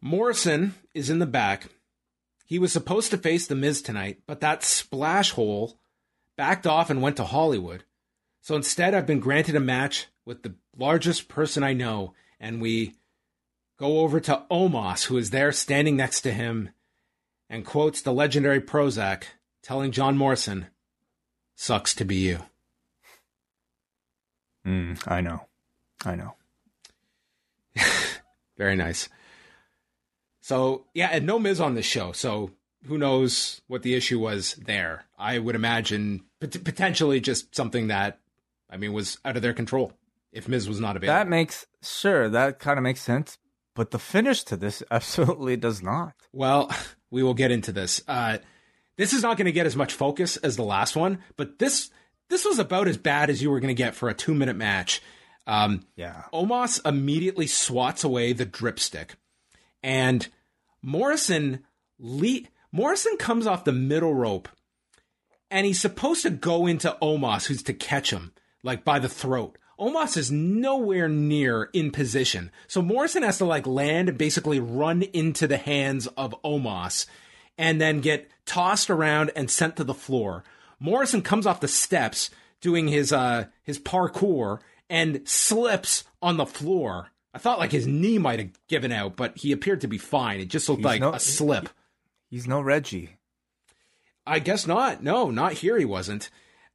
Morrison 0.00 0.74
is 0.94 1.08
in 1.08 1.18
the 1.18 1.26
back. 1.26 1.68
He 2.44 2.58
was 2.58 2.72
supposed 2.72 3.10
to 3.10 3.18
face 3.18 3.46
The 3.46 3.54
Miz 3.54 3.82
tonight, 3.82 4.20
but 4.26 4.40
that 4.40 4.62
splash 4.62 5.32
hole 5.32 5.78
backed 6.36 6.66
off 6.66 6.90
and 6.90 7.02
went 7.02 7.16
to 7.16 7.24
Hollywood. 7.24 7.84
So 8.42 8.54
instead, 8.54 8.94
I've 8.94 9.06
been 9.06 9.18
granted 9.18 9.56
a 9.56 9.60
match 9.60 10.06
with 10.24 10.42
the 10.42 10.54
largest 10.76 11.28
person 11.28 11.64
I 11.64 11.72
know, 11.72 12.14
and 12.38 12.60
we 12.60 12.94
go 13.78 14.00
over 14.00 14.20
to 14.20 14.44
Omos, 14.50 15.06
who 15.06 15.16
is 15.16 15.30
there 15.30 15.50
standing 15.50 15.96
next 15.96 16.20
to 16.20 16.32
him, 16.32 16.70
and 17.48 17.64
quotes 17.64 18.02
the 18.02 18.12
legendary 18.12 18.60
Prozac, 18.60 19.24
telling 19.62 19.92
John 19.92 20.16
Morrison, 20.16 20.66
Sucks 21.56 21.94
to 21.94 22.04
be 22.04 22.16
you. 22.16 22.40
Mm, 24.66 25.02
I 25.06 25.22
know. 25.22 25.46
I 26.04 26.14
know. 26.16 26.34
Very 28.58 28.76
nice. 28.76 29.08
So, 30.42 30.84
yeah, 30.92 31.08
and 31.12 31.26
no 31.26 31.38
Miz 31.38 31.60
on 31.60 31.74
this 31.74 31.86
show. 31.86 32.12
So, 32.12 32.50
who 32.86 32.98
knows 32.98 33.62
what 33.66 33.82
the 33.82 33.94
issue 33.94 34.20
was 34.20 34.54
there? 34.54 35.06
I 35.18 35.38
would 35.38 35.54
imagine 35.54 36.24
pot- 36.40 36.62
potentially 36.62 37.20
just 37.20 37.56
something 37.56 37.88
that, 37.88 38.20
I 38.70 38.76
mean, 38.76 38.92
was 38.92 39.18
out 39.24 39.36
of 39.36 39.42
their 39.42 39.54
control 39.54 39.92
if 40.32 40.46
Miz 40.46 40.68
was 40.68 40.78
not 40.78 40.96
available. 40.96 41.18
That 41.18 41.28
makes, 41.28 41.66
sure, 41.82 42.28
that 42.28 42.58
kind 42.58 42.78
of 42.78 42.82
makes 42.82 43.00
sense. 43.00 43.38
But 43.74 43.90
the 43.90 43.98
finish 43.98 44.42
to 44.44 44.56
this 44.56 44.82
absolutely 44.90 45.56
does 45.56 45.82
not. 45.82 46.14
Well, 46.32 46.70
we 47.16 47.22
will 47.22 47.32
get 47.32 47.50
into 47.50 47.72
this. 47.72 48.02
Uh, 48.06 48.36
this 48.98 49.14
is 49.14 49.22
not 49.22 49.38
going 49.38 49.46
to 49.46 49.52
get 49.52 49.64
as 49.64 49.74
much 49.74 49.94
focus 49.94 50.36
as 50.36 50.56
the 50.56 50.62
last 50.62 50.94
one, 50.94 51.20
but 51.38 51.58
this 51.58 51.88
this 52.28 52.44
was 52.44 52.58
about 52.58 52.88
as 52.88 52.98
bad 52.98 53.30
as 53.30 53.40
you 53.40 53.50
were 53.50 53.58
going 53.58 53.74
to 53.74 53.82
get 53.82 53.94
for 53.94 54.10
a 54.10 54.14
two 54.14 54.34
minute 54.34 54.56
match. 54.56 55.00
Um, 55.46 55.86
yeah. 55.96 56.24
Omos 56.30 56.86
immediately 56.86 57.46
swats 57.46 58.04
away 58.04 58.34
the 58.34 58.44
dripstick, 58.44 59.14
and 59.82 60.28
Morrison 60.82 61.64
le- 61.98 62.42
Morrison 62.70 63.16
comes 63.16 63.46
off 63.46 63.64
the 63.64 63.72
middle 63.72 64.12
rope, 64.12 64.50
and 65.50 65.64
he's 65.64 65.80
supposed 65.80 66.20
to 66.24 66.30
go 66.30 66.66
into 66.66 66.98
Omos, 67.00 67.46
who's 67.46 67.62
to 67.62 67.72
catch 67.72 68.12
him 68.12 68.34
like 68.62 68.84
by 68.84 68.98
the 68.98 69.08
throat. 69.08 69.56
Omos 69.78 70.16
is 70.16 70.30
nowhere 70.30 71.08
near 71.08 71.64
in 71.72 71.90
position. 71.90 72.50
So 72.66 72.80
Morrison 72.80 73.22
has 73.22 73.38
to 73.38 73.44
like 73.44 73.66
land 73.66 74.08
and 74.08 74.16
basically 74.16 74.58
run 74.58 75.02
into 75.02 75.46
the 75.46 75.58
hands 75.58 76.06
of 76.08 76.34
Omos 76.42 77.06
and 77.58 77.80
then 77.80 78.00
get 78.00 78.30
tossed 78.46 78.88
around 78.90 79.32
and 79.36 79.50
sent 79.50 79.76
to 79.76 79.84
the 79.84 79.94
floor. 79.94 80.44
Morrison 80.80 81.22
comes 81.22 81.46
off 81.46 81.60
the 81.60 81.68
steps 81.68 82.30
doing 82.60 82.88
his 82.88 83.12
uh 83.12 83.46
his 83.62 83.78
parkour 83.78 84.60
and 84.88 85.20
slips 85.28 86.04
on 86.22 86.36
the 86.36 86.46
floor. 86.46 87.10
I 87.34 87.38
thought 87.38 87.58
like 87.58 87.72
his 87.72 87.86
knee 87.86 88.18
might 88.18 88.38
have 88.38 88.66
given 88.68 88.92
out, 88.92 89.16
but 89.16 89.36
he 89.36 89.52
appeared 89.52 89.82
to 89.82 89.88
be 89.88 89.98
fine. 89.98 90.40
It 90.40 90.48
just 90.48 90.68
looked 90.68 90.80
he's 90.80 90.86
like 90.86 91.00
no, 91.00 91.12
a 91.12 91.20
slip. 91.20 91.68
He's 92.30 92.48
no 92.48 92.60
Reggie. 92.60 93.16
I 94.26 94.38
guess 94.38 94.66
not. 94.66 95.02
No, 95.02 95.30
not 95.30 95.52
here. 95.52 95.78
He 95.78 95.84
wasn't. 95.84 96.30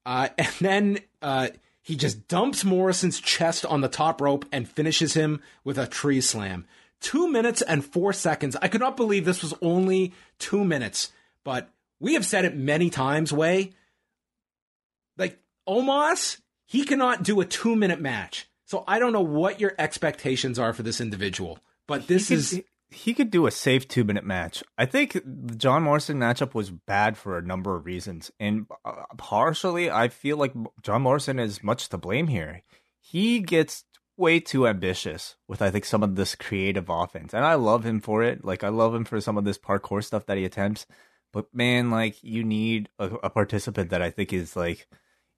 Uh, 0.05 0.29
and 0.37 0.53
then 0.59 0.99
uh, 1.21 1.49
he 1.81 1.95
just 1.95 2.27
dumps 2.27 2.63
Morrison's 2.63 3.19
chest 3.19 3.65
on 3.65 3.81
the 3.81 3.87
top 3.87 4.21
rope 4.21 4.45
and 4.51 4.69
finishes 4.69 5.13
him 5.13 5.41
with 5.63 5.77
a 5.77 5.87
tree 5.87 6.21
slam. 6.21 6.65
Two 6.99 7.27
minutes 7.27 7.61
and 7.63 7.83
four 7.83 8.13
seconds. 8.13 8.55
I 8.61 8.67
could 8.67 8.81
not 8.81 8.95
believe 8.95 9.25
this 9.25 9.41
was 9.41 9.55
only 9.61 10.13
two 10.37 10.63
minutes, 10.63 11.11
but 11.43 11.69
we 11.99 12.13
have 12.13 12.25
said 12.25 12.45
it 12.45 12.55
many 12.55 12.91
times, 12.91 13.33
Wai. 13.33 13.71
Like, 15.17 15.39
Omos, 15.67 16.39
he 16.67 16.85
cannot 16.85 17.23
do 17.23 17.41
a 17.41 17.45
two 17.45 17.75
minute 17.75 17.99
match. 17.99 18.47
So 18.65 18.83
I 18.87 18.99
don't 18.99 19.13
know 19.13 19.21
what 19.21 19.59
your 19.59 19.73
expectations 19.79 20.59
are 20.59 20.73
for 20.73 20.83
this 20.83 21.01
individual, 21.01 21.59
but 21.87 22.07
this 22.07 22.29
he 22.29 22.35
is 22.35 22.63
he 22.91 23.13
could 23.13 23.31
do 23.31 23.47
a 23.47 23.51
safe 23.51 23.87
two 23.87 24.03
minute 24.03 24.25
match. 24.25 24.63
I 24.77 24.85
think 24.85 25.13
the 25.13 25.55
John 25.55 25.83
Morrison 25.83 26.19
matchup 26.19 26.53
was 26.53 26.69
bad 26.69 27.17
for 27.17 27.37
a 27.37 27.41
number 27.41 27.75
of 27.75 27.85
reasons. 27.85 28.31
And 28.39 28.67
uh, 28.83 29.03
partially, 29.17 29.89
I 29.89 30.09
feel 30.09 30.35
like 30.37 30.53
John 30.83 31.01
Morrison 31.01 31.39
is 31.39 31.63
much 31.63 31.87
to 31.89 31.97
blame 31.97 32.27
here. 32.27 32.63
He 32.99 33.39
gets 33.39 33.85
way 34.17 34.41
too 34.41 34.67
ambitious 34.67 35.37
with, 35.47 35.61
I 35.61 35.71
think, 35.71 35.85
some 35.85 36.03
of 36.03 36.15
this 36.15 36.35
creative 36.35 36.89
offense. 36.89 37.33
And 37.33 37.45
I 37.45 37.55
love 37.55 37.85
him 37.85 38.01
for 38.01 38.23
it. 38.23 38.43
Like, 38.43 38.63
I 38.63 38.69
love 38.69 38.93
him 38.93 39.05
for 39.05 39.21
some 39.21 39.37
of 39.37 39.45
this 39.45 39.57
parkour 39.57 40.03
stuff 40.03 40.25
that 40.25 40.37
he 40.37 40.43
attempts. 40.43 40.85
But 41.31 41.45
man, 41.53 41.91
like, 41.91 42.21
you 42.21 42.43
need 42.43 42.89
a, 42.99 43.05
a 43.05 43.29
participant 43.29 43.89
that 43.91 44.01
I 44.01 44.11
think 44.11 44.33
is 44.33 44.57
like, 44.57 44.87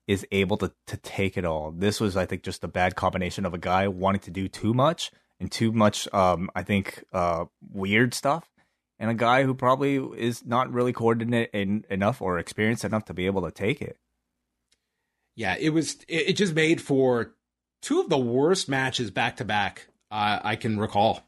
is 0.08 0.26
able 0.32 0.58
to, 0.58 0.74
to 0.88 0.98
take 0.98 1.38
it 1.38 1.46
all. 1.46 1.72
This 1.72 2.02
was, 2.02 2.18
I 2.18 2.26
think, 2.26 2.42
just 2.42 2.64
a 2.64 2.68
bad 2.68 2.96
combination 2.96 3.46
of 3.46 3.54
a 3.54 3.60
guy 3.60 3.88
wanting 3.88 4.22
to 4.22 4.32
do 4.32 4.48
too 4.48 4.74
much 4.74 5.12
and 5.44 5.52
too 5.52 5.74
much, 5.74 6.08
um, 6.14 6.50
I 6.56 6.64
think, 6.64 7.04
uh, 7.12 7.46
weird 7.70 8.14
stuff, 8.14 8.50
and 8.98 9.12
a 9.12 9.14
guy 9.14 9.44
who 9.44 9.54
probably 9.54 9.98
is 10.18 10.46
not 10.46 10.72
really 10.72 10.94
coordinated 10.94 11.86
enough 11.90 12.22
or 12.22 12.40
experienced 12.40 12.86
enough 12.86 13.04
to 13.06 13.14
be 13.14 13.26
able 13.26 13.42
to 13.42 13.52
take 13.52 13.82
it. 13.82 13.98
Yeah, 15.36 15.58
it 15.60 15.72
was. 15.72 15.96
It, 16.08 16.30
it 16.30 16.34
just 16.34 16.54
made 16.54 16.80
for 16.80 17.34
two 17.82 18.00
of 18.00 18.10
the 18.10 18.18
worst 18.18 18.70
matches 18.70 19.12
back 19.12 19.38
to 19.38 19.46
back 19.46 19.88
I 20.10 20.56
can 20.56 20.80
recall 20.80 21.24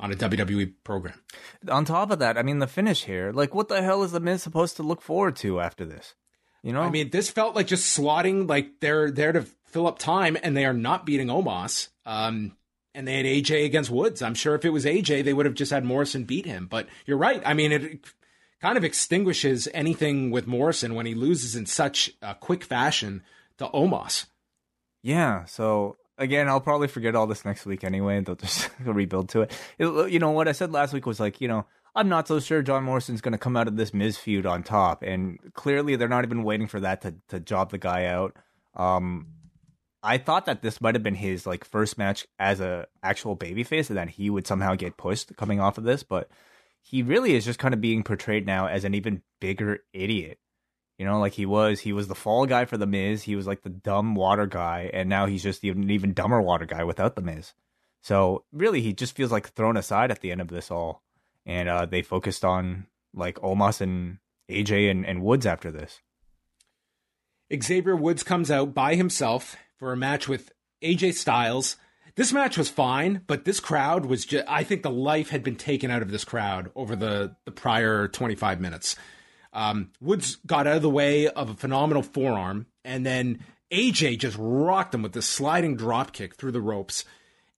on 0.00 0.12
a 0.12 0.14
WWE 0.14 0.72
program. 0.84 1.20
On 1.68 1.84
top 1.84 2.10
of 2.10 2.20
that, 2.20 2.38
I 2.38 2.42
mean, 2.42 2.60
the 2.60 2.68
finish 2.68 3.04
here, 3.04 3.32
like, 3.32 3.54
what 3.54 3.68
the 3.68 3.82
hell 3.82 4.02
is 4.04 4.12
the 4.12 4.20
Miz 4.20 4.42
supposed 4.42 4.76
to 4.76 4.82
look 4.82 5.02
forward 5.02 5.36
to 5.36 5.60
after 5.60 5.84
this? 5.84 6.14
You 6.62 6.72
know, 6.72 6.80
I 6.80 6.90
mean, 6.90 7.10
this 7.10 7.30
felt 7.30 7.54
like 7.54 7.66
just 7.66 7.98
slotting, 7.98 8.48
like 8.48 8.80
they're 8.80 9.10
there 9.10 9.32
to 9.32 9.42
fill 9.66 9.86
up 9.86 9.98
time, 9.98 10.38
and 10.42 10.56
they 10.56 10.64
are 10.64 10.72
not 10.72 11.04
beating 11.04 11.26
Omos. 11.26 11.88
Um, 12.06 12.56
and 12.98 13.06
they 13.06 13.16
had 13.16 13.26
AJ 13.26 13.64
against 13.64 13.90
Woods. 13.90 14.22
I'm 14.22 14.34
sure 14.34 14.56
if 14.56 14.64
it 14.64 14.70
was 14.70 14.84
AJ, 14.84 15.22
they 15.22 15.32
would 15.32 15.46
have 15.46 15.54
just 15.54 15.70
had 15.70 15.84
Morrison 15.84 16.24
beat 16.24 16.46
him. 16.46 16.66
But 16.66 16.88
you're 17.06 17.16
right. 17.16 17.40
I 17.46 17.54
mean, 17.54 17.70
it 17.70 18.04
kind 18.60 18.76
of 18.76 18.82
extinguishes 18.82 19.68
anything 19.72 20.32
with 20.32 20.48
Morrison 20.48 20.96
when 20.96 21.06
he 21.06 21.14
loses 21.14 21.54
in 21.54 21.64
such 21.64 22.10
a 22.20 22.34
quick 22.34 22.64
fashion 22.64 23.22
to 23.58 23.68
Omos. 23.68 24.26
Yeah. 25.00 25.44
So 25.44 25.96
again, 26.18 26.48
I'll 26.48 26.60
probably 26.60 26.88
forget 26.88 27.14
all 27.14 27.28
this 27.28 27.44
next 27.44 27.66
week 27.66 27.84
anyway. 27.84 28.20
They'll 28.20 28.34
just 28.34 28.68
rebuild 28.84 29.28
to 29.28 29.42
it. 29.42 29.52
it. 29.78 30.10
You 30.10 30.18
know 30.18 30.32
what 30.32 30.48
I 30.48 30.52
said 30.52 30.72
last 30.72 30.92
week 30.92 31.06
was 31.06 31.20
like, 31.20 31.40
you 31.40 31.46
know, 31.46 31.66
I'm 31.94 32.08
not 32.08 32.26
so 32.26 32.40
sure 32.40 32.62
John 32.62 32.82
Morrison's 32.82 33.20
going 33.20 33.30
to 33.30 33.38
come 33.38 33.56
out 33.56 33.68
of 33.68 33.76
this 33.76 33.94
Miz 33.94 34.18
feud 34.18 34.44
on 34.44 34.64
top. 34.64 35.04
And 35.04 35.38
clearly, 35.54 35.94
they're 35.94 36.08
not 36.08 36.24
even 36.24 36.42
waiting 36.42 36.66
for 36.66 36.80
that 36.80 37.02
to 37.02 37.14
to 37.28 37.38
job 37.38 37.70
the 37.70 37.78
guy 37.78 38.06
out. 38.06 38.34
Um, 38.74 39.28
I 40.08 40.16
thought 40.16 40.46
that 40.46 40.62
this 40.62 40.80
might 40.80 40.94
have 40.94 41.02
been 41.02 41.14
his 41.14 41.46
like 41.46 41.66
first 41.66 41.98
match 41.98 42.26
as 42.38 42.60
a 42.60 42.86
actual 43.02 43.36
babyface, 43.36 43.90
and 43.90 43.98
that 43.98 44.08
he 44.08 44.30
would 44.30 44.46
somehow 44.46 44.74
get 44.74 44.96
pushed 44.96 45.36
coming 45.36 45.60
off 45.60 45.76
of 45.76 45.84
this. 45.84 46.02
But 46.02 46.30
he 46.80 47.02
really 47.02 47.34
is 47.34 47.44
just 47.44 47.58
kind 47.58 47.74
of 47.74 47.82
being 47.82 48.02
portrayed 48.02 48.46
now 48.46 48.68
as 48.68 48.84
an 48.84 48.94
even 48.94 49.20
bigger 49.38 49.80
idiot. 49.92 50.38
You 50.96 51.04
know, 51.04 51.20
like 51.20 51.34
he 51.34 51.44
was, 51.44 51.80
he 51.80 51.92
was 51.92 52.08
the 52.08 52.14
fall 52.14 52.46
guy 52.46 52.64
for 52.64 52.78
the 52.78 52.86
Miz. 52.86 53.22
He 53.22 53.36
was 53.36 53.46
like 53.46 53.62
the 53.62 53.68
dumb 53.68 54.14
water 54.14 54.46
guy, 54.46 54.90
and 54.94 55.10
now 55.10 55.26
he's 55.26 55.42
just 55.42 55.62
even 55.62 55.90
even 55.90 56.14
dumber 56.14 56.40
water 56.40 56.64
guy 56.64 56.84
without 56.84 57.14
the 57.14 57.20
Miz. 57.22 57.52
So 58.00 58.44
really, 58.50 58.80
he 58.80 58.94
just 58.94 59.14
feels 59.14 59.30
like 59.30 59.50
thrown 59.50 59.76
aside 59.76 60.10
at 60.10 60.22
the 60.22 60.32
end 60.32 60.40
of 60.40 60.48
this 60.48 60.70
all, 60.70 61.02
and 61.44 61.68
uh, 61.68 61.84
they 61.84 62.00
focused 62.00 62.46
on 62.46 62.86
like 63.12 63.36
Omos 63.40 63.82
and 63.82 64.20
AJ 64.48 64.90
and, 64.90 65.04
and 65.04 65.22
Woods 65.22 65.44
after 65.44 65.70
this. 65.70 66.00
Xavier 67.62 67.94
Woods 67.94 68.22
comes 68.22 68.50
out 68.50 68.72
by 68.72 68.94
himself 68.94 69.54
for 69.78 69.92
a 69.92 69.96
match 69.96 70.28
with 70.28 70.52
AJ 70.82 71.14
Styles. 71.14 71.76
This 72.16 72.32
match 72.32 72.58
was 72.58 72.68
fine, 72.68 73.22
but 73.26 73.44
this 73.44 73.60
crowd 73.60 74.06
was 74.06 74.26
just 74.26 74.44
I 74.48 74.64
think 74.64 74.82
the 74.82 74.90
life 74.90 75.30
had 75.30 75.44
been 75.44 75.56
taken 75.56 75.90
out 75.90 76.02
of 76.02 76.10
this 76.10 76.24
crowd 76.24 76.70
over 76.74 76.96
the, 76.96 77.36
the 77.44 77.52
prior 77.52 78.08
25 78.08 78.60
minutes. 78.60 78.96
Um, 79.52 79.92
Woods 80.00 80.36
got 80.46 80.66
out 80.66 80.76
of 80.76 80.82
the 80.82 80.90
way 80.90 81.28
of 81.28 81.48
a 81.48 81.54
phenomenal 81.54 82.02
forearm, 82.02 82.66
and 82.84 83.06
then 83.06 83.44
AJ 83.70 84.18
just 84.18 84.36
rocked 84.38 84.94
him 84.94 85.02
with 85.02 85.12
this 85.12 85.26
sliding 85.26 85.76
drop 85.76 86.12
kick 86.12 86.36
through 86.36 86.52
the 86.52 86.60
ropes. 86.60 87.04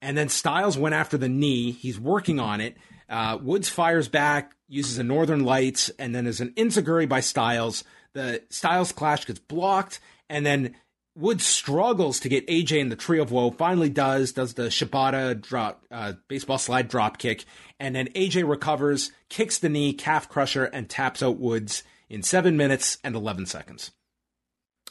And 0.02 0.16
then 0.16 0.28
Styles 0.28 0.78
went 0.78 0.94
after 0.94 1.18
the 1.18 1.28
knee. 1.28 1.72
He's 1.72 1.98
working 1.98 2.40
on 2.40 2.60
it. 2.60 2.76
Uh, 3.08 3.38
Woods 3.42 3.68
fires 3.68 4.08
back, 4.08 4.54
uses 4.68 4.98
a 4.98 5.02
Northern 5.02 5.44
Lights, 5.44 5.90
and 5.98 6.14
then 6.14 6.24
there's 6.24 6.40
an 6.40 6.52
Enzuigiri 6.56 7.08
by 7.08 7.20
Styles. 7.20 7.84
The 8.12 8.42
Styles 8.50 8.92
clash 8.92 9.26
gets 9.26 9.40
blocked, 9.40 10.00
and 10.28 10.46
then 10.46 10.76
Woods 11.16 11.44
struggles 11.44 12.20
to 12.20 12.28
get 12.28 12.46
AJ 12.46 12.78
in 12.78 12.88
the 12.88 12.96
Tree 12.96 13.18
of 13.18 13.32
Woe. 13.32 13.50
Finally, 13.50 13.90
does 13.90 14.32
does 14.32 14.54
the 14.54 14.64
Shibata 14.64 15.40
drop 15.40 15.84
uh, 15.90 16.14
baseball 16.28 16.58
slide 16.58 16.88
drop 16.88 17.18
kick, 17.18 17.44
and 17.78 17.94
then 17.94 18.08
AJ 18.08 18.48
recovers, 18.48 19.10
kicks 19.28 19.58
the 19.58 19.68
knee, 19.68 19.92
calf 19.92 20.28
crusher, 20.28 20.64
and 20.64 20.88
taps 20.88 21.22
out 21.22 21.38
Woods 21.38 21.82
in 22.08 22.22
seven 22.22 22.56
minutes 22.56 22.98
and 23.02 23.16
eleven 23.16 23.44
seconds. 23.44 23.90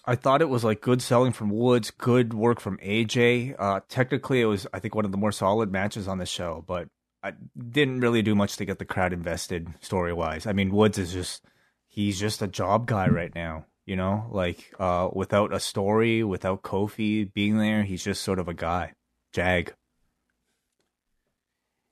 I 0.06 0.16
thought 0.16 0.42
it 0.42 0.50
was 0.50 0.64
like 0.64 0.82
good 0.82 1.02
selling 1.02 1.32
from 1.32 1.52
Woods, 1.52 1.92
good 1.92 2.34
work 2.34 2.60
from 2.60 2.78
AJ. 2.80 3.56
Uh, 3.58 3.82
technically, 3.88 4.42
it 4.42 4.46
was 4.46 4.68
I 4.74 4.80
think 4.80 4.96
one 4.96 5.06
of 5.06 5.12
the 5.12 5.18
more 5.18 5.32
solid 5.32 5.72
matches 5.72 6.08
on 6.08 6.18
the 6.18 6.26
show, 6.26 6.64
but 6.68 6.90
I 7.24 7.34
didn't 7.58 8.00
really 8.02 8.22
do 8.22 8.36
much 8.36 8.58
to 8.58 8.66
get 8.66 8.80
the 8.80 8.86
crowd 8.86 9.14
invested 9.14 9.74
story 9.82 10.14
wise. 10.14 10.48
I 10.48 10.54
mean, 10.54 10.72
Woods 10.72 10.98
is 10.98 11.14
just 11.14 11.44
he's 11.88 12.20
just 12.20 12.42
a 12.42 12.48
job 12.48 12.88
guy 12.88 13.08
right 13.08 13.34
now. 13.34 13.66
You 13.90 13.96
know, 13.96 14.28
like 14.30 14.72
uh, 14.80 15.10
without 15.14 15.52
a 15.52 15.60
story, 15.60 16.24
without 16.24 16.62
Kofi 16.62 17.34
being 17.34 17.58
there, 17.58 17.82
he's 17.82 18.04
just 18.04 18.22
sort 18.22 18.38
of 18.38 18.48
a 18.48 18.54
guy. 18.54 18.94
Jag. 19.34 19.74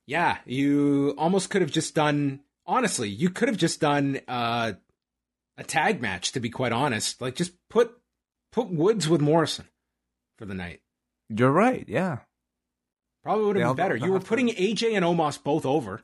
Yeah, 0.05 0.37
you 0.45 1.15
almost 1.17 1.49
could 1.49 1.63
have 1.63 1.71
just 1.71 1.95
done. 1.95 2.41
Honestly, 2.67 3.09
you 3.09 3.31
could 3.31 3.47
have 3.47 3.57
just 3.57 3.81
done 3.81 4.19
uh, 4.27 4.73
a 5.57 5.63
tag 5.63 5.99
match. 5.99 6.33
To 6.33 6.39
be 6.39 6.51
quite 6.51 6.71
honest, 6.71 7.19
like 7.19 7.33
just 7.33 7.53
put 7.67 7.91
put 8.51 8.69
Woods 8.69 9.09
with 9.09 9.19
Morrison 9.19 9.65
for 10.37 10.45
the 10.45 10.53
night. 10.53 10.81
You're 11.29 11.51
right. 11.51 11.83
Yeah, 11.87 12.19
probably 13.23 13.45
would 13.45 13.55
have 13.55 13.69
been 13.69 13.75
better. 13.75 13.95
You 13.95 14.11
were 14.11 14.19
putting 14.19 14.49
AJ 14.49 14.93
and 14.93 15.03
Omos 15.03 15.43
both 15.43 15.65
over. 15.65 16.03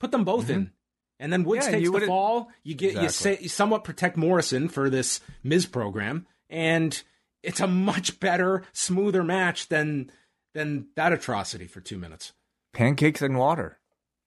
Put 0.00 0.10
them 0.10 0.24
both 0.24 0.44
mm-hmm. 0.44 0.54
in. 0.54 0.70
And 1.18 1.32
then 1.32 1.44
Woods 1.44 1.66
yeah, 1.66 1.72
takes 1.72 1.90
the 1.90 2.06
fall. 2.06 2.48
You 2.62 2.74
get 2.74 2.90
exactly. 2.90 3.04
you, 3.04 3.08
say, 3.10 3.38
you 3.42 3.48
somewhat 3.48 3.84
protect 3.84 4.16
Morrison 4.16 4.68
for 4.68 4.90
this 4.90 5.20
Miz 5.42 5.66
program, 5.66 6.26
and 6.50 7.00
it's 7.42 7.60
a 7.60 7.66
much 7.66 8.18
better, 8.20 8.64
smoother 8.72 9.22
match 9.22 9.68
than 9.68 10.10
than 10.54 10.88
that 10.96 11.12
atrocity 11.12 11.66
for 11.66 11.80
two 11.80 11.98
minutes. 11.98 12.32
Pancakes 12.72 13.22
and 13.22 13.38
water, 13.38 13.78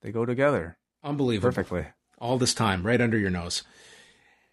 they 0.01 0.11
go 0.11 0.25
together. 0.25 0.77
Unbelievable, 1.03 1.49
perfectly. 1.49 1.85
All 2.19 2.37
this 2.37 2.53
time, 2.53 2.85
right 2.85 3.01
under 3.01 3.17
your 3.17 3.29
nose. 3.29 3.63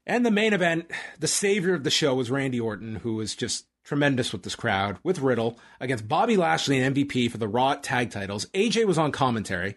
And 0.06 0.26
the 0.26 0.30
main 0.30 0.52
event, 0.52 0.90
the 1.18 1.26
savior 1.26 1.74
of 1.74 1.84
the 1.84 1.90
show 1.90 2.14
was 2.14 2.30
Randy 2.30 2.60
Orton, 2.60 2.96
who 2.96 3.14
was 3.14 3.34
just 3.34 3.66
tremendous 3.84 4.32
with 4.32 4.42
this 4.42 4.54
crowd, 4.54 4.98
with 5.02 5.20
Riddle, 5.20 5.58
against 5.80 6.08
Bobby 6.08 6.36
Lashley 6.36 6.80
and 6.80 6.94
MVP 6.94 7.30
for 7.30 7.38
the 7.38 7.48
Raw 7.48 7.74
tag 7.74 8.10
titles. 8.10 8.46
AJ 8.46 8.86
was 8.86 8.98
on 8.98 9.12
commentary. 9.12 9.76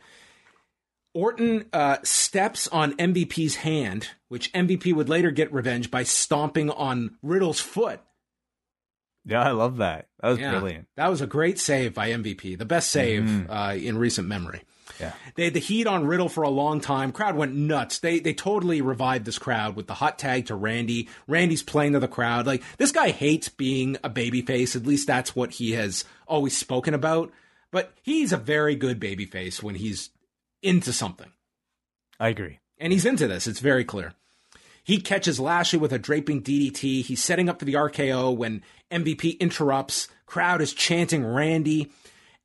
Orton 1.18 1.65
uh, 1.73 1.98
steps 2.03 2.68
on 2.68 2.94
MVP's 2.94 3.56
hand, 3.56 4.10
which 4.27 4.53
MVP 4.53 4.94
would 4.94 5.10
later 5.10 5.31
get 5.31 5.52
revenge 5.52 5.89
by 5.89 6.03
stomping 6.03 6.69
on 6.69 7.18
Riddle's 7.23 7.60
foot. 7.60 8.02
Yeah, 9.26 9.41
I 9.41 9.49
love 9.49 9.77
that. 9.77 10.10
That 10.22 10.30
was 10.30 10.39
yeah, 10.39 10.52
brilliant. 10.52 10.88
That 10.95 11.10
was 11.10 11.22
a 11.22 11.26
great 11.26 11.57
save 11.57 11.95
by 11.95 12.11
MVP, 12.11 12.56
the 12.60 12.65
best 12.65 12.91
save 12.91 13.23
mm-hmm. 13.23 13.52
uh, 13.52 13.73
in 13.73 13.98
recent 13.98 14.27
memory. 14.27 14.61
Yeah. 14.99 15.14
They 15.34 15.45
had 15.45 15.56
the 15.56 15.60
heat 15.60 15.88
on 15.88 16.06
Riddle 16.06 16.30
for 16.30 16.44
a 16.44 16.49
long 16.49 16.81
time. 16.81 17.11
Crowd 17.11 17.35
went 17.35 17.56
nuts. 17.56 17.98
They 17.98 18.19
they 18.19 18.35
totally 18.35 18.81
revived 18.81 19.26
this 19.26 19.39
crowd 19.39 19.76
with 19.76 19.88
the 19.88 19.95
hot 19.95 20.19
tag 20.19 20.45
to 20.45 20.56
Randy. 20.56 21.10
Randy's 21.27 21.64
playing 21.64 21.94
to 21.94 21.99
the 21.99 22.07
crowd. 22.07 22.45
Like 22.45 22.61
this 22.77 22.91
guy 22.91 23.10
hates 23.10 23.49
being 23.49 23.98
a 24.03 24.10
babyface. 24.10 24.76
At 24.76 24.85
least 24.85 25.07
that's 25.07 25.35
what 25.35 25.53
he 25.53 25.72
has 25.72 26.06
always 26.27 26.56
spoken 26.56 26.94
about. 26.94 27.31
But 27.72 27.91
he's 28.03 28.31
a 28.31 28.38
very 28.38 28.76
good 28.76 28.99
babyface 28.99 29.61
when 29.61 29.76
he's 29.76 30.11
into 30.61 30.93
something. 30.93 31.31
I 32.19 32.29
agree. 32.29 32.59
And 32.77 32.93
he's 32.93 33.05
into 33.05 33.27
this. 33.27 33.47
It's 33.47 33.59
very 33.59 33.85
clear. 33.85 34.13
He 34.84 35.01
catches 35.01 35.39
Lashley 35.39 35.79
with 35.79 35.91
a 35.91 35.99
draping 35.99 36.41
DDT. 36.41 37.03
He's 37.03 37.23
setting 37.23 37.49
up 37.49 37.59
for 37.59 37.65
the 37.65 37.73
RKO 37.73 38.35
when 38.35 38.61
MVP 38.89 39.38
interrupts. 39.39 40.07
Crowd 40.25 40.61
is 40.61 40.73
chanting 40.73 41.25
Randy. 41.25 41.91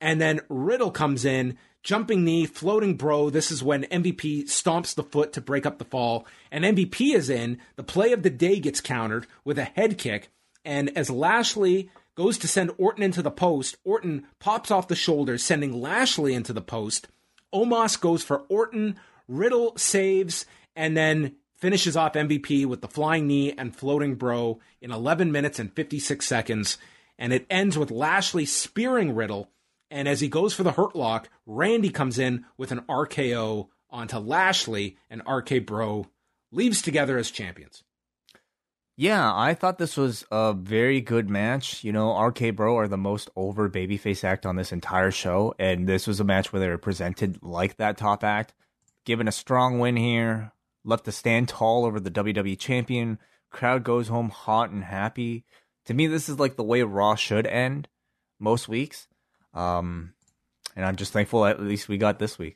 And 0.01 0.19
then 0.19 0.41
Riddle 0.49 0.91
comes 0.91 1.23
in, 1.23 1.57
jumping 1.83 2.25
knee, 2.25 2.45
floating 2.45 2.95
bro. 2.95 3.29
This 3.29 3.49
is 3.49 3.63
when 3.63 3.83
MVP 3.85 4.43
stomps 4.43 4.93
the 4.93 5.03
foot 5.03 5.31
to 5.33 5.41
break 5.41 5.65
up 5.65 5.77
the 5.77 5.85
fall. 5.85 6.27
And 6.51 6.65
MVP 6.65 7.15
is 7.15 7.29
in. 7.29 7.59
The 7.77 7.83
play 7.83 8.11
of 8.11 8.23
the 8.23 8.29
day 8.29 8.59
gets 8.59 8.81
countered 8.81 9.25
with 9.45 9.57
a 9.57 9.63
head 9.63 9.97
kick. 9.97 10.29
And 10.65 10.95
as 10.97 11.09
Lashley 11.09 11.89
goes 12.15 12.37
to 12.39 12.47
send 12.49 12.71
Orton 12.77 13.03
into 13.03 13.21
the 13.21 13.31
post, 13.31 13.77
Orton 13.85 14.27
pops 14.39 14.69
off 14.69 14.89
the 14.89 14.95
shoulder, 14.95 15.37
sending 15.37 15.71
Lashley 15.71 16.33
into 16.33 16.51
the 16.51 16.61
post. 16.61 17.07
Omos 17.53 17.99
goes 17.99 18.23
for 18.23 18.43
Orton. 18.49 18.97
Riddle 19.27 19.73
saves 19.77 20.45
and 20.75 20.97
then 20.97 21.35
finishes 21.53 21.95
off 21.95 22.13
MVP 22.13 22.65
with 22.65 22.81
the 22.81 22.87
flying 22.87 23.27
knee 23.27 23.53
and 23.53 23.75
floating 23.75 24.15
bro 24.15 24.59
in 24.81 24.91
11 24.91 25.31
minutes 25.31 25.59
and 25.59 25.71
56 25.73 26.25
seconds. 26.25 26.77
And 27.17 27.31
it 27.31 27.45
ends 27.49 27.77
with 27.77 27.91
Lashley 27.91 28.45
spearing 28.45 29.15
Riddle. 29.15 29.49
And 29.89 30.07
as 30.07 30.19
he 30.19 30.27
goes 30.27 30.53
for 30.53 30.63
the 30.63 30.71
hurt 30.71 30.95
lock, 30.95 31.29
Randy 31.45 31.89
comes 31.89 32.19
in 32.19 32.45
with 32.57 32.71
an 32.71 32.81
RKO 32.89 33.69
onto 33.89 34.17
Lashley, 34.17 34.97
and 35.09 35.21
RK 35.27 35.65
Bro 35.65 36.07
leaves 36.51 36.81
together 36.81 37.17
as 37.17 37.29
champions. 37.31 37.83
Yeah, 39.03 39.35
I 39.35 39.53
thought 39.53 39.79
this 39.79 39.97
was 39.97 40.23
a 40.31 40.53
very 40.53 41.01
good 41.01 41.29
match. 41.29 41.83
You 41.83 41.91
know, 41.91 42.17
RK 42.17 42.55
Bro 42.55 42.77
are 42.77 42.87
the 42.87 42.95
most 42.95 43.29
over 43.35 43.69
babyface 43.69 44.23
act 44.23 44.45
on 44.45 44.55
this 44.55 44.71
entire 44.71 45.11
show, 45.11 45.53
and 45.59 45.89
this 45.89 46.07
was 46.07 46.21
a 46.21 46.23
match 46.23 46.53
where 46.53 46.61
they 46.61 46.69
were 46.69 46.77
presented 46.77 47.43
like 47.43 47.75
that 47.75 47.97
top 47.97 48.23
act. 48.23 48.53
Given 49.03 49.27
a 49.27 49.33
strong 49.33 49.79
win 49.79 49.97
here, 49.97 50.53
left 50.85 51.03
to 51.03 51.11
stand 51.11 51.49
tall 51.49 51.83
over 51.83 51.99
the 51.99 52.11
WWE 52.11 52.57
champion. 52.57 53.19
Crowd 53.49 53.83
goes 53.83 54.07
home 54.07 54.29
hot 54.29 54.69
and 54.69 54.85
happy. 54.85 55.43
To 55.87 55.93
me, 55.93 56.07
this 56.07 56.29
is 56.29 56.39
like 56.39 56.55
the 56.55 56.63
way 56.63 56.81
Raw 56.81 57.15
should 57.15 57.45
end 57.45 57.89
most 58.39 58.69
weeks. 58.69 59.09
Um, 59.53 60.13
and 60.77 60.85
I'm 60.85 60.95
just 60.95 61.11
thankful 61.11 61.45
at 61.45 61.59
least 61.59 61.89
we 61.89 61.97
got 61.97 62.19
this 62.19 62.39
week. 62.39 62.55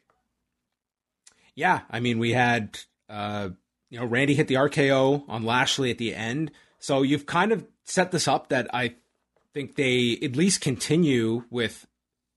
Yeah, 1.55 1.81
I 1.89 1.99
mean, 1.99 2.19
we 2.19 2.31
had 2.31 2.79
uh, 3.09 3.49
you 3.89 3.99
know, 3.99 4.05
Randy 4.05 4.35
hit 4.35 4.47
the 4.47 4.55
RKO 4.55 5.23
on 5.27 5.43
Lashley 5.43 5.91
at 5.91 5.97
the 5.97 6.13
end. 6.13 6.51
So 6.79 7.01
you've 7.01 7.25
kind 7.25 7.51
of 7.51 7.65
set 7.83 8.11
this 8.11 8.27
up 8.27 8.49
that 8.49 8.67
I 8.73 8.95
think 9.53 9.75
they 9.75 10.17
at 10.21 10.35
least 10.35 10.61
continue 10.61 11.43
with, 11.49 11.87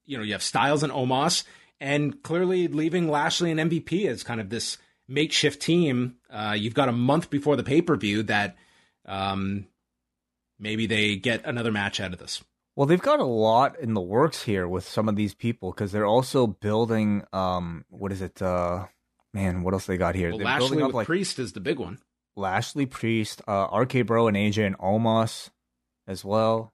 you 0.06 0.16
know, 0.16 0.22
you 0.22 0.32
have 0.32 0.42
Styles 0.42 0.82
and 0.82 0.92
Omos, 0.92 1.44
and 1.80 2.22
clearly 2.22 2.68
leaving 2.68 3.08
Lashley 3.10 3.50
and 3.50 3.60
MVP 3.60 4.06
as 4.06 4.22
kind 4.22 4.40
of 4.40 4.50
this 4.50 4.78
makeshift 5.08 5.60
team. 5.60 6.16
Uh, 6.30 6.54
you've 6.56 6.74
got 6.74 6.88
a 6.88 6.92
month 6.92 7.30
before 7.30 7.56
the 7.56 7.62
pay 7.62 7.82
per 7.82 7.96
view 7.96 8.22
that 8.24 8.56
um, 9.06 9.66
maybe 10.58 10.86
they 10.86 11.16
get 11.16 11.44
another 11.44 11.72
match 11.72 12.00
out 12.00 12.12
of 12.12 12.18
this. 12.18 12.42
Well, 12.76 12.86
they've 12.86 13.02
got 13.02 13.20
a 13.20 13.24
lot 13.24 13.78
in 13.78 13.94
the 13.94 14.00
works 14.00 14.42
here 14.42 14.68
with 14.68 14.88
some 14.88 15.08
of 15.08 15.16
these 15.16 15.34
people 15.34 15.72
because 15.72 15.92
they're 15.92 16.06
also 16.06 16.46
building. 16.46 17.24
Um, 17.32 17.84
what 17.88 18.12
is 18.12 18.22
it? 18.22 18.40
Uh, 18.40 18.86
man, 19.32 19.62
what 19.62 19.74
else 19.74 19.86
they 19.86 19.96
got 19.96 20.14
here? 20.14 20.30
Well, 20.30 20.40
Lashley 20.40 20.82
with 20.82 20.94
like 20.94 21.06
Priest 21.06 21.38
is 21.38 21.52
the 21.52 21.60
big 21.60 21.78
one. 21.78 21.98
Lashley, 22.36 22.86
Priest, 22.86 23.42
uh, 23.46 23.66
RK 23.72 24.06
Bro, 24.06 24.28
and 24.28 24.36
AJ 24.36 24.66
and 24.66 24.78
Omos 24.78 25.50
as 26.06 26.24
well. 26.24 26.72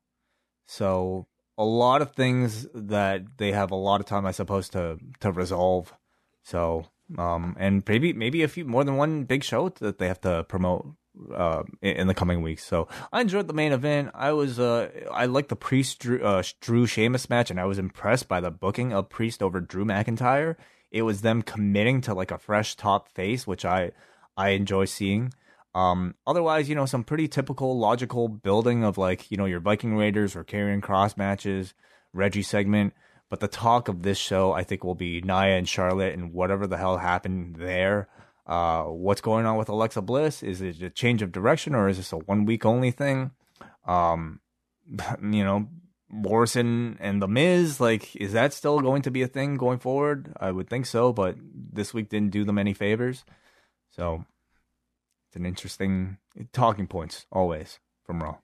So 0.66 1.27
a 1.59 1.65
lot 1.65 2.03
of 2.03 2.12
things 2.12 2.66
that 2.74 3.39
they 3.39 3.53
have 3.53 3.70
a 3.70 3.77
lot 3.77 4.01
of 4.01 4.07
time, 4.07 4.27
I 4.27 4.33
suppose, 4.33 4.69
to 4.70 4.99
to 5.20 5.33
resolve. 5.33 5.93
So 6.43 6.87
Um, 7.16 7.55
and 7.59 7.83
maybe 7.87 8.12
maybe 8.12 8.43
a 8.43 8.49
few 8.49 8.65
more 8.65 8.83
than 8.85 8.97
one 8.97 9.24
big 9.24 9.45
show 9.45 9.69
that 9.69 9.99
they 9.99 10.09
have 10.09 10.20
to 10.23 10.45
promote 10.49 10.87
uh, 11.33 11.62
in, 11.81 11.97
in 11.97 12.07
the 12.09 12.15
coming 12.15 12.43
weeks. 12.43 12.65
So 12.65 12.89
I 13.12 13.20
enjoyed 13.20 13.47
the 13.47 13.55
main 13.55 13.73
event. 13.73 14.11
I 14.12 14.33
was 14.33 14.59
uh, 14.59 14.91
I 15.12 15.27
liked 15.27 15.49
the 15.49 15.57
Priest 15.57 16.01
Drew, 16.01 16.20
uh, 16.23 16.43
Drew 16.61 16.85
Sheamus 16.87 17.31
match, 17.31 17.51
and 17.51 17.61
I 17.61 17.65
was 17.65 17.78
impressed 17.78 18.27
by 18.28 18.41
the 18.41 18.51
booking 18.51 18.93
of 18.93 19.09
Priest 19.09 19.41
over 19.43 19.61
Drew 19.61 19.85
McIntyre. 19.85 20.57
It 20.91 21.03
was 21.03 21.21
them 21.21 21.43
committing 21.43 22.01
to 22.03 22.15
like 22.15 22.31
a 22.31 22.39
fresh 22.39 22.77
top 22.77 23.09
face, 23.09 23.47
which 23.47 23.65
I 23.65 23.93
I 24.37 24.51
enjoy 24.51 24.85
seeing. 24.85 25.33
Um, 25.75 26.15
otherwise, 26.27 26.71
you 26.71 26.75
know, 26.75 26.87
some 26.87 27.05
pretty 27.05 27.29
typical 27.29 27.79
logical 27.79 28.29
building 28.29 28.83
of 28.83 28.97
like, 28.97 29.31
you 29.31 29.37
know, 29.37 29.45
your 29.45 29.61
Viking 29.61 29.95
Raiders 29.95 30.35
or 30.35 30.43
Karrion 30.43 30.81
Kross 30.81 31.19
matches, 31.19 31.75
Reggie 32.15 32.43
segment. 32.43 32.95
But 33.29 33.41
the 33.41 33.49
talk 33.49 33.89
of 33.89 34.03
this 34.03 34.17
show, 34.17 34.53
I 34.53 34.65
think, 34.65 34.85
will 34.85 34.95
be 34.95 35.21
Nia 35.21 35.59
and 35.59 35.69
Charlotte 35.69 36.15
and 36.15 36.33
whatever 36.33 36.67
the 36.67 36.79
hell 36.79 36.97
happened 36.97 37.57
there. 37.57 38.09
Uh, 38.47 38.85
what's 38.85 39.21
going 39.21 39.45
on 39.45 39.59
with 39.59 39.69
Alexa 39.69 40.01
Bliss? 40.01 40.43
Is 40.43 40.63
it 40.63 40.81
a 40.81 40.89
change 40.89 41.21
of 41.21 41.33
direction 41.33 41.75
or 41.75 41.89
is 41.89 41.99
this 41.99 42.13
a 42.13 42.19
one 42.19 42.47
week 42.47 42.65
only 42.65 42.91
thing? 42.91 43.33
Um, 43.87 44.41
you 45.23 45.45
know, 45.45 45.69
Morrison 46.16 46.97
and 46.98 47.20
The 47.20 47.28
Miz, 47.28 47.78
like, 47.78 48.16
is 48.16 48.32
that 48.32 48.55
still 48.55 48.80
going 48.80 49.02
to 49.02 49.10
be 49.10 49.22
a 49.22 49.28
thing 49.28 49.56
going 49.56 49.78
forward? 49.78 50.32
I 50.40 50.51
would 50.51 50.68
think 50.68 50.86
so, 50.86 51.12
but 51.12 51.36
this 51.52 51.93
week 51.93 52.09
didn't 52.09 52.32
do 52.32 52.44
them 52.44 52.59
any 52.59 52.72
favors. 52.72 53.24
So 53.90 54.24
it's 55.28 55.36
an 55.36 55.44
interesting 55.44 56.16
talking 56.52 56.86
points 56.86 57.26
always 57.30 57.78
from 58.05 58.22
Raw. 58.22 58.38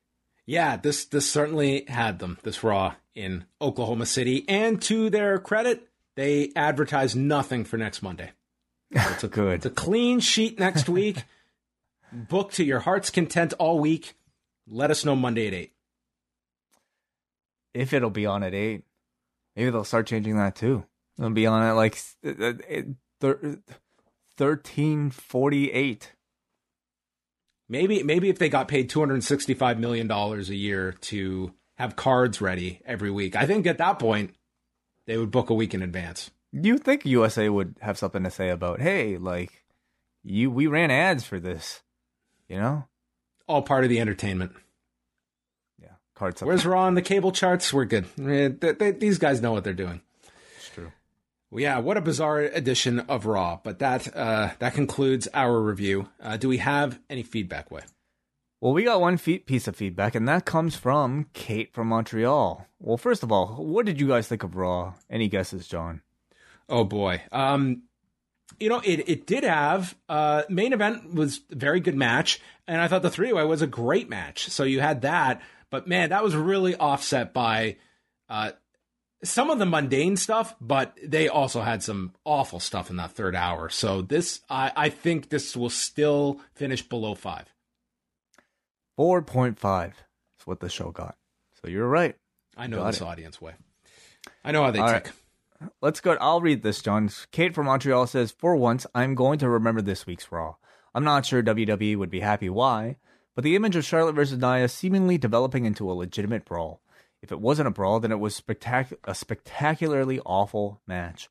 Yeah, 0.45 0.77
this 0.77 1.05
this 1.05 1.31
certainly 1.31 1.85
had 1.89 2.19
them. 2.19 2.39
This 2.43 2.63
Raw 2.63 2.95
in 3.15 3.47
Oklahoma 3.61 4.07
City, 4.07 4.45
and 4.49 4.83
to 4.83 5.09
their 5.09 5.39
credit, 5.39 5.89
they 6.17 6.51
advertised 6.55 7.17
nothing 7.17 7.65
for 7.65 7.77
next 7.77 8.03
Monday. 8.03 8.33
It's 8.95 9.25
a 9.25 9.29
good. 9.29 9.55
It's 9.55 9.67
a 9.67 9.71
clean 9.71 10.21
sheet 10.21 10.59
next 10.59 10.89
week. 10.89 11.25
Book 12.13 12.53
to 12.53 12.65
your 12.65 12.81
heart's 12.81 13.09
content 13.09 13.55
all 13.59 13.79
week. 13.79 14.15
Let 14.69 14.91
us 14.91 15.05
know 15.05 15.17
Monday 15.17 15.47
at 15.47 15.55
eight. 15.55 15.73
If 17.75 17.93
it'll 17.93 18.11
be 18.11 18.27
on 18.27 18.43
at 18.43 18.55
eight, 18.55 18.85
maybe 19.57 19.71
they'll 19.71 19.85
start 19.85 20.07
changing 20.07 20.37
that 20.37 20.57
too. 20.57 20.85
It'll 21.19 21.31
be 21.31 21.47
on 21.47 21.63
at 21.63 21.73
like 21.73 21.99
uh, 22.25 22.53
uh, 23.23 23.37
thirteen 24.37 25.11
forty 25.11 25.71
eight. 25.73 26.13
Maybe 27.69 28.03
maybe 28.03 28.29
if 28.29 28.39
they 28.39 28.49
got 28.49 28.69
paid 28.69 28.91
two 28.91 29.01
hundred 29.01 29.25
sixty 29.25 29.55
five 29.55 29.79
million 29.79 30.07
dollars 30.07 30.51
a 30.51 30.55
year 30.55 30.93
to 31.03 31.55
have 31.77 31.97
cards 31.97 32.41
ready 32.41 32.81
every 32.85 33.11
week, 33.11 33.35
I 33.37 33.47
think 33.47 33.67
at 33.67 33.79
that 33.79 33.99
point 33.99 34.35
they 35.07 35.17
would 35.17 35.31
book 35.31 35.51
a 35.51 35.55
week 35.55 35.75
in 35.75 35.83
advance. 35.83 36.31
You 36.53 36.77
think 36.77 37.07
USA 37.07 37.49
would 37.49 37.77
have 37.81 37.97
something 37.97 38.25
to 38.25 38.31
say 38.31 38.51
about, 38.51 38.81
hey, 38.81 39.17
like 39.17 39.65
you 40.23 40.51
we 40.51 40.67
ran 40.67 40.91
ads 40.91 41.25
for 41.25 41.41
this, 41.41 41.83
you 42.49 42.57
know? 42.59 42.87
All 43.47 43.63
part 43.63 43.85
of 43.85 43.91
the 43.91 44.01
entertainment. 44.01 44.53
Yeah, 46.15 46.19
cards. 46.19 46.43
Where's 46.43 46.67
Raw 46.67 46.83
on 46.83 46.95
the 46.95 47.03
cable 47.03 47.33
charts? 47.33 47.73
We're 47.73 47.85
good. 47.85 48.07
They, 48.17 48.49
they, 48.49 48.91
these 48.93 49.19
guys 49.19 49.41
know 49.41 49.53
what 49.53 49.65
they're 49.65 49.73
doing. 49.73 50.01
It's 50.57 50.69
true. 50.69 50.93
Well, 51.51 51.61
yeah, 51.61 51.79
what 51.79 51.97
a 51.97 52.01
bizarre 52.01 52.41
edition 52.41 53.01
of 53.01 53.27
Raw. 53.27 53.61
But 53.63 53.79
that 53.81 54.15
uh, 54.17 54.51
that 54.59 54.75
concludes 54.75 55.29
our 55.35 55.61
review. 55.61 56.09
Uh, 56.21 56.37
do 56.37 56.49
we 56.49 56.59
have 56.59 56.99
any 57.11 57.23
feedback, 57.23 57.71
Wai? 57.71 57.83
Well, 58.61 58.73
we 58.73 58.85
got 58.85 59.01
one 59.01 59.19
piece 59.19 59.67
of 59.67 59.75
feedback, 59.75 60.15
and 60.15 60.29
that 60.29 60.45
comes 60.45 60.77
from 60.77 61.27
Kate 61.33 61.75
from 61.75 61.89
Montreal. 61.89 62.67
Well, 62.79 62.97
first 62.97 63.25
of 63.25 63.33
all, 63.33 63.57
what 63.57 63.87
did 63.87 64.01
you 64.01 64.07
guys 64.07 64.29
think 64.29 64.45
of 64.45 64.55
Raw? 64.55 64.95
Any 65.11 65.29
guesses, 65.29 65.67
John? 65.67 66.01
Oh 66.69 66.85
boy. 66.85 67.23
Um, 67.33 67.83
you 68.61 68.69
know, 68.69 68.81
it, 68.85 69.09
it 69.09 69.27
did 69.27 69.43
have 69.43 69.97
uh, 70.09 70.45
main 70.49 70.73
event 70.73 71.13
was 71.13 71.41
a 71.51 71.57
very 71.57 71.81
good 71.81 71.97
match, 71.97 72.41
and 72.69 72.81
I 72.81 72.87
thought 72.87 73.03
the 73.03 73.11
three 73.11 73.33
way 73.33 73.45
was 73.45 73.63
a 73.63 73.67
great 73.67 74.09
match. 74.09 74.49
So 74.49 74.63
you 74.63 74.81
had 74.81 75.03
that, 75.03 75.43
but 75.73 75.89
man, 75.89 76.11
that 76.11 76.23
was 76.23 76.37
really 76.37 76.77
offset 76.77 77.33
by 77.33 77.77
uh, 78.29 78.53
some 79.25 79.49
of 79.49 79.59
the 79.59 79.65
mundane 79.65 80.19
stuff, 80.19 80.55
but 80.61 80.97
they 81.03 81.29
also 81.29 81.63
had 81.63 81.83
some 81.83 82.13
awful 82.27 82.61
stuff 82.61 82.91
in 82.91 82.97
that 82.97 83.13
third 83.13 83.35
hour. 83.35 83.71
So 83.71 84.03
this, 84.03 84.43
I, 84.51 84.71
I 84.77 84.89
think 84.91 85.31
this 85.31 85.57
will 85.57 85.71
still 85.71 86.41
finish 86.55 86.87
below 86.87 87.15
five. 87.15 87.47
Four 88.97 89.23
point 89.23 89.59
five 89.59 89.95
is 90.39 90.47
what 90.47 90.61
the 90.61 90.69
show 90.69 90.91
got. 90.91 91.17
So 91.63 91.71
you're 91.71 91.89
right. 91.89 92.17
I 92.55 92.67
know 92.67 92.77
got 92.77 92.89
this 92.89 93.01
it. 93.01 93.05
audience 93.05 93.41
way. 93.41 93.55
I 94.45 94.53
know 94.53 94.65
how 94.65 94.73
they 94.73 94.79
All 94.79 94.93
tick. 94.93 95.07
Right. 95.61 95.71
Let's 95.81 96.01
go. 96.01 96.19
I'll 96.21 96.43
read 96.43 96.63
this, 96.63 96.83
John. 96.83 97.09
Kate 97.31 97.55
from 97.55 97.65
Montreal 97.65 98.07
says, 98.09 98.31
For 98.31 98.57
once, 98.57 98.87
I'm 98.95 99.15
going 99.15 99.39
to 99.39 99.49
remember 99.49 99.81
this 99.81 100.07
week's 100.07 100.31
Raw. 100.31 100.57
I'm 100.95 101.05
not 101.05 101.25
sure 101.25 101.43
WWE 101.43 101.97
would 101.97 102.11
be 102.11 102.21
happy 102.21 102.51
why, 102.51 102.97
but 103.35 103.45
the 103.45 103.57
image 103.57 103.77
of 103.77 103.85
Charlotte 103.85 104.15
versus 104.15 104.39
Nia 104.39 104.69
seemingly 104.69 105.19
developing 105.19 105.65
into 105.65 105.91
a 105.91 105.95
legitimate 105.95 106.45
brawl. 106.45 106.81
If 107.23 107.31
it 107.31 107.41
wasn't 107.41 107.69
a 107.69 107.73
brawl, 107.73 108.01
then 108.01 108.13
it 108.13 108.19
was 108.19 108.41
spectac- 108.41 108.97
a 109.05 109.15
spectacularly 109.15 110.21
awful 110.27 110.81
match. 110.87 111.29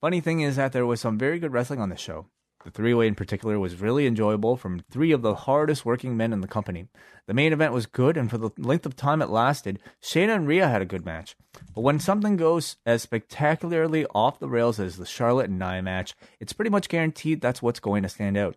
Funny 0.00 0.20
thing 0.20 0.40
is 0.40 0.56
that 0.56 0.72
there 0.72 0.86
was 0.86 1.00
some 1.00 1.18
very 1.18 1.38
good 1.38 1.52
wrestling 1.52 1.80
on 1.80 1.88
the 1.88 1.96
show. 1.96 2.26
The 2.64 2.70
three 2.70 2.92
way 2.92 3.06
in 3.06 3.14
particular 3.14 3.58
was 3.58 3.80
really 3.80 4.06
enjoyable 4.06 4.58
from 4.58 4.80
three 4.90 5.12
of 5.12 5.22
the 5.22 5.34
hardest 5.34 5.86
working 5.86 6.14
men 6.14 6.32
in 6.34 6.42
the 6.42 6.48
company. 6.48 6.88
The 7.26 7.32
main 7.32 7.54
event 7.54 7.72
was 7.72 7.86
good, 7.86 8.18
and 8.18 8.28
for 8.28 8.36
the 8.36 8.50
length 8.58 8.84
of 8.84 8.96
time 8.96 9.22
it 9.22 9.30
lasted, 9.30 9.78
Shayna 10.02 10.36
and 10.36 10.46
Rhea 10.46 10.68
had 10.68 10.82
a 10.82 10.86
good 10.86 11.06
match. 11.06 11.36
But 11.74 11.80
when 11.80 12.00
something 12.00 12.36
goes 12.36 12.76
as 12.84 13.00
spectacularly 13.00 14.04
off 14.14 14.38
the 14.38 14.48
rails 14.48 14.78
as 14.78 14.98
the 14.98 15.06
Charlotte 15.06 15.48
and 15.48 15.58
Nia 15.58 15.80
match, 15.80 16.14
it's 16.38 16.52
pretty 16.52 16.70
much 16.70 16.90
guaranteed 16.90 17.40
that's 17.40 17.62
what's 17.62 17.80
going 17.80 18.02
to 18.02 18.10
stand 18.10 18.36
out. 18.36 18.56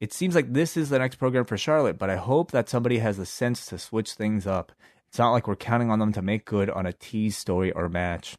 It 0.00 0.14
seems 0.14 0.34
like 0.34 0.52
this 0.52 0.78
is 0.78 0.88
the 0.88 0.98
next 0.98 1.16
program 1.16 1.44
for 1.44 1.58
Charlotte, 1.58 1.98
but 1.98 2.08
I 2.08 2.16
hope 2.16 2.52
that 2.52 2.70
somebody 2.70 2.98
has 2.98 3.18
the 3.18 3.26
sense 3.26 3.66
to 3.66 3.78
switch 3.78 4.14
things 4.14 4.46
up. 4.46 4.72
It's 5.08 5.18
not 5.18 5.32
like 5.32 5.46
we're 5.46 5.56
counting 5.56 5.90
on 5.90 5.98
them 5.98 6.12
to 6.14 6.22
make 6.22 6.46
good 6.46 6.70
on 6.70 6.86
a 6.86 6.92
tease 6.92 7.36
story 7.36 7.70
or 7.72 7.88
match. 7.88 8.34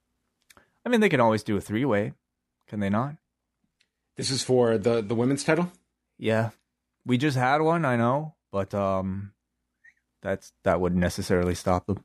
I 0.83 0.89
mean, 0.89 1.01
they 1.01 1.09
can 1.09 1.19
always 1.19 1.43
do 1.43 1.55
a 1.55 1.61
three 1.61 1.85
way, 1.85 2.13
can 2.67 2.79
they 2.79 2.89
not? 2.89 3.15
This 4.15 4.31
is 4.31 4.43
for 4.43 4.77
the 4.77 5.01
the 5.01 5.15
women's 5.15 5.43
title. 5.43 5.71
Yeah, 6.17 6.49
we 7.05 7.17
just 7.17 7.37
had 7.37 7.61
one. 7.61 7.85
I 7.85 7.95
know, 7.95 8.35
but 8.51 8.73
um, 8.73 9.33
that's 10.21 10.53
that 10.63 10.81
wouldn't 10.81 11.01
necessarily 11.01 11.55
stop 11.55 11.85
them. 11.85 12.03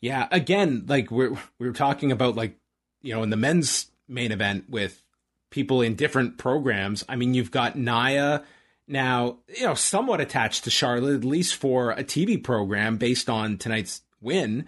Yeah, 0.00 0.28
again, 0.30 0.84
like 0.86 1.10
we're 1.10 1.30
we 1.58 1.66
were 1.66 1.72
talking 1.72 2.10
about, 2.10 2.36
like 2.36 2.56
you 3.02 3.14
know, 3.14 3.22
in 3.22 3.30
the 3.30 3.36
men's 3.36 3.90
main 4.08 4.32
event 4.32 4.68
with 4.68 5.02
people 5.50 5.82
in 5.82 5.94
different 5.94 6.38
programs. 6.38 7.04
I 7.08 7.16
mean, 7.16 7.34
you've 7.34 7.50
got 7.50 7.76
Nia 7.76 8.42
now, 8.86 9.38
you 9.48 9.64
know, 9.64 9.74
somewhat 9.74 10.20
attached 10.20 10.64
to 10.64 10.70
Charlotte, 10.70 11.14
at 11.16 11.24
least 11.24 11.56
for 11.56 11.92
a 11.92 12.04
TV 12.04 12.42
program 12.42 12.96
based 12.96 13.30
on 13.30 13.58
tonight's 13.58 14.02
win, 14.20 14.66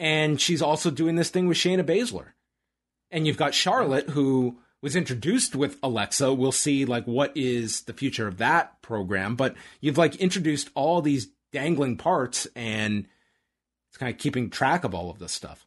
and 0.00 0.40
she's 0.40 0.62
also 0.62 0.90
doing 0.90 1.16
this 1.16 1.30
thing 1.30 1.48
with 1.48 1.58
Shayna 1.58 1.82
Baszler. 1.82 2.28
And 3.10 3.26
you've 3.26 3.36
got 3.36 3.54
Charlotte, 3.54 4.10
who 4.10 4.58
was 4.80 4.96
introduced 4.96 5.56
with 5.56 5.78
Alexa. 5.82 6.32
We'll 6.32 6.52
see 6.52 6.84
like 6.84 7.04
what 7.06 7.36
is 7.36 7.82
the 7.82 7.92
future 7.92 8.28
of 8.28 8.38
that 8.38 8.80
program, 8.82 9.34
but 9.34 9.56
you've 9.80 9.98
like 9.98 10.16
introduced 10.16 10.70
all 10.74 11.02
these 11.02 11.28
dangling 11.52 11.96
parts 11.96 12.46
and 12.54 13.06
it's 13.88 13.96
kind 13.96 14.12
of 14.12 14.18
keeping 14.18 14.50
track 14.50 14.84
of 14.84 14.94
all 14.94 15.10
of 15.10 15.18
this 15.18 15.32
stuff. 15.32 15.66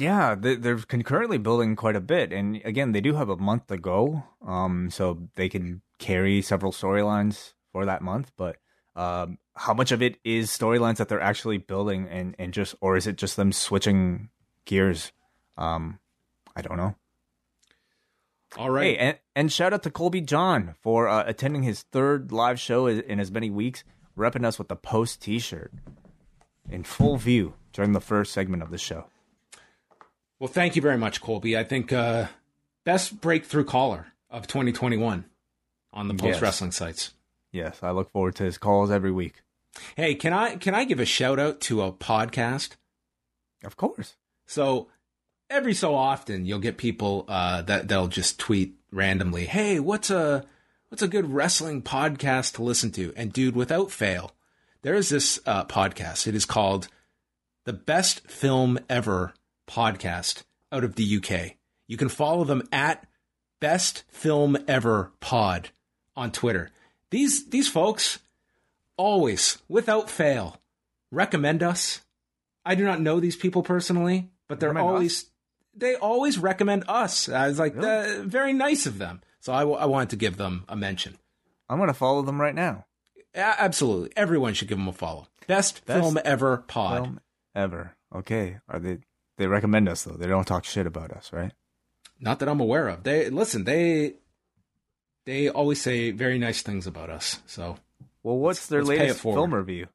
Yeah, 0.00 0.34
they're 0.34 0.78
concurrently 0.78 1.36
building 1.36 1.76
quite 1.76 1.94
a 1.94 2.00
bit, 2.00 2.32
and 2.32 2.62
again, 2.64 2.92
they 2.92 3.02
do 3.02 3.14
have 3.16 3.28
a 3.28 3.36
month 3.36 3.66
to 3.66 3.76
go, 3.76 4.24
um, 4.40 4.88
so 4.90 5.28
they 5.34 5.50
can 5.50 5.82
carry 5.98 6.40
several 6.40 6.72
storylines 6.72 7.52
for 7.70 7.84
that 7.84 8.00
month. 8.00 8.32
But 8.34 8.56
um, 8.96 9.36
how 9.54 9.74
much 9.74 9.92
of 9.92 10.00
it 10.00 10.16
is 10.24 10.50
storylines 10.50 10.96
that 10.96 11.10
they're 11.10 11.20
actually 11.20 11.58
building, 11.58 12.08
and 12.08 12.34
and 12.38 12.54
just, 12.54 12.74
or 12.80 12.96
is 12.96 13.06
it 13.06 13.16
just 13.16 13.36
them 13.36 13.52
switching 13.52 14.30
gears? 14.64 15.12
Um, 15.58 15.98
I 16.56 16.62
don't 16.62 16.78
know. 16.78 16.94
All 18.56 18.70
right. 18.70 18.84
Hey, 18.84 18.96
and, 18.96 19.18
and 19.36 19.52
shout 19.52 19.74
out 19.74 19.82
to 19.82 19.90
Colby 19.90 20.22
John 20.22 20.76
for 20.80 21.08
uh, 21.08 21.24
attending 21.26 21.62
his 21.62 21.82
third 21.82 22.32
live 22.32 22.58
show 22.58 22.86
in 22.86 23.20
as 23.20 23.30
many 23.30 23.50
weeks, 23.50 23.84
repping 24.16 24.46
us 24.46 24.58
with 24.58 24.68
the 24.68 24.76
post 24.76 25.20
t 25.20 25.38
shirt 25.38 25.74
in 26.70 26.84
full 26.84 27.18
view 27.18 27.52
during 27.74 27.92
the 27.92 28.00
first 28.00 28.32
segment 28.32 28.62
of 28.62 28.70
the 28.70 28.78
show. 28.78 29.04
Well, 30.40 30.48
thank 30.48 30.74
you 30.74 30.80
very 30.80 30.96
much, 30.96 31.20
Colby. 31.20 31.56
I 31.56 31.64
think 31.64 31.92
uh, 31.92 32.28
best 32.84 33.20
breakthrough 33.20 33.64
caller 33.64 34.06
of 34.30 34.46
2021 34.46 35.26
on 35.92 36.08
the 36.08 36.14
post 36.14 36.40
wrestling 36.40 36.68
yes. 36.68 36.76
sites. 36.76 37.14
Yes, 37.52 37.78
I 37.82 37.90
look 37.90 38.10
forward 38.10 38.36
to 38.36 38.44
his 38.44 38.56
calls 38.56 38.90
every 38.90 39.12
week. 39.12 39.42
Hey, 39.96 40.14
can 40.14 40.32
I 40.32 40.56
can 40.56 40.74
I 40.74 40.84
give 40.84 40.98
a 40.98 41.04
shout 41.04 41.38
out 41.38 41.60
to 41.62 41.82
a 41.82 41.92
podcast? 41.92 42.76
Of 43.64 43.76
course. 43.76 44.16
So 44.46 44.88
every 45.50 45.74
so 45.74 45.94
often 45.94 46.46
you'll 46.46 46.58
get 46.58 46.78
people 46.78 47.26
uh, 47.28 47.60
that 47.62 47.88
they'll 47.88 48.08
just 48.08 48.38
tweet 48.38 48.76
randomly, 48.90 49.44
"Hey, 49.44 49.78
what's 49.78 50.10
a 50.10 50.46
what's 50.88 51.02
a 51.02 51.08
good 51.08 51.30
wrestling 51.34 51.82
podcast 51.82 52.54
to 52.54 52.62
listen 52.62 52.90
to?" 52.92 53.12
And 53.14 53.30
dude, 53.30 53.56
without 53.56 53.90
fail, 53.90 54.32
there 54.80 54.94
is 54.94 55.10
this 55.10 55.38
uh, 55.44 55.66
podcast. 55.66 56.26
It 56.26 56.34
is 56.34 56.46
called 56.46 56.88
the 57.64 57.74
Best 57.74 58.26
Film 58.26 58.78
Ever 58.88 59.34
podcast 59.70 60.42
out 60.72 60.84
of 60.84 60.96
the 60.96 61.16
UK. 61.16 61.56
You 61.86 61.96
can 61.96 62.08
follow 62.08 62.44
them 62.44 62.66
at 62.72 63.06
best 63.60 64.04
film 64.08 64.56
ever 64.68 65.12
pod 65.20 65.70
on 66.16 66.30
Twitter. 66.32 66.70
These 67.10 67.48
these 67.50 67.68
folks 67.68 68.18
always, 68.96 69.58
without 69.68 70.10
fail, 70.10 70.58
recommend 71.10 71.62
us. 71.62 72.00
I 72.64 72.74
do 72.74 72.84
not 72.84 73.00
know 73.00 73.20
these 73.20 73.36
people 73.36 73.62
personally, 73.62 74.28
but 74.48 74.60
they're 74.60 74.70
Recommend 74.70 74.94
always 74.94 75.30
they 75.74 75.94
always 75.94 76.38
recommend 76.38 76.84
us. 76.88 77.28
I 77.28 77.48
was 77.48 77.58
like, 77.58 77.76
uh, 77.76 78.22
very 78.22 78.52
nice 78.52 78.86
of 78.86 78.98
them. 78.98 79.20
So 79.40 79.52
I, 79.52 79.60
w- 79.60 79.78
I 79.78 79.86
wanted 79.86 80.10
to 80.10 80.16
give 80.16 80.36
them 80.36 80.64
a 80.68 80.76
mention. 80.76 81.16
I'm 81.68 81.78
gonna 81.78 81.94
follow 81.94 82.22
them 82.22 82.40
right 82.40 82.54
now. 82.54 82.86
A- 83.34 83.38
absolutely, 83.62 84.12
everyone 84.16 84.54
should 84.54 84.68
give 84.68 84.78
them 84.78 84.88
a 84.88 84.92
follow. 84.92 85.28
Best, 85.46 85.84
Best 85.86 86.00
film 86.00 86.18
ever 86.24 86.58
pod. 86.58 87.02
Film 87.02 87.20
ever. 87.54 87.94
Okay. 88.14 88.58
Are 88.68 88.78
they? 88.78 88.98
They 89.40 89.46
recommend 89.46 89.88
us 89.88 90.02
though. 90.04 90.16
They 90.18 90.26
don't 90.26 90.44
talk 90.46 90.66
shit 90.66 90.86
about 90.86 91.12
us, 91.12 91.32
right? 91.32 91.52
Not 92.20 92.40
that 92.40 92.48
I'm 92.50 92.60
aware 92.60 92.88
of. 92.88 93.04
They 93.04 93.30
listen. 93.30 93.64
They 93.64 94.16
they 95.24 95.48
always 95.48 95.80
say 95.80 96.10
very 96.10 96.38
nice 96.38 96.60
things 96.60 96.86
about 96.86 97.08
us. 97.08 97.40
So 97.46 97.78
Well, 98.22 98.36
what's 98.36 98.66
their 98.66 98.80
let's 98.84 98.90
pay 98.90 98.96
it 98.96 99.00
latest 99.08 99.22
film 99.22 99.54
review? 99.54 99.86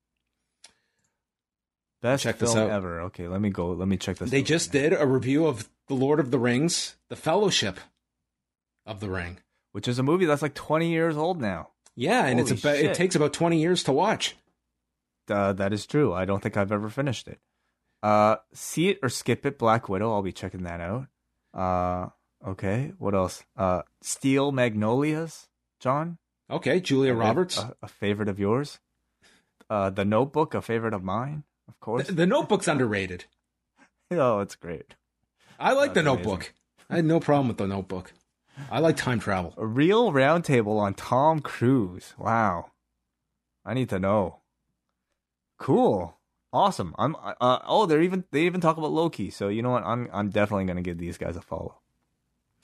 Best 2.01 2.23
Check 2.23 2.39
this 2.39 2.53
film 2.53 2.69
out. 2.69 2.75
ever. 2.75 3.01
Okay, 3.01 3.27
let 3.27 3.39
me 3.39 3.51
go. 3.51 3.67
Let 3.73 3.87
me 3.87 3.97
check 3.97 4.17
this. 4.17 4.31
they 4.31 4.41
just 4.41 4.73
right 4.73 4.81
now. 4.81 4.89
did 4.89 5.01
a 5.01 5.05
review 5.05 5.45
of 5.45 5.69
The 5.89 5.93
Lord 5.93 6.19
of 6.19 6.31
the 6.31 6.39
Rings, 6.39 6.95
The 7.09 7.15
Fellowship 7.15 7.79
of 8.83 8.99
the 8.99 9.11
Ring. 9.11 9.37
which 9.73 9.87
is 9.87 9.99
a 9.99 10.03
movie 10.03 10.25
that's 10.25 10.41
like 10.41 10.55
20 10.55 10.89
years 10.89 11.15
old 11.15 11.39
now. 11.39 11.69
Yeah, 11.95 12.25
and 12.25 12.39
it's 12.39 12.49
Holy 12.49 12.59
about, 12.61 12.75
it 12.77 12.95
takes 12.95 13.13
about 13.15 13.33
20 13.33 13.61
years 13.61 13.83
to 13.83 13.91
watch. 13.91 14.35
Uh, 15.29 15.53
that 15.53 15.71
is 15.71 15.85
true. 15.85 16.13
I 16.13 16.25
don't 16.25 16.41
think 16.41 16.57
I've 16.57 16.71
ever 16.71 16.89
finished 16.89 17.27
it. 17.27 17.39
Uh, 18.05 18.35
see 18.53 18.89
it 18.89 18.99
or 19.01 19.09
skip 19.09 19.45
it. 19.45 19.57
Black 19.57 19.89
Widow. 19.89 20.11
I'll 20.13 20.21
be 20.21 20.31
checking 20.31 20.63
that 20.63 20.79
out. 20.79 21.07
Uh, 21.53 22.09
okay. 22.47 22.93
What 22.99 23.15
else? 23.15 23.43
Uh, 23.57 23.81
Steel 24.01 24.51
Magnolias. 24.51 25.47
John. 25.79 26.17
Okay, 26.49 26.79
Julia 26.79 27.13
A- 27.13 27.15
Roberts. 27.15 27.57
A, 27.57 27.73
a 27.81 27.87
favorite 27.87 28.29
of 28.29 28.39
yours. 28.39 28.79
Uh, 29.69 29.89
The 29.89 30.05
Notebook. 30.05 30.53
A 30.53 30.61
favorite 30.61 30.93
of 30.93 31.03
mine. 31.03 31.43
Of 31.67 31.79
course. 31.79 32.05
the, 32.07 32.13
the 32.13 32.27
Notebook's 32.27 32.67
underrated. 32.67 33.25
oh, 34.11 34.39
it's 34.41 34.55
great. 34.55 34.93
I 35.59 35.73
like 35.73 35.95
That's 35.95 36.05
The 36.05 36.11
amazing. 36.11 36.29
Notebook. 36.29 36.53
I 36.89 36.97
had 36.97 37.05
no 37.05 37.19
problem 37.19 37.47
with 37.47 37.57
The 37.57 37.65
Notebook. 37.67 38.13
I 38.69 38.79
like 38.79 38.97
time 38.97 39.19
travel. 39.19 39.53
A 39.57 39.65
real 39.65 40.11
roundtable 40.11 40.77
on 40.79 40.93
Tom 40.93 41.39
Cruise. 41.39 42.13
Wow. 42.19 42.69
I 43.65 43.73
need 43.73 43.89
to 43.89 43.97
know. 43.99 44.41
Cool. 45.57 46.15
Awesome. 46.53 46.95
I'm 46.97 47.15
uh 47.17 47.59
oh, 47.65 47.85
they're 47.85 48.01
even 48.01 48.23
they 48.31 48.45
even 48.45 48.61
talk 48.61 48.77
about 48.77 48.91
Loki. 48.91 49.29
So 49.29 49.49
you 49.49 49.61
know 49.61 49.71
what? 49.71 49.83
I'm 49.83 50.09
I'm 50.13 50.29
definitely 50.29 50.65
going 50.65 50.77
to 50.77 50.81
give 50.83 50.97
these 50.97 51.17
guys 51.17 51.35
a 51.35 51.41
follow. 51.41 51.79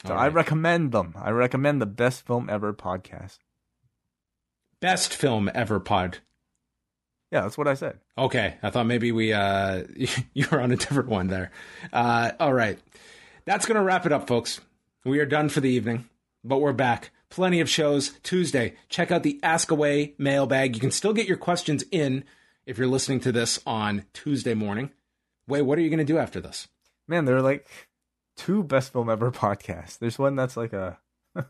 So 0.05 0.13
All 0.13 0.19
I 0.19 0.29
recommend 0.29 0.91
them. 0.91 1.13
I 1.17 1.31
recommend 1.31 1.81
the 1.81 1.85
best 1.85 2.25
film 2.25 2.49
ever 2.49 2.73
podcast. 2.73 3.37
Best 4.79 5.13
film 5.13 5.51
ever 5.53 5.79
pod. 5.79 6.19
Yeah, 7.31 7.41
that's 7.41 7.57
what 7.57 7.67
I 7.67 7.75
said. 7.75 7.99
Okay, 8.17 8.55
I 8.63 8.69
thought 8.69 8.87
maybe 8.87 9.11
we 9.11 9.33
uh 9.33 9.83
you 10.33 10.47
were 10.51 10.61
on 10.61 10.71
a 10.71 10.77
different 10.77 11.09
one 11.09 11.27
there. 11.27 11.51
Uh 11.91 12.31
all 12.39 12.53
right. 12.53 12.79
That's 13.45 13.65
going 13.65 13.75
to 13.75 13.81
wrap 13.83 14.05
it 14.05 14.11
up 14.11 14.27
folks. 14.27 14.61
We 15.03 15.19
are 15.19 15.25
done 15.25 15.49
for 15.49 15.61
the 15.61 15.69
evening, 15.69 16.07
but 16.43 16.59
we're 16.59 16.73
back. 16.73 17.09
Plenty 17.29 17.59
of 17.59 17.69
shows 17.69 18.11
Tuesday. 18.23 18.75
Check 18.87 19.11
out 19.11 19.23
the 19.23 19.39
Ask 19.41 19.71
Away 19.71 20.13
mailbag. 20.17 20.75
You 20.75 20.81
can 20.81 20.91
still 20.91 21.13
get 21.13 21.27
your 21.27 21.37
questions 21.37 21.83
in 21.91 22.23
if 22.71 22.77
you're 22.77 22.87
listening 22.87 23.19
to 23.19 23.31
this 23.33 23.59
on 23.67 24.05
Tuesday 24.13 24.53
morning. 24.53 24.91
Wait, 25.47 25.61
what 25.63 25.77
are 25.77 25.81
you 25.81 25.89
going 25.89 25.99
to 25.99 26.05
do 26.05 26.17
after 26.17 26.39
this? 26.39 26.69
Man, 27.07 27.25
there 27.25 27.35
are 27.35 27.41
like 27.41 27.67
two 28.37 28.63
best 28.63 28.93
film 28.93 29.09
ever 29.09 29.29
podcasts. 29.31 29.99
There's 29.99 30.17
one 30.17 30.35
that's 30.37 30.55
like 30.55 30.71
a 30.71 30.97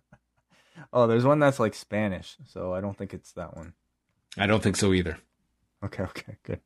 Oh, 0.91 1.05
there's 1.05 1.23
one 1.25 1.39
that's 1.39 1.59
like 1.59 1.75
Spanish. 1.75 2.35
So 2.47 2.73
I 2.73 2.81
don't 2.81 2.97
think 2.97 3.13
it's 3.13 3.33
that 3.33 3.55
one. 3.55 3.73
I 4.37 4.47
don't 4.47 4.63
think 4.63 4.75
so 4.77 4.93
either. 4.93 5.17
Okay, 5.85 6.03
okay, 6.03 6.37
good. 6.43 6.59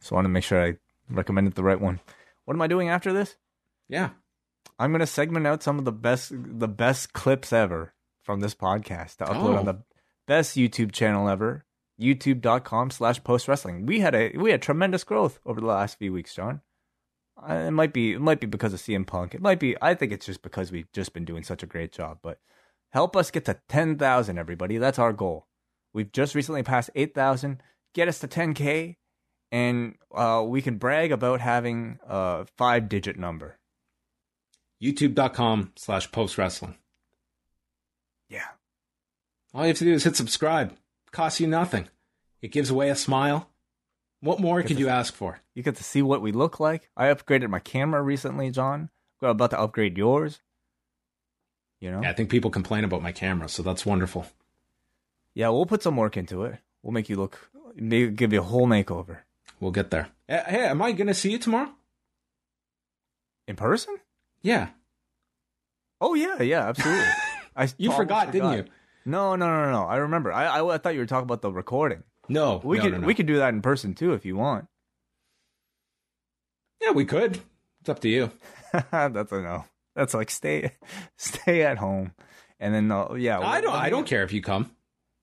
So 0.00 0.14
I 0.14 0.16
want 0.16 0.24
to 0.24 0.30
make 0.30 0.44
sure 0.44 0.62
I 0.64 0.76
recommended 1.08 1.54
the 1.54 1.62
right 1.62 1.80
one. 1.80 2.00
What 2.44 2.54
am 2.54 2.62
I 2.62 2.66
doing 2.66 2.88
after 2.88 3.12
this? 3.12 3.36
Yeah. 3.88 4.10
I'm 4.78 4.90
gonna 4.90 5.06
segment 5.06 5.46
out 5.46 5.62
some 5.62 5.78
of 5.78 5.84
the 5.84 5.92
best 5.92 6.32
the 6.34 6.66
best 6.68 7.12
clips 7.12 7.52
ever 7.52 7.94
from 8.22 8.40
this 8.40 8.54
podcast 8.54 9.16
to 9.18 9.24
upload 9.26 9.54
Oh. 9.54 9.56
on 9.58 9.64
the 9.66 9.82
best 10.26 10.56
YouTube 10.56 10.90
channel 10.92 11.28
ever, 11.28 11.64
youtube.com 12.02 12.90
slash 12.90 13.22
post 13.24 13.48
wrestling. 13.48 13.86
We 13.86 14.00
had 14.00 14.14
a 14.14 14.32
we 14.36 14.50
had 14.50 14.60
tremendous 14.62 15.04
growth 15.04 15.38
over 15.46 15.60
the 15.60 15.66
last 15.66 15.98
few 15.98 16.12
weeks, 16.12 16.34
John. 16.34 16.60
Uh, 17.40 17.54
It 17.54 17.70
might 17.70 17.92
be 17.92 18.12
it 18.12 18.20
might 18.20 18.40
be 18.40 18.46
because 18.46 18.72
of 18.74 18.80
CM 18.80 19.06
Punk. 19.06 19.34
It 19.34 19.40
might 19.40 19.60
be 19.60 19.76
I 19.80 19.94
think 19.94 20.12
it's 20.12 20.26
just 20.26 20.42
because 20.42 20.70
we've 20.72 20.90
just 20.92 21.12
been 21.14 21.24
doing 21.24 21.42
such 21.42 21.62
a 21.62 21.66
great 21.66 21.92
job. 21.92 22.18
But 22.22 22.38
help 22.90 23.16
us 23.16 23.30
get 23.30 23.44
to 23.46 23.60
ten 23.68 23.96
thousand, 23.96 24.38
everybody. 24.38 24.78
That's 24.78 24.98
our 24.98 25.12
goal. 25.12 25.46
We've 25.94 26.12
just 26.12 26.34
recently 26.34 26.62
passed 26.62 26.90
eight 26.94 27.14
thousand. 27.14 27.62
Get 27.94 28.08
us 28.08 28.18
to 28.20 28.26
ten 28.26 28.54
K 28.54 28.98
and 29.52 29.96
uh, 30.14 30.42
we 30.46 30.62
can 30.62 30.78
brag 30.78 31.12
about 31.12 31.40
having 31.40 31.98
a 32.08 32.46
five 32.56 32.88
digit 32.88 33.18
number. 33.18 33.58
YouTube.com 34.82 35.72
slash 35.76 36.10
post 36.10 36.38
wrestling. 36.38 36.76
Yeah. 38.28 38.48
All 39.54 39.62
you 39.62 39.68
have 39.68 39.78
to 39.78 39.84
do 39.84 39.92
is 39.92 40.04
hit 40.04 40.16
subscribe. 40.16 40.74
Costs 41.12 41.40
you 41.40 41.46
nothing. 41.46 41.88
It 42.40 42.48
gives 42.52 42.70
away 42.70 42.88
a 42.90 42.96
smile. 42.96 43.48
What 44.20 44.40
more 44.40 44.62
could 44.62 44.78
you 44.78 44.88
ask 44.88 45.14
for? 45.14 45.40
You 45.54 45.62
get 45.62 45.76
to 45.76 45.84
see 45.84 46.00
what 46.02 46.22
we 46.22 46.32
look 46.32 46.58
like. 46.60 46.88
I 46.96 47.06
upgraded 47.06 47.48
my 47.50 47.58
camera 47.58 48.00
recently, 48.02 48.50
John. 48.50 48.88
We're 49.20 49.28
about 49.28 49.50
to 49.50 49.60
upgrade 49.60 49.98
yours. 49.98 50.40
You 51.80 51.90
know? 51.90 52.02
Yeah, 52.02 52.10
I 52.10 52.12
think 52.12 52.30
people 52.30 52.50
complain 52.50 52.84
about 52.84 53.02
my 53.02 53.12
camera, 53.12 53.48
so 53.48 53.62
that's 53.62 53.84
wonderful. 53.84 54.26
Yeah, 55.34 55.48
we'll 55.48 55.66
put 55.66 55.82
some 55.82 55.96
work 55.96 56.16
into 56.16 56.44
it. 56.44 56.58
We'll 56.82 56.92
make 56.92 57.08
you 57.08 57.16
look, 57.16 57.50
maybe 57.74 58.10
give 58.12 58.32
you 58.32 58.40
a 58.40 58.44
whole 58.44 58.66
makeover. 58.66 59.18
We'll 59.60 59.70
get 59.72 59.90
there. 59.90 60.08
Eh, 60.28 60.42
Hey, 60.46 60.64
am 60.66 60.82
I 60.82 60.92
going 60.92 61.06
to 61.08 61.14
see 61.14 61.32
you 61.32 61.38
tomorrow? 61.38 61.70
In 63.48 63.56
person? 63.56 63.96
Yeah. 64.42 64.68
Oh, 66.00 66.14
yeah, 66.14 66.40
yeah, 66.42 66.68
absolutely. 66.68 67.04
I 67.56 67.64
You 67.76 67.90
almost 67.90 67.96
forgot, 67.96 68.30
didn't 68.32 68.52
you? 68.52 68.64
No, 69.04 69.36
no, 69.36 69.46
no, 69.46 69.70
no. 69.70 69.84
I 69.84 69.96
remember. 69.96 70.32
I, 70.32 70.46
I, 70.46 70.74
I 70.74 70.78
thought 70.78 70.94
you 70.94 71.00
were 71.00 71.06
talking 71.06 71.24
about 71.24 71.42
the 71.42 71.52
recording. 71.52 72.02
No. 72.28 72.60
We 72.62 72.78
no, 72.78 72.82
could 72.84 72.92
no, 72.92 72.98
no. 72.98 73.06
we 73.06 73.14
could 73.14 73.26
do 73.26 73.38
that 73.38 73.54
in 73.54 73.62
person 73.62 73.94
too 73.94 74.12
if 74.12 74.24
you 74.24 74.36
want. 74.36 74.66
Yeah, 76.80 76.92
we 76.92 77.04
could. 77.04 77.40
It's 77.80 77.88
up 77.88 78.00
to 78.00 78.08
you. 78.08 78.30
That's 78.90 79.32
a 79.32 79.40
no. 79.40 79.64
That's 79.94 80.14
like 80.14 80.30
stay 80.30 80.72
stay 81.16 81.62
at 81.62 81.78
home, 81.78 82.12
and 82.58 82.74
then 82.74 82.90
uh, 82.90 83.14
yeah. 83.14 83.40
I 83.40 83.60
don't. 83.60 83.74
I 83.74 83.90
don't 83.90 84.06
care 84.06 84.22
if 84.22 84.32
you 84.32 84.42
come. 84.42 84.70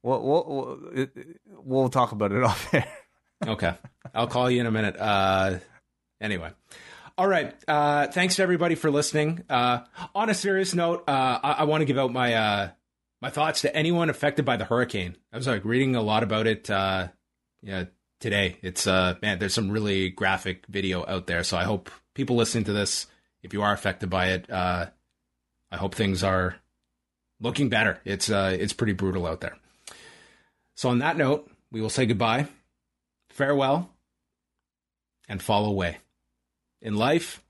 We'll 0.04 0.22
we'll, 0.22 0.80
we'll, 0.94 1.08
we'll 1.64 1.90
talk 1.90 2.12
about 2.12 2.32
it 2.32 2.44
off 2.44 2.74
air. 2.74 2.88
Okay. 3.46 3.74
I'll 4.14 4.28
call 4.28 4.50
you 4.50 4.60
in 4.60 4.66
a 4.66 4.72
minute. 4.72 4.96
Uh, 4.98 5.60
anyway. 6.22 6.52
All 7.18 7.28
right. 7.28 7.54
Uh, 7.68 8.08
thanks 8.08 8.38
to 8.38 8.44
everybody 8.44 8.76
for 8.76 8.90
listening. 8.90 9.44
Uh, 9.50 9.80
on 10.16 10.30
a 10.30 10.34
serious 10.34 10.74
note, 10.74 11.04
uh, 11.08 11.40
I, 11.44 11.52
I 11.52 11.64
want 11.64 11.82
to 11.82 11.86
give 11.86 11.98
out 11.98 12.14
my 12.14 12.34
uh, 12.34 12.70
my 13.22 13.30
thoughts 13.30 13.62
to 13.62 13.76
anyone 13.76 14.10
affected 14.10 14.46
by 14.46 14.58
the 14.58 14.66
hurricane. 14.66 15.16
I 15.32 15.38
was 15.38 15.48
like 15.48 15.66
reading 15.66 15.96
a 15.96 16.02
lot 16.02 16.24
about 16.24 16.48
it. 16.48 16.70
Uh, 16.70 17.10
yeah, 17.62 17.86
today. 18.20 18.58
It's 18.62 18.88
uh, 18.88 19.16
man, 19.22 19.40
there's 19.40 19.54
some 19.54 19.72
really 19.72 20.10
graphic 20.10 20.66
video 20.68 21.06
out 21.08 21.28
there. 21.28 21.44
So 21.44 21.58
I 21.58 21.64
hope 21.64 21.90
people 22.14 22.36
listening 22.36 22.66
to 22.66 22.74
this, 22.74 23.08
if 23.44 23.54
you 23.54 23.62
are 23.62 23.74
affected 23.74 24.10
by 24.10 24.28
it, 24.28 24.50
uh, 24.50 24.88
I 25.72 25.78
hope 25.78 25.96
things 25.96 26.24
are 26.24 26.56
looking 27.40 27.70
better. 27.70 28.00
It's 28.06 28.30
uh, 28.30 28.56
it's 28.60 28.74
pretty 28.74 28.94
brutal 28.94 29.28
out 29.28 29.42
there. 29.42 29.58
So 30.76 30.90
on 30.90 31.00
that 31.00 31.18
note, 31.18 31.50
we 31.72 31.82
will 31.82 31.90
say 31.90 32.06
goodbye 32.06 32.48
farewell, 33.40 33.90
and 35.30 35.42
fall 35.42 35.66
away 35.66 36.00
in 36.82 36.96
life 36.96 37.42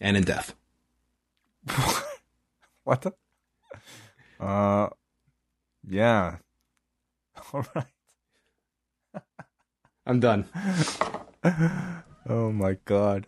and 0.00 0.16
in 0.16 0.24
death. 0.24 0.52
what 2.82 3.02
the? 3.02 3.12
Uh, 4.40 4.88
yeah. 5.86 6.38
All 7.52 7.64
right. 7.74 7.86
I'm 10.06 10.20
done. 10.20 10.46
Oh 12.30 12.52
my 12.52 12.76
god. 12.84 13.26